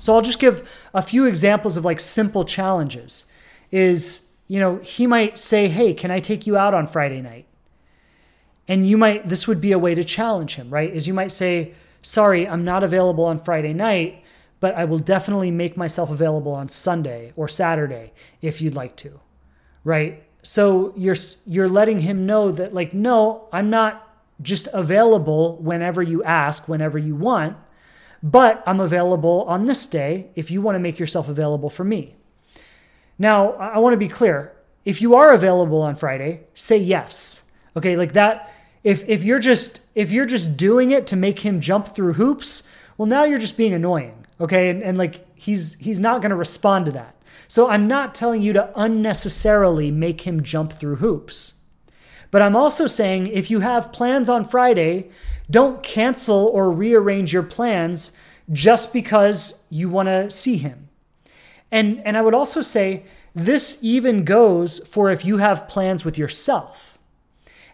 So 0.00 0.12
I'll 0.12 0.22
just 0.22 0.40
give 0.40 0.68
a 0.92 1.02
few 1.02 1.24
examples 1.24 1.76
of 1.76 1.84
like 1.84 2.00
simple 2.00 2.44
challenges. 2.44 3.26
Is 3.70 4.28
you 4.48 4.58
know 4.58 4.78
he 4.78 5.06
might 5.06 5.38
say, 5.38 5.68
"Hey, 5.68 5.94
can 5.94 6.10
I 6.10 6.18
take 6.18 6.48
you 6.48 6.56
out 6.56 6.74
on 6.74 6.88
Friday 6.88 7.22
night?" 7.22 7.46
And 8.70 8.88
you 8.88 8.96
might 8.96 9.28
this 9.28 9.48
would 9.48 9.60
be 9.60 9.72
a 9.72 9.80
way 9.80 9.96
to 9.96 10.04
challenge 10.04 10.54
him, 10.54 10.70
right? 10.70 10.90
Is 10.90 11.08
you 11.08 11.12
might 11.12 11.32
say, 11.32 11.74
"Sorry, 12.02 12.46
I'm 12.46 12.64
not 12.64 12.84
available 12.84 13.24
on 13.24 13.40
Friday 13.40 13.72
night." 13.72 14.22
But 14.60 14.76
I 14.76 14.84
will 14.84 14.98
definitely 15.00 15.50
make 15.50 15.76
myself 15.76 16.10
available 16.10 16.52
on 16.52 16.68
Sunday 16.68 17.32
or 17.34 17.48
Saturday 17.48 18.12
if 18.40 18.60
you'd 18.60 18.74
like 18.74 18.94
to. 18.96 19.18
Right? 19.82 20.22
So 20.42 20.92
you're 20.96 21.16
you're 21.46 21.68
letting 21.68 22.00
him 22.00 22.26
know 22.26 22.52
that 22.52 22.72
like 22.72 22.94
no, 22.94 23.48
I'm 23.52 23.70
not 23.70 24.06
just 24.40 24.68
available 24.72 25.56
whenever 25.56 26.00
you 26.00 26.22
ask, 26.22 26.68
whenever 26.68 26.96
you 26.96 27.16
want. 27.16 27.56
But 28.22 28.62
I'm 28.66 28.78
available 28.78 29.42
on 29.48 29.64
this 29.64 29.84
day 29.86 30.30
if 30.36 30.48
you 30.48 30.62
want 30.62 30.76
to 30.76 30.80
make 30.80 31.00
yourself 31.00 31.28
available 31.28 31.70
for 31.70 31.84
me. 31.84 32.14
Now, 33.18 33.52
I 33.54 33.78
want 33.78 33.94
to 33.94 34.06
be 34.06 34.08
clear. 34.08 34.54
If 34.84 35.02
you 35.02 35.16
are 35.16 35.32
available 35.32 35.82
on 35.82 35.96
Friday, 35.96 36.46
say 36.54 36.76
yes. 36.78 37.50
Okay, 37.76 37.96
like 37.96 38.12
that 38.12 38.50
if 38.82 39.08
if 39.08 39.22
you're 39.22 39.38
just 39.38 39.82
if 39.94 40.10
you're 40.12 40.26
just 40.26 40.56
doing 40.56 40.90
it 40.90 41.06
to 41.08 41.16
make 41.16 41.40
him 41.40 41.60
jump 41.60 41.88
through 41.88 42.14
hoops, 42.14 42.68
well 42.96 43.06
now 43.06 43.24
you're 43.24 43.38
just 43.38 43.56
being 43.56 43.74
annoying. 43.74 44.26
Okay? 44.40 44.70
And, 44.70 44.82
and 44.82 44.96
like 44.96 45.26
he's 45.36 45.78
he's 45.78 46.00
not 46.00 46.20
going 46.20 46.30
to 46.30 46.36
respond 46.36 46.86
to 46.86 46.92
that. 46.92 47.14
So 47.48 47.68
I'm 47.68 47.88
not 47.88 48.14
telling 48.14 48.42
you 48.42 48.52
to 48.52 48.72
unnecessarily 48.76 49.90
make 49.90 50.22
him 50.22 50.42
jump 50.42 50.72
through 50.72 50.96
hoops. 50.96 51.60
But 52.30 52.42
I'm 52.42 52.54
also 52.54 52.86
saying 52.86 53.26
if 53.26 53.50
you 53.50 53.60
have 53.60 53.92
plans 53.92 54.28
on 54.28 54.44
Friday, 54.44 55.10
don't 55.50 55.82
cancel 55.82 56.46
or 56.46 56.70
rearrange 56.70 57.32
your 57.32 57.42
plans 57.42 58.16
just 58.52 58.92
because 58.92 59.64
you 59.68 59.88
want 59.88 60.06
to 60.06 60.30
see 60.30 60.56
him. 60.56 60.88
And, 61.72 62.00
and 62.04 62.16
I 62.16 62.22
would 62.22 62.34
also 62.34 62.62
say 62.62 63.04
this 63.34 63.78
even 63.82 64.24
goes 64.24 64.86
for 64.86 65.10
if 65.10 65.24
you 65.24 65.38
have 65.38 65.68
plans 65.68 66.04
with 66.04 66.18
yourself. 66.18 66.89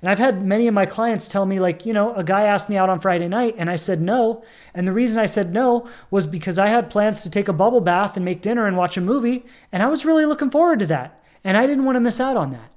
And 0.01 0.11
I've 0.11 0.18
had 0.18 0.44
many 0.44 0.68
of 0.68 0.74
my 0.74 0.86
clients 0.86 1.26
tell 1.26 1.47
me, 1.47 1.59
like, 1.59 1.86
you 1.86 1.92
know, 1.92 2.14
a 2.14 2.22
guy 2.22 2.42
asked 2.42 2.68
me 2.68 2.76
out 2.76 2.90
on 2.90 3.01
Friday 3.01 3.28
night 3.28 3.55
and 3.59 3.70
I 3.70 3.76
said 3.76 4.01
no. 4.01 4.44
And 4.74 4.86
the 4.86 4.92
reason 4.92 5.18
I 5.18 5.26
said 5.26 5.53
no 5.53 5.88
was 6.11 6.26
because 6.26 6.59
I 6.59 6.66
had 6.66 6.90
plans 6.90 7.22
to 7.22 7.30
take 7.30 7.49
a 7.49 7.53
bubble 7.53 7.80
bath 7.80 8.16
and 8.16 8.24
make 8.24 8.42
dinner 8.42 8.66
and 8.66 8.76
watch 8.76 8.97
a 8.97 9.01
movie. 9.01 9.47
And 9.72 9.82
I 9.82 9.88
was 9.88 10.05
really 10.05 10.26
looking 10.26 10.51
forward 10.51 10.80
to 10.80 10.86
that. 10.86 11.22
And 11.42 11.57
I 11.57 11.66
didn't 11.66 11.84
want 11.84 11.97
to 11.97 12.01
miss 12.01 12.20
out 12.20 12.36
on 12.36 12.53
that. 12.53 12.70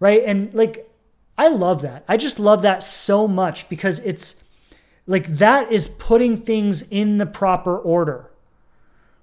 Right. 0.00 0.22
And 0.24 0.52
like, 0.54 0.90
I 1.36 1.48
love 1.48 1.82
that. 1.82 2.04
I 2.08 2.16
just 2.16 2.38
love 2.38 2.62
that 2.62 2.82
so 2.82 3.26
much 3.26 3.68
because 3.68 3.98
it's 4.00 4.44
like 5.06 5.26
that 5.26 5.70
is 5.70 5.88
putting 5.88 6.36
things 6.36 6.82
in 6.88 7.18
the 7.18 7.26
proper 7.26 7.76
order, 7.76 8.30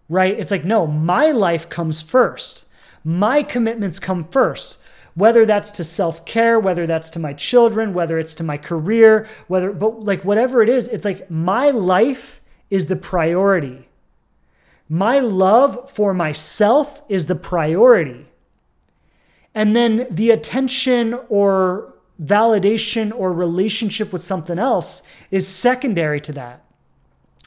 right? 0.09 0.37
It's 0.37 0.51
like, 0.51 0.65
no, 0.65 0.85
my 0.85 1.31
life 1.31 1.69
comes 1.69 2.01
first. 2.01 2.67
My 3.03 3.41
commitments 3.41 3.99
come 3.99 4.25
first, 4.25 4.77
whether 5.21 5.45
that's 5.45 5.69
to 5.69 5.83
self 5.83 6.25
care, 6.25 6.59
whether 6.59 6.87
that's 6.87 7.11
to 7.11 7.19
my 7.19 7.31
children, 7.31 7.93
whether 7.93 8.17
it's 8.17 8.33
to 8.33 8.43
my 8.43 8.57
career, 8.57 9.27
whether, 9.47 9.71
but 9.71 10.03
like 10.03 10.25
whatever 10.25 10.63
it 10.63 10.67
is, 10.67 10.87
it's 10.87 11.05
like 11.05 11.29
my 11.29 11.69
life 11.69 12.41
is 12.71 12.87
the 12.87 12.95
priority. 12.95 13.87
My 14.89 15.19
love 15.19 15.91
for 15.91 16.15
myself 16.15 17.03
is 17.07 17.27
the 17.27 17.35
priority. 17.35 18.25
And 19.53 19.75
then 19.75 20.07
the 20.09 20.31
attention 20.31 21.13
or 21.29 21.93
validation 22.19 23.13
or 23.15 23.31
relationship 23.31 24.11
with 24.11 24.23
something 24.23 24.57
else 24.57 25.03
is 25.29 25.47
secondary 25.47 26.19
to 26.21 26.31
that. 26.31 26.65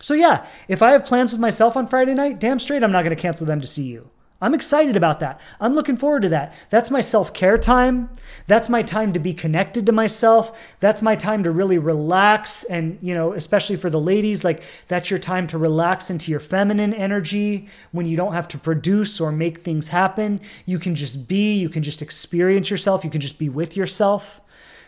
So, 0.01 0.14
yeah, 0.14 0.46
if 0.68 0.80
I 0.80 0.92
have 0.92 1.05
plans 1.05 1.32
with 1.32 1.40
myself 1.40 1.76
on 1.76 1.88
Friday 1.88 2.14
night, 2.14 2.38
damn 2.38 2.60
straight 2.60 2.84
I'm 2.84 2.92
not 2.92 3.02
going 3.02 3.16
to 3.16 3.20
cancel 3.20 3.48
them 3.48 3.60
to 3.60 3.66
see 3.66 3.88
you. 3.88 4.10
I'm 4.44 4.52
excited 4.52 4.94
about 4.94 5.20
that. 5.20 5.40
I'm 5.58 5.72
looking 5.72 5.96
forward 5.96 6.20
to 6.20 6.28
that. 6.28 6.54
That's 6.68 6.90
my 6.90 7.00
self 7.00 7.32
care 7.32 7.56
time. 7.56 8.10
That's 8.46 8.68
my 8.68 8.82
time 8.82 9.14
to 9.14 9.18
be 9.18 9.32
connected 9.32 9.86
to 9.86 9.92
myself. 9.92 10.76
That's 10.80 11.00
my 11.00 11.16
time 11.16 11.44
to 11.44 11.50
really 11.50 11.78
relax. 11.78 12.62
And, 12.64 12.98
you 13.00 13.14
know, 13.14 13.32
especially 13.32 13.76
for 13.76 13.88
the 13.88 13.98
ladies, 13.98 14.44
like 14.44 14.62
that's 14.86 15.08
your 15.08 15.18
time 15.18 15.46
to 15.46 15.56
relax 15.56 16.10
into 16.10 16.30
your 16.30 16.40
feminine 16.40 16.92
energy 16.92 17.68
when 17.90 18.04
you 18.04 18.18
don't 18.18 18.34
have 18.34 18.46
to 18.48 18.58
produce 18.58 19.18
or 19.18 19.32
make 19.32 19.60
things 19.60 19.88
happen. 19.88 20.42
You 20.66 20.78
can 20.78 20.94
just 20.94 21.26
be, 21.26 21.56
you 21.56 21.70
can 21.70 21.82
just 21.82 22.02
experience 22.02 22.68
yourself, 22.68 23.02
you 23.02 23.10
can 23.10 23.22
just 23.22 23.38
be 23.38 23.48
with 23.48 23.76
yourself 23.78 24.42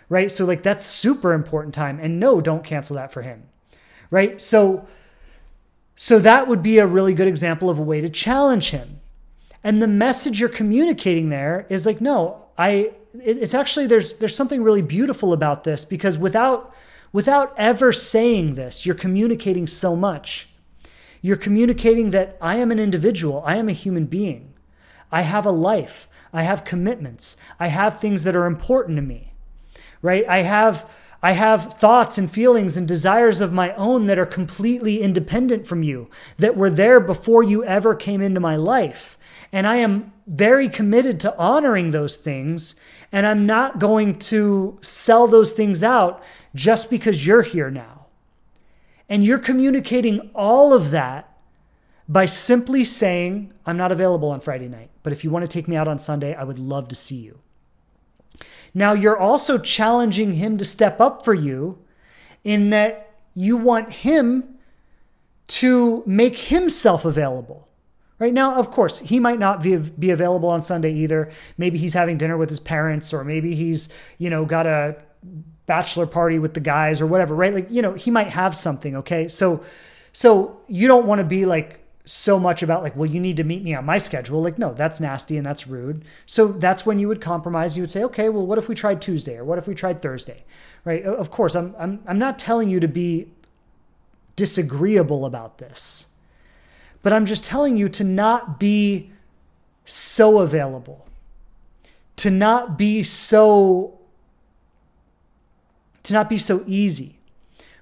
right? 0.09 0.31
So 0.31 0.45
like 0.45 0.63
that's 0.63 0.87
super 0.87 1.33
important 1.33 1.75
time. 1.75 1.99
And 2.01 2.21
no, 2.21 2.41
don't 2.41 2.63
cancel 2.63 2.95
that 2.95 3.11
for 3.11 3.23
him. 3.23 3.43
Right? 4.09 4.41
So 4.41 4.87
so 5.97 6.21
that 6.21 6.47
would 6.47 6.63
be 6.63 6.79
a 6.79 6.87
really 6.87 7.13
good 7.13 7.27
example 7.27 7.71
of 7.71 7.79
a 7.79 7.83
way 7.83 8.01
to 8.03 8.09
challenge 8.09 8.71
him. 8.71 9.01
And 9.65 9.83
the 9.83 9.89
message 9.89 10.41
you're 10.41 10.49
communicating 10.49 11.29
there 11.31 11.67
is 11.69 11.87
like, 11.87 12.01
no, 12.01 12.47
I 12.57 12.93
it's 13.15 13.55
actually 13.55 13.87
there's 13.87 14.15
there's 14.15 14.37
something 14.37 14.63
really 14.63 14.83
beautiful 14.83 15.33
about 15.33 15.65
this 15.65 15.85
because 15.85 16.19
without 16.19 16.75
without 17.13 17.55
ever 17.57 17.93
saying 17.93 18.55
this, 18.55 18.85
you're 18.85 18.95
communicating 18.95 19.67
so 19.67 19.97
much. 19.97 20.49
You're 21.23 21.37
communicating 21.37 22.11
that 22.11 22.37
I 22.41 22.57
am 22.57 22.71
an 22.71 22.79
individual, 22.79 23.43
I 23.45 23.57
am 23.57 23.69
a 23.69 23.73
human 23.73 24.07
being. 24.07 24.55
I 25.11 25.23
have 25.23 25.47
a 25.47 25.51
life, 25.51 26.09
I 26.33 26.43
have 26.43 26.65
commitments, 26.65 27.37
I 27.59 27.69
have 27.69 27.99
things 27.99 28.25
that 28.25 28.37
are 28.37 28.47
important 28.47 28.97
to 28.97 29.03
me. 29.03 29.33
Right? 30.03 30.29
I 30.29 30.43
have 30.43 30.89
I 31.23 31.33
have 31.33 31.73
thoughts 31.73 32.19
and 32.19 32.31
feelings 32.31 32.77
and 32.77 32.87
desires 32.87 33.41
of 33.41 33.53
my 33.53 33.73
own 33.75 34.05
that 34.05 34.19
are 34.19 34.27
completely 34.27 35.01
independent 35.01 35.67
from 35.67 35.83
you, 35.83 36.09
that 36.37 36.57
were 36.57 36.71
there 36.71 37.01
before 37.01 37.43
you 37.43 37.65
ever 37.65 37.95
came 37.95 38.21
into 38.21 38.39
my 38.39 38.57
life. 38.57 39.16
And 39.53 39.67
I 39.67 39.77
am 39.77 40.13
very 40.27 40.69
committed 40.69 41.21
to 41.21 41.37
honoring 41.39 41.91
those 41.91 42.17
things. 42.17 42.75
And 43.13 43.27
I'm 43.27 43.47
not 43.47 43.79
going 43.79 44.19
to 44.21 44.79
sell 44.81 45.27
those 45.27 45.53
things 45.53 45.83
out 45.83 46.23
just 46.55 46.91
because 46.91 47.27
you're 47.27 47.43
here 47.43 47.71
now. 47.71 48.07
And 49.09 49.25
you're 49.25 49.39
communicating 49.39 50.31
all 50.35 50.73
of 50.73 50.91
that 50.91 51.37
by 52.09 52.27
simply 52.27 52.85
saying, 52.85 53.53
I'm 53.65 53.77
not 53.77 53.93
available 53.93 54.31
on 54.31 54.41
Friday 54.41 54.69
night, 54.69 54.91
but 55.03 55.13
if 55.13 55.25
you 55.25 55.31
want 55.31 55.45
to 55.45 55.49
take 55.49 55.69
me 55.69 55.77
out 55.77 55.89
on 55.89 55.99
Sunday, 55.99 56.35
I 56.35 56.45
would 56.45 56.59
love 56.59 56.89
to 56.89 56.95
see 56.95 57.17
you. 57.17 57.39
Now, 58.75 58.93
you're 58.93 59.17
also 59.17 59.59
challenging 59.59 60.35
him 60.35 60.59
to 60.59 60.65
step 60.65 61.01
up 61.01 61.25
for 61.25 61.35
you 61.35 61.79
in 62.45 62.71
that 62.71 63.15
you 63.35 63.57
want 63.57 63.93
him 63.93 64.59
to 65.49 66.03
make 66.07 66.37
himself 66.37 67.05
available. 67.05 67.66
Right 68.19 68.33
now, 68.33 68.55
of 68.55 68.71
course, 68.71 69.01
he 69.01 69.21
might 69.21 69.39
not 69.39 69.63
be, 69.63 69.77
be 69.77 70.11
available 70.11 70.49
on 70.49 70.63
Sunday 70.63 70.93
either. 70.93 71.31
Maybe 71.59 71.79
he's 71.79 71.93
having 71.93 72.17
dinner 72.17 72.37
with 72.37 72.49
his 72.49 72.61
parents, 72.61 73.13
or 73.13 73.25
maybe 73.25 73.55
he's, 73.55 73.93
you 74.19 74.31
know, 74.31 74.47
got 74.47 74.67
a 74.67 74.97
bachelor 75.67 76.07
party 76.07 76.39
with 76.39 76.55
the 76.55 76.61
guys 76.61 77.01
or 77.01 77.07
whatever, 77.07 77.35
right? 77.35 77.53
Like, 77.53 77.67
you 77.71 77.83
know, 77.83 77.93
he 77.93 78.11
might 78.11 78.29
have 78.29 78.57
something, 78.57 78.97
okay? 78.97 79.29
So 79.29 79.65
so 80.17 80.59
you 80.67 80.89
don't 80.89 81.05
want 81.05 81.19
to 81.19 81.27
be 81.27 81.45
like 81.45 81.81
so 82.07 82.39
much 82.39 82.63
about 82.63 82.83
like, 82.83 82.97
well, 82.97 83.05
you 83.05 83.21
need 83.21 83.37
to 83.37 83.45
meet 83.45 83.63
me 83.63 83.75
on 83.75 83.85
my 83.85 83.99
schedule. 83.99 84.41
Like, 84.41 84.59
no, 84.59 84.73
that's 84.73 84.99
nasty 84.99 85.37
and 85.37 85.45
that's 85.45 85.67
rude. 85.67 86.07
So 86.25 86.49
that's 86.49 86.87
when 86.87 86.99
you 86.99 87.07
would 87.09 87.21
compromise. 87.21 87.77
You 87.77 87.83
would 87.83 87.91
say, 87.91 88.03
okay, 88.05 88.31
well, 88.31 88.47
what 88.47 88.57
if 88.57 88.67
we 88.67 88.75
tried 88.75 89.03
Tuesday 89.03 89.37
or 89.37 89.45
what 89.45 89.59
if 89.59 89.69
we 89.69 89.75
tried 89.75 90.01
Thursday? 90.01 90.45
Right? 90.87 91.03
Of 91.03 91.31
course, 91.31 91.55
I'm 91.55 91.75
I'm 91.79 92.01
I'm 92.07 92.19
not 92.19 92.39
telling 92.39 92.71
you 92.71 92.81
to 92.81 92.89
be 92.89 93.31
disagreeable 94.37 95.27
about 95.27 95.59
this. 95.59 96.07
But 97.07 97.13
I'm 97.13 97.25
just 97.25 97.45
telling 97.45 97.77
you 97.77 97.89
to 97.91 98.03
not 98.03 98.59
be 98.59 99.13
so 99.85 100.41
available. 100.41 101.07
To 102.17 102.33
not 102.33 102.77
be 102.77 103.05
so 103.05 104.01
to 106.03 106.13
not 106.13 106.29
be 106.29 106.37
so 106.37 106.65
easy. 106.67 107.21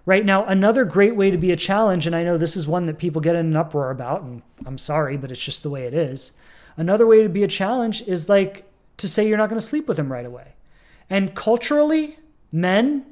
Right 0.04 0.26
now, 0.26 0.44
another 0.44 0.84
great 0.84 1.16
way 1.16 1.30
to 1.30 1.38
be 1.38 1.52
a 1.52 1.56
challenge, 1.56 2.06
and 2.06 2.14
I 2.14 2.22
know 2.22 2.36
this 2.36 2.54
is 2.54 2.66
one 2.66 2.84
that 2.84 2.98
people 2.98 3.22
get 3.22 3.34
in 3.34 3.46
an 3.46 3.56
uproar 3.56 3.90
about, 3.90 4.20
and 4.20 4.42
I'm 4.66 4.76
sorry, 4.76 5.16
but 5.16 5.30
it's 5.30 5.42
just 5.42 5.62
the 5.62 5.70
way 5.70 5.86
it 5.86 5.94
is. 5.94 6.32
Another 6.76 7.06
way 7.06 7.22
to 7.22 7.30
be 7.30 7.44
a 7.44 7.48
challenge 7.48 8.02
is 8.02 8.28
like 8.28 8.70
to 8.98 9.08
say 9.08 9.26
you're 9.26 9.38
not 9.38 9.48
going 9.48 9.58
to 9.58 9.66
sleep 9.66 9.88
with 9.88 9.98
him 9.98 10.12
right 10.12 10.26
away. 10.26 10.52
And 11.08 11.34
culturally, 11.34 12.18
men, 12.52 13.06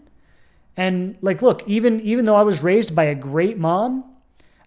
and 0.77 1.17
like, 1.23 1.41
look, 1.41 1.67
even 1.67 2.03
even 2.03 2.27
though 2.27 2.37
I 2.37 2.43
was 2.43 2.63
raised 2.63 2.95
by 2.95 3.05
a 3.05 3.15
great 3.15 3.57
mom, 3.57 4.12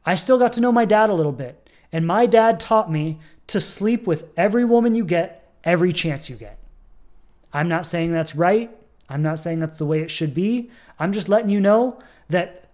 I 0.05 0.15
still 0.15 0.37
got 0.37 0.53
to 0.53 0.61
know 0.61 0.71
my 0.71 0.85
dad 0.85 1.09
a 1.09 1.13
little 1.13 1.31
bit. 1.31 1.69
And 1.91 2.05
my 2.05 2.25
dad 2.25 2.59
taught 2.59 2.91
me 2.91 3.19
to 3.47 3.59
sleep 3.59 4.05
with 4.05 4.29
every 4.35 4.65
woman 4.65 4.95
you 4.95 5.05
get, 5.05 5.51
every 5.63 5.93
chance 5.93 6.29
you 6.29 6.35
get. 6.35 6.57
I'm 7.53 7.69
not 7.69 7.85
saying 7.85 8.11
that's 8.11 8.35
right. 8.35 8.69
I'm 9.07 9.21
not 9.21 9.39
saying 9.39 9.59
that's 9.59 9.77
the 9.77 9.85
way 9.85 10.01
it 10.01 10.11
should 10.11 10.33
be. 10.33 10.69
I'm 10.99 11.13
just 11.13 11.29
letting 11.29 11.49
you 11.49 11.59
know 11.59 11.99
that 12.29 12.69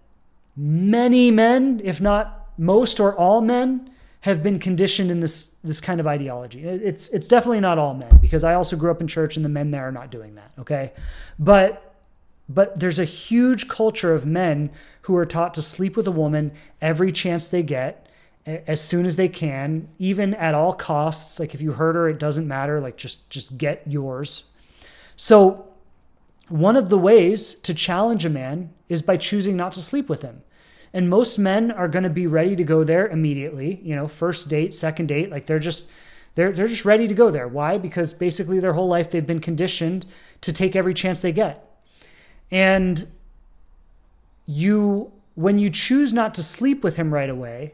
many 0.56 1.30
men, 1.30 1.82
if 1.84 2.02
not 2.02 2.49
most 2.58 2.99
or 2.99 3.16
all 3.16 3.41
men, 3.41 3.90
have 4.22 4.44
been 4.44 4.60
conditioned 4.60 5.10
in 5.10 5.20
this 5.20 5.56
this 5.64 5.82
kind 5.82 5.99
of 5.99 6.08
ideology. 6.08 6.64
It's 6.64 7.10
it's 7.10 7.28
definitely 7.28 7.60
not 7.60 7.80
all 7.80 7.94
men 7.94 8.18
because 8.18 8.44
I 8.44 8.53
also 8.53 8.76
grew 8.76 8.91
up 8.91 9.02
in 9.02 9.08
church 9.08 9.36
and 9.36 9.44
the 9.44 9.49
men 9.49 9.72
there 9.72 9.88
are 9.88 9.91
not 9.91 10.12
doing 10.12 10.36
that. 10.36 10.52
Okay, 10.60 10.94
but 11.40 11.95
but 12.48 12.80
there's 12.80 12.99
a 12.99 13.06
huge 13.06 13.68
culture 13.68 14.14
of 14.14 14.26
men 14.26 14.72
who 15.02 15.15
are 15.15 15.26
taught 15.26 15.53
to 15.53 15.61
sleep 15.61 15.95
with 15.95 16.07
a 16.07 16.11
woman 16.11 16.52
every 16.82 17.11
chance 17.11 17.49
they 17.49 17.64
get 17.64 18.07
as 18.45 18.82
soon 18.82 19.06
as 19.06 19.15
they 19.18 19.30
can 19.30 19.88
even 19.99 20.34
at 20.34 20.56
all 20.56 20.73
costs 20.73 21.40
like 21.40 21.53
if 21.53 21.61
you 21.61 21.73
hurt 21.73 21.95
her 21.95 22.10
it 22.10 22.18
doesn't 22.18 22.48
matter 22.48 22.80
like 22.80 22.98
just 22.98 23.30
just 23.30 23.57
get 23.57 23.84
yours 23.86 24.45
so 25.15 25.72
one 26.52 26.76
of 26.76 26.90
the 26.90 26.98
ways 26.98 27.56
to 27.56 27.73
challenge 27.73 28.26
a 28.26 28.30
man 28.30 28.73
is 28.90 29.02
by 29.02 29.15
choosing 29.15 29.56
not 29.56 29.72
to 29.73 29.82
sleep 29.82 30.10
with 30.10 30.22
him. 30.22 30.44
And 30.94 31.10
most 31.10 31.40
men 31.40 31.72
are 31.72 31.88
going 31.88 32.03
to 32.03 32.10
be 32.10 32.28
ready 32.28 32.57
to 32.57 32.64
go 32.65 32.84
there 32.84 33.07
immediately, 33.07 33.80
you 33.82 33.95
know, 33.95 34.07
first 34.10 34.49
date, 34.49 34.73
second 34.73 35.07
date, 35.07 35.32
like 35.32 35.45
they're 35.45 35.60
just 35.60 35.90
they're 36.36 36.52
they're 36.52 36.68
just 36.68 36.84
ready 36.84 37.07
to 37.07 37.14
go 37.14 37.32
there. 37.32 37.48
Why? 37.48 37.78
Because 37.78 38.14
basically 38.14 38.60
their 38.60 38.73
whole 38.73 38.90
life 38.90 39.10
they've 39.10 39.26
been 39.26 39.40
conditioned 39.40 40.06
to 40.41 40.52
take 40.52 40.76
every 40.76 40.94
chance 40.94 41.22
they 41.22 41.32
get. 41.32 41.65
And 42.52 43.07
you 44.52 45.11
when 45.36 45.57
you 45.57 45.69
choose 45.69 46.11
not 46.11 46.34
to 46.36 46.44
sleep 46.44 46.84
with 46.84 46.98
him 46.98 47.14
right 47.14 47.30
away, 47.30 47.73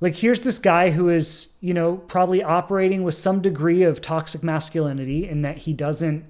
like 0.00 0.16
here's 0.16 0.42
this 0.42 0.58
guy 0.58 0.90
who 0.90 1.08
is, 1.08 1.54
you 1.60 1.74
know, 1.74 1.96
probably 1.96 2.42
operating 2.42 3.02
with 3.02 3.14
some 3.14 3.42
degree 3.42 3.82
of 3.82 4.00
toxic 4.00 4.42
masculinity 4.42 5.28
in 5.28 5.42
that 5.42 5.58
he 5.58 5.72
doesn't 5.72 6.24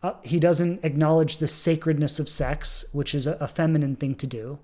uh, 0.00 0.14
he 0.22 0.38
doesn't 0.38 0.84
acknowledge 0.84 1.38
the 1.38 1.48
sacredness 1.48 2.20
of 2.20 2.28
sex, 2.28 2.84
which 2.92 3.16
is 3.16 3.26
a, 3.26 3.32
a, 3.40 3.48
feminine 3.48 3.96
thing 3.96 4.14
to 4.14 4.28
do, 4.28 4.60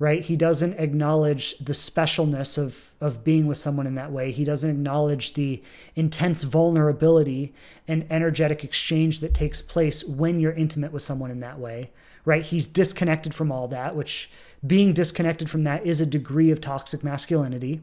right? 0.00 0.22
He 0.22 0.34
doesn't 0.34 0.80
acknowledge 0.80 1.56
the 1.58 1.74
specialness 1.74 2.58
of, 2.58 2.92
of 3.00 3.22
being 3.22 3.46
with 3.46 3.58
someone 3.58 3.86
in 3.86 3.94
that 3.94 4.10
way. 4.10 4.32
He 4.32 4.44
doesn't 4.44 4.68
acknowledge 4.68 5.34
the 5.34 5.62
intense 5.94 6.42
vulnerability 6.42 7.54
and 7.86 8.04
energetic 8.10 8.64
exchange 8.64 9.20
that 9.20 9.32
takes 9.32 9.62
place 9.62 10.02
when 10.04 10.40
you're 10.40 10.52
intimate 10.52 10.90
with 10.90 11.02
someone 11.02 11.30
in 11.30 11.38
that 11.38 11.60
way, 11.60 11.92
right? 12.28 12.42
He's 12.42 12.66
disconnected 12.66 13.34
from 13.34 13.50
all 13.50 13.66
that, 13.68 13.96
which 13.96 14.30
being 14.66 14.92
disconnected 14.92 15.50
from 15.50 15.64
that 15.64 15.84
is 15.86 16.00
a 16.00 16.06
degree 16.06 16.50
of 16.50 16.60
toxic 16.60 17.02
masculinity. 17.02 17.80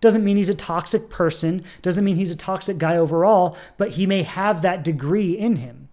Doesn't 0.00 0.24
mean 0.24 0.36
he's 0.36 0.48
a 0.48 0.54
toxic 0.54 1.08
person, 1.08 1.64
doesn't 1.80 2.04
mean 2.04 2.16
he's 2.16 2.32
a 2.32 2.36
toxic 2.36 2.78
guy 2.78 2.96
overall, 2.96 3.56
but 3.78 3.92
he 3.92 4.06
may 4.06 4.22
have 4.22 4.60
that 4.62 4.84
degree 4.84 5.32
in 5.32 5.56
him 5.56 5.84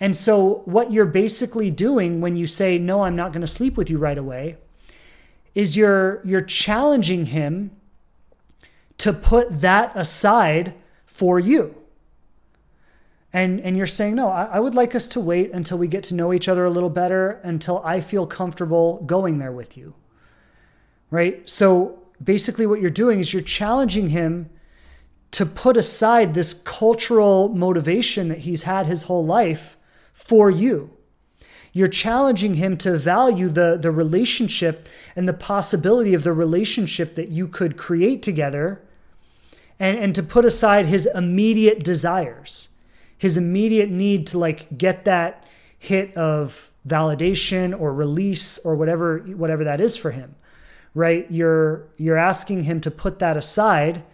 and 0.00 0.16
so, 0.16 0.62
what 0.66 0.92
you're 0.92 1.06
basically 1.06 1.70
doing 1.70 2.20
when 2.20 2.36
you 2.36 2.46
say, 2.46 2.78
No, 2.78 3.02
I'm 3.02 3.16
not 3.16 3.32
going 3.32 3.40
to 3.40 3.46
sleep 3.46 3.76
with 3.76 3.88
you 3.88 3.98
right 3.98 4.18
away, 4.18 4.58
is 5.54 5.76
you're, 5.76 6.20
you're 6.24 6.42
challenging 6.42 7.26
him 7.26 7.70
to 8.98 9.12
put 9.12 9.60
that 9.60 9.92
aside 9.94 10.74
for 11.06 11.38
you. 11.38 11.74
And, 13.32 13.60
and 13.60 13.76
you're 13.76 13.86
saying, 13.86 14.14
No, 14.14 14.28
I, 14.28 14.44
I 14.44 14.60
would 14.60 14.74
like 14.74 14.94
us 14.94 15.08
to 15.08 15.20
wait 15.20 15.52
until 15.52 15.78
we 15.78 15.88
get 15.88 16.04
to 16.04 16.14
know 16.14 16.32
each 16.32 16.48
other 16.48 16.64
a 16.64 16.70
little 16.70 16.90
better, 16.90 17.40
until 17.42 17.82
I 17.84 18.00
feel 18.00 18.26
comfortable 18.26 19.02
going 19.02 19.38
there 19.38 19.52
with 19.52 19.76
you. 19.76 19.94
Right? 21.10 21.48
So, 21.48 21.98
basically, 22.22 22.66
what 22.66 22.80
you're 22.80 22.90
doing 22.90 23.20
is 23.20 23.32
you're 23.32 23.42
challenging 23.42 24.10
him 24.10 24.50
to 25.32 25.44
put 25.44 25.76
aside 25.76 26.34
this 26.34 26.54
cultural 26.54 27.48
motivation 27.50 28.28
that 28.28 28.40
he's 28.40 28.62
had 28.62 28.86
his 28.86 29.04
whole 29.04 29.24
life 29.24 29.76
for 30.14 30.50
you. 30.50 30.90
You're 31.72 31.88
challenging 31.88 32.54
him 32.54 32.78
to 32.78 32.96
value 32.96 33.50
the, 33.50 33.76
the 33.76 33.90
relationship 33.90 34.88
and 35.14 35.28
the 35.28 35.34
possibility 35.34 36.14
of 36.14 36.24
the 36.24 36.32
relationship 36.32 37.16
that 37.16 37.28
you 37.28 37.48
could 37.48 37.76
create 37.76 38.22
together 38.22 38.80
and, 39.78 39.98
and 39.98 40.14
to 40.14 40.22
put 40.22 40.46
aside 40.46 40.86
his 40.86 41.06
immediate 41.14 41.84
desires, 41.84 42.70
his 43.18 43.36
immediate 43.36 43.90
need 43.90 44.26
to 44.28 44.38
like 44.38 44.76
get 44.76 45.04
that 45.04 45.46
hit 45.78 46.14
of 46.16 46.70
validation 46.86 47.78
or 47.78 47.92
release 47.92 48.58
or 48.58 48.74
whatever 48.76 49.18
whatever 49.18 49.64
that 49.64 49.80
is 49.80 49.96
for 49.96 50.12
him 50.12 50.34
right 50.94 51.26
you're 51.30 51.86
you're 51.96 52.16
asking 52.16 52.62
him 52.62 52.80
to 52.80 52.90
put 52.90 53.18
that 53.18 53.36
aside 53.36 54.04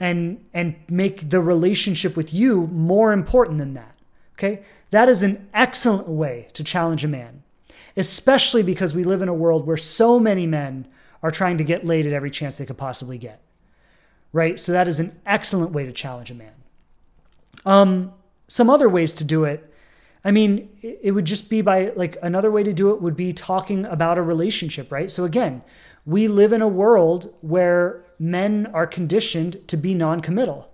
and 0.00 0.44
and 0.54 0.74
make 0.88 1.28
the 1.30 1.40
relationship 1.40 2.16
with 2.16 2.32
you 2.32 2.66
more 2.68 3.12
important 3.12 3.58
than 3.58 3.74
that 3.74 3.94
okay 4.32 4.64
that 4.94 5.08
is 5.08 5.24
an 5.24 5.48
excellent 5.52 6.06
way 6.06 6.46
to 6.52 6.62
challenge 6.62 7.02
a 7.02 7.08
man, 7.08 7.42
especially 7.96 8.62
because 8.62 8.94
we 8.94 9.02
live 9.02 9.22
in 9.22 9.28
a 9.28 9.34
world 9.34 9.66
where 9.66 9.76
so 9.76 10.20
many 10.20 10.46
men 10.46 10.86
are 11.20 11.32
trying 11.32 11.58
to 11.58 11.64
get 11.64 11.84
laid 11.84 12.06
at 12.06 12.12
every 12.12 12.30
chance 12.30 12.58
they 12.58 12.64
could 12.64 12.78
possibly 12.78 13.18
get. 13.18 13.42
Right? 14.32 14.60
So 14.60 14.70
that 14.70 14.86
is 14.86 15.00
an 15.00 15.20
excellent 15.26 15.72
way 15.72 15.84
to 15.84 15.92
challenge 15.92 16.30
a 16.30 16.34
man. 16.34 16.54
Um, 17.66 18.12
some 18.54 18.70
other 18.70 18.88
ways 18.88 19.12
to 19.14 19.24
do 19.24 19.42
it. 19.42 19.68
I 20.24 20.30
mean, 20.30 20.68
it 20.80 21.10
would 21.10 21.24
just 21.24 21.50
be 21.50 21.60
by 21.60 21.92
like 21.96 22.16
another 22.22 22.52
way 22.52 22.62
to 22.62 22.72
do 22.72 22.92
it 22.92 23.02
would 23.02 23.16
be 23.16 23.32
talking 23.32 23.84
about 23.84 24.16
a 24.16 24.22
relationship, 24.22 24.92
right? 24.92 25.10
So 25.10 25.24
again, 25.24 25.62
we 26.06 26.28
live 26.28 26.52
in 26.52 26.62
a 26.62 26.68
world 26.68 27.34
where 27.40 28.04
men 28.18 28.68
are 28.72 28.86
conditioned 28.86 29.66
to 29.66 29.76
be 29.76 29.92
non 29.94 30.20
committal 30.20 30.70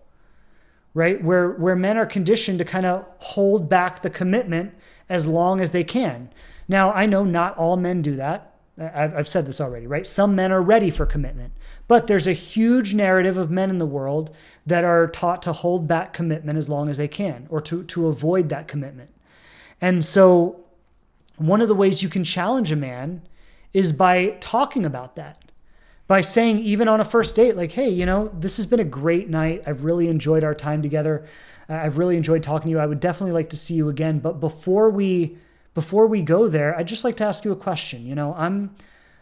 right? 0.92 1.22
Where 1.22 1.52
where 1.52 1.76
men 1.76 1.96
are 1.96 2.06
conditioned 2.06 2.58
to 2.58 2.64
kind 2.64 2.84
of 2.84 3.08
hold 3.18 3.68
back 3.68 4.02
the 4.02 4.10
commitment 4.10 4.74
as 5.08 5.24
long 5.24 5.60
as 5.60 5.70
they 5.70 5.84
can. 5.84 6.30
Now, 6.68 6.92
I 6.92 7.06
know 7.06 7.24
not 7.24 7.56
all 7.56 7.76
men 7.76 8.02
do 8.02 8.16
that. 8.16 8.56
I've 8.76 9.28
said 9.28 9.46
this 9.46 9.60
already, 9.60 9.86
right? 9.86 10.04
Some 10.04 10.34
men 10.34 10.50
are 10.50 10.62
ready 10.62 10.90
for 10.90 11.06
commitment, 11.06 11.52
but 11.90 12.06
there's 12.06 12.28
a 12.28 12.32
huge 12.32 12.94
narrative 12.94 13.36
of 13.36 13.50
men 13.50 13.68
in 13.68 13.78
the 13.80 13.84
world 13.84 14.32
that 14.64 14.84
are 14.84 15.08
taught 15.08 15.42
to 15.42 15.52
hold 15.52 15.88
back 15.88 16.12
commitment 16.12 16.56
as 16.56 16.68
long 16.68 16.88
as 16.88 16.98
they 16.98 17.08
can 17.08 17.48
or 17.50 17.60
to, 17.60 17.82
to 17.82 18.06
avoid 18.06 18.48
that 18.48 18.68
commitment. 18.68 19.10
And 19.80 20.04
so, 20.04 20.64
one 21.36 21.60
of 21.60 21.66
the 21.66 21.74
ways 21.74 22.00
you 22.00 22.08
can 22.08 22.22
challenge 22.22 22.70
a 22.70 22.76
man 22.76 23.22
is 23.72 23.92
by 23.92 24.36
talking 24.38 24.84
about 24.84 25.16
that, 25.16 25.50
by 26.06 26.20
saying, 26.20 26.60
even 26.60 26.86
on 26.86 27.00
a 27.00 27.04
first 27.04 27.34
date, 27.34 27.56
like, 27.56 27.72
hey, 27.72 27.88
you 27.88 28.06
know, 28.06 28.30
this 28.38 28.56
has 28.58 28.66
been 28.66 28.78
a 28.78 28.84
great 28.84 29.28
night. 29.28 29.64
I've 29.66 29.82
really 29.82 30.06
enjoyed 30.06 30.44
our 30.44 30.54
time 30.54 30.82
together. 30.82 31.26
Uh, 31.68 31.74
I've 31.74 31.98
really 31.98 32.16
enjoyed 32.16 32.44
talking 32.44 32.68
to 32.68 32.70
you. 32.70 32.78
I 32.78 32.86
would 32.86 33.00
definitely 33.00 33.32
like 33.32 33.50
to 33.50 33.56
see 33.56 33.74
you 33.74 33.88
again. 33.88 34.20
But 34.20 34.38
before 34.38 34.90
we 34.90 35.38
before 35.74 36.06
we 36.06 36.22
go 36.22 36.46
there, 36.46 36.78
I'd 36.78 36.86
just 36.86 37.02
like 37.02 37.16
to 37.16 37.24
ask 37.24 37.44
you 37.44 37.50
a 37.50 37.56
question. 37.56 38.06
You 38.06 38.14
know, 38.14 38.32
I'm 38.38 38.76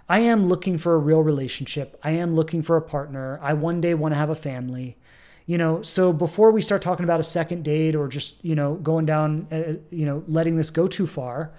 I 0.09 0.21
am 0.21 0.47
looking 0.47 0.79
for 0.79 0.95
a 0.95 0.99
real 0.99 1.23
relationship. 1.23 1.99
I 2.03 2.13
am 2.13 2.35
looking 2.35 2.63
for 2.63 2.77
a 2.77 2.83
partner. 2.83 3.39
I 3.43 3.53
one 3.53 3.81
day 3.81 3.95
want 3.95 4.15
to 4.15 4.19
have 4.19 4.31
a 4.31 4.35
family. 4.35 4.97
You 5.45 5.59
know, 5.59 5.83
so 5.83 6.13
before 6.13 6.51
we 6.51 6.61
start 6.61 6.83
talking 6.83 7.05
about 7.05 7.21
a 7.21 7.25
second 7.25 7.65
date 7.65 7.95
or 7.95 8.09
just, 8.09 8.45
you 8.45 8.55
know, 8.55 8.75
going 8.75 9.07
down 9.07 9.49
uh, 9.51 9.75
you 9.91 10.05
know, 10.05 10.23
letting 10.27 10.57
this 10.57 10.71
go 10.71 10.87
too 10.87 11.07
far, 11.07 11.53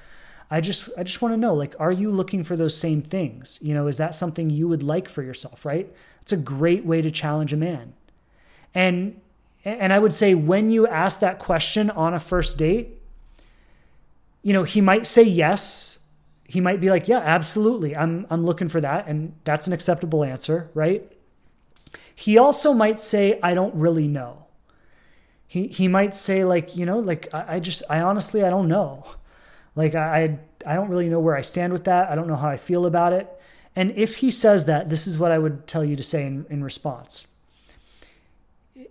I 0.51 0.61
just 0.61 0.89
I 0.97 1.03
just 1.03 1.21
want 1.21 1.33
to 1.33 1.37
know 1.37 1.53
like 1.53 1.75
are 1.79 1.91
you 1.91 2.11
looking 2.11 2.43
for 2.43 2.55
those 2.55 2.75
same 2.75 3.01
things? 3.01 3.59
You 3.61 3.73
know, 3.73 3.87
is 3.87 3.97
that 3.97 4.15
something 4.15 4.49
you 4.49 4.67
would 4.67 4.83
like 4.83 5.07
for 5.07 5.23
yourself, 5.23 5.65
right? 5.65 5.91
It's 6.21 6.31
a 6.31 6.37
great 6.37 6.85
way 6.85 7.01
to 7.01 7.11
challenge 7.11 7.53
a 7.53 7.57
man. 7.57 7.93
And 8.73 9.19
and 9.65 9.91
I 9.91 9.99
would 9.99 10.13
say 10.13 10.33
when 10.35 10.69
you 10.69 10.87
ask 10.87 11.19
that 11.19 11.37
question 11.37 11.89
on 11.89 12.13
a 12.13 12.19
first 12.19 12.57
date, 12.57 12.99
you 14.41 14.53
know, 14.53 14.63
he 14.63 14.81
might 14.81 15.05
say 15.05 15.23
yes. 15.23 15.98
He 16.49 16.59
might 16.61 16.81
be 16.81 16.89
like, 16.89 17.07
"Yeah, 17.07 17.19
absolutely. 17.19 17.95
I'm 17.95 18.25
I'm 18.31 18.43
looking 18.43 18.69
for 18.69 18.81
that." 18.81 19.07
And 19.07 19.33
that's 19.43 19.67
an 19.67 19.73
acceptable 19.73 20.23
answer, 20.23 20.71
right? 20.73 21.09
He 22.15 22.39
also 22.39 22.73
might 22.73 22.99
say, 22.99 23.39
"I 23.43 23.53
don't 23.53 23.75
really 23.75 24.07
know." 24.07 24.45
He 25.45 25.67
he 25.67 25.87
might 25.87 26.15
say 26.15 26.43
like, 26.43 26.75
you 26.75 26.87
know, 26.87 26.97
like 26.97 27.27
I, 27.33 27.55
I 27.55 27.59
just 27.59 27.83
I 27.87 28.01
honestly 28.01 28.43
I 28.43 28.49
don't 28.49 28.67
know. 28.67 29.05
Like 29.75 29.93
I 29.93 30.39
I 30.65 30.73
don't 30.73 30.89
really 30.89 31.07
know 31.07 31.19
where 31.19 31.35
I 31.35 31.41
stand 31.41 31.71
with 31.71 31.83
that. 31.83 32.09
I 32.09 32.15
don't 32.15 32.27
know 32.27 32.35
how 32.35 32.49
I 32.49 32.57
feel 32.57 32.87
about 32.87 33.13
it. 33.13 33.29
And 33.75 33.91
if 33.91 34.17
he 34.17 34.31
says 34.31 34.65
that, 34.65 34.89
this 34.89 35.05
is 35.05 35.19
what 35.19 35.31
I 35.31 35.37
would 35.37 35.67
tell 35.67 35.85
you 35.85 35.95
to 35.95 36.03
say 36.03 36.25
in, 36.25 36.47
in 36.49 36.63
response. 36.63 37.27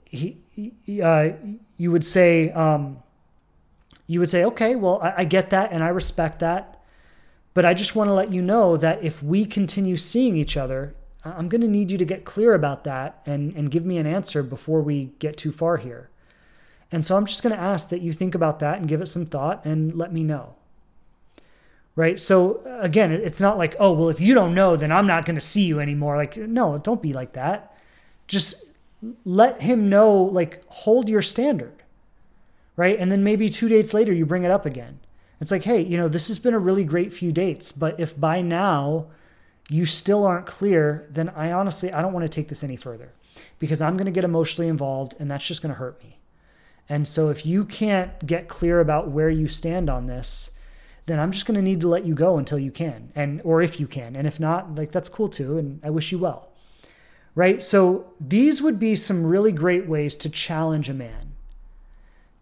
He, 0.05 0.39
he 0.55 1.03
uh, 1.03 1.33
you 1.77 1.91
would 1.91 2.05
say, 2.05 2.51
um, 2.53 3.03
you 4.07 4.21
would 4.21 4.31
say, 4.31 4.45
okay, 4.45 4.77
well, 4.77 5.01
I, 5.03 5.15
I 5.19 5.25
get 5.25 5.51
that 5.51 5.73
and 5.73 5.85
I 5.85 5.89
respect 5.89 6.39
that. 6.39 6.78
But 7.59 7.65
I 7.65 7.75
just 7.75 7.97
want 7.97 8.07
to 8.07 8.15
let 8.15 8.31
you 8.33 8.41
know 8.41 8.77
that 8.77 9.03
if 9.03 9.21
we 9.21 9.45
continue 9.45 9.97
seeing 9.97 10.37
each 10.37 10.57
other, 10.57 10.95
I'm 11.25 11.49
going 11.49 11.61
to 11.61 11.67
need 11.67 11.91
you 11.91 11.99
to 11.99 12.05
get 12.05 12.25
clear 12.25 12.55
about 12.55 12.85
that 12.85 13.21
and, 13.27 13.53
and 13.57 13.69
give 13.69 13.85
me 13.85 13.99
an 13.99 14.07
answer 14.07 14.45
before 14.45 14.81
we 14.81 15.07
get 15.19 15.37
too 15.37 15.51
far 15.51 15.79
here. 15.79 16.09
And 16.93 17.05
so 17.05 17.17
I'm 17.17 17.27
just 17.27 17.43
going 17.43 17.53
to 17.53 17.61
ask 17.61 17.89
that 17.89 18.01
you 18.01 18.13
think 18.13 18.37
about 18.37 18.61
that 18.61 18.79
and 18.79 18.87
give 18.87 19.01
it 19.01 19.07
some 19.07 19.27
thought 19.27 19.65
and 19.65 19.93
let 19.93 20.13
me 20.13 20.23
know. 20.23 20.55
Right. 21.97 22.21
So 22.21 22.63
again, 22.79 23.11
it's 23.11 23.41
not 23.41 23.59
like, 23.59 23.75
oh, 23.81 23.93
well, 23.93 24.09
if 24.09 24.21
you 24.21 24.35
don't 24.35 24.55
know, 24.55 24.77
then 24.77 24.93
I'm 24.93 25.09
not 25.09 25.25
going 25.25 25.35
to 25.35 25.41
see 25.41 25.65
you 25.65 25.81
anymore. 25.81 26.17
Like, 26.17 26.37
no, 26.37 26.79
don't 26.79 27.03
be 27.03 27.13
like 27.13 27.33
that. 27.33 27.77
Just 28.29 28.67
let 29.25 29.63
him 29.63 29.89
know, 29.89 30.15
like, 30.15 30.63
hold 30.69 31.09
your 31.09 31.23
standard 31.23 31.83
right? 32.79 32.97
And 33.01 33.11
then 33.11 33.25
maybe 33.25 33.49
two 33.49 33.69
dates 33.69 33.93
later, 33.93 34.13
you 34.13 34.25
bring 34.25 34.45
it 34.45 34.53
up 34.53 34.65
again. 34.65 35.01
It's 35.41 35.51
like, 35.51 35.65
hey, 35.65 35.81
you 35.81 35.97
know, 35.97 36.09
this 36.09 36.29
has 36.29 36.39
been 36.39 36.55
a 36.55 36.59
really 36.59 36.85
great 36.85 37.13
few 37.13 37.33
dates, 37.33 37.71
but 37.71 37.99
if 38.01 38.19
by 38.19 38.43
now 38.43 39.07
you 39.69 39.87
still 39.87 40.25
aren't 40.25 40.47
clear, 40.47 41.07
then 41.11 41.29
I 41.31 41.53
honestly, 41.53 41.93
I 41.93 42.03
don't 42.03 42.13
want 42.13 42.25
to 42.25 42.29
take 42.29 42.49
this 42.49 42.65
any 42.65 42.77
further 42.77 43.13
because 43.59 43.81
I'm 43.81 43.97
going 43.97 44.07
to 44.07 44.13
get 44.13 44.25
emotionally 44.25 44.69
involved 44.69 45.15
and 45.19 45.31
that's 45.31 45.47
just 45.47 45.63
going 45.63 45.73
to 45.73 45.79
hurt 45.79 46.03
me. 46.03 46.19
And 46.89 47.07
so 47.07 47.29
if 47.29 47.45
you 47.45 47.65
can't 47.65 48.27
get 48.27 48.49
clear 48.49 48.81
about 48.81 49.11
where 49.11 49.31
you 49.31 49.47
stand 49.47 49.89
on 49.89 50.07
this, 50.07 50.59
then 51.07 51.21
I'm 51.21 51.33
just 51.33 51.47
going 51.47 51.55
to 51.55 51.63
need 51.63 51.81
to 51.83 51.89
let 51.89 52.05
you 52.05 52.15
go 52.15 52.39
until 52.39 52.59
you 52.59 52.71
can. 52.71 53.13
And 53.15 53.41
or 53.45 53.63
if 53.63 53.79
you 53.79 53.87
can. 53.87 54.17
And 54.17 54.27
if 54.27 54.41
not, 54.41 54.75
like 54.75 54.91
that's 54.91 55.09
cool 55.09 55.29
too 55.29 55.59
and 55.59 55.81
I 55.85 55.91
wish 55.91 56.11
you 56.11 56.19
well. 56.19 56.51
Right? 57.35 57.63
So 57.63 58.13
these 58.19 58.61
would 58.61 58.81
be 58.81 58.97
some 58.97 59.25
really 59.25 59.53
great 59.53 59.87
ways 59.87 60.17
to 60.17 60.29
challenge 60.29 60.89
a 60.89 60.95
man 60.95 61.29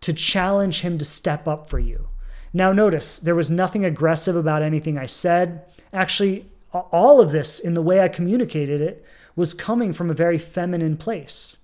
to 0.07 0.13
challenge 0.13 0.83
him 0.83 0.99
to 0.99 1.05
step 1.05 1.49
up 1.49 1.69
for 1.69 1.81
you. 1.81 2.09
Now, 2.57 2.73
notice 2.73 3.19
there 3.19 3.35
was 3.35 3.51
nothing 3.51 3.85
aggressive 3.85 4.35
about 4.35 4.63
anything 4.63 4.97
I 4.97 5.05
said. 5.05 5.67
Actually, 5.93 6.47
all 6.73 7.21
of 7.21 7.31
this 7.31 7.61
in 7.61 7.75
the 7.75 7.83
way 7.83 8.01
I 8.01 8.09
communicated 8.09 8.81
it 8.81 9.05
was 9.37 9.53
coming 9.53 9.93
from 9.93 10.09
a 10.09 10.15
very 10.15 10.39
feminine 10.39 10.97
place, 10.97 11.59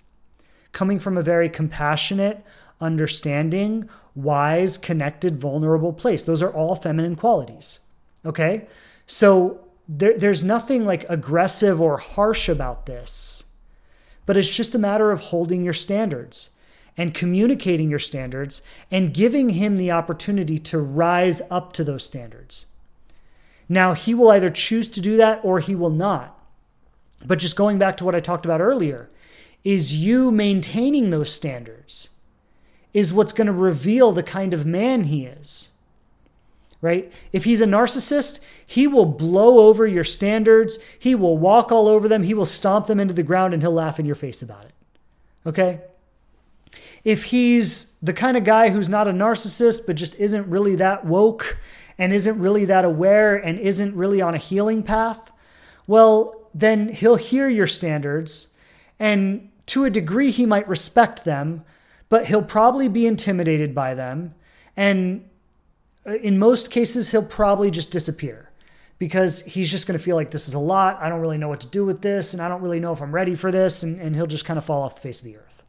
coming 0.71 0.99
from 0.99 1.17
a 1.17 1.23
very 1.23 1.49
compassionate, 1.49 2.45
understanding, 2.79 3.89
wise, 4.13 4.77
connected, 4.77 5.39
vulnerable 5.39 5.93
place. 5.93 6.21
Those 6.21 6.43
are 6.43 6.53
all 6.53 6.75
feminine 6.75 7.15
qualities. 7.15 7.79
Okay? 8.23 8.67
So 9.07 9.61
there, 9.89 10.15
there's 10.15 10.43
nothing 10.43 10.85
like 10.85 11.09
aggressive 11.09 11.81
or 11.81 11.97
harsh 11.97 12.47
about 12.47 12.85
this, 12.85 13.45
but 14.27 14.37
it's 14.37 14.55
just 14.55 14.75
a 14.75 14.77
matter 14.77 15.09
of 15.09 15.21
holding 15.21 15.63
your 15.63 15.73
standards 15.73 16.51
and 16.97 17.13
communicating 17.13 17.89
your 17.89 17.99
standards 17.99 18.61
and 18.91 19.13
giving 19.13 19.49
him 19.49 19.77
the 19.77 19.91
opportunity 19.91 20.57
to 20.59 20.79
rise 20.79 21.41
up 21.49 21.73
to 21.73 21.83
those 21.83 22.03
standards. 22.03 22.67
Now, 23.67 23.93
he 23.93 24.13
will 24.13 24.29
either 24.29 24.49
choose 24.49 24.89
to 24.89 25.01
do 25.01 25.17
that 25.17 25.39
or 25.43 25.59
he 25.59 25.75
will 25.75 25.89
not. 25.89 26.37
But 27.25 27.39
just 27.39 27.55
going 27.55 27.79
back 27.79 27.97
to 27.97 28.05
what 28.05 28.15
I 28.15 28.19
talked 28.19 28.45
about 28.45 28.61
earlier, 28.61 29.09
is 29.63 29.95
you 29.95 30.29
maintaining 30.29 31.09
those 31.09 31.33
standards 31.33 32.09
is 32.93 33.13
what's 33.13 33.33
going 33.33 33.47
to 33.47 33.53
reveal 33.53 34.11
the 34.11 34.23
kind 34.23 34.53
of 34.53 34.65
man 34.65 35.05
he 35.05 35.25
is. 35.25 35.71
Right? 36.81 37.11
If 37.31 37.45
he's 37.45 37.61
a 37.61 37.65
narcissist, 37.65 38.41
he 38.65 38.87
will 38.87 39.05
blow 39.05 39.59
over 39.59 39.87
your 39.87 40.03
standards. 40.03 40.79
He 40.99 41.15
will 41.15 41.37
walk 41.37 41.71
all 41.71 41.87
over 41.87 42.09
them. 42.09 42.23
He 42.23 42.33
will 42.33 42.45
stomp 42.45 42.87
them 42.87 42.99
into 42.99 43.13
the 43.13 43.23
ground 43.23 43.53
and 43.53 43.63
he'll 43.63 43.71
laugh 43.71 44.01
in 44.01 44.05
your 44.05 44.15
face 44.15 44.41
about 44.41 44.65
it. 44.65 44.73
Okay? 45.45 45.79
If 47.03 47.25
he's 47.25 47.97
the 48.01 48.13
kind 48.13 48.37
of 48.37 48.43
guy 48.43 48.69
who's 48.69 48.89
not 48.89 49.07
a 49.07 49.11
narcissist, 49.11 49.85
but 49.85 49.95
just 49.95 50.15
isn't 50.15 50.49
really 50.49 50.75
that 50.75 51.05
woke 51.05 51.57
and 51.97 52.13
isn't 52.13 52.39
really 52.39 52.65
that 52.65 52.85
aware 52.85 53.35
and 53.35 53.59
isn't 53.59 53.95
really 53.95 54.21
on 54.21 54.33
a 54.33 54.37
healing 54.37 54.83
path, 54.83 55.31
well, 55.85 56.49
then 56.53 56.89
he'll 56.89 57.15
hear 57.15 57.49
your 57.49 57.67
standards 57.67 58.53
and 58.99 59.49
to 59.65 59.85
a 59.85 59.89
degree 59.89 60.31
he 60.31 60.45
might 60.45 60.67
respect 60.67 61.25
them, 61.25 61.63
but 62.09 62.27
he'll 62.27 62.43
probably 62.43 62.87
be 62.87 63.07
intimidated 63.07 63.73
by 63.73 63.93
them. 63.93 64.35
And 64.77 65.29
uh, 66.05 66.13
in 66.15 66.37
most 66.37 66.71
cases, 66.71 67.11
he'll 67.11 67.25
probably 67.25 67.71
just 67.71 67.91
disappear 67.91 68.51
because 68.99 69.41
he's 69.41 69.71
just 69.71 69.87
going 69.87 69.97
to 69.97 70.03
feel 70.03 70.15
like 70.15 70.31
this 70.31 70.47
is 70.47 70.53
a 70.53 70.59
lot. 70.59 71.01
I 71.01 71.09
don't 71.09 71.21
really 71.21 71.37
know 71.37 71.49
what 71.49 71.61
to 71.61 71.67
do 71.67 71.85
with 71.85 72.01
this, 72.01 72.33
and 72.33 72.41
I 72.41 72.49
don't 72.49 72.61
really 72.61 72.79
know 72.79 72.93
if 72.93 73.01
I'm 73.01 73.13
ready 73.13 73.35
for 73.35 73.51
this. 73.51 73.83
And, 73.83 73.99
and 73.99 74.15
he'll 74.15 74.27
just 74.27 74.45
kind 74.45 74.57
of 74.57 74.65
fall 74.65 74.83
off 74.83 74.95
the 74.95 75.01
face 75.01 75.21
of 75.21 75.25
the 75.25 75.37
earth. 75.37 75.62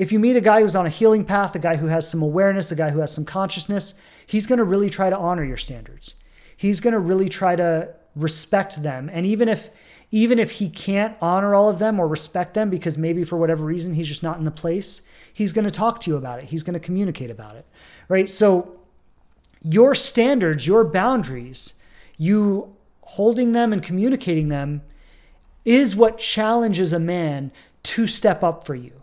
If 0.00 0.12
you 0.12 0.18
meet 0.18 0.34
a 0.34 0.40
guy 0.40 0.62
who's 0.62 0.74
on 0.74 0.86
a 0.86 0.88
healing 0.88 1.26
path, 1.26 1.54
a 1.54 1.58
guy 1.58 1.76
who 1.76 1.88
has 1.88 2.08
some 2.08 2.22
awareness, 2.22 2.72
a 2.72 2.74
guy 2.74 2.88
who 2.88 3.00
has 3.00 3.12
some 3.12 3.26
consciousness, 3.26 4.00
he's 4.26 4.46
going 4.46 4.56
to 4.56 4.64
really 4.64 4.88
try 4.88 5.10
to 5.10 5.16
honor 5.16 5.44
your 5.44 5.58
standards. 5.58 6.14
He's 6.56 6.80
going 6.80 6.94
to 6.94 6.98
really 6.98 7.28
try 7.28 7.54
to 7.54 7.94
respect 8.16 8.82
them. 8.82 9.10
And 9.12 9.26
even 9.26 9.46
if 9.46 9.68
even 10.10 10.38
if 10.38 10.52
he 10.52 10.70
can't 10.70 11.18
honor 11.20 11.54
all 11.54 11.68
of 11.68 11.80
them 11.80 12.00
or 12.00 12.08
respect 12.08 12.54
them 12.54 12.70
because 12.70 12.96
maybe 12.96 13.24
for 13.24 13.36
whatever 13.36 13.62
reason 13.62 13.92
he's 13.92 14.08
just 14.08 14.22
not 14.22 14.38
in 14.38 14.46
the 14.46 14.50
place, 14.50 15.06
he's 15.34 15.52
going 15.52 15.66
to 15.66 15.70
talk 15.70 16.00
to 16.00 16.10
you 16.10 16.16
about 16.16 16.38
it. 16.38 16.46
He's 16.46 16.62
going 16.62 16.74
to 16.74 16.80
communicate 16.80 17.30
about 17.30 17.56
it. 17.56 17.66
Right? 18.08 18.30
So 18.30 18.80
your 19.60 19.94
standards, 19.94 20.66
your 20.66 20.82
boundaries, 20.82 21.74
you 22.16 22.74
holding 23.02 23.52
them 23.52 23.70
and 23.70 23.82
communicating 23.82 24.48
them 24.48 24.80
is 25.66 25.94
what 25.94 26.16
challenges 26.16 26.94
a 26.94 26.98
man 26.98 27.52
to 27.82 28.06
step 28.06 28.42
up 28.42 28.64
for 28.64 28.74
you. 28.74 28.99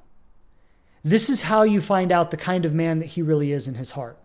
This 1.08 1.30
is 1.30 1.44
how 1.44 1.64
you 1.64 1.80
find 1.80 2.12
out 2.12 2.32
the 2.32 2.38
kind 2.38 2.66
of 2.66 2.74
man 2.74 3.00
that 3.00 3.06
he 3.06 3.22
really 3.22 3.54
is 3.54 3.66
in 3.66 3.76
his 3.76 3.92
heart. 3.92 4.18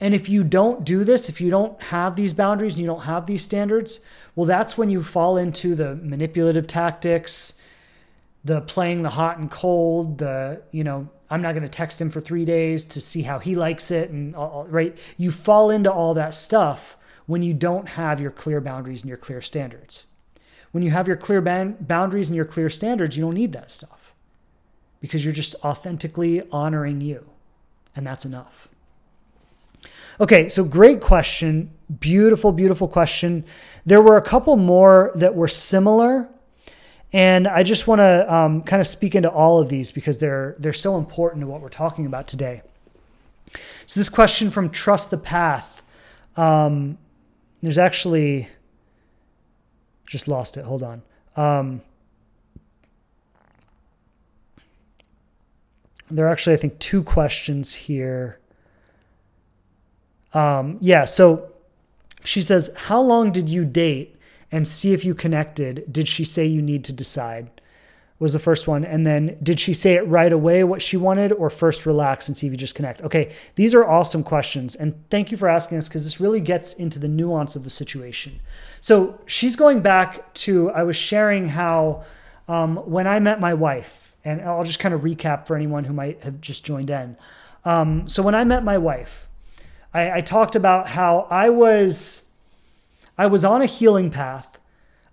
And 0.00 0.14
if 0.14 0.26
you 0.26 0.42
don't 0.42 0.84
do 0.84 1.04
this, 1.04 1.28
if 1.28 1.38
you 1.38 1.50
don't 1.50 1.80
have 1.82 2.16
these 2.16 2.32
boundaries 2.32 2.72
and 2.72 2.80
you 2.80 2.86
don't 2.86 3.02
have 3.02 3.26
these 3.26 3.42
standards, 3.42 4.00
well, 4.34 4.46
that's 4.46 4.78
when 4.78 4.88
you 4.88 5.02
fall 5.02 5.36
into 5.36 5.74
the 5.74 5.96
manipulative 5.96 6.66
tactics, 6.66 7.60
the 8.42 8.62
playing 8.62 9.02
the 9.02 9.10
hot 9.10 9.36
and 9.36 9.50
cold, 9.50 10.16
the, 10.16 10.62
you 10.70 10.82
know, 10.82 11.10
I'm 11.28 11.42
not 11.42 11.52
going 11.52 11.62
to 11.62 11.68
text 11.68 12.00
him 12.00 12.08
for 12.08 12.22
three 12.22 12.46
days 12.46 12.82
to 12.86 13.00
see 13.00 13.22
how 13.22 13.38
he 13.38 13.54
likes 13.54 13.90
it. 13.90 14.08
And, 14.08 14.34
all, 14.34 14.66
right. 14.66 14.96
You 15.18 15.30
fall 15.30 15.68
into 15.68 15.92
all 15.92 16.14
that 16.14 16.34
stuff 16.34 16.96
when 17.26 17.42
you 17.42 17.52
don't 17.52 17.88
have 17.88 18.18
your 18.18 18.30
clear 18.30 18.62
boundaries 18.62 19.02
and 19.02 19.08
your 19.08 19.18
clear 19.18 19.42
standards. 19.42 20.04
When 20.72 20.82
you 20.82 20.90
have 20.90 21.06
your 21.06 21.18
clear 21.18 21.42
boundaries 21.42 22.28
and 22.28 22.36
your 22.36 22.46
clear 22.46 22.70
standards, 22.70 23.14
you 23.14 23.24
don't 23.24 23.34
need 23.34 23.52
that 23.52 23.70
stuff 23.70 24.05
because 25.00 25.24
you're 25.24 25.34
just 25.34 25.54
authentically 25.64 26.42
honoring 26.50 27.00
you. 27.00 27.26
And 27.94 28.06
that's 28.06 28.24
enough. 28.24 28.68
Okay, 30.20 30.48
so 30.48 30.64
great 30.64 31.00
question. 31.00 31.70
beautiful, 32.00 32.50
beautiful 32.52 32.88
question. 32.88 33.44
There 33.84 34.00
were 34.00 34.16
a 34.16 34.22
couple 34.22 34.56
more 34.56 35.12
that 35.14 35.34
were 35.34 35.48
similar. 35.48 36.28
And 37.12 37.46
I 37.46 37.62
just 37.62 37.86
want 37.86 38.00
to 38.00 38.34
um, 38.34 38.62
kind 38.62 38.80
of 38.80 38.86
speak 38.86 39.14
into 39.14 39.30
all 39.30 39.60
of 39.60 39.68
these 39.68 39.92
because 39.92 40.18
they're 40.18 40.56
they're 40.58 40.72
so 40.72 40.98
important 40.98 41.42
to 41.42 41.46
what 41.46 41.60
we're 41.60 41.68
talking 41.68 42.04
about 42.04 42.26
today. 42.26 42.62
So 43.86 44.00
this 44.00 44.08
question 44.08 44.50
from 44.50 44.70
Trust 44.70 45.10
the 45.10 45.16
Path, 45.16 45.84
um, 46.36 46.98
there's 47.62 47.78
actually 47.78 48.48
just 50.06 50.28
lost 50.28 50.56
it. 50.56 50.64
Hold 50.64 50.82
on. 50.82 51.02
Um, 51.36 51.82
there 56.10 56.26
are 56.26 56.30
actually, 56.30 56.54
I 56.54 56.58
think, 56.58 56.78
two 56.78 57.02
questions 57.02 57.74
here. 57.74 58.38
Um, 60.32 60.78
yeah, 60.80 61.04
so 61.04 61.52
she 62.24 62.42
says, 62.42 62.70
How 62.76 63.00
long 63.00 63.32
did 63.32 63.48
you 63.48 63.64
date 63.64 64.16
and 64.52 64.66
see 64.66 64.92
if 64.92 65.04
you 65.04 65.14
connected? 65.14 65.84
Did 65.90 66.08
she 66.08 66.24
say 66.24 66.46
you 66.46 66.62
need 66.62 66.84
to 66.84 66.92
decide? 66.92 67.50
Was 68.18 68.32
the 68.32 68.38
first 68.38 68.66
one. 68.66 68.82
And 68.82 69.06
then 69.06 69.36
did 69.42 69.60
she 69.60 69.74
say 69.74 69.92
it 69.94 70.06
right 70.06 70.32
away 70.32 70.64
what 70.64 70.80
she 70.80 70.96
wanted 70.96 71.32
or 71.32 71.50
first 71.50 71.84
relax 71.84 72.28
and 72.28 72.36
see 72.36 72.46
if 72.46 72.50
you 72.52 72.56
just 72.56 72.74
connect? 72.74 73.02
Okay, 73.02 73.34
these 73.56 73.74
are 73.74 73.86
awesome 73.86 74.22
questions. 74.22 74.74
And 74.74 74.94
thank 75.10 75.30
you 75.30 75.36
for 75.36 75.48
asking 75.48 75.76
us 75.76 75.86
because 75.86 76.04
this 76.04 76.18
really 76.18 76.40
gets 76.40 76.72
into 76.72 76.98
the 76.98 77.08
nuance 77.08 77.56
of 77.56 77.64
the 77.64 77.68
situation. 77.68 78.40
So 78.80 79.20
she's 79.26 79.54
going 79.54 79.80
back 79.80 80.32
to, 80.34 80.70
I 80.70 80.82
was 80.82 80.96
sharing 80.96 81.48
how 81.48 82.04
um, 82.48 82.76
when 82.78 83.06
I 83.06 83.20
met 83.20 83.38
my 83.38 83.52
wife, 83.52 84.05
and 84.26 84.42
I'll 84.42 84.64
just 84.64 84.80
kind 84.80 84.92
of 84.92 85.02
recap 85.02 85.46
for 85.46 85.54
anyone 85.54 85.84
who 85.84 85.92
might 85.92 86.22
have 86.24 86.40
just 86.40 86.64
joined 86.64 86.90
in. 86.90 87.16
Um, 87.64 88.08
so 88.08 88.22
when 88.22 88.34
I 88.34 88.44
met 88.44 88.64
my 88.64 88.76
wife, 88.76 89.28
I, 89.94 90.18
I 90.18 90.20
talked 90.20 90.56
about 90.56 90.88
how 90.88 91.26
I 91.30 91.48
was 91.48 92.28
I 93.16 93.26
was 93.28 93.44
on 93.44 93.62
a 93.62 93.66
healing 93.66 94.10
path. 94.10 94.60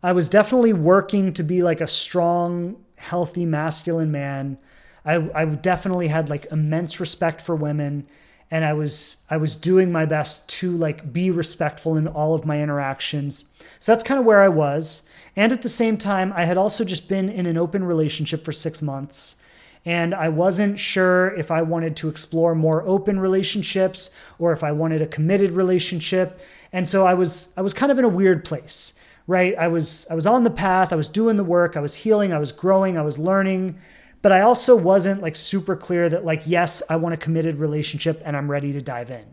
I 0.02 0.12
was 0.12 0.28
definitely 0.28 0.74
working 0.74 1.32
to 1.34 1.44
be 1.44 1.64
like 1.64 1.80
a 1.80 1.88
strong, 1.88 2.84
healthy, 2.96 3.46
masculine 3.46 4.12
man. 4.12 4.58
I, 5.06 5.30
I 5.34 5.46
definitely 5.46 6.10
had 6.10 6.30
like 6.30 6.48
immense 6.52 7.00
respect 7.00 7.40
for 7.40 7.56
women 7.56 8.08
and 8.52 8.66
I 8.66 8.74
was 8.74 9.26
I 9.30 9.38
was 9.38 9.56
doing 9.56 9.92
my 9.92 10.06
best 10.06 10.50
to 10.60 10.76
like 10.76 11.12
be 11.12 11.32
respectful 11.32 11.98
in 11.98 12.08
all 12.08 12.36
of 12.36 12.46
my 12.46 12.62
interactions. 12.62 13.46
So 13.80 13.92
that's 13.92 14.04
kind 14.04 14.20
of 14.20 14.26
where 14.26 14.42
I 14.42 14.50
was. 14.50 15.04
And 15.36 15.52
at 15.52 15.62
the 15.62 15.70
same 15.70 15.98
time, 15.98 16.32
I 16.36 16.46
had 16.46 16.58
also 16.58 16.84
just 16.84 17.10
been 17.10 17.30
in 17.30 17.46
an 17.46 17.58
open 17.58 17.84
relationship 17.84 18.46
for 18.46 18.52
six 18.52 18.82
months. 18.82 19.38
And 19.86 20.14
I 20.14 20.30
wasn't 20.30 20.80
sure 20.80 21.34
if 21.36 21.52
I 21.52 21.62
wanted 21.62 21.98
to 21.98 22.08
explore 22.08 22.56
more 22.56 22.84
open 22.88 23.20
relationships 23.20 24.12
or 24.40 24.54
if 24.54 24.64
I 24.64 24.72
wanted 24.72 25.02
a 25.02 25.08
committed 25.08 25.52
relationship. 25.52 26.42
And 26.72 26.88
so 26.88 27.06
I 27.06 27.16
was 27.16 27.54
I 27.58 27.62
was 27.62 27.74
kind 27.74 27.92
of 27.92 28.00
in 28.00 28.06
a 28.06 28.10
weird 28.10 28.46
place, 28.46 28.94
right? 29.28 29.58
I 29.58 29.68
was 29.68 30.08
I 30.10 30.16
was 30.16 30.26
on 30.26 30.46
the 30.46 30.50
path, 30.50 30.94
I 30.94 30.96
was 30.96 31.10
doing 31.10 31.36
the 31.36 31.44
work, 31.44 31.76
I 31.76 31.82
was 31.82 31.96
healing, 31.96 32.32
I 32.32 32.40
was 32.40 32.54
growing, 32.54 32.98
I 32.98 33.02
was 33.02 33.18
learning, 33.18 33.78
but 34.22 34.32
I 34.32 34.40
also 34.40 34.74
wasn't 34.74 35.22
like 35.22 35.36
super 35.36 35.76
clear 35.76 36.08
that 36.08 36.24
like 36.24 36.44
yes, 36.46 36.82
I 36.90 36.96
want 36.96 37.16
a 37.16 37.18
committed 37.18 37.58
relationship 37.58 38.22
and 38.24 38.38
I'm 38.38 38.50
ready 38.50 38.72
to 38.72 38.82
dive 38.82 39.12
in 39.12 39.26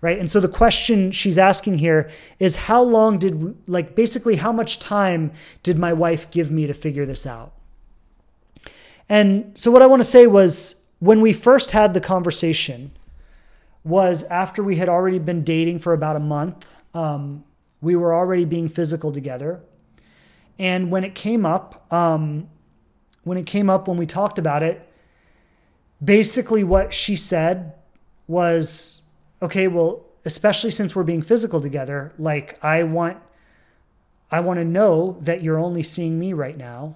right? 0.00 0.18
And 0.18 0.30
so 0.30 0.40
the 0.40 0.48
question 0.48 1.12
she's 1.12 1.38
asking 1.38 1.78
here 1.78 2.10
is 2.38 2.56
how 2.56 2.82
long 2.82 3.18
did, 3.18 3.56
like, 3.68 3.94
basically, 3.94 4.36
how 4.36 4.52
much 4.52 4.78
time 4.78 5.32
did 5.62 5.78
my 5.78 5.92
wife 5.92 6.30
give 6.30 6.50
me 6.50 6.66
to 6.66 6.74
figure 6.74 7.06
this 7.06 7.26
out? 7.26 7.52
And 9.08 9.56
so 9.58 9.70
what 9.70 9.82
I 9.82 9.86
want 9.86 10.02
to 10.02 10.08
say 10.08 10.26
was 10.26 10.82
when 11.00 11.20
we 11.20 11.32
first 11.32 11.72
had 11.72 11.94
the 11.94 12.00
conversation, 12.00 12.92
was 13.84 14.24
after 14.24 14.62
we 14.62 14.76
had 14.76 14.88
already 14.88 15.18
been 15.18 15.42
dating 15.42 15.78
for 15.78 15.92
about 15.92 16.16
a 16.16 16.20
month. 16.20 16.74
Um, 16.94 17.44
we 17.80 17.96
were 17.96 18.14
already 18.14 18.44
being 18.44 18.68
physical 18.68 19.12
together. 19.12 19.60
And 20.58 20.90
when 20.90 21.04
it 21.04 21.14
came 21.14 21.46
up, 21.46 21.90
um, 21.92 22.48
when 23.24 23.38
it 23.38 23.46
came 23.46 23.70
up 23.70 23.88
when 23.88 23.96
we 23.96 24.06
talked 24.06 24.38
about 24.38 24.62
it, 24.62 24.86
basically 26.02 26.62
what 26.64 26.92
she 26.92 27.16
said 27.16 27.74
was 28.26 28.99
okay, 29.42 29.68
well, 29.68 30.04
especially 30.24 30.70
since 30.70 30.94
we're 30.94 31.04
being 31.04 31.22
physical 31.22 31.60
together, 31.60 32.12
like 32.18 32.62
I 32.62 32.82
want 32.82 33.18
I 34.30 34.40
want 34.40 34.58
to 34.58 34.64
know 34.64 35.18
that 35.22 35.42
you're 35.42 35.58
only 35.58 35.82
seeing 35.82 36.18
me 36.18 36.32
right 36.32 36.56
now. 36.56 36.94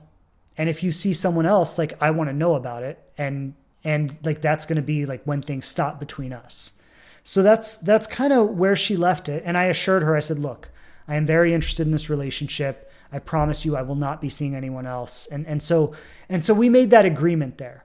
And 0.57 0.69
if 0.69 0.83
you 0.85 0.93
see 0.93 1.13
someone 1.13 1.47
else, 1.47 1.79
like 1.79 2.01
I 2.01 2.11
want 2.13 2.31
to 2.31 2.35
know 2.35 2.55
about 2.55 2.83
it 2.83 3.03
and 3.19 3.55
and 3.83 4.17
like 4.23 4.41
that's 4.41 4.67
going 4.67 4.77
to 4.77 4.83
be 4.83 5.05
like 5.05 5.23
when 5.25 5.43
things 5.43 5.67
stop 5.67 5.99
between 5.99 6.33
us. 6.33 6.79
So 7.25 7.43
that's 7.43 7.77
that's 7.77 8.07
kind 8.07 8.33
of 8.33 8.51
where 8.51 8.77
she 8.77 8.97
left 8.97 9.29
it 9.29 9.43
and 9.45 9.57
I 9.59 9.65
assured 9.65 10.03
her 10.03 10.17
I 10.17 10.21
said, 10.21 10.39
"Look, 10.39 10.69
I 11.09 11.17
am 11.17 11.27
very 11.27 11.53
interested 11.53 11.87
in 11.87 11.93
this 11.93 12.11
relationship. 12.11 12.91
I 13.13 13.19
promise 13.19 13.65
you 13.65 13.77
I 13.77 13.83
will 13.83 13.95
not 13.95 14.21
be 14.21 14.29
seeing 14.29 14.55
anyone 14.55 14.87
else." 14.87 15.27
And 15.27 15.47
and 15.47 15.63
so 15.63 15.95
and 16.29 16.45
so 16.45 16.55
we 16.55 16.69
made 16.69 16.91
that 16.91 17.05
agreement 17.05 17.59
there. 17.59 17.85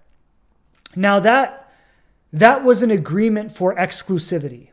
Now 0.95 1.19
that 1.19 1.68
that 2.31 2.63
was 2.63 2.83
an 2.83 2.91
agreement 2.91 3.51
for 3.51 3.75
exclusivity. 3.75 4.69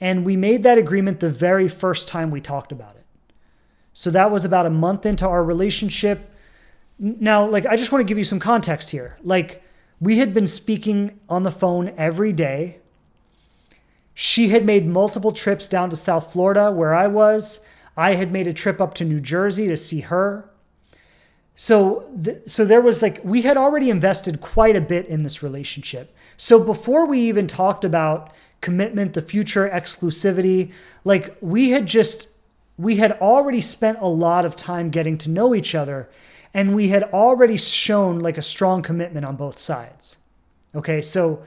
And 0.00 0.24
we 0.24 0.36
made 0.36 0.62
that 0.64 0.78
agreement 0.78 1.20
the 1.20 1.30
very 1.30 1.68
first 1.68 2.08
time 2.08 2.30
we 2.30 2.40
talked 2.40 2.72
about 2.72 2.96
it. 2.96 3.04
So 3.92 4.10
that 4.10 4.30
was 4.30 4.44
about 4.44 4.66
a 4.66 4.70
month 4.70 5.06
into 5.06 5.28
our 5.28 5.44
relationship. 5.44 6.30
Now, 6.98 7.46
like, 7.46 7.66
I 7.66 7.76
just 7.76 7.92
want 7.92 8.00
to 8.00 8.08
give 8.08 8.18
you 8.18 8.24
some 8.24 8.40
context 8.40 8.90
here. 8.90 9.16
Like, 9.22 9.62
we 10.00 10.18
had 10.18 10.34
been 10.34 10.48
speaking 10.48 11.20
on 11.28 11.44
the 11.44 11.52
phone 11.52 11.92
every 11.96 12.32
day. 12.32 12.78
She 14.14 14.48
had 14.48 14.64
made 14.64 14.86
multiple 14.86 15.32
trips 15.32 15.68
down 15.68 15.90
to 15.90 15.96
South 15.96 16.32
Florida, 16.32 16.72
where 16.72 16.94
I 16.94 17.06
was. 17.06 17.64
I 17.96 18.14
had 18.14 18.32
made 18.32 18.48
a 18.48 18.52
trip 18.52 18.80
up 18.80 18.94
to 18.94 19.04
New 19.04 19.20
Jersey 19.20 19.68
to 19.68 19.76
see 19.76 20.00
her. 20.00 20.50
So, 21.54 22.10
th- 22.22 22.46
so 22.46 22.64
there 22.64 22.80
was 22.80 23.02
like 23.02 23.20
we 23.22 23.42
had 23.42 23.56
already 23.56 23.90
invested 23.90 24.40
quite 24.40 24.74
a 24.74 24.80
bit 24.80 25.06
in 25.06 25.22
this 25.22 25.42
relationship. 25.42 26.14
So 26.42 26.58
before 26.58 27.06
we 27.06 27.20
even 27.20 27.46
talked 27.46 27.84
about 27.84 28.32
commitment, 28.60 29.14
the 29.14 29.22
future 29.22 29.70
exclusivity, 29.72 30.72
like 31.04 31.36
we 31.40 31.70
had 31.70 31.86
just 31.86 32.30
we 32.76 32.96
had 32.96 33.12
already 33.20 33.60
spent 33.60 33.98
a 34.00 34.08
lot 34.08 34.44
of 34.44 34.56
time 34.56 34.90
getting 34.90 35.16
to 35.18 35.30
know 35.30 35.54
each 35.54 35.72
other 35.76 36.10
and 36.52 36.74
we 36.74 36.88
had 36.88 37.04
already 37.04 37.56
shown 37.56 38.18
like 38.18 38.38
a 38.38 38.42
strong 38.42 38.82
commitment 38.82 39.24
on 39.24 39.36
both 39.36 39.60
sides. 39.60 40.16
Okay? 40.74 41.00
So 41.00 41.44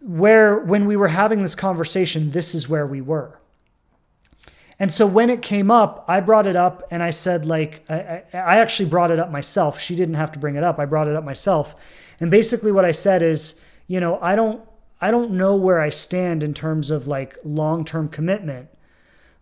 where 0.00 0.58
when 0.58 0.86
we 0.86 0.96
were 0.96 1.06
having 1.06 1.40
this 1.40 1.54
conversation, 1.54 2.32
this 2.32 2.52
is 2.52 2.68
where 2.68 2.84
we 2.84 3.00
were. 3.00 3.39
And 4.80 4.90
so 4.90 5.06
when 5.06 5.28
it 5.28 5.42
came 5.42 5.70
up, 5.70 6.06
I 6.08 6.20
brought 6.20 6.46
it 6.46 6.56
up 6.56 6.82
and 6.90 7.02
I 7.02 7.10
said, 7.10 7.44
like, 7.44 7.84
I, 7.90 8.22
I, 8.32 8.56
actually 8.60 8.88
brought 8.88 9.10
it 9.10 9.18
up 9.18 9.30
myself. 9.30 9.78
She 9.78 9.94
didn't 9.94 10.14
have 10.14 10.32
to 10.32 10.38
bring 10.38 10.56
it 10.56 10.64
up. 10.64 10.78
I 10.78 10.86
brought 10.86 11.06
it 11.06 11.14
up 11.14 11.22
myself. 11.22 11.76
And 12.18 12.30
basically 12.30 12.72
what 12.72 12.86
I 12.86 12.92
said 12.92 13.20
is, 13.20 13.60
you 13.86 14.00
know, 14.00 14.18
I 14.22 14.34
don't, 14.36 14.66
I 14.98 15.10
don't 15.10 15.32
know 15.32 15.54
where 15.54 15.80
I 15.80 15.90
stand 15.90 16.42
in 16.42 16.54
terms 16.54 16.90
of 16.90 17.06
like 17.06 17.36
long-term 17.44 18.08
commitment, 18.08 18.70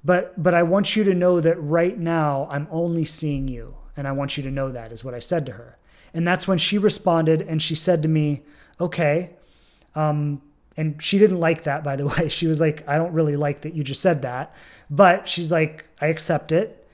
but, 0.05 0.43
but 0.43 0.55
I 0.55 0.65
want 0.65 0.97
you 0.97 1.05
to 1.05 1.15
know 1.15 1.41
that 1.41 1.57
right 1.57 1.97
now 1.97 2.49
I'm 2.51 2.67
only 2.69 3.05
seeing 3.05 3.47
you. 3.47 3.77
And 3.97 4.09
I 4.09 4.13
want 4.13 4.37
you 4.37 4.43
to 4.43 4.51
know 4.51 4.73
that 4.73 4.91
is 4.91 5.05
what 5.05 5.15
I 5.15 5.21
said 5.21 5.47
to 5.47 5.53
her. 5.53 5.79
And 6.13 6.27
that's 6.27 6.49
when 6.49 6.59
she 6.59 6.79
responded 6.79 7.43
and 7.43 7.63
she 7.63 7.77
said 7.77 8.03
to 8.03 8.09
me, 8.09 8.43
okay, 8.81 9.37
um, 9.95 10.43
and 10.79 11.03
she 11.03 11.19
didn't 11.19 11.41
like 11.41 11.65
that, 11.65 11.83
by 11.83 11.97
the 11.97 12.07
way. 12.17 12.29
She 12.29 12.47
was 12.47 12.61
like, 12.61 12.89
I 12.89 12.97
don't 12.97 13.13
really 13.13 13.37
like 13.37 13.63
that 13.63 13.75
you 13.75 13.83
just 13.83 14.01
said 14.01 14.23
that. 14.23 14.55
But 14.89 15.29
she's 15.29 15.53
like, 15.53 15.85
I 16.01 16.07
accept 16.07 16.53
it. 16.53 16.89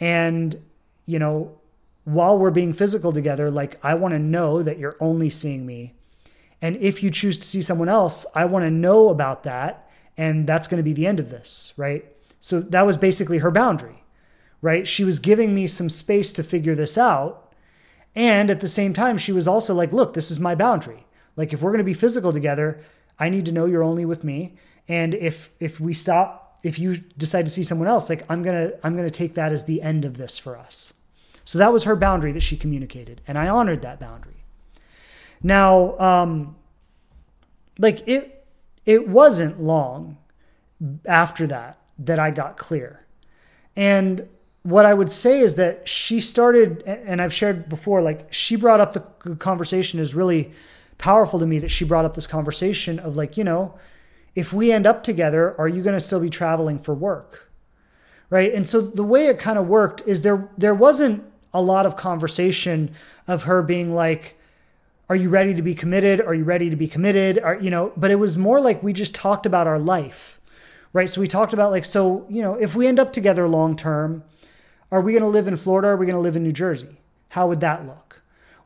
And, 0.00 0.62
you 1.04 1.18
know, 1.18 1.58
while 2.04 2.38
we're 2.38 2.52
being 2.52 2.72
physical 2.72 3.12
together, 3.12 3.50
like, 3.50 3.84
I 3.84 3.96
want 3.96 4.12
to 4.12 4.20
know 4.20 4.62
that 4.62 4.78
you're 4.78 4.96
only 5.00 5.30
seeing 5.30 5.66
me. 5.66 5.94
And 6.62 6.76
if 6.76 7.02
you 7.02 7.10
choose 7.10 7.36
to 7.38 7.44
see 7.44 7.60
someone 7.60 7.88
else, 7.88 8.24
I 8.36 8.44
want 8.44 8.62
to 8.62 8.70
know 8.70 9.08
about 9.08 9.42
that. 9.42 9.90
And 10.16 10.46
that's 10.46 10.68
going 10.68 10.78
to 10.78 10.84
be 10.84 10.92
the 10.92 11.06
end 11.06 11.18
of 11.18 11.28
this, 11.28 11.74
right? 11.76 12.04
So 12.38 12.60
that 12.60 12.86
was 12.86 12.96
basically 12.96 13.38
her 13.38 13.50
boundary, 13.50 14.04
right? 14.62 14.86
She 14.86 15.02
was 15.02 15.18
giving 15.18 15.54
me 15.54 15.66
some 15.66 15.88
space 15.88 16.32
to 16.34 16.44
figure 16.44 16.76
this 16.76 16.96
out. 16.96 17.52
And 18.14 18.48
at 18.48 18.60
the 18.60 18.68
same 18.68 18.94
time, 18.94 19.18
she 19.18 19.32
was 19.32 19.48
also 19.48 19.74
like, 19.74 19.92
look, 19.92 20.14
this 20.14 20.30
is 20.30 20.38
my 20.38 20.54
boundary. 20.54 21.06
Like, 21.34 21.52
if 21.52 21.62
we're 21.62 21.72
going 21.72 21.78
to 21.78 21.84
be 21.84 21.94
physical 21.94 22.32
together, 22.32 22.80
I 23.18 23.28
need 23.28 23.46
to 23.46 23.52
know 23.52 23.66
you're 23.66 23.82
only 23.82 24.04
with 24.04 24.24
me. 24.24 24.56
And 24.88 25.14
if 25.14 25.50
if 25.60 25.80
we 25.80 25.94
stop, 25.94 26.58
if 26.62 26.78
you 26.78 26.98
decide 27.16 27.42
to 27.42 27.50
see 27.50 27.62
someone 27.62 27.88
else, 27.88 28.10
like 28.10 28.24
I'm 28.30 28.42
gonna 28.42 28.72
I'm 28.82 28.96
gonna 28.96 29.10
take 29.10 29.34
that 29.34 29.52
as 29.52 29.64
the 29.64 29.82
end 29.82 30.04
of 30.04 30.16
this 30.16 30.38
for 30.38 30.56
us. 30.56 30.94
So 31.44 31.58
that 31.58 31.72
was 31.72 31.84
her 31.84 31.96
boundary 31.96 32.32
that 32.32 32.42
she 32.42 32.56
communicated, 32.56 33.20
and 33.26 33.38
I 33.38 33.48
honored 33.48 33.82
that 33.82 34.00
boundary. 34.00 34.44
Now, 35.42 35.98
um, 35.98 36.56
like 37.78 38.06
it 38.08 38.46
it 38.86 39.08
wasn't 39.08 39.60
long 39.60 40.18
after 41.06 41.46
that 41.46 41.78
that 41.98 42.18
I 42.18 42.30
got 42.30 42.56
clear. 42.56 43.04
And 43.76 44.28
what 44.62 44.86
I 44.86 44.94
would 44.94 45.10
say 45.10 45.40
is 45.40 45.54
that 45.56 45.86
she 45.86 46.20
started, 46.20 46.82
and 46.86 47.20
I've 47.20 47.32
shared 47.32 47.68
before, 47.68 48.00
like 48.00 48.32
she 48.32 48.56
brought 48.56 48.80
up 48.80 48.92
the 48.92 49.36
conversation 49.36 50.00
is 50.00 50.14
really 50.14 50.52
powerful 50.98 51.38
to 51.38 51.46
me 51.46 51.58
that 51.58 51.70
she 51.70 51.84
brought 51.84 52.04
up 52.04 52.14
this 52.14 52.26
conversation 52.26 52.98
of 52.98 53.16
like, 53.16 53.36
you 53.36 53.44
know, 53.44 53.78
if 54.34 54.52
we 54.52 54.72
end 54.72 54.86
up 54.86 55.02
together, 55.04 55.54
are 55.58 55.68
you 55.68 55.82
going 55.82 55.94
to 55.94 56.00
still 56.00 56.20
be 56.20 56.30
traveling 56.30 56.78
for 56.78 56.94
work? 56.94 57.50
Right? 58.30 58.52
And 58.52 58.66
so 58.66 58.80
the 58.80 59.04
way 59.04 59.26
it 59.26 59.38
kind 59.38 59.58
of 59.58 59.68
worked 59.68 60.02
is 60.06 60.22
there 60.22 60.48
there 60.58 60.74
wasn't 60.74 61.24
a 61.52 61.62
lot 61.62 61.86
of 61.86 61.96
conversation 61.96 62.92
of 63.28 63.44
her 63.44 63.62
being 63.62 63.94
like 63.94 64.36
are 65.08 65.16
you 65.16 65.28
ready 65.28 65.52
to 65.52 65.62
be 65.62 65.74
committed? 65.74 66.20
Are 66.20 66.34
you 66.34 66.44
ready 66.44 66.70
to 66.70 66.76
be 66.76 66.88
committed? 66.88 67.38
Are 67.38 67.60
you 67.60 67.70
know, 67.70 67.92
but 67.96 68.10
it 68.10 68.16
was 68.16 68.38
more 68.38 68.60
like 68.60 68.82
we 68.82 68.92
just 68.92 69.14
talked 69.14 69.44
about 69.44 69.66
our 69.66 69.78
life. 69.78 70.40
Right? 70.92 71.10
So 71.10 71.20
we 71.20 71.28
talked 71.28 71.52
about 71.52 71.70
like 71.70 71.84
so, 71.84 72.26
you 72.30 72.40
know, 72.40 72.54
if 72.54 72.74
we 72.74 72.86
end 72.86 72.98
up 72.98 73.12
together 73.12 73.46
long 73.46 73.76
term, 73.76 74.24
are 74.90 75.00
we 75.00 75.12
going 75.12 75.22
to 75.22 75.28
live 75.28 75.48
in 75.48 75.56
Florida? 75.56 75.88
Or 75.88 75.92
Are 75.92 75.96
we 75.96 76.06
going 76.06 76.16
to 76.16 76.20
live 76.20 76.36
in 76.36 76.42
New 76.42 76.52
Jersey? 76.52 76.96
How 77.30 77.48
would 77.48 77.60
that 77.60 77.84
look? 77.84 78.03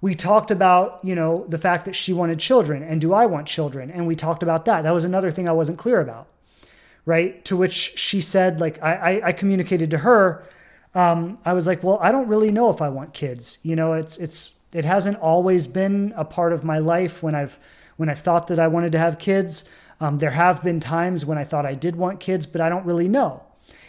We 0.01 0.15
talked 0.15 0.51
about, 0.51 1.01
you 1.03 1.15
know, 1.15 1.45
the 1.49 1.59
fact 1.59 1.85
that 1.87 1.97
she 1.97 2.13
wanted 2.13 2.39
children 2.39 2.83
and 2.83 3.01
do 3.01 3.13
I 3.13 3.27
want 3.27 3.49
children? 3.49 3.91
And 3.91 4.07
we 4.07 4.15
talked 4.15 4.43
about 4.43 4.65
that. 4.67 4.83
That 4.83 4.93
was 4.93 5.05
another 5.05 5.31
thing 5.31 5.49
I 5.49 5.53
wasn't 5.53 5.79
clear 5.79 6.01
about. 6.01 6.29
Right. 7.05 7.45
To 7.47 7.57
which 7.57 7.99
she 7.99 8.21
said, 8.21 8.61
like, 8.61 8.83
I, 8.83 9.21
I, 9.25 9.33
communicated 9.33 9.91
to 9.93 9.99
her, 9.99 10.45
um, 10.95 11.39
I 11.43 11.55
was 11.55 11.67
like, 11.67 11.83
well, 11.83 11.99
I 12.03 12.13
don't 12.13 12.29
really 12.29 12.53
know 12.53 12.69
if 12.69 12.83
I 12.83 12.91
want 12.91 13.15
kids. 13.15 13.59
You 13.63 13.77
know, 13.77 13.95
it's, 13.95 14.19
it's, 14.19 14.61
it 14.75 14.85
hasn't 14.85 15.17
always 15.17 15.67
been 15.67 16.13
a 16.17 16.25
part 16.25 16.53
of 16.53 16.65
my 16.65 16.79
life 16.79 17.23
when 17.23 17.35
I've, 17.35 17.59
when 17.97 18.11
I've 18.11 18.19
thought 18.19 18.49
that 18.49 18.59
I 18.59 18.69
wanted 18.69 18.93
to 18.93 18.99
have 18.99 19.19
kids. 19.19 19.71
Um, 20.01 20.19
there 20.19 20.33
have 20.33 20.63
been 20.63 20.81
times 20.81 21.25
when 21.25 21.39
I 21.39 21.45
thought 21.45 21.65
I 21.65 21.75
did 21.75 21.97
want 21.97 22.21
kids, 22.21 22.47
but 22.47 22.61
I 22.61 22.69
don't 22.69 22.85
really 22.85 23.09
know. 23.09 23.43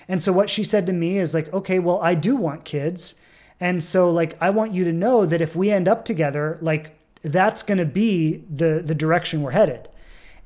And 0.07 0.23
so 0.23 0.34
what 0.34 0.49
she 0.49 0.64
said 0.64 0.88
to 0.88 0.94
me 0.94 1.18
is 1.18 1.34
like, 1.34 1.53
okay, 1.53 1.77
well, 1.77 1.99
I 2.02 2.15
do 2.15 2.36
want 2.36 2.65
kids. 2.65 3.22
And 3.60 3.84
so 3.84 4.10
like 4.10 4.38
I 4.41 4.49
want 4.49 4.73
you 4.73 4.84
to 4.86 4.94
know 4.94 5.26
that 5.26 5.41
if 5.41 5.56
we 5.56 5.69
end 5.72 5.88
up 5.88 6.06
together, 6.06 6.57
like 6.61 6.98
that's 7.22 7.64
going 7.64 7.77
to 7.77 7.86
be 7.86 8.44
the 8.49 8.81
the 8.84 8.95
direction 8.95 9.41
we're 9.41 9.52
headed. 9.52 9.90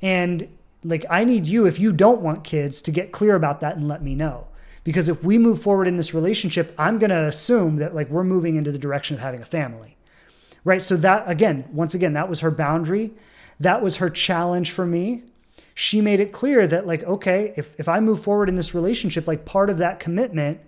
And 0.02 0.48
like 0.84 1.06
I 1.10 1.24
need 1.24 1.48
you 1.48 1.66
if 1.66 1.80
you 1.80 1.92
don't 1.92 2.22
want 2.22 2.44
kids 2.44 2.82
to 2.84 2.92
get 2.92 3.12
clear 3.12 3.36
about 3.36 3.62
that 3.62 3.78
and 3.78 3.88
let 3.88 4.02
me 4.02 4.16
know. 4.16 4.48
Because 4.84 5.08
if 5.08 5.24
we 5.24 5.38
move 5.38 5.62
forward 5.62 5.88
in 5.88 5.96
this 5.96 6.14
relationship, 6.14 6.76
I'm 6.78 7.00
going 7.00 7.10
to 7.10 7.26
assume 7.26 7.78
that 7.78 7.96
like 7.96 8.10
we're 8.10 8.26
moving 8.26 8.56
into 8.56 8.72
the 8.72 8.78
direction 8.78 9.16
of 9.16 9.22
having 9.22 9.42
a 9.42 9.46
family. 9.46 9.96
Right? 10.66 10.82
So 10.82 10.98
that 10.98 11.30
again, 11.30 11.66
once 11.72 11.94
again, 11.94 12.14
that 12.14 12.30
was 12.30 12.42
her 12.42 12.52
boundary. 12.52 13.12
That 13.60 13.82
was 13.82 13.98
her 13.98 14.10
challenge 14.10 14.72
for 14.72 14.86
me 14.86 15.24
she 15.76 16.02
made 16.02 16.20
it 16.20 16.32
clear 16.32 16.68
that 16.68 16.86
like 16.86 17.04
okay 17.04 17.54
if, 17.58 17.78
if 17.80 17.88
i 17.88 18.00
move 18.00 18.22
forward 18.22 18.50
in 18.50 18.56
this 18.56 18.74
relationship 18.74 19.28
like 19.28 19.46
part 19.46 19.70
of 19.70 19.78
that 19.78 20.00
commitment 20.00 20.60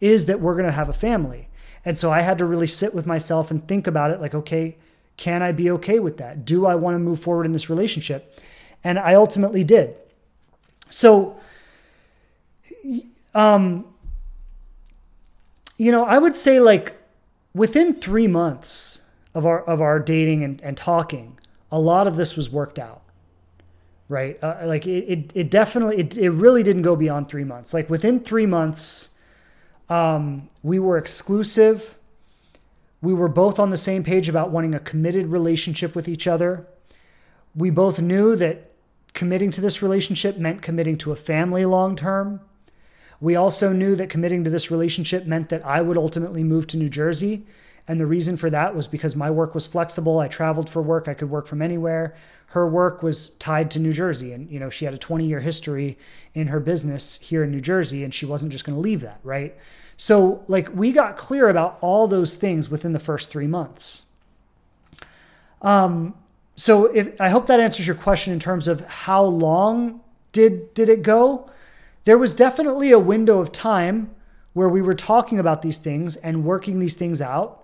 is 0.00 0.26
that 0.26 0.40
we're 0.40 0.54
going 0.54 0.66
to 0.66 0.72
have 0.72 0.88
a 0.88 0.92
family 0.92 1.48
and 1.84 1.98
so 1.98 2.10
i 2.10 2.20
had 2.20 2.38
to 2.38 2.44
really 2.44 2.66
sit 2.66 2.94
with 2.94 3.06
myself 3.06 3.50
and 3.50 3.66
think 3.66 3.86
about 3.86 4.10
it 4.10 4.20
like 4.20 4.34
okay 4.34 4.76
can 5.16 5.42
i 5.42 5.52
be 5.52 5.70
okay 5.70 5.98
with 5.98 6.16
that 6.16 6.44
do 6.44 6.66
i 6.66 6.74
want 6.74 6.94
to 6.94 6.98
move 6.98 7.20
forward 7.20 7.46
in 7.46 7.52
this 7.52 7.68
relationship 7.68 8.38
and 8.82 8.98
i 8.98 9.14
ultimately 9.14 9.64
did 9.64 9.94
so 10.90 11.36
um 13.34 13.84
you 15.76 15.92
know 15.92 16.04
i 16.04 16.18
would 16.18 16.34
say 16.34 16.60
like 16.60 16.96
within 17.54 17.94
three 17.94 18.26
months 18.26 19.02
of 19.34 19.46
our 19.46 19.62
of 19.62 19.80
our 19.80 19.98
dating 19.98 20.42
and, 20.44 20.60
and 20.62 20.76
talking 20.76 21.38
a 21.70 21.78
lot 21.78 22.06
of 22.06 22.16
this 22.16 22.36
was 22.36 22.50
worked 22.50 22.78
out 22.78 23.02
right? 24.12 24.38
Uh, 24.42 24.58
like 24.64 24.86
it, 24.86 25.04
it, 25.08 25.32
it 25.34 25.50
definitely, 25.50 25.98
it, 25.98 26.16
it 26.18 26.30
really 26.30 26.62
didn't 26.62 26.82
go 26.82 26.94
beyond 26.94 27.28
three 27.28 27.44
months. 27.44 27.72
Like 27.72 27.88
within 27.88 28.20
three 28.20 28.46
months, 28.46 29.11
um, 29.88 30.48
we 30.62 30.78
were 30.78 30.96
exclusive. 30.96 31.96
We 33.00 33.14
were 33.14 33.28
both 33.28 33.58
on 33.58 33.70
the 33.70 33.76
same 33.76 34.04
page 34.04 34.28
about 34.28 34.50
wanting 34.50 34.74
a 34.74 34.80
committed 34.80 35.26
relationship 35.26 35.94
with 35.94 36.08
each 36.08 36.26
other. 36.26 36.66
We 37.54 37.70
both 37.70 38.00
knew 38.00 38.36
that 38.36 38.70
committing 39.12 39.50
to 39.52 39.60
this 39.60 39.82
relationship 39.82 40.38
meant 40.38 40.62
committing 40.62 40.96
to 40.98 41.12
a 41.12 41.16
family 41.16 41.64
long 41.64 41.96
term. 41.96 42.40
We 43.20 43.36
also 43.36 43.72
knew 43.72 43.94
that 43.96 44.10
committing 44.10 44.42
to 44.44 44.50
this 44.50 44.70
relationship 44.70 45.26
meant 45.26 45.48
that 45.50 45.64
I 45.64 45.80
would 45.80 45.96
ultimately 45.96 46.42
move 46.42 46.66
to 46.68 46.76
New 46.76 46.88
Jersey. 46.88 47.46
And 47.88 47.98
the 47.98 48.06
reason 48.06 48.36
for 48.36 48.48
that 48.50 48.74
was 48.74 48.86
because 48.86 49.16
my 49.16 49.30
work 49.30 49.54
was 49.54 49.66
flexible. 49.66 50.20
I 50.20 50.28
traveled 50.28 50.70
for 50.70 50.80
work, 50.80 51.08
I 51.08 51.14
could 51.14 51.30
work 51.30 51.46
from 51.46 51.62
anywhere 51.62 52.14
her 52.52 52.68
work 52.68 53.02
was 53.02 53.30
tied 53.30 53.70
to 53.70 53.78
New 53.78 53.94
Jersey. 53.94 54.32
And, 54.32 54.50
you 54.50 54.60
know, 54.60 54.68
she 54.68 54.84
had 54.84 54.92
a 54.92 54.98
20 54.98 55.24
year 55.26 55.40
history 55.40 55.98
in 56.34 56.48
her 56.48 56.60
business 56.60 57.18
here 57.20 57.42
in 57.44 57.50
New 57.50 57.62
Jersey, 57.62 58.04
and 58.04 58.12
she 58.12 58.26
wasn't 58.26 58.52
just 58.52 58.66
going 58.66 58.76
to 58.76 58.80
leave 58.80 59.00
that, 59.00 59.20
right? 59.22 59.56
So, 59.96 60.44
like, 60.48 60.68
we 60.74 60.92
got 60.92 61.16
clear 61.16 61.48
about 61.48 61.78
all 61.80 62.06
those 62.06 62.34
things 62.34 62.68
within 62.68 62.92
the 62.92 62.98
first 62.98 63.30
three 63.30 63.46
months. 63.46 64.04
Um, 65.62 66.14
so 66.54 66.86
if 66.86 67.18
I 67.18 67.30
hope 67.30 67.46
that 67.46 67.58
answers 67.58 67.86
your 67.86 67.96
question 67.96 68.34
in 68.34 68.38
terms 68.38 68.68
of 68.68 68.86
how 68.86 69.22
long 69.22 70.02
did 70.32 70.74
did 70.74 70.90
it 70.90 71.02
go? 71.02 71.48
There 72.04 72.18
was 72.18 72.34
definitely 72.34 72.90
a 72.90 72.98
window 72.98 73.38
of 73.38 73.52
time 73.52 74.10
where 74.52 74.68
we 74.68 74.82
were 74.82 74.94
talking 74.94 75.38
about 75.38 75.62
these 75.62 75.78
things 75.78 76.16
and 76.16 76.44
working 76.44 76.80
these 76.80 76.96
things 76.96 77.22
out. 77.22 77.61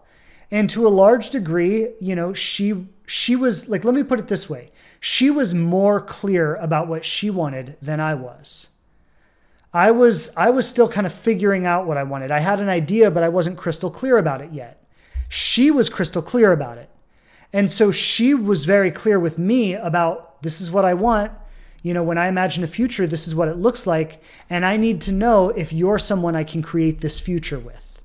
And 0.50 0.70
to 0.70 0.86
a 0.86 0.88
large 0.88 1.30
degree, 1.30 1.88
you 2.00 2.14
know, 2.14 2.32
she 2.32 2.86
she 3.06 3.36
was 3.36 3.68
like 3.68 3.84
let 3.84 3.94
me 3.94 4.02
put 4.02 4.18
it 4.18 4.28
this 4.28 4.48
way 4.48 4.70
she 5.00 5.30
was 5.30 5.54
more 5.54 6.00
clear 6.00 6.56
about 6.56 6.88
what 6.88 7.04
she 7.04 7.30
wanted 7.30 7.76
than 7.80 8.00
I 8.00 8.14
was. 8.14 8.70
I 9.72 9.90
was 9.90 10.34
I 10.36 10.50
was 10.50 10.68
still 10.68 10.88
kind 10.88 11.06
of 11.06 11.12
figuring 11.12 11.66
out 11.66 11.86
what 11.86 11.98
I 11.98 12.02
wanted. 12.02 12.30
I 12.30 12.40
had 12.40 12.60
an 12.60 12.68
idea, 12.68 13.10
but 13.10 13.22
I 13.22 13.28
wasn't 13.28 13.58
crystal 13.58 13.90
clear 13.90 14.16
about 14.16 14.40
it 14.40 14.52
yet. 14.52 14.82
She 15.28 15.70
was 15.70 15.88
crystal 15.88 16.22
clear 16.22 16.52
about 16.52 16.78
it. 16.78 16.88
And 17.52 17.70
so 17.70 17.90
she 17.90 18.34
was 18.34 18.64
very 18.64 18.90
clear 18.90 19.20
with 19.20 19.38
me 19.38 19.74
about 19.74 20.42
this 20.42 20.60
is 20.60 20.70
what 20.70 20.84
I 20.84 20.94
want. 20.94 21.32
You 21.82 21.94
know, 21.94 22.02
when 22.02 22.18
I 22.18 22.28
imagine 22.28 22.64
a 22.64 22.66
future, 22.66 23.06
this 23.06 23.28
is 23.28 23.34
what 23.34 23.48
it 23.48 23.56
looks 23.56 23.86
like. 23.86 24.22
And 24.50 24.64
I 24.66 24.76
need 24.76 25.00
to 25.02 25.12
know 25.12 25.50
if 25.50 25.72
you're 25.72 25.98
someone 25.98 26.34
I 26.34 26.44
can 26.44 26.60
create 26.60 27.00
this 27.00 27.20
future 27.20 27.58
with. 27.58 27.97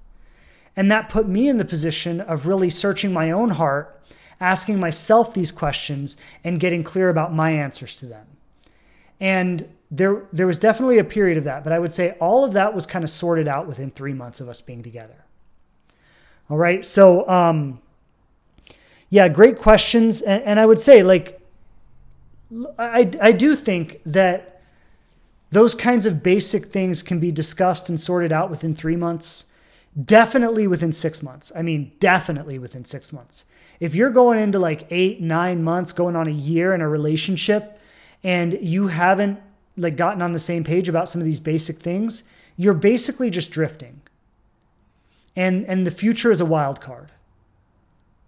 And 0.75 0.91
that 0.91 1.09
put 1.09 1.27
me 1.27 1.47
in 1.47 1.57
the 1.57 1.65
position 1.65 2.21
of 2.21 2.47
really 2.47 2.69
searching 2.69 3.13
my 3.13 3.31
own 3.31 3.51
heart 3.51 3.93
asking 4.43 4.79
myself 4.79 5.33
these 5.33 5.51
questions 5.51 6.17
and 6.43 6.59
getting 6.59 6.83
clear 6.83 7.09
about 7.09 7.33
my 7.33 7.51
answers 7.51 7.95
to 7.95 8.05
them. 8.05 8.27
And 9.19 9.69
there, 9.89 10.25
there 10.33 10.47
was 10.47 10.57
definitely 10.57 10.97
a 10.97 11.03
period 11.03 11.37
of 11.37 11.45
that, 11.45 11.63
but 11.63 11.71
I 11.71 11.79
would 11.79 11.93
say 11.93 12.11
all 12.19 12.43
of 12.43 12.53
that 12.53 12.73
was 12.73 12.85
kind 12.85 13.03
of 13.03 13.09
sorted 13.09 13.47
out 13.47 13.67
within 13.67 13.89
three 13.89 14.13
months 14.13 14.41
of 14.41 14.49
us 14.49 14.61
being 14.61 14.83
together. 14.83 15.23
All 16.49 16.57
right. 16.57 16.83
So, 16.83 17.27
um, 17.29 17.79
yeah, 19.09 19.29
great 19.29 19.59
questions. 19.59 20.21
And, 20.21 20.43
and 20.43 20.59
I 20.59 20.65
would 20.65 20.79
say, 20.79 21.03
like, 21.03 21.39
I, 22.77 23.11
I 23.21 23.31
do 23.31 23.55
think 23.55 24.01
that 24.05 24.61
those 25.51 25.73
kinds 25.73 26.05
of 26.05 26.21
basic 26.21 26.65
things 26.65 27.01
can 27.01 27.19
be 27.19 27.31
discussed 27.31 27.87
and 27.87 27.99
sorted 27.99 28.31
out 28.31 28.49
within 28.49 28.75
three 28.75 28.95
months, 28.95 29.52
definitely 30.01 30.67
within 30.67 30.91
six 30.91 31.21
months. 31.21 31.51
I 31.55 31.61
mean, 31.61 31.93
definitely 31.99 32.57
within 32.59 32.85
six 32.85 33.13
months 33.13 33.45
if 33.83 33.95
you're 33.95 34.11
going 34.11 34.39
into 34.39 34.59
like 34.59 34.87
eight, 34.91 35.19
nine 35.19 35.61
months, 35.61 35.91
going 35.91 36.15
on 36.15 36.25
a 36.25 36.31
year 36.31 36.73
in 36.73 36.79
a 36.79 36.87
relationship, 36.87 37.77
and 38.23 38.57
you 38.61 38.87
haven't 38.87 39.41
like 39.75 39.97
gotten 39.97 40.21
on 40.21 40.31
the 40.31 40.39
same 40.39 40.63
page 40.63 40.87
about 40.87 41.09
some 41.09 41.19
of 41.19 41.25
these 41.25 41.41
basic 41.41 41.77
things, 41.77 42.23
you're 42.55 42.73
basically 42.73 43.29
just 43.29 43.51
drifting. 43.51 44.01
And 45.35 45.65
and 45.65 45.85
the 45.85 45.91
future 45.91 46.31
is 46.31 46.39
a 46.39 46.45
wild 46.45 46.79
card. 46.79 47.11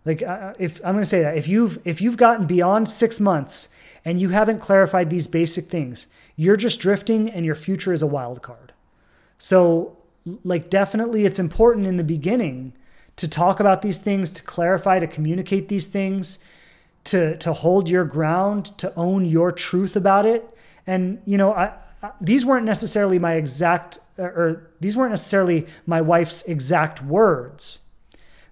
Like 0.04 0.22
uh, 0.22 0.56
if 0.60 0.82
I'm 0.84 0.92
going 0.92 1.04
to 1.04 1.06
say 1.06 1.22
that 1.22 1.38
if 1.38 1.48
you've 1.48 1.80
if 1.86 2.02
you've 2.02 2.18
gotten 2.18 2.46
beyond 2.48 2.90
6 2.90 3.20
months 3.22 3.74
and 4.04 4.20
you 4.20 4.30
haven't 4.30 4.60
clarified 4.60 5.10
these 5.10 5.28
basic 5.28 5.66
things, 5.66 6.08
you're 6.36 6.58
just 6.58 6.82
drifting 6.82 7.30
and 7.30 7.46
your 7.46 7.56
future 7.56 7.94
is 7.94 8.02
a 8.02 8.08
wild 8.08 8.42
card. 8.42 8.74
So 9.38 9.98
like 10.44 10.70
definitely 10.70 11.26
it's 11.26 11.40
important 11.40 11.86
in 11.86 11.98
the 11.98 12.04
beginning 12.04 12.74
to 13.18 13.28
talk 13.28 13.60
about 13.60 13.82
these 13.82 13.98
things, 13.98 14.32
to 14.32 14.44
clarify, 14.44 15.00
to 15.00 15.08
communicate 15.08 15.70
these 15.70 15.88
things, 15.88 16.40
to 17.06 17.38
to 17.38 17.54
hold 17.54 17.88
your 17.88 18.06
ground, 18.06 18.78
to 18.80 18.94
own 18.96 19.26
your 19.26 19.52
truth 19.52 19.96
about 19.96 20.26
it. 20.26 20.46
And 20.88 21.22
you 21.26 21.38
know, 21.38 21.54
I, 21.54 21.74
I, 22.02 22.12
these 22.20 22.46
weren't 22.46 22.66
necessarily 22.66 23.20
my 23.20 23.34
exact 23.34 24.00
or 24.18 24.72
these 24.80 24.96
weren't 24.98 25.12
necessarily 25.12 25.68
my 25.86 26.02
wife's 26.02 26.44
exact 26.44 27.02
words, 27.02 27.80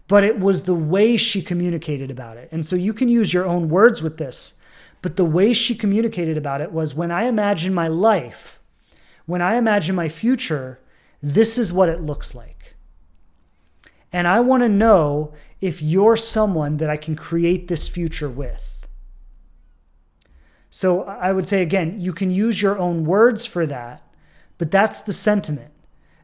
but 0.08 0.24
it 0.24 0.40
was 0.40 0.64
the 0.64 0.76
way 0.76 1.18
she 1.18 1.41
communicated 1.41 2.12
about 2.12 2.38
it. 2.38 2.50
And 2.52 2.66
so 2.66 2.76
you 2.76 2.94
can 2.94 3.10
use 3.10 3.34
your 3.34 3.45
own 3.45 3.70
words 3.70 4.02
with 4.02 4.18
this, 4.18 4.60
but 5.02 5.16
the 5.16 5.26
way 5.26 5.54
she 5.54 5.76
communicated 5.76 6.38
about 6.38 6.62
it 6.62 6.72
was 6.72 6.94
when 6.94 7.12
I 7.12 7.24
imagine 7.24 7.74
my 7.74 7.88
life, 7.88 8.60
when 9.26 9.41
I 9.41 9.56
imagine 9.56 9.95
my 9.95 10.10
future, 10.10 10.80
this 11.24 11.58
is 11.58 11.72
what 11.72 11.88
it 11.88 12.02
looks 12.02 12.36
like. 12.36 12.76
And 14.12 14.28
I 14.28 14.41
want 14.41 14.62
to 14.62 14.70
know 14.70 15.34
if 15.62 15.82
you're 15.82 16.18
someone 16.18 16.78
that 16.78 16.90
I 16.90 16.98
can 16.98 17.16
create 17.16 17.70
this 17.70 17.88
future 17.88 18.30
with. 18.30 18.88
So 20.70 21.04
I 21.04 21.32
would 21.32 21.48
say 21.48 21.62
again, 21.62 22.00
you 22.00 22.12
can 22.12 22.30
use 22.30 22.62
your 22.62 22.78
own 22.78 23.06
words 23.06 23.45
for 23.45 23.66
that, 23.66 24.04
but 24.58 24.70
that's 24.70 25.00
the 25.02 25.14
sentiment. 25.14 25.72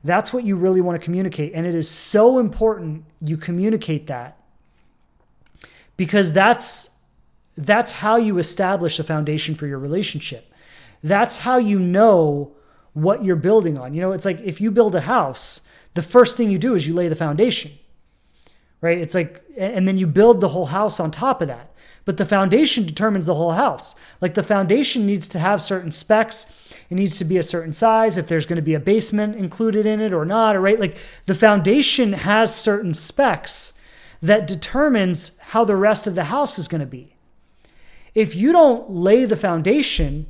That's 0.04 0.34
what 0.34 0.44
you 0.44 0.58
really 0.58 0.82
want 0.82 1.00
to 1.00 1.04
communicate. 1.04 1.54
And 1.56 1.66
it 1.66 1.76
is 1.76 1.90
so 1.90 2.38
important 2.38 3.06
you 3.22 3.38
communicate 3.38 4.08
that 4.08 4.38
because 5.96 6.34
that's 6.34 6.98
that's 7.56 7.92
how 7.94 8.16
you 8.16 8.38
establish 8.38 9.00
a 9.00 9.04
foundation 9.04 9.56
for 9.56 9.68
your 9.68 9.80
relationship. 9.80 10.52
that's 11.02 11.38
how 11.38 11.58
you 11.58 11.80
know 11.80 12.54
what 13.02 13.24
you're 13.24 13.36
building 13.36 13.78
on. 13.78 13.94
You 13.94 14.02
know, 14.02 14.12
it's 14.12 14.26
like 14.26 14.40
if 14.42 14.60
you 14.62 14.72
build 14.72 14.96
a 14.96 15.02
house, 15.02 15.68
the 15.94 16.02
first 16.02 16.38
thing 16.38 16.50
you 16.50 16.60
do 16.60 16.76
is 16.76 16.88
you 16.88 16.94
lay 16.94 17.08
the 17.08 17.16
foundation, 17.16 17.72
right? 18.82 18.98
It's 18.98 19.16
like, 19.16 19.44
and 19.58 19.88
then 19.88 19.98
you 19.98 20.08
build 20.08 20.42
the 20.42 20.50
whole 20.50 20.68
house 20.68 21.00
on 21.00 21.12
top 21.12 21.42
of 21.42 21.48
that. 21.48 21.74
But 22.06 22.18
the 22.18 22.26
foundation 22.26 22.86
determines 22.86 23.28
the 23.28 23.36
whole 23.36 23.52
house. 23.52 23.96
Like 24.20 24.34
the 24.34 24.44
foundation 24.44 25.06
needs 25.06 25.28
to 25.30 25.40
have 25.40 25.62
certain 25.62 25.92
specs. 25.92 26.52
It 26.90 26.96
needs 26.96 27.20
to 27.20 27.26
be 27.26 27.38
a 27.38 27.44
certain 27.44 27.74
size, 27.74 28.18
if 28.18 28.28
there's 28.28 28.48
going 28.48 28.56
to 28.56 28.64
be 28.64 28.74
a 28.74 28.80
basement 28.80 29.36
included 29.36 29.86
in 29.86 30.02
it 30.02 30.12
or 30.12 30.26
not, 30.26 30.60
right? 30.60 30.80
Like 30.80 30.98
the 31.26 31.36
foundation 31.36 32.14
has 32.14 32.56
certain 32.56 32.96
specs 32.96 33.74
that 34.22 34.48
determines 34.48 35.38
how 35.40 35.64
the 35.64 35.76
rest 35.76 36.08
of 36.08 36.16
the 36.16 36.26
house 36.26 36.58
is 36.58 36.68
going 36.68 36.82
to 36.82 36.88
be. 36.88 37.16
If 38.16 38.36
you 38.36 38.52
don't 38.52 38.90
lay 38.90 39.26
the 39.26 39.38
foundation, 39.38 40.26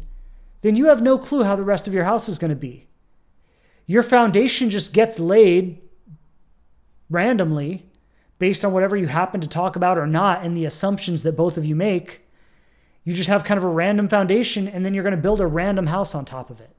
then 0.62 0.76
you 0.76 0.88
have 0.88 1.02
no 1.02 1.18
clue 1.18 1.44
how 1.44 1.56
the 1.56 1.64
rest 1.64 1.88
of 1.88 1.94
your 1.94 2.04
house 2.04 2.28
is 2.28 2.40
going 2.40 2.50
to 2.50 2.56
be. 2.56 2.88
Your 3.86 4.04
foundation 4.04 4.70
just 4.70 4.94
gets 4.94 5.20
laid 5.20 5.82
randomly 7.10 7.86
based 8.38 8.64
on 8.64 8.72
whatever 8.72 8.96
you 8.96 9.08
happen 9.08 9.42
to 9.42 9.48
talk 9.48 9.76
about 9.76 9.98
or 9.98 10.08
not 10.08 10.44
and 10.44 10.56
the 10.56 10.66
assumptions 10.66 11.24
that 11.24 11.36
both 11.36 11.58
of 11.58 11.66
you 11.66 11.76
make. 11.76 12.22
You 13.04 13.14
just 13.14 13.30
have 13.30 13.44
kind 13.44 13.58
of 13.58 13.64
a 13.64 13.70
random 13.70 14.08
foundation 14.08 14.68
and 14.68 14.86
then 14.86 14.94
you're 14.94 15.04
going 15.04 15.16
to 15.16 15.22
build 15.22 15.42
a 15.42 15.48
random 15.48 15.88
house 15.88 16.14
on 16.14 16.26
top 16.26 16.50
of 16.50 16.62
it. 16.62 16.76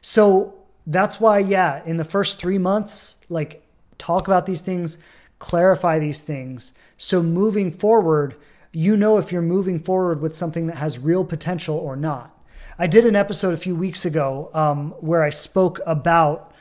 So 0.00 0.54
that's 0.86 1.20
why, 1.20 1.38
yeah, 1.38 1.82
in 1.84 1.96
the 1.96 2.04
first 2.04 2.38
three 2.38 2.58
months, 2.58 3.16
like 3.28 3.66
talk 3.98 4.26
about 4.26 4.46
these 4.46 4.60
things, 4.60 5.02
clarify 5.38 5.98
these 5.98 6.20
things. 6.20 6.74
So 6.96 7.22
moving 7.22 7.70
forward, 7.70 8.36
you 8.74 8.96
know 8.96 9.18
if 9.18 9.30
you're 9.30 9.42
moving 9.42 9.78
forward 9.78 10.20
with 10.20 10.34
something 10.34 10.66
that 10.66 10.76
has 10.76 10.98
real 10.98 11.24
potential 11.24 11.76
or 11.76 11.96
not. 11.96 12.30
I 12.78 12.86
did 12.88 13.04
an 13.04 13.14
episode 13.14 13.54
a 13.54 13.56
few 13.56 13.76
weeks 13.76 14.04
ago 14.04 14.50
um, 14.52 14.90
where 14.98 15.22
I 15.22 15.30
spoke 15.30 15.80
about 15.86 16.52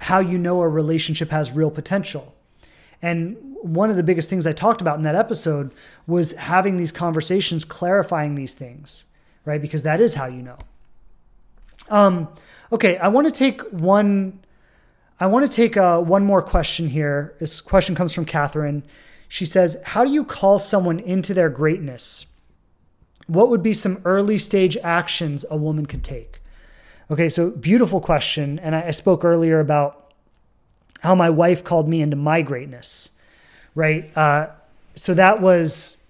how 0.00 0.18
you 0.18 0.36
know 0.36 0.60
a 0.60 0.68
relationship 0.68 1.30
has 1.30 1.52
real 1.52 1.70
potential. 1.70 2.34
And 3.00 3.36
one 3.62 3.90
of 3.90 3.96
the 3.96 4.02
biggest 4.02 4.28
things 4.28 4.46
I 4.46 4.52
talked 4.52 4.80
about 4.80 4.98
in 4.98 5.04
that 5.04 5.14
episode 5.14 5.72
was 6.06 6.32
having 6.32 6.76
these 6.76 6.90
conversations, 6.90 7.64
clarifying 7.64 8.34
these 8.34 8.54
things, 8.54 9.06
right? 9.44 9.62
Because 9.62 9.84
that 9.84 10.00
is 10.00 10.14
how 10.14 10.26
you 10.26 10.42
know. 10.42 10.58
Um, 11.88 12.28
okay, 12.72 12.98
I 12.98 13.08
want 13.08 13.26
to 13.26 13.32
take 13.32 13.62
one. 13.70 14.40
I 15.20 15.26
want 15.26 15.50
to 15.50 15.52
take 15.52 15.76
uh, 15.76 16.00
one 16.00 16.24
more 16.24 16.42
question 16.42 16.88
here. 16.88 17.34
This 17.40 17.60
question 17.60 17.94
comes 17.94 18.12
from 18.12 18.24
Catherine. 18.24 18.84
She 19.28 19.44
says, 19.44 19.76
How 19.84 20.04
do 20.04 20.10
you 20.10 20.24
call 20.24 20.58
someone 20.58 20.98
into 20.98 21.34
their 21.34 21.50
greatness? 21.50 22.26
What 23.26 23.50
would 23.50 23.62
be 23.62 23.74
some 23.74 24.00
early 24.06 24.38
stage 24.38 24.76
actions 24.78 25.44
a 25.50 25.56
woman 25.56 25.84
could 25.84 26.02
take? 26.02 26.40
Okay, 27.10 27.28
so 27.28 27.50
beautiful 27.50 28.00
question. 28.00 28.58
And 28.58 28.74
I, 28.74 28.90
spoke 28.90 29.24
earlier 29.24 29.60
about 29.60 30.12
how 31.00 31.14
my 31.14 31.30
wife 31.30 31.62
called 31.62 31.88
me 31.88 32.00
into 32.00 32.16
my 32.16 32.42
greatness, 32.42 33.18
right? 33.74 34.14
Uh, 34.16 34.48
so 34.94 35.14
that 35.14 35.40
was, 35.40 36.06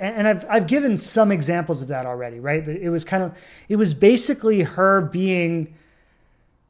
and 0.00 0.26
I've, 0.26 0.44
I've 0.48 0.66
given 0.66 0.96
some 0.96 1.30
examples 1.30 1.80
of 1.80 1.88
that 1.88 2.06
already, 2.06 2.40
right? 2.40 2.64
But 2.64 2.76
it 2.76 2.90
was 2.90 3.04
kind 3.04 3.22
of, 3.22 3.36
it 3.68 3.76
was 3.76 3.94
basically 3.94 4.62
her 4.62 5.00
being, 5.00 5.74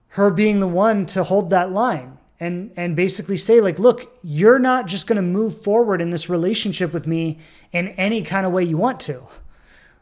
her 0.09 0.31
being 0.31 0.61
the 0.61 0.69
one 0.69 1.07
to 1.07 1.25
hold 1.25 1.51
that 1.51 1.71
line 1.71 2.12
and 2.43 2.73
and 2.77 2.97
basically 2.97 3.37
say 3.37 3.61
like 3.61 3.79
look 3.79 4.13
you're 4.23 4.59
not 4.59 4.87
just 4.87 5.07
going 5.07 5.17
to 5.17 5.23
move 5.23 5.63
forward 5.63 6.01
in 6.01 6.11
this 6.11 6.29
relationship 6.29 6.93
with 6.93 7.07
me 7.07 7.39
in 7.73 7.89
any 7.91 8.23
kind 8.23 8.45
of 8.45 8.53
way 8.53 8.65
you 8.65 8.77
want 8.77 8.99
to 9.01 9.23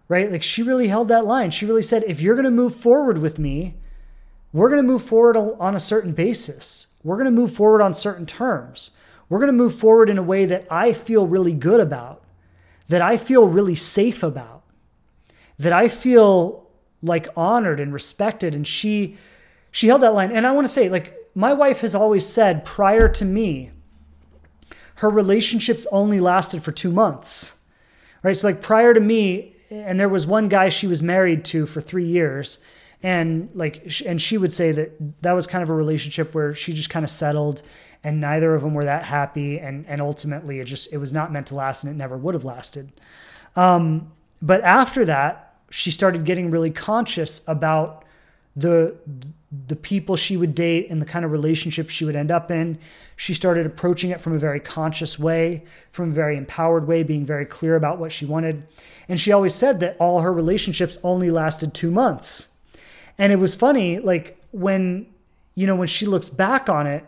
right? 0.09 0.33
Like 0.33 0.43
she 0.43 0.65
really 0.65 0.89
held 0.89 1.07
that 1.07 1.25
line. 1.25 1.53
She 1.53 1.65
really 1.65 1.83
said 1.83 2.03
if 2.03 2.21
you're 2.21 2.35
going 2.35 2.45
to 2.45 2.51
move 2.51 2.75
forward 2.75 3.19
with 3.19 3.39
me 3.39 3.77
we're 4.53 4.69
going 4.69 4.83
to 4.83 4.93
move 4.93 5.05
forward 5.05 5.37
on 5.37 5.77
a 5.77 5.79
certain 5.79 6.13
basis. 6.13 6.95
We're 7.05 7.17
going 7.17 7.27
to 7.27 7.31
move 7.31 7.53
forward 7.53 7.81
on 7.81 7.95
certain 7.95 8.27
terms. 8.27 8.91
We're 9.29 9.39
going 9.39 9.53
to 9.53 9.57
move 9.57 9.75
forward 9.75 10.09
in 10.09 10.19
a 10.19 10.25
way 10.25 10.45
that 10.45 10.67
i 10.71 10.93
feel 10.93 11.27
really 11.27 11.53
good 11.53 11.79
about 11.79 12.25
that 12.89 13.01
i 13.01 13.17
feel 13.17 13.47
really 13.47 13.77
safe 13.77 14.25
about 14.25 14.65
that 15.59 15.73
i 15.73 15.89
feel 15.89 16.69
like 17.03 17.29
honored 17.37 17.79
and 17.79 17.93
respected. 17.93 18.55
And 18.55 18.67
she 18.67 19.17
she 19.71 19.87
held 19.87 20.03
that 20.03 20.15
line. 20.15 20.33
And 20.33 20.47
i 20.47 20.53
want 20.53 20.67
to 20.67 20.73
say 20.73 20.89
like 20.89 21.15
my 21.35 21.53
wife 21.53 21.81
has 21.81 21.95
always 21.95 22.27
said 22.27 22.65
prior 22.65 23.09
to 23.09 23.25
me, 23.25 23.71
her 24.97 25.11
relationships 25.11 25.87
only 25.91 26.21
lasted 26.21 26.63
for 26.63 26.73
two 26.73 26.93
months. 26.93 27.63
Right. 28.23 28.37
So, 28.37 28.49
like, 28.49 28.61
prior 28.61 28.93
to 28.93 29.01
me, 29.01 29.57
and 29.71 29.99
there 29.99 30.09
was 30.09 30.27
one 30.27 30.49
guy 30.49 30.69
she 30.69 30.87
was 30.87 31.03
married 31.03 31.45
to 31.47 31.65
for 31.65 31.81
three 31.81 32.05
years. 32.05 32.63
And 33.03 33.49
like, 33.55 33.91
and 34.05 34.21
she 34.21 34.37
would 34.37 34.53
say 34.53 34.73
that 34.73 35.23
that 35.23 35.33
was 35.33 35.47
kind 35.47 35.63
of 35.63 35.71
a 35.71 35.75
relationship 35.75 36.35
where 36.35 36.53
she 36.53 36.73
just 36.73 36.91
kind 36.91 37.05
of 37.05 37.11
settled 37.11 37.63
and 38.03 38.21
neither 38.21 38.55
of 38.55 38.63
them 38.63 38.75
were 38.75 38.85
that 38.85 39.05
happy. 39.05 39.59
And, 39.59 39.87
and 39.87 40.01
ultimately 40.01 40.59
it 40.59 40.67
just, 40.67 40.93
it 40.93 40.99
was 40.99 41.13
not 41.13 41.33
meant 41.33 41.47
to 41.47 41.55
last 41.55 41.85
and 41.85 41.93
it 41.93 41.97
never 41.97 42.19
would 42.19 42.35
have 42.35 42.45
lasted. 42.45 42.93
Um, 43.57 44.13
but 44.43 44.61
after 44.63 45.05
that, 45.07 45.55
she 45.71 45.91
started 45.91 46.25
getting 46.25 46.51
really 46.51 46.71
conscious 46.71 47.47
about 47.47 48.05
the 48.57 48.97
the 49.51 49.77
people 49.77 50.17
she 50.17 50.37
would 50.37 50.55
date 50.55 50.89
and 50.91 51.03
the 51.03 51.07
kind 51.07 51.25
of 51.25 51.33
relationship 51.33 51.91
she 51.91 52.05
would 52.05 52.15
end 52.15 52.31
up 52.31 52.51
in. 52.51 52.79
She 53.17 53.35
started 53.35 53.67
approaching 53.67 54.11
it 54.11 54.21
from 54.21 54.35
a 54.35 54.39
very 54.39 54.61
conscious 54.61 55.19
way, 55.19 55.65
from 55.91 56.11
a 56.11 56.15
very 56.15 56.37
empowered 56.37 56.87
way, 56.87 57.03
being 57.03 57.27
very 57.27 57.47
clear 57.47 57.75
about 57.75 57.99
what 57.99 58.13
she 58.13 58.25
wanted. 58.25 58.63
And 59.09 59.19
she 59.19 59.33
always 59.33 59.55
said 59.55 59.81
that 59.81 59.97
all 59.99 60.21
her 60.21 60.33
relationships 60.33 60.99
only 61.03 61.31
lasted 61.31 61.75
two 61.75 61.91
months. 61.91 62.55
And 63.19 63.33
it 63.33 63.37
was 63.37 63.55
funny, 63.57 63.99
like 63.99 64.41
when, 64.53 65.07
you 65.55 65.67
know, 65.67 65.77
when 65.77 65.89
she 65.89 66.07
looks 66.07 66.31
back 66.31 66.69
on 66.69 66.87
it 66.87 67.05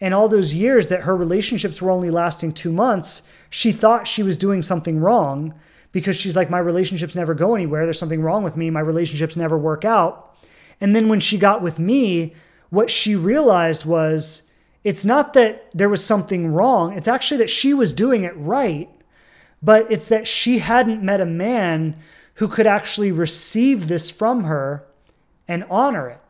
and 0.00 0.12
all 0.12 0.28
those 0.28 0.54
years 0.54 0.88
that 0.88 1.02
her 1.02 1.16
relationships 1.16 1.80
were 1.80 1.90
only 1.90 2.10
lasting 2.10 2.52
two 2.52 2.70
months, 2.70 3.22
she 3.48 3.72
thought 3.72 4.06
she 4.06 4.22
was 4.22 4.36
doing 4.36 4.62
something 4.62 5.00
wrong 5.00 5.54
because 5.90 6.16
she's 6.16 6.36
like, 6.36 6.50
my 6.50 6.58
relationships 6.58 7.16
never 7.16 7.32
go 7.32 7.54
anywhere. 7.54 7.84
There's 7.84 7.98
something 7.98 8.22
wrong 8.22 8.44
with 8.44 8.58
me. 8.58 8.68
My 8.68 8.80
relationships 8.80 9.38
never 9.38 9.56
work 9.56 9.86
out. 9.86 10.27
And 10.80 10.94
then 10.94 11.08
when 11.08 11.20
she 11.20 11.38
got 11.38 11.62
with 11.62 11.78
me, 11.78 12.34
what 12.70 12.90
she 12.90 13.16
realized 13.16 13.84
was 13.84 14.48
it's 14.84 15.04
not 15.04 15.32
that 15.34 15.70
there 15.72 15.88
was 15.88 16.04
something 16.04 16.52
wrong, 16.52 16.96
it's 16.96 17.08
actually 17.08 17.38
that 17.38 17.50
she 17.50 17.74
was 17.74 17.92
doing 17.92 18.24
it 18.24 18.34
right, 18.36 18.88
but 19.62 19.90
it's 19.90 20.08
that 20.08 20.26
she 20.26 20.58
hadn't 20.58 21.02
met 21.02 21.20
a 21.20 21.26
man 21.26 21.96
who 22.34 22.46
could 22.46 22.66
actually 22.66 23.10
receive 23.10 23.88
this 23.88 24.10
from 24.10 24.44
her 24.44 24.84
and 25.48 25.64
honor 25.68 26.08
it. 26.08 26.20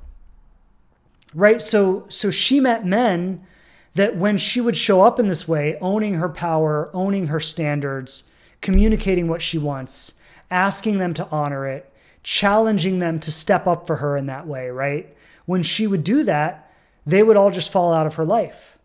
Right? 1.35 1.61
So 1.61 2.07
so 2.09 2.31
she 2.31 2.59
met 2.59 2.87
men 2.87 3.47
that 3.95 4.17
when 4.17 4.39
she 4.39 4.61
would 4.61 4.77
show 4.77 5.03
up 5.03 5.19
in 5.19 5.29
this 5.29 5.47
way, 5.47 5.77
owning 5.81 6.15
her 6.15 6.29
power, 6.29 6.89
owning 6.95 7.27
her 7.27 7.41
standards, 7.41 8.31
communicating 8.61 9.29
what 9.29 9.43
she 9.43 9.59
wants, 9.59 10.21
asking 10.51 10.99
them 10.99 11.13
to 11.15 11.29
honor 11.31 11.67
it, 11.67 11.93
challenging 12.29 12.99
them 12.99 13.19
to 13.19 13.33
step 13.33 13.67
up 13.67 13.87
for 13.87 13.97
her 13.97 14.15
in 14.15 14.27
that 14.27 14.47
way, 14.47 14.69
right? 14.69 15.17
When 15.47 15.63
she 15.63 15.87
would 15.87 16.05
do 16.05 16.25
that, 16.25 16.71
they 17.07 17.23
would 17.23 17.39
all 17.39 17.51
just 17.51 17.73
fall 17.73 17.91
out 17.91 18.07
of 18.07 18.17
her 18.17 18.25
life. 18.27 18.77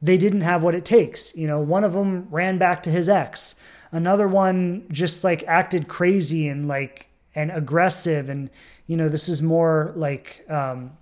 They 0.00 0.16
didn't 0.16 0.40
have 0.40 0.62
what 0.62 0.74
it 0.74 0.86
takes. 0.86 1.36
You 1.36 1.46
know, 1.46 1.60
one 1.60 1.84
of 1.84 1.92
them 1.92 2.26
ran 2.30 2.56
back 2.56 2.82
to 2.84 2.90
his 2.90 3.06
ex. 3.06 3.56
Another 3.92 4.26
one 4.26 4.86
just 4.90 5.24
like 5.24 5.44
acted 5.46 5.88
crazy 5.88 6.48
and 6.48 6.68
like 6.68 7.10
and 7.34 7.50
aggressive 7.50 8.30
and 8.30 8.48
you 8.86 8.96
know, 8.96 9.10
this 9.10 9.28
is 9.28 9.42
more 9.42 9.92
like 9.94 10.46
um 10.48 10.96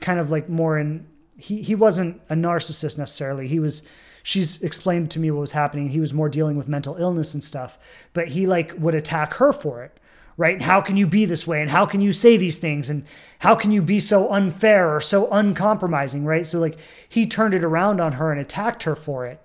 kind 0.00 0.20
of 0.20 0.30
like 0.30 0.50
more 0.50 0.78
in 0.78 1.06
he 1.38 1.62
he 1.62 1.74
wasn't 1.74 2.20
a 2.28 2.34
narcissist 2.34 2.98
necessarily. 2.98 3.48
He 3.48 3.58
was 3.58 3.88
she's 4.22 4.62
explained 4.62 5.10
to 5.12 5.18
me 5.18 5.30
what 5.30 5.40
was 5.40 5.52
happening. 5.52 5.88
He 5.88 6.00
was 6.00 6.12
more 6.12 6.28
dealing 6.28 6.58
with 6.58 6.68
mental 6.68 6.96
illness 6.96 7.32
and 7.32 7.42
stuff, 7.42 7.78
but 8.12 8.28
he 8.28 8.46
like 8.46 8.74
would 8.76 8.94
attack 8.94 9.32
her 9.34 9.50
for 9.50 9.82
it 9.82 9.98
right? 10.36 10.54
And 10.54 10.62
how 10.62 10.80
can 10.80 10.96
you 10.96 11.06
be 11.06 11.24
this 11.24 11.46
way? 11.46 11.60
And 11.60 11.70
how 11.70 11.86
can 11.86 12.00
you 12.00 12.12
say 12.12 12.36
these 12.36 12.58
things? 12.58 12.88
And 12.88 13.04
how 13.40 13.54
can 13.54 13.70
you 13.70 13.82
be 13.82 14.00
so 14.00 14.30
unfair 14.30 14.94
or 14.94 15.00
so 15.00 15.30
uncompromising, 15.30 16.24
right? 16.24 16.46
So 16.46 16.58
like 16.58 16.78
he 17.08 17.26
turned 17.26 17.54
it 17.54 17.64
around 17.64 18.00
on 18.00 18.12
her 18.12 18.30
and 18.30 18.40
attacked 18.40 18.84
her 18.84 18.96
for 18.96 19.26
it. 19.26 19.40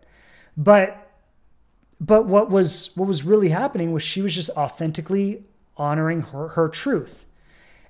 But 0.56 1.04
but 2.00 2.26
what 2.28 2.50
was 2.50 2.92
what 2.96 3.08
was 3.08 3.24
really 3.24 3.50
happening 3.50 3.92
was 3.92 4.04
she 4.04 4.22
was 4.22 4.36
just 4.36 4.50
authentically 4.52 5.44
honoring 5.76 6.22
her 6.22 6.50
her 6.50 6.70
truth. 6.70 7.26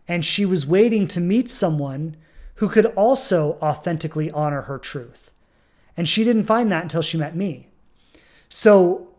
And 0.08 0.24
she 0.24 0.46
was 0.46 0.66
waiting 0.66 1.08
to 1.10 1.20
meet 1.20 1.50
someone 1.50 2.16
who 2.56 2.70
could 2.70 2.86
also 2.88 3.58
authentically 3.62 4.32
honor 4.32 4.64
her 4.64 4.80
truth. 4.80 5.32
And 5.96 6.08
she 6.08 6.24
didn't 6.24 6.46
find 6.46 6.72
that 6.72 6.84
until 6.84 7.02
she 7.02 7.18
met 7.18 7.36
me. 7.36 7.68
So 8.50 9.10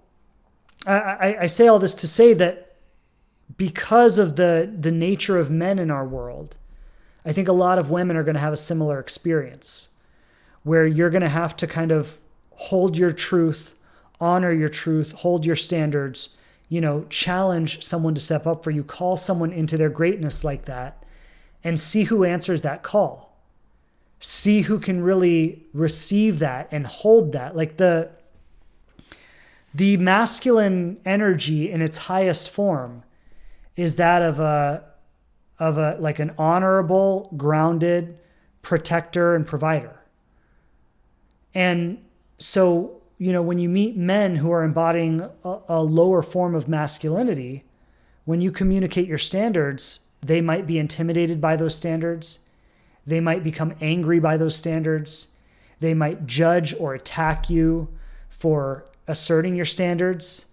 I, 0.87 0.93
I, 0.93 1.37
I 1.43 1.47
say 1.47 1.69
all 1.69 1.79
this 1.79 1.95
to 1.97 2.07
say 2.07 2.33
that 2.35 2.68
because 3.59 4.19
of 4.19 4.37
the 4.37 4.73
the 4.81 4.93
nature 4.93 5.37
of 5.37 5.51
men 5.51 5.79
in 5.79 5.91
our 5.91 6.07
world, 6.07 6.57
I 7.27 7.33
think 7.33 7.49
a 7.49 7.53
lot 7.53 7.79
of 7.79 7.91
women 7.91 8.17
are 8.17 8.25
going 8.25 8.37
to 8.37 8.41
have 8.41 8.55
a 8.55 8.57
similar 8.57 8.99
experience 8.99 9.91
where 10.63 10.87
you're 10.87 11.11
going 11.11 11.23
to 11.23 11.29
have 11.29 11.57
to 11.59 11.67
kind 11.67 11.93
of 11.93 12.19
hold 12.53 12.97
your 12.97 13.13
truth, 13.13 13.75
honor 14.21 14.53
your 14.53 14.69
truth, 14.69 15.13
hold 15.13 15.45
your 15.45 15.57
standards, 15.57 16.37
you 16.69 16.81
know, 16.81 17.05
challenge 17.11 17.83
someone 17.83 18.15
to 18.15 18.21
step 18.21 18.47
up 18.47 18.65
for 18.65 18.71
you, 18.71 18.83
call 18.83 19.17
someone 19.17 19.53
into 19.53 19.77
their 19.77 19.91
greatness 19.91 20.45
like 20.45 20.65
that, 20.65 21.05
and 21.63 21.79
see 21.79 22.05
who 22.05 22.25
answers 22.25 22.63
that 22.63 22.83
call. 22.83 23.37
See 24.21 24.63
who 24.63 24.79
can 24.79 25.03
really 25.03 25.65
receive 25.73 26.39
that 26.41 26.69
and 26.71 26.87
hold 26.87 27.33
that. 27.33 27.57
Like 27.57 27.77
the 27.77 28.11
the 29.75 29.97
masculine 29.97 30.99
energy 31.05 31.71
in 31.71 31.83
its 31.83 31.99
highest 31.99 32.51
form 32.51 33.05
is 33.79 33.95
that 33.95 34.23
of 34.23 34.41
a 34.41 34.85
of 35.59 35.79
a 35.79 35.97
like 36.01 36.19
an 36.19 36.33
honorable, 36.37 37.33
grounded 37.37 38.19
protector 38.61 39.35
and 39.35 39.47
provider. 39.47 40.01
And 41.55 42.05
so, 42.39 43.01
you 43.19 43.33
know, 43.33 43.41
when 43.41 43.59
you 43.59 43.69
meet 43.69 43.97
men 43.97 44.37
who 44.37 44.51
are 44.51 44.65
embodying 44.65 45.21
a, 45.45 45.59
a 45.69 45.83
lower 45.83 46.23
form 46.23 46.55
of 46.55 46.69
masculinity, 46.69 47.65
when 48.25 48.41
you 48.41 48.51
communicate 48.51 49.07
your 49.07 49.19
standards, 49.19 50.09
they 50.21 50.41
might 50.41 50.67
be 50.67 50.79
intimidated 50.79 51.41
by 51.41 51.55
those 51.55 51.75
standards. 51.77 52.47
They 53.07 53.21
might 53.21 53.45
become 53.45 53.75
angry 53.81 54.19
by 54.19 54.37
those 54.37 54.57
standards. 54.57 55.37
They 55.79 55.95
might 55.95 56.27
judge 56.27 56.75
or 56.79 56.95
attack 56.95 57.49
you 57.49 57.89
for 58.29 58.87
asserting 59.07 59.55
your 59.55 59.65
standards. 59.65 60.47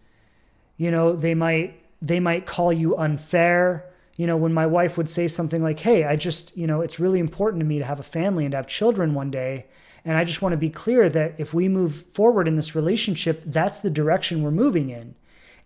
You 0.77 0.91
know, 0.91 1.13
they 1.13 1.33
might 1.33 1.84
they 2.01 2.19
might 2.19 2.45
call 2.45 2.71
you 2.71 2.95
unfair. 2.97 3.91
You 4.15 4.27
know, 4.27 4.37
when 4.37 4.53
my 4.53 4.65
wife 4.65 4.97
would 4.97 5.09
say 5.09 5.27
something 5.27 5.61
like, 5.61 5.79
"Hey, 5.79 6.05
I 6.05 6.15
just, 6.15 6.55
you 6.55 6.67
know, 6.67 6.81
it's 6.81 6.99
really 6.99 7.19
important 7.19 7.61
to 7.61 7.65
me 7.65 7.79
to 7.79 7.85
have 7.85 7.99
a 7.99 8.03
family 8.03 8.45
and 8.45 8.51
to 8.51 8.57
have 8.57 8.67
children 8.67 9.13
one 9.13 9.31
day." 9.31 9.67
And 10.05 10.15
I 10.15 10.23
just 10.23 10.41
want 10.41 10.53
to 10.53 10.57
be 10.57 10.69
clear 10.69 11.09
that 11.09 11.33
if 11.39 11.53
we 11.53 11.67
move 11.67 11.93
forward 11.93 12.47
in 12.47 12.55
this 12.55 12.75
relationship, 12.75 13.41
that's 13.45 13.81
the 13.81 13.89
direction 13.89 14.43
we're 14.43 14.51
moving 14.51 14.89
in. 14.89 15.15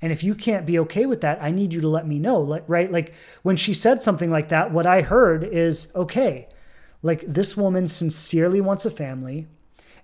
And 0.01 0.14
if 0.14 0.23
you 0.23 0.34
can't 0.34 0.65
be 0.65 0.80
okay 0.80 1.06
with 1.06 1.19
that, 1.22 1.43
I 1.43 1.51
need 1.51 1.73
you 1.73 1.81
to 1.81 1.88
let 1.89 2.07
me 2.07 2.19
know, 2.19 2.39
Like, 2.39 2.64
right? 2.68 2.89
Like 2.89 3.14
when 3.43 3.57
she 3.57 3.73
said 3.73 4.01
something 4.01 4.31
like 4.31 4.47
that, 4.49 4.72
what 4.72 4.85
I 4.85 5.01
heard 5.01 5.43
is, 5.43 5.91
okay, 5.93 6.47
like 7.01 7.22
this 7.22 7.57
woman 7.57 7.88
sincerely 7.89 8.61
wants 8.61 8.85
a 8.85 8.91
family. 8.91 9.47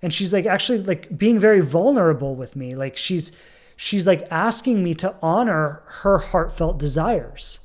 And 0.02 0.14
she's 0.14 0.34
like 0.34 0.45
actually 0.45 0.80
like 0.80 1.18
being 1.18 1.39
very 1.39 1.61
vulnerable 1.61 2.35
with 2.35 2.57
me. 2.57 2.76
Like 2.76 2.97
she's 2.97 3.31
she's 3.76 4.07
like 4.07 4.27
asking 4.31 4.84
me 4.84 4.93
to 4.95 5.15
honor 5.22 5.81
her 5.85 6.18
heartfelt 6.18 6.77
desires. 6.77 7.60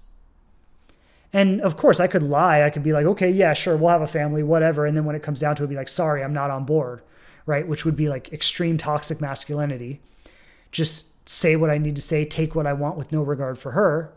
And 1.33 1.61
of 1.61 1.77
course, 1.77 2.01
I 2.01 2.09
could 2.09 2.23
lie. 2.23 2.63
I 2.63 2.71
could 2.71 2.83
be 2.83 2.93
like, 2.93 3.07
okay, 3.07 3.31
yeah, 3.31 3.53
sure, 3.53 3.77
we'll 3.77 3.91
have 3.91 4.03
a 4.03 4.07
family, 4.07 4.43
whatever. 4.43 4.85
And 4.85 4.97
then 4.97 5.05
when 5.05 5.15
it 5.15 5.23
comes 5.23 5.41
down 5.41 5.55
to 5.57 5.65
it, 5.65 5.69
be 5.69 5.77
like, 5.77 5.89
sorry, 5.89 6.25
I'm 6.25 6.33
not 6.33 6.51
on 6.51 6.65
board, 6.65 7.03
right? 7.47 7.67
Which 7.67 7.85
would 7.85 7.97
be 7.97 8.09
like 8.09 8.33
extreme 8.33 8.79
toxic 8.79 9.21
masculinity. 9.21 10.01
Just 10.73 11.29
say 11.29 11.55
what 11.55 11.71
I 11.71 11.79
need 11.79 11.97
to 11.97 12.03
say, 12.03 12.25
take 12.25 12.55
what 12.55 12.67
I 12.67 12.73
want 12.73 12.97
with 12.97 13.13
no 13.13 13.23
regard 13.23 13.59
for 13.59 13.73
her, 13.73 14.13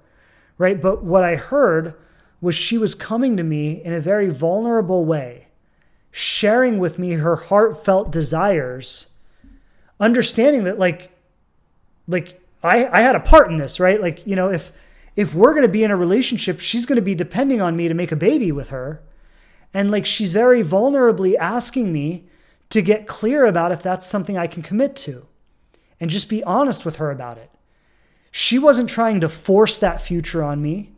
right? 0.57 0.81
But 0.81 1.03
what 1.03 1.23
I 1.23 1.35
heard 1.35 1.93
was 2.41 2.55
she 2.55 2.77
was 2.77 2.95
coming 2.95 3.37
to 3.37 3.43
me 3.43 3.83
in 3.83 3.93
a 3.93 3.99
very 3.99 4.29
vulnerable 4.29 5.05
way, 5.05 5.47
sharing 6.11 6.79
with 6.79 6.97
me 6.97 7.11
her 7.11 7.35
heartfelt 7.35 8.11
desires, 8.11 9.15
understanding 9.99 10.63
that, 10.63 10.79
like, 10.79 11.11
like 12.07 12.41
I, 12.63 12.87
I 12.87 13.01
had 13.01 13.15
a 13.15 13.19
part 13.19 13.49
in 13.49 13.57
this, 13.57 13.79
right? 13.79 13.99
Like, 13.99 14.25
you 14.25 14.35
know, 14.35 14.49
if 14.49 14.71
if 15.15 15.33
we're 15.33 15.51
going 15.51 15.65
to 15.65 15.71
be 15.71 15.83
in 15.83 15.91
a 15.91 15.95
relationship, 15.95 16.59
she's 16.59 16.85
going 16.85 16.95
to 16.95 17.01
be 17.01 17.13
depending 17.13 17.61
on 17.61 17.75
me 17.75 17.87
to 17.87 17.93
make 17.93 18.11
a 18.11 18.15
baby 18.15 18.51
with 18.51 18.69
her. 18.69 19.01
And 19.73 19.91
like 19.91 20.05
she's 20.05 20.31
very 20.31 20.63
vulnerably 20.63 21.35
asking 21.35 21.93
me 21.93 22.25
to 22.69 22.81
get 22.81 23.07
clear 23.07 23.45
about 23.45 23.71
if 23.71 23.83
that's 23.83 24.07
something 24.07 24.37
I 24.37 24.47
can 24.47 24.63
commit 24.63 24.95
to 24.97 25.27
and 25.99 26.09
just 26.09 26.29
be 26.29 26.43
honest 26.43 26.85
with 26.85 26.95
her 26.97 27.11
about 27.11 27.37
it. 27.37 27.51
She 28.31 28.57
wasn't 28.57 28.89
trying 28.89 29.21
to 29.21 29.29
force 29.29 29.77
that 29.77 30.01
future 30.01 30.43
on 30.43 30.61
me. 30.61 30.91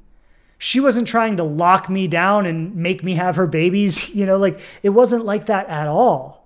She 0.58 0.80
wasn't 0.80 1.08
trying 1.08 1.36
to 1.38 1.44
lock 1.44 1.90
me 1.90 2.08
down 2.08 2.46
and 2.46 2.76
make 2.76 3.04
me 3.04 3.16
have 3.16 3.36
her 3.36 3.48
babies. 3.48 4.10
You 4.16 4.26
know, 4.26 4.38
like 4.38 4.60
it 4.84 4.90
wasn't 4.90 5.26
like 5.26 5.48
that 5.48 5.68
at 5.68 5.88
all. 5.88 6.45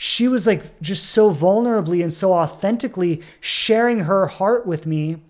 She 0.00 0.28
was 0.28 0.46
like 0.46 0.80
just 0.80 1.06
so 1.06 1.34
vulnerably 1.34 2.04
and 2.04 2.12
so 2.12 2.32
authentically 2.32 3.20
sharing 3.40 4.04
her 4.04 4.28
heart 4.28 4.64
with 4.64 4.86
me 4.86 5.22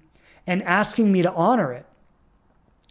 and 0.46 0.62
asking 0.62 1.10
me 1.10 1.22
to 1.22 1.32
honor 1.32 1.72
it. 1.72 1.86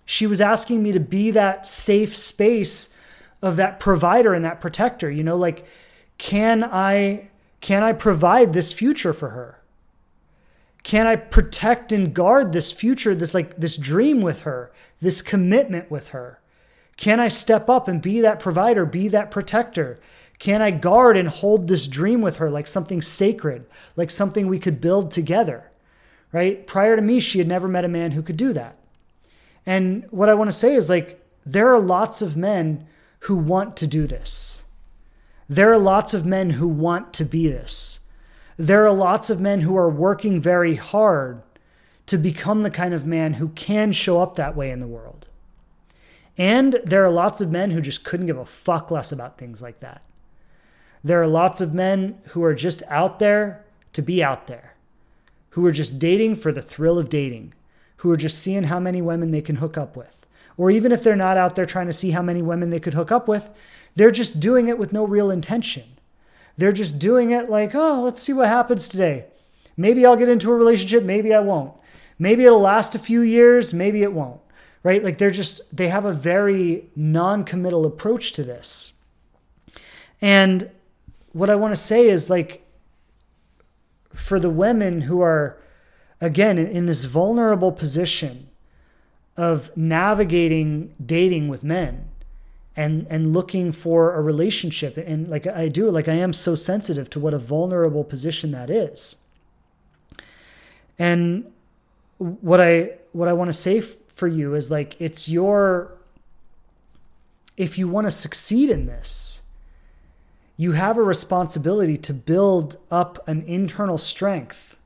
She 0.04 0.26
was 0.26 0.42
asking 0.42 0.82
me 0.82 0.92
to 0.92 1.00
be 1.00 1.30
that 1.30 1.68
safe 1.68 2.18
space 2.18 2.96
of 3.44 3.58
that 3.58 3.80
provider 3.80 4.34
and 4.34 4.44
that 4.44 4.60
protector, 4.60 5.12
you 5.12 5.24
know, 5.24 5.38
like 5.38 5.68
can 6.18 6.64
I 6.64 7.30
can 7.62 7.84
I 7.84 7.94
provide 7.94 8.54
this 8.54 8.74
future 8.74 9.14
for 9.14 9.30
her? 9.30 9.62
Can 10.82 11.06
I 11.06 11.16
protect 11.16 11.92
and 11.92 12.12
guard 12.12 12.54
this 12.54 12.72
future, 12.72 13.14
this 13.14 13.36
like 13.36 13.56
this 13.58 13.78
dream 13.78 14.22
with 14.22 14.40
her, 14.40 14.72
this 15.00 15.22
commitment 15.22 15.92
with 15.92 16.10
her? 16.10 16.40
Can 16.96 17.20
I 17.20 17.28
step 17.28 17.70
up 17.70 17.88
and 17.88 18.02
be 18.02 18.20
that 18.22 18.40
provider, 18.40 18.84
be 18.84 19.08
that 19.10 19.30
protector? 19.30 20.00
Can 20.40 20.62
I 20.62 20.72
guard 20.72 21.18
and 21.18 21.28
hold 21.28 21.68
this 21.68 21.88
dream 21.88 22.22
with 22.22 22.38
her 22.38 22.50
like 22.50 22.68
something 22.68 23.02
sacred, 23.02 23.66
like 23.96 24.12
something 24.12 24.48
we 24.48 24.60
could 24.60 24.80
build 24.80 25.12
together? 25.12 25.72
right? 26.32 26.68
Prior 26.68 26.96
to 26.96 27.02
me, 27.02 27.20
she 27.20 27.40
had 27.40 27.48
never 27.48 27.68
met 27.68 27.86
a 27.86 27.90
man 27.90 28.12
who 28.12 28.22
could 28.22 28.38
do 28.38 28.54
that. 28.54 28.78
And 29.66 30.06
what 30.12 30.30
I 30.30 30.34
want 30.34 30.50
to 30.50 30.56
say 30.56 30.76
is 30.76 30.90
like, 30.90 31.24
there 31.46 31.74
are 31.74 31.80
lots 31.80 32.22
of 32.22 32.38
men 32.38 32.88
who 33.22 33.36
want 33.36 33.78
to 33.78 33.88
do 33.88 34.08
this. 34.08 34.66
There 35.50 35.72
are 35.72 35.78
lots 35.78 36.14
of 36.14 36.26
men 36.26 36.52
who 36.52 36.68
want 36.68 37.14
to 37.14 37.26
be 37.26 37.48
this. 37.48 38.08
There 38.58 38.86
are 38.86 38.94
lots 38.94 39.30
of 39.30 39.40
men 39.40 39.62
who 39.62 39.78
are 39.78 39.90
working 39.90 40.42
very 40.42 40.76
hard 40.76 41.42
to 42.08 42.18
become 42.18 42.64
the 42.64 42.72
kind 42.72 42.94
of 42.94 43.06
man 43.06 43.36
who 43.36 43.50
can 43.50 43.92
show 43.92 44.22
up 44.22 44.36
that 44.36 44.56
way 44.56 44.72
in 44.72 44.80
the 44.80 44.88
world. 44.88 45.28
And 46.38 46.80
there 46.84 47.04
are 47.04 47.10
lots 47.10 47.42
of 47.42 47.52
men 47.52 47.72
who 47.72 47.82
just 47.82 48.04
couldn't 48.04 48.28
give 48.28 48.38
a 48.38 48.46
fuck 48.46 48.92
less 48.92 49.12
about 49.12 49.38
things 49.38 49.62
like 49.62 49.80
that. 49.80 50.02
There 51.08 51.22
are 51.22 51.28
lots 51.28 51.62
of 51.62 51.74
men 51.74 52.20
who 52.30 52.44
are 52.44 52.54
just 52.54 52.84
out 52.90 53.20
there 53.20 53.66
to 53.94 54.02
be 54.02 54.24
out 54.24 54.48
there 54.48 54.68
who 55.58 55.66
are 55.66 55.72
just 55.72 55.98
dating 55.98 56.36
for 56.36 56.52
the 56.52 56.62
thrill 56.62 57.00
of 57.00 57.10
dating, 57.10 57.52
who 57.98 58.12
are 58.12 58.16
just 58.16 58.38
seeing 58.38 58.66
how 58.66 58.80
many 58.80 59.02
women 59.02 59.32
they 59.32 59.42
can 59.42 59.56
hook 59.56 59.76
up 59.76 59.98
with. 59.98 60.28
Or 60.56 60.70
even 60.70 60.92
if 60.92 61.04
they're 61.04 61.16
not 61.16 61.36
out 61.36 61.56
there 61.56 61.66
trying 61.66 61.88
to 61.88 61.94
see 61.94 62.12
how 62.12 62.22
many 62.22 62.44
women 62.44 62.70
they 62.70 62.80
could 62.80 62.94
hook 62.94 63.12
up 63.12 63.28
with, 63.28 63.50
they're 63.96 64.12
just 64.12 64.40
doing 64.40 64.68
it 64.68 64.78
with 64.78 64.94
no 64.94 65.04
real 65.04 65.32
intention. 65.32 65.98
They're 66.58 66.72
just 66.72 67.00
doing 67.00 67.32
it 67.32 67.50
like, 67.50 67.74
oh, 67.74 68.04
let's 68.04 68.22
see 68.22 68.34
what 68.34 68.50
happens 68.50 68.88
today. 68.88 69.26
Maybe 69.76 70.06
I'll 70.06 70.16
get 70.16 70.30
into 70.30 70.52
a 70.52 70.56
relationship, 70.56 71.02
maybe 71.02 71.34
I 71.34 71.40
won't. 71.40 71.74
Maybe 72.20 72.46
it'll 72.46 72.60
last 72.60 72.94
a 72.94 73.00
few 73.00 73.22
years, 73.22 73.74
maybe 73.74 74.04
it 74.04 74.14
won't. 74.14 74.42
Right? 74.84 75.04
Like 75.04 75.18
they're 75.18 75.32
just, 75.32 75.76
they 75.76 75.88
have 75.88 76.06
a 76.06 76.14
very 76.14 76.84
non 76.96 77.46
committal 77.46 77.84
approach 77.88 78.32
to 78.34 78.44
this. 78.44 78.94
And 80.22 80.70
what 81.38 81.52
I 81.52 81.56
want 81.56 81.72
to 81.72 81.80
say 81.80 82.08
is 82.08 82.30
like, 82.30 82.64
for 84.14 84.40
the 84.40 84.50
women 84.50 85.02
who 85.02 85.22
are, 85.22 85.62
again, 86.20 86.58
in, 86.58 86.88
this 86.88 87.06
vulnerable 87.06 87.72
position 87.72 88.50
of 89.38 89.76
navigating 89.78 90.96
dating 91.04 91.48
with 91.48 91.64
men 91.64 92.10
and 92.76 93.06
and 93.12 93.34
looking 93.34 93.72
for 93.72 94.16
a 94.16 94.22
relationship 94.22 94.98
and 94.98 95.28
like 95.28 95.46
I 95.46 95.68
do 95.68 95.92
like 95.92 96.08
I 96.08 96.14
am 96.14 96.34
so 96.34 96.56
sensitive 96.56 97.08
to 97.12 97.20
what 97.20 97.36
a 97.36 97.38
vulnerable 97.38 98.04
position 98.04 98.50
that 98.52 98.72
is. 98.72 99.18
And 100.98 101.52
what 102.18 102.60
I 102.60 102.98
what 103.12 103.28
I 103.28 103.34
want 103.34 103.50
to 103.50 103.54
say 103.54 103.78
f- 103.78 103.96
for 104.08 104.28
you 104.28 104.56
is 104.56 104.72
like 104.72 104.96
it's 105.00 105.30
your 105.30 105.96
if 107.58 107.78
you 107.78 107.88
want 107.88 108.08
to 108.08 108.12
succeed 108.12 108.72
in 108.72 108.88
this 108.88 109.44
you 110.58 110.74
have 110.74 110.98
a 110.98 111.04
responsibility 111.04 111.98
to 111.98 112.14
build 112.14 112.78
up 112.92 113.26
an 113.28 113.44
internal 113.44 113.98
strength 113.98 114.78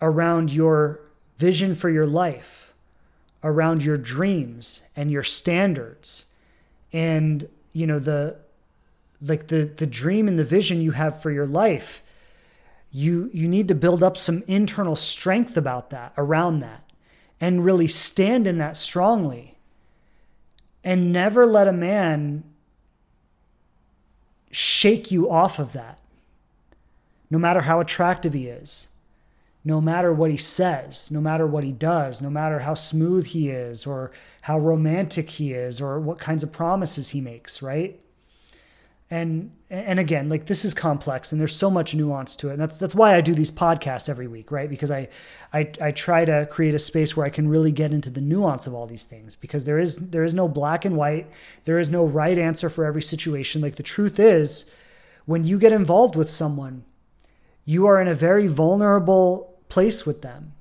around 0.00 0.52
your 0.52 1.00
vision 1.36 1.74
for 1.74 1.90
your 1.90 2.06
life, 2.06 2.72
around 3.42 3.84
your 3.84 3.96
dreams 3.96 4.86
and 4.96 5.10
your 5.10 5.24
standards. 5.24 6.32
And 6.92 7.48
you 7.72 7.86
know 7.86 7.98
the 7.98 8.36
like 9.20 9.48
the 9.48 9.64
the 9.64 9.86
dream 9.86 10.28
and 10.28 10.38
the 10.38 10.44
vision 10.44 10.80
you 10.80 10.92
have 10.92 11.20
for 11.20 11.30
your 11.30 11.46
life 11.46 12.02
you 12.90 13.30
you 13.32 13.48
need 13.48 13.68
to 13.68 13.74
build 13.74 14.02
up 14.02 14.16
some 14.18 14.42
internal 14.46 14.94
strength 14.94 15.56
about 15.56 15.88
that 15.90 16.12
around 16.18 16.60
that 16.60 16.82
and 17.42 17.64
really 17.64 17.88
stand 17.88 18.46
in 18.46 18.58
that 18.58 18.76
strongly. 18.76 19.58
And 20.84 21.12
never 21.12 21.44
let 21.44 21.66
a 21.66 21.72
man 21.72 22.44
shake 24.52 25.10
you 25.10 25.28
off 25.28 25.58
of 25.58 25.72
that. 25.72 26.00
No 27.30 27.38
matter 27.38 27.62
how 27.62 27.80
attractive 27.80 28.34
he 28.34 28.46
is, 28.46 28.88
no 29.64 29.80
matter 29.80 30.12
what 30.12 30.30
he 30.30 30.36
says, 30.36 31.10
no 31.10 31.20
matter 31.20 31.46
what 31.46 31.64
he 31.64 31.72
does, 31.72 32.20
no 32.20 32.28
matter 32.28 32.60
how 32.60 32.74
smooth 32.74 33.26
he 33.26 33.48
is, 33.48 33.86
or 33.86 34.12
how 34.42 34.58
romantic 34.58 35.30
he 35.30 35.52
is, 35.52 35.80
or 35.80 35.98
what 35.98 36.18
kinds 36.18 36.42
of 36.42 36.52
promises 36.52 37.10
he 37.10 37.20
makes, 37.20 37.62
right? 37.62 37.98
And 39.12 39.52
and 39.68 40.00
again 40.00 40.30
like 40.30 40.46
this 40.46 40.64
is 40.64 40.72
complex 40.72 41.32
and 41.32 41.40
there's 41.40 41.54
so 41.54 41.70
much 41.70 41.94
nuance 41.94 42.34
to 42.34 42.48
it. 42.48 42.52
And 42.52 42.62
that's 42.62 42.78
that's 42.78 42.94
why 42.94 43.14
I 43.14 43.20
do 43.20 43.34
these 43.34 43.50
podcasts 43.50 44.08
every 44.08 44.26
week 44.26 44.50
right? 44.50 44.70
Because 44.70 44.90
I 44.90 45.08
I, 45.52 45.70
I 45.80 45.90
try 45.90 46.24
to 46.24 46.48
create 46.50 46.74
a 46.74 46.78
space 46.78 47.14
where 47.14 47.26
I 47.26 47.30
can 47.30 47.46
really 47.46 47.72
get 47.72 47.92
into 47.92 48.08
the 48.08 48.22
nuance 48.22 48.66
of 48.66 48.72
all 48.72 48.86
these 48.86 49.04
things 49.04 49.36
because 49.36 49.66
there 49.66 49.78
is 49.78 49.96
there 49.96 50.24
is 50.24 50.32
no 50.32 50.48
black 50.48 50.86
and 50.86 50.96
white. 50.96 51.30
There 51.64 51.78
is 51.78 51.90
no 51.90 52.06
right 52.06 52.38
answer 52.38 52.70
for 52.70 52.86
every 52.86 53.02
situation. 53.02 53.60
Like 53.60 53.76
the 53.76 53.82
truth 53.82 54.18
is 54.18 54.72
when 55.26 55.44
you 55.44 55.58
get 55.58 55.72
involved 55.72 56.16
with 56.16 56.30
someone 56.30 56.84
you 57.64 57.86
are 57.86 58.00
in 58.00 58.08
a 58.08 58.14
very 58.14 58.46
vulnerable 58.46 59.56
place 59.68 60.06
with 60.06 60.22
them 60.22 60.52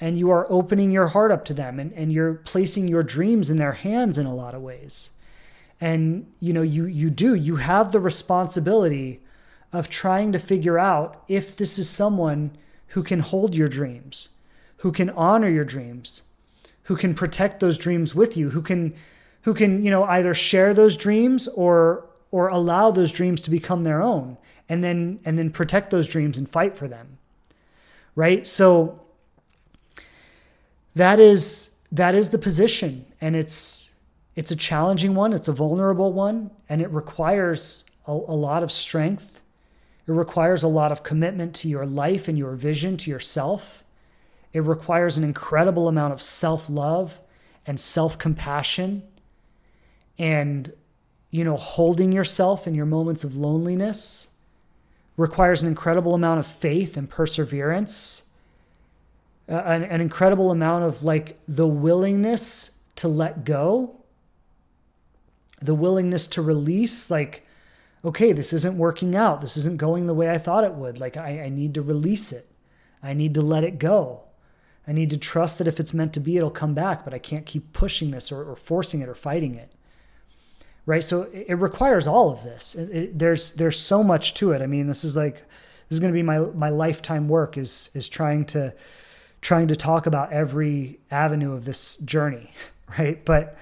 and 0.00 0.18
you 0.18 0.30
are 0.30 0.50
opening 0.50 0.90
your 0.90 1.08
heart 1.08 1.30
up 1.30 1.44
to 1.44 1.54
them 1.54 1.78
and, 1.78 1.92
and 1.92 2.10
you're 2.10 2.34
placing 2.34 2.88
your 2.88 3.02
dreams 3.02 3.50
in 3.50 3.58
their 3.58 3.74
hands 3.74 4.16
in 4.18 4.26
a 4.26 4.34
lot 4.34 4.54
of 4.54 4.62
ways 4.62 5.10
and 5.80 6.30
you 6.40 6.52
know 6.52 6.62
you 6.62 6.86
you 6.86 7.10
do. 7.10 7.34
You 7.34 7.56
have 7.56 7.92
the 7.92 8.00
responsibility 8.00 9.20
of 9.72 9.88
trying 9.88 10.32
to 10.32 10.38
figure 10.38 10.78
out 10.78 11.22
if 11.28 11.56
this 11.56 11.78
is 11.78 11.88
someone 11.88 12.50
who 12.88 13.02
can 13.02 13.20
hold 13.20 13.54
your 13.54 13.68
dreams 13.68 14.30
who 14.78 14.90
can 14.90 15.10
honor 15.10 15.48
your 15.48 15.64
dreams 15.64 16.24
who 16.84 16.96
can 16.96 17.14
protect 17.14 17.60
those 17.60 17.78
dreams 17.78 18.14
with 18.14 18.36
you 18.36 18.50
who 18.50 18.60
can 18.60 18.92
who 19.42 19.54
can 19.54 19.82
you 19.84 19.90
know 19.90 20.02
either 20.04 20.34
share 20.34 20.74
those 20.74 20.96
dreams 20.96 21.46
or 21.48 22.04
or 22.30 22.48
allow 22.48 22.90
those 22.90 23.12
dreams 23.12 23.42
to 23.42 23.50
become 23.50 23.84
their 23.84 24.02
own 24.02 24.36
and 24.68 24.84
then 24.84 25.20
and 25.24 25.38
then 25.38 25.50
protect 25.50 25.90
those 25.90 26.08
dreams 26.08 26.38
and 26.38 26.48
fight 26.48 26.76
for 26.76 26.88
them. 26.88 27.18
Right? 28.14 28.46
So 28.46 29.00
that 30.94 31.18
is 31.18 31.74
that 31.92 32.14
is 32.14 32.30
the 32.30 32.38
position. 32.38 33.06
And 33.20 33.34
it's 33.34 33.89
it's 34.36 34.50
a 34.50 34.56
challenging 34.56 35.14
one, 35.14 35.32
it's 35.32 35.48
a 35.48 35.52
vulnerable 35.52 36.12
one, 36.12 36.50
and 36.68 36.80
it 36.80 36.90
requires 36.90 37.84
a, 38.06 38.12
a 38.12 38.14
lot 38.14 38.62
of 38.62 38.70
strength. 38.70 39.42
It 40.06 40.12
requires 40.12 40.62
a 40.62 40.68
lot 40.68 40.92
of 40.92 41.02
commitment 41.02 41.54
to 41.56 41.68
your 41.68 41.86
life 41.86 42.28
and 42.28 42.38
your 42.38 42.54
vision, 42.54 42.96
to 42.98 43.10
yourself. 43.10 43.84
It 44.52 44.60
requires 44.60 45.16
an 45.16 45.24
incredible 45.24 45.88
amount 45.88 46.12
of 46.12 46.22
self 46.22 46.68
love 46.68 47.20
and 47.66 47.78
self 47.78 48.18
compassion 48.18 49.02
and, 50.18 50.72
you 51.30 51.44
know, 51.44 51.56
holding 51.56 52.12
yourself 52.12 52.66
in 52.66 52.74
your 52.74 52.86
moments 52.86 53.24
of 53.24 53.36
loneliness. 53.36 54.34
Requires 55.16 55.62
an 55.62 55.68
incredible 55.68 56.14
amount 56.14 56.40
of 56.40 56.46
faith 56.46 56.96
and 56.96 57.10
perseverance, 57.10 58.30
uh, 59.48 59.54
an, 59.66 59.84
an 59.84 60.00
incredible 60.00 60.50
amount 60.50 60.84
of 60.84 61.02
like 61.02 61.36
the 61.46 61.66
willingness 61.66 62.78
to 62.96 63.08
let 63.08 63.44
go 63.44 63.99
the 65.60 65.74
willingness 65.74 66.26
to 66.28 66.42
release, 66.42 67.10
like, 67.10 67.46
okay, 68.04 68.32
this 68.32 68.52
isn't 68.52 68.78
working 68.78 69.14
out. 69.14 69.40
This 69.40 69.56
isn't 69.56 69.76
going 69.76 70.06
the 70.06 70.14
way 70.14 70.30
I 70.30 70.38
thought 70.38 70.64
it 70.64 70.74
would. 70.74 70.98
Like, 70.98 71.16
I, 71.16 71.42
I 71.42 71.48
need 71.48 71.74
to 71.74 71.82
release 71.82 72.32
it. 72.32 72.48
I 73.02 73.12
need 73.12 73.34
to 73.34 73.42
let 73.42 73.64
it 73.64 73.78
go. 73.78 74.22
I 74.88 74.92
need 74.92 75.10
to 75.10 75.18
trust 75.18 75.58
that 75.58 75.68
if 75.68 75.78
it's 75.78 75.94
meant 75.94 76.14
to 76.14 76.20
be, 76.20 76.36
it'll 76.36 76.50
come 76.50 76.74
back, 76.74 77.04
but 77.04 77.14
I 77.14 77.18
can't 77.18 77.46
keep 77.46 77.72
pushing 77.72 78.10
this 78.10 78.32
or, 78.32 78.42
or 78.42 78.56
forcing 78.56 79.00
it 79.00 79.08
or 79.08 79.14
fighting 79.14 79.54
it. 79.54 79.70
Right. 80.86 81.04
So 81.04 81.22
it, 81.24 81.46
it 81.48 81.54
requires 81.56 82.06
all 82.06 82.30
of 82.30 82.42
this. 82.42 82.74
It, 82.74 82.90
it, 82.90 83.18
there's, 83.18 83.52
there's 83.52 83.78
so 83.78 84.02
much 84.02 84.34
to 84.34 84.52
it. 84.52 84.62
I 84.62 84.66
mean, 84.66 84.86
this 84.86 85.04
is 85.04 85.16
like, 85.16 85.34
this 85.34 85.96
is 85.96 86.00
going 86.00 86.12
to 86.12 86.16
be 86.16 86.22
my, 86.22 86.38
my 86.38 86.70
lifetime 86.70 87.28
work 87.28 87.58
is, 87.58 87.90
is 87.94 88.08
trying 88.08 88.46
to, 88.46 88.74
trying 89.42 89.68
to 89.68 89.76
talk 89.76 90.06
about 90.06 90.32
every 90.32 91.00
avenue 91.10 91.52
of 91.52 91.64
this 91.64 91.98
journey. 91.98 92.50
Right. 92.98 93.24
But, 93.24 93.56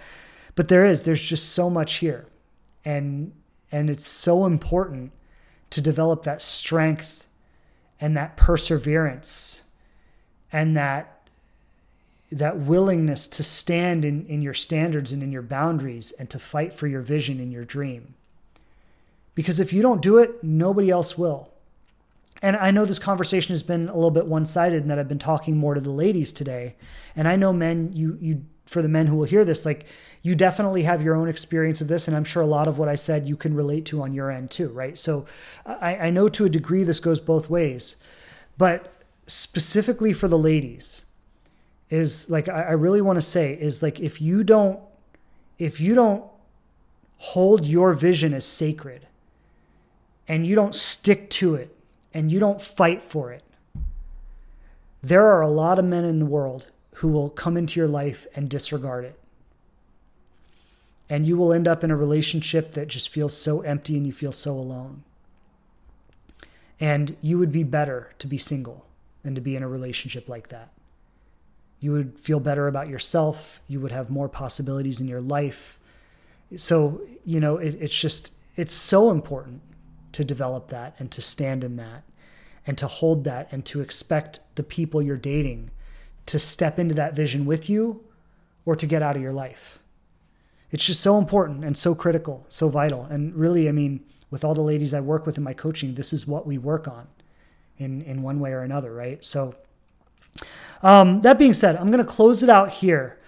but 0.58 0.66
there 0.66 0.84
is 0.84 1.02
there's 1.02 1.22
just 1.22 1.50
so 1.50 1.70
much 1.70 1.98
here 1.98 2.26
and 2.84 3.30
and 3.70 3.88
it's 3.88 4.08
so 4.08 4.44
important 4.44 5.12
to 5.70 5.80
develop 5.80 6.24
that 6.24 6.42
strength 6.42 7.28
and 8.00 8.16
that 8.16 8.36
perseverance 8.36 9.68
and 10.52 10.76
that 10.76 11.28
that 12.32 12.58
willingness 12.58 13.28
to 13.28 13.44
stand 13.44 14.04
in, 14.04 14.26
in 14.26 14.42
your 14.42 14.52
standards 14.52 15.12
and 15.12 15.22
in 15.22 15.30
your 15.30 15.42
boundaries 15.42 16.10
and 16.18 16.28
to 16.28 16.40
fight 16.40 16.72
for 16.72 16.88
your 16.88 17.02
vision 17.02 17.38
and 17.38 17.52
your 17.52 17.64
dream. 17.64 18.14
Because 19.36 19.60
if 19.60 19.72
you 19.72 19.80
don't 19.80 20.02
do 20.02 20.18
it, 20.18 20.42
nobody 20.42 20.90
else 20.90 21.16
will. 21.16 21.50
And 22.42 22.56
I 22.56 22.72
know 22.72 22.84
this 22.84 22.98
conversation 22.98 23.52
has 23.52 23.62
been 23.62 23.88
a 23.88 23.94
little 23.94 24.10
bit 24.10 24.26
one-sided 24.26 24.82
and 24.82 24.90
that 24.90 24.98
I've 24.98 25.08
been 25.08 25.20
talking 25.20 25.56
more 25.56 25.74
to 25.74 25.80
the 25.80 25.90
ladies 25.90 26.32
today. 26.32 26.74
And 27.14 27.28
I 27.28 27.36
know 27.36 27.52
men, 27.52 27.92
you 27.92 28.18
you 28.20 28.44
for 28.66 28.82
the 28.82 28.88
men 28.88 29.06
who 29.06 29.16
will 29.16 29.24
hear 29.24 29.44
this, 29.44 29.64
like 29.64 29.86
you 30.22 30.34
definitely 30.34 30.82
have 30.82 31.02
your 31.02 31.14
own 31.14 31.28
experience 31.28 31.80
of 31.80 31.88
this. 31.88 32.08
And 32.08 32.16
I'm 32.16 32.24
sure 32.24 32.42
a 32.42 32.46
lot 32.46 32.68
of 32.68 32.78
what 32.78 32.88
I 32.88 32.94
said 32.94 33.26
you 33.26 33.36
can 33.36 33.54
relate 33.54 33.84
to 33.86 34.02
on 34.02 34.12
your 34.12 34.30
end 34.30 34.50
too, 34.50 34.68
right? 34.70 34.98
So 34.98 35.26
I, 35.64 35.96
I 35.96 36.10
know 36.10 36.28
to 36.28 36.44
a 36.44 36.48
degree 36.48 36.84
this 36.84 37.00
goes 37.00 37.20
both 37.20 37.48
ways. 37.48 38.02
But 38.56 38.92
specifically 39.26 40.12
for 40.12 40.28
the 40.28 40.38
ladies, 40.38 41.06
is 41.90 42.28
like 42.30 42.48
I, 42.48 42.62
I 42.62 42.72
really 42.72 43.00
want 43.00 43.16
to 43.16 43.22
say 43.22 43.54
is 43.54 43.82
like 43.82 44.00
if 44.00 44.20
you 44.20 44.44
don't 44.44 44.80
if 45.58 45.80
you 45.80 45.94
don't 45.94 46.24
hold 47.18 47.64
your 47.66 47.94
vision 47.94 48.32
as 48.32 48.46
sacred 48.46 49.06
and 50.28 50.46
you 50.46 50.54
don't 50.54 50.74
stick 50.74 51.30
to 51.30 51.54
it 51.54 51.74
and 52.14 52.30
you 52.30 52.38
don't 52.38 52.60
fight 52.60 53.02
for 53.02 53.32
it, 53.32 53.42
there 55.02 55.26
are 55.26 55.40
a 55.40 55.48
lot 55.48 55.78
of 55.78 55.84
men 55.84 56.04
in 56.04 56.18
the 56.18 56.26
world 56.26 56.68
who 56.96 57.08
will 57.08 57.30
come 57.30 57.56
into 57.56 57.80
your 57.80 57.88
life 57.88 58.26
and 58.34 58.48
disregard 58.48 59.04
it 59.04 59.18
and 61.10 61.26
you 61.26 61.36
will 61.36 61.52
end 61.52 61.66
up 61.66 61.82
in 61.82 61.90
a 61.90 61.96
relationship 61.96 62.72
that 62.72 62.88
just 62.88 63.08
feels 63.08 63.36
so 63.36 63.60
empty 63.62 63.96
and 63.96 64.06
you 64.06 64.12
feel 64.12 64.32
so 64.32 64.52
alone. 64.52 65.04
And 66.80 67.16
you 67.22 67.38
would 67.38 67.50
be 67.50 67.64
better 67.64 68.12
to 68.18 68.26
be 68.26 68.38
single 68.38 68.86
than 69.22 69.34
to 69.34 69.40
be 69.40 69.56
in 69.56 69.62
a 69.62 69.68
relationship 69.68 70.28
like 70.28 70.48
that. 70.48 70.70
You 71.80 71.92
would 71.92 72.18
feel 72.18 72.40
better 72.40 72.68
about 72.68 72.88
yourself. 72.88 73.60
You 73.68 73.80
would 73.80 73.92
have 73.92 74.10
more 74.10 74.28
possibilities 74.28 75.00
in 75.00 75.08
your 75.08 75.20
life. 75.20 75.78
So, 76.56 77.00
you 77.24 77.40
know, 77.40 77.56
it, 77.56 77.76
it's 77.80 77.98
just, 77.98 78.34
it's 78.56 78.74
so 78.74 79.10
important 79.10 79.62
to 80.12 80.24
develop 80.24 80.68
that 80.68 80.94
and 80.98 81.10
to 81.12 81.22
stand 81.22 81.64
in 81.64 81.76
that 81.76 82.04
and 82.66 82.76
to 82.78 82.86
hold 82.86 83.24
that 83.24 83.48
and 83.50 83.64
to 83.66 83.80
expect 83.80 84.40
the 84.56 84.62
people 84.62 85.00
you're 85.00 85.16
dating 85.16 85.70
to 86.26 86.38
step 86.38 86.78
into 86.78 86.94
that 86.94 87.14
vision 87.14 87.46
with 87.46 87.70
you 87.70 88.04
or 88.66 88.76
to 88.76 88.86
get 88.86 89.02
out 89.02 89.16
of 89.16 89.22
your 89.22 89.32
life 89.32 89.78
it's 90.70 90.84
just 90.84 91.00
so 91.00 91.18
important 91.18 91.64
and 91.64 91.76
so 91.76 91.94
critical, 91.94 92.44
so 92.48 92.68
vital. 92.68 93.04
And 93.04 93.34
really, 93.34 93.68
I 93.68 93.72
mean, 93.72 94.04
with 94.30 94.44
all 94.44 94.54
the 94.54 94.60
ladies 94.60 94.92
I 94.92 95.00
work 95.00 95.24
with 95.26 95.38
in 95.38 95.44
my 95.44 95.54
coaching, 95.54 95.94
this 95.94 96.12
is 96.12 96.26
what 96.26 96.46
we 96.46 96.58
work 96.58 96.86
on 96.86 97.06
in, 97.78 98.02
in 98.02 98.22
one 98.22 98.40
way 98.40 98.52
or 98.52 98.60
another, 98.60 98.92
right? 98.92 99.24
So, 99.24 99.54
um, 100.82 101.22
that 101.22 101.38
being 101.38 101.54
said, 101.54 101.76
I'm 101.76 101.90
going 101.90 102.04
to 102.04 102.10
close 102.10 102.42
it 102.42 102.50
out 102.50 102.70
here. 102.70 103.18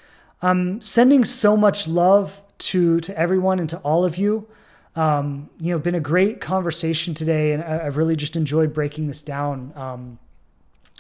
I'm 0.43 0.81
sending 0.81 1.25
so 1.25 1.57
much 1.57 1.89
love 1.89 2.43
to, 2.59 3.01
to 3.01 3.19
everyone 3.19 3.59
and 3.59 3.69
to 3.71 3.79
all 3.79 4.05
of 4.05 4.17
you. 4.17 4.47
Um, 4.97 5.49
you 5.61 5.73
know, 5.73 5.79
been 5.79 5.95
a 5.95 6.01
great 6.01 6.41
conversation 6.41 7.15
today, 7.15 7.53
and 7.53 7.63
I, 7.63 7.85
have 7.85 7.97
really 7.97 8.17
just 8.17 8.37
enjoyed 8.37 8.73
breaking 8.73 9.07
this 9.07 9.23
down. 9.23 9.73
Um, 9.77 10.19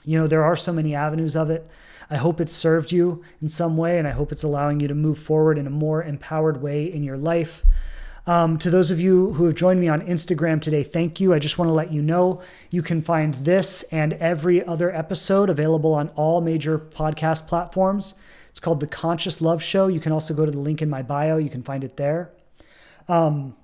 you 0.04 0.18
know, 0.18 0.26
there 0.26 0.44
are 0.44 0.56
so 0.56 0.72
many 0.72 0.94
avenues 0.94 1.36
of 1.36 1.50
it. 1.50 1.68
I 2.10 2.16
hope 2.16 2.40
it's 2.40 2.52
served 2.52 2.90
you 2.90 3.22
in 3.40 3.48
some 3.48 3.76
way, 3.76 3.98
and 3.98 4.08
I 4.08 4.10
hope 4.10 4.32
it's 4.32 4.42
allowing 4.42 4.80
you 4.80 4.88
to 4.88 4.94
move 4.94 5.18
forward 5.18 5.58
in 5.58 5.66
a 5.66 5.70
more 5.70 6.02
empowered 6.02 6.60
way 6.60 6.84
in 6.84 7.04
your 7.04 7.16
life. 7.16 7.64
Um, 8.26 8.58
to 8.58 8.70
those 8.70 8.90
of 8.90 9.00
you 9.00 9.32
who 9.34 9.46
have 9.46 9.54
joined 9.54 9.80
me 9.80 9.88
on 9.88 10.02
Instagram 10.02 10.60
today, 10.60 10.82
thank 10.82 11.20
you. 11.20 11.32
I 11.32 11.38
just 11.38 11.58
want 11.58 11.68
to 11.68 11.72
let 11.72 11.92
you 11.92 12.02
know 12.02 12.42
you 12.70 12.82
can 12.82 13.00
find 13.00 13.34
this 13.34 13.82
and 13.84 14.12
every 14.14 14.64
other 14.64 14.94
episode 14.94 15.48
available 15.48 15.94
on 15.94 16.08
all 16.10 16.40
major 16.40 16.78
podcast 16.78 17.46
platforms. 17.46 18.14
It's 18.50 18.60
called 18.60 18.80
The 18.80 18.86
Conscious 18.86 19.40
Love 19.40 19.62
Show. 19.62 19.86
You 19.86 20.00
can 20.00 20.12
also 20.12 20.34
go 20.34 20.44
to 20.44 20.50
the 20.50 20.58
link 20.58 20.82
in 20.82 20.90
my 20.90 21.02
bio, 21.02 21.38
you 21.38 21.48
can 21.48 21.62
find 21.62 21.84
it 21.84 21.96
there. 21.96 22.30
Um, 23.08 23.56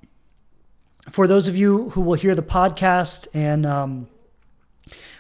for 1.11 1.27
those 1.27 1.49
of 1.49 1.57
you 1.57 1.91
who 1.91 2.01
will 2.01 2.15
hear 2.15 2.35
the 2.35 2.43
podcast 2.43 3.29
and 3.35 3.67
um, 3.67 4.09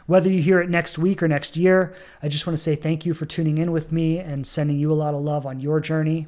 whether 0.06 0.30
you 0.30 0.42
hear 0.42 0.60
it 0.60 0.70
next 0.70 0.98
week 0.98 1.22
or 1.22 1.28
next 1.28 1.56
year, 1.56 1.94
I 2.22 2.28
just 2.28 2.46
want 2.46 2.56
to 2.56 2.62
say 2.62 2.74
thank 2.74 3.04
you 3.04 3.14
for 3.14 3.26
tuning 3.26 3.58
in 3.58 3.72
with 3.72 3.92
me 3.92 4.18
and 4.18 4.46
sending 4.46 4.78
you 4.78 4.90
a 4.92 4.94
lot 4.94 5.14
of 5.14 5.20
love 5.20 5.46
on 5.46 5.60
your 5.60 5.80
journey. 5.80 6.26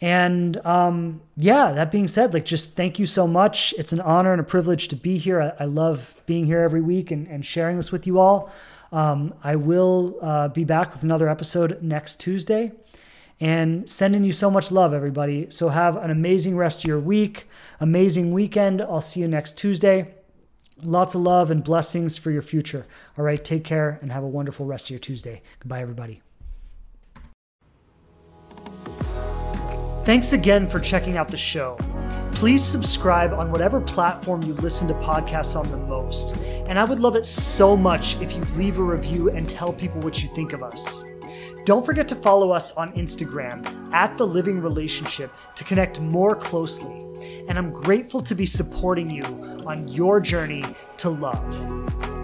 And 0.00 0.64
um, 0.64 1.20
yeah, 1.36 1.72
that 1.72 1.90
being 1.90 2.06
said, 2.06 2.32
like 2.32 2.44
just 2.44 2.76
thank 2.76 2.98
you 2.98 3.06
so 3.06 3.26
much. 3.26 3.74
It's 3.76 3.92
an 3.92 4.00
honor 4.00 4.32
and 4.32 4.40
a 4.40 4.44
privilege 4.44 4.88
to 4.88 4.96
be 4.96 5.18
here. 5.18 5.40
I, 5.40 5.64
I 5.64 5.66
love 5.66 6.16
being 6.26 6.46
here 6.46 6.60
every 6.60 6.80
week 6.80 7.10
and, 7.10 7.26
and 7.26 7.44
sharing 7.44 7.76
this 7.76 7.90
with 7.90 8.06
you 8.06 8.18
all. 8.18 8.52
Um, 8.92 9.34
I 9.42 9.56
will 9.56 10.16
uh, 10.22 10.48
be 10.48 10.64
back 10.64 10.92
with 10.92 11.02
another 11.02 11.28
episode 11.28 11.82
next 11.82 12.20
Tuesday 12.20 12.72
and 13.40 13.88
sending 13.88 14.24
you 14.24 14.32
so 14.32 14.50
much 14.50 14.72
love, 14.72 14.92
everybody. 14.94 15.50
So 15.50 15.68
have 15.68 15.96
an 15.96 16.10
amazing 16.10 16.56
rest 16.56 16.80
of 16.80 16.88
your 16.88 17.00
week, 17.00 17.48
amazing 17.80 18.32
weekend. 18.32 18.80
I'll 18.80 19.00
see 19.00 19.20
you 19.20 19.28
next 19.28 19.58
Tuesday. 19.58 20.17
Lots 20.82 21.14
of 21.14 21.22
love 21.22 21.50
and 21.50 21.64
blessings 21.64 22.16
for 22.16 22.30
your 22.30 22.42
future. 22.42 22.86
All 23.16 23.24
right, 23.24 23.42
take 23.44 23.64
care 23.64 23.98
and 24.00 24.12
have 24.12 24.22
a 24.22 24.28
wonderful 24.28 24.64
rest 24.64 24.86
of 24.86 24.90
your 24.90 25.00
Tuesday. 25.00 25.42
Goodbye, 25.58 25.80
everybody. 25.82 26.22
Thanks 30.04 30.32
again 30.32 30.66
for 30.66 30.80
checking 30.80 31.16
out 31.16 31.28
the 31.28 31.36
show. 31.36 31.76
please 32.38 32.62
subscribe 32.62 33.32
on 33.32 33.50
whatever 33.50 33.80
platform 33.80 34.40
you 34.42 34.54
listen 34.54 34.86
to 34.86 34.94
podcasts 34.94 35.58
on 35.58 35.68
the 35.72 35.76
most. 35.76 36.36
And 36.68 36.78
I 36.78 36.84
would 36.84 37.00
love 37.00 37.16
it 37.16 37.26
so 37.26 37.76
much 37.76 38.20
if 38.20 38.32
you 38.32 38.44
leave 38.56 38.78
a 38.78 38.82
review 38.84 39.28
and 39.30 39.48
tell 39.48 39.72
people 39.72 40.00
what 40.02 40.22
you 40.22 40.28
think 40.28 40.52
of 40.52 40.62
us. 40.62 41.02
Don't 41.68 41.84
forget 41.84 42.08
to 42.08 42.14
follow 42.14 42.50
us 42.50 42.74
on 42.78 42.94
Instagram 42.94 43.92
at 43.92 44.16
The 44.16 44.26
Living 44.26 44.62
Relationship 44.62 45.30
to 45.54 45.64
connect 45.64 46.00
more 46.00 46.34
closely. 46.34 46.98
And 47.46 47.58
I'm 47.58 47.70
grateful 47.70 48.22
to 48.22 48.34
be 48.34 48.46
supporting 48.46 49.10
you 49.10 49.22
on 49.66 49.86
your 49.86 50.18
journey 50.18 50.64
to 50.96 51.10
love. 51.10 52.17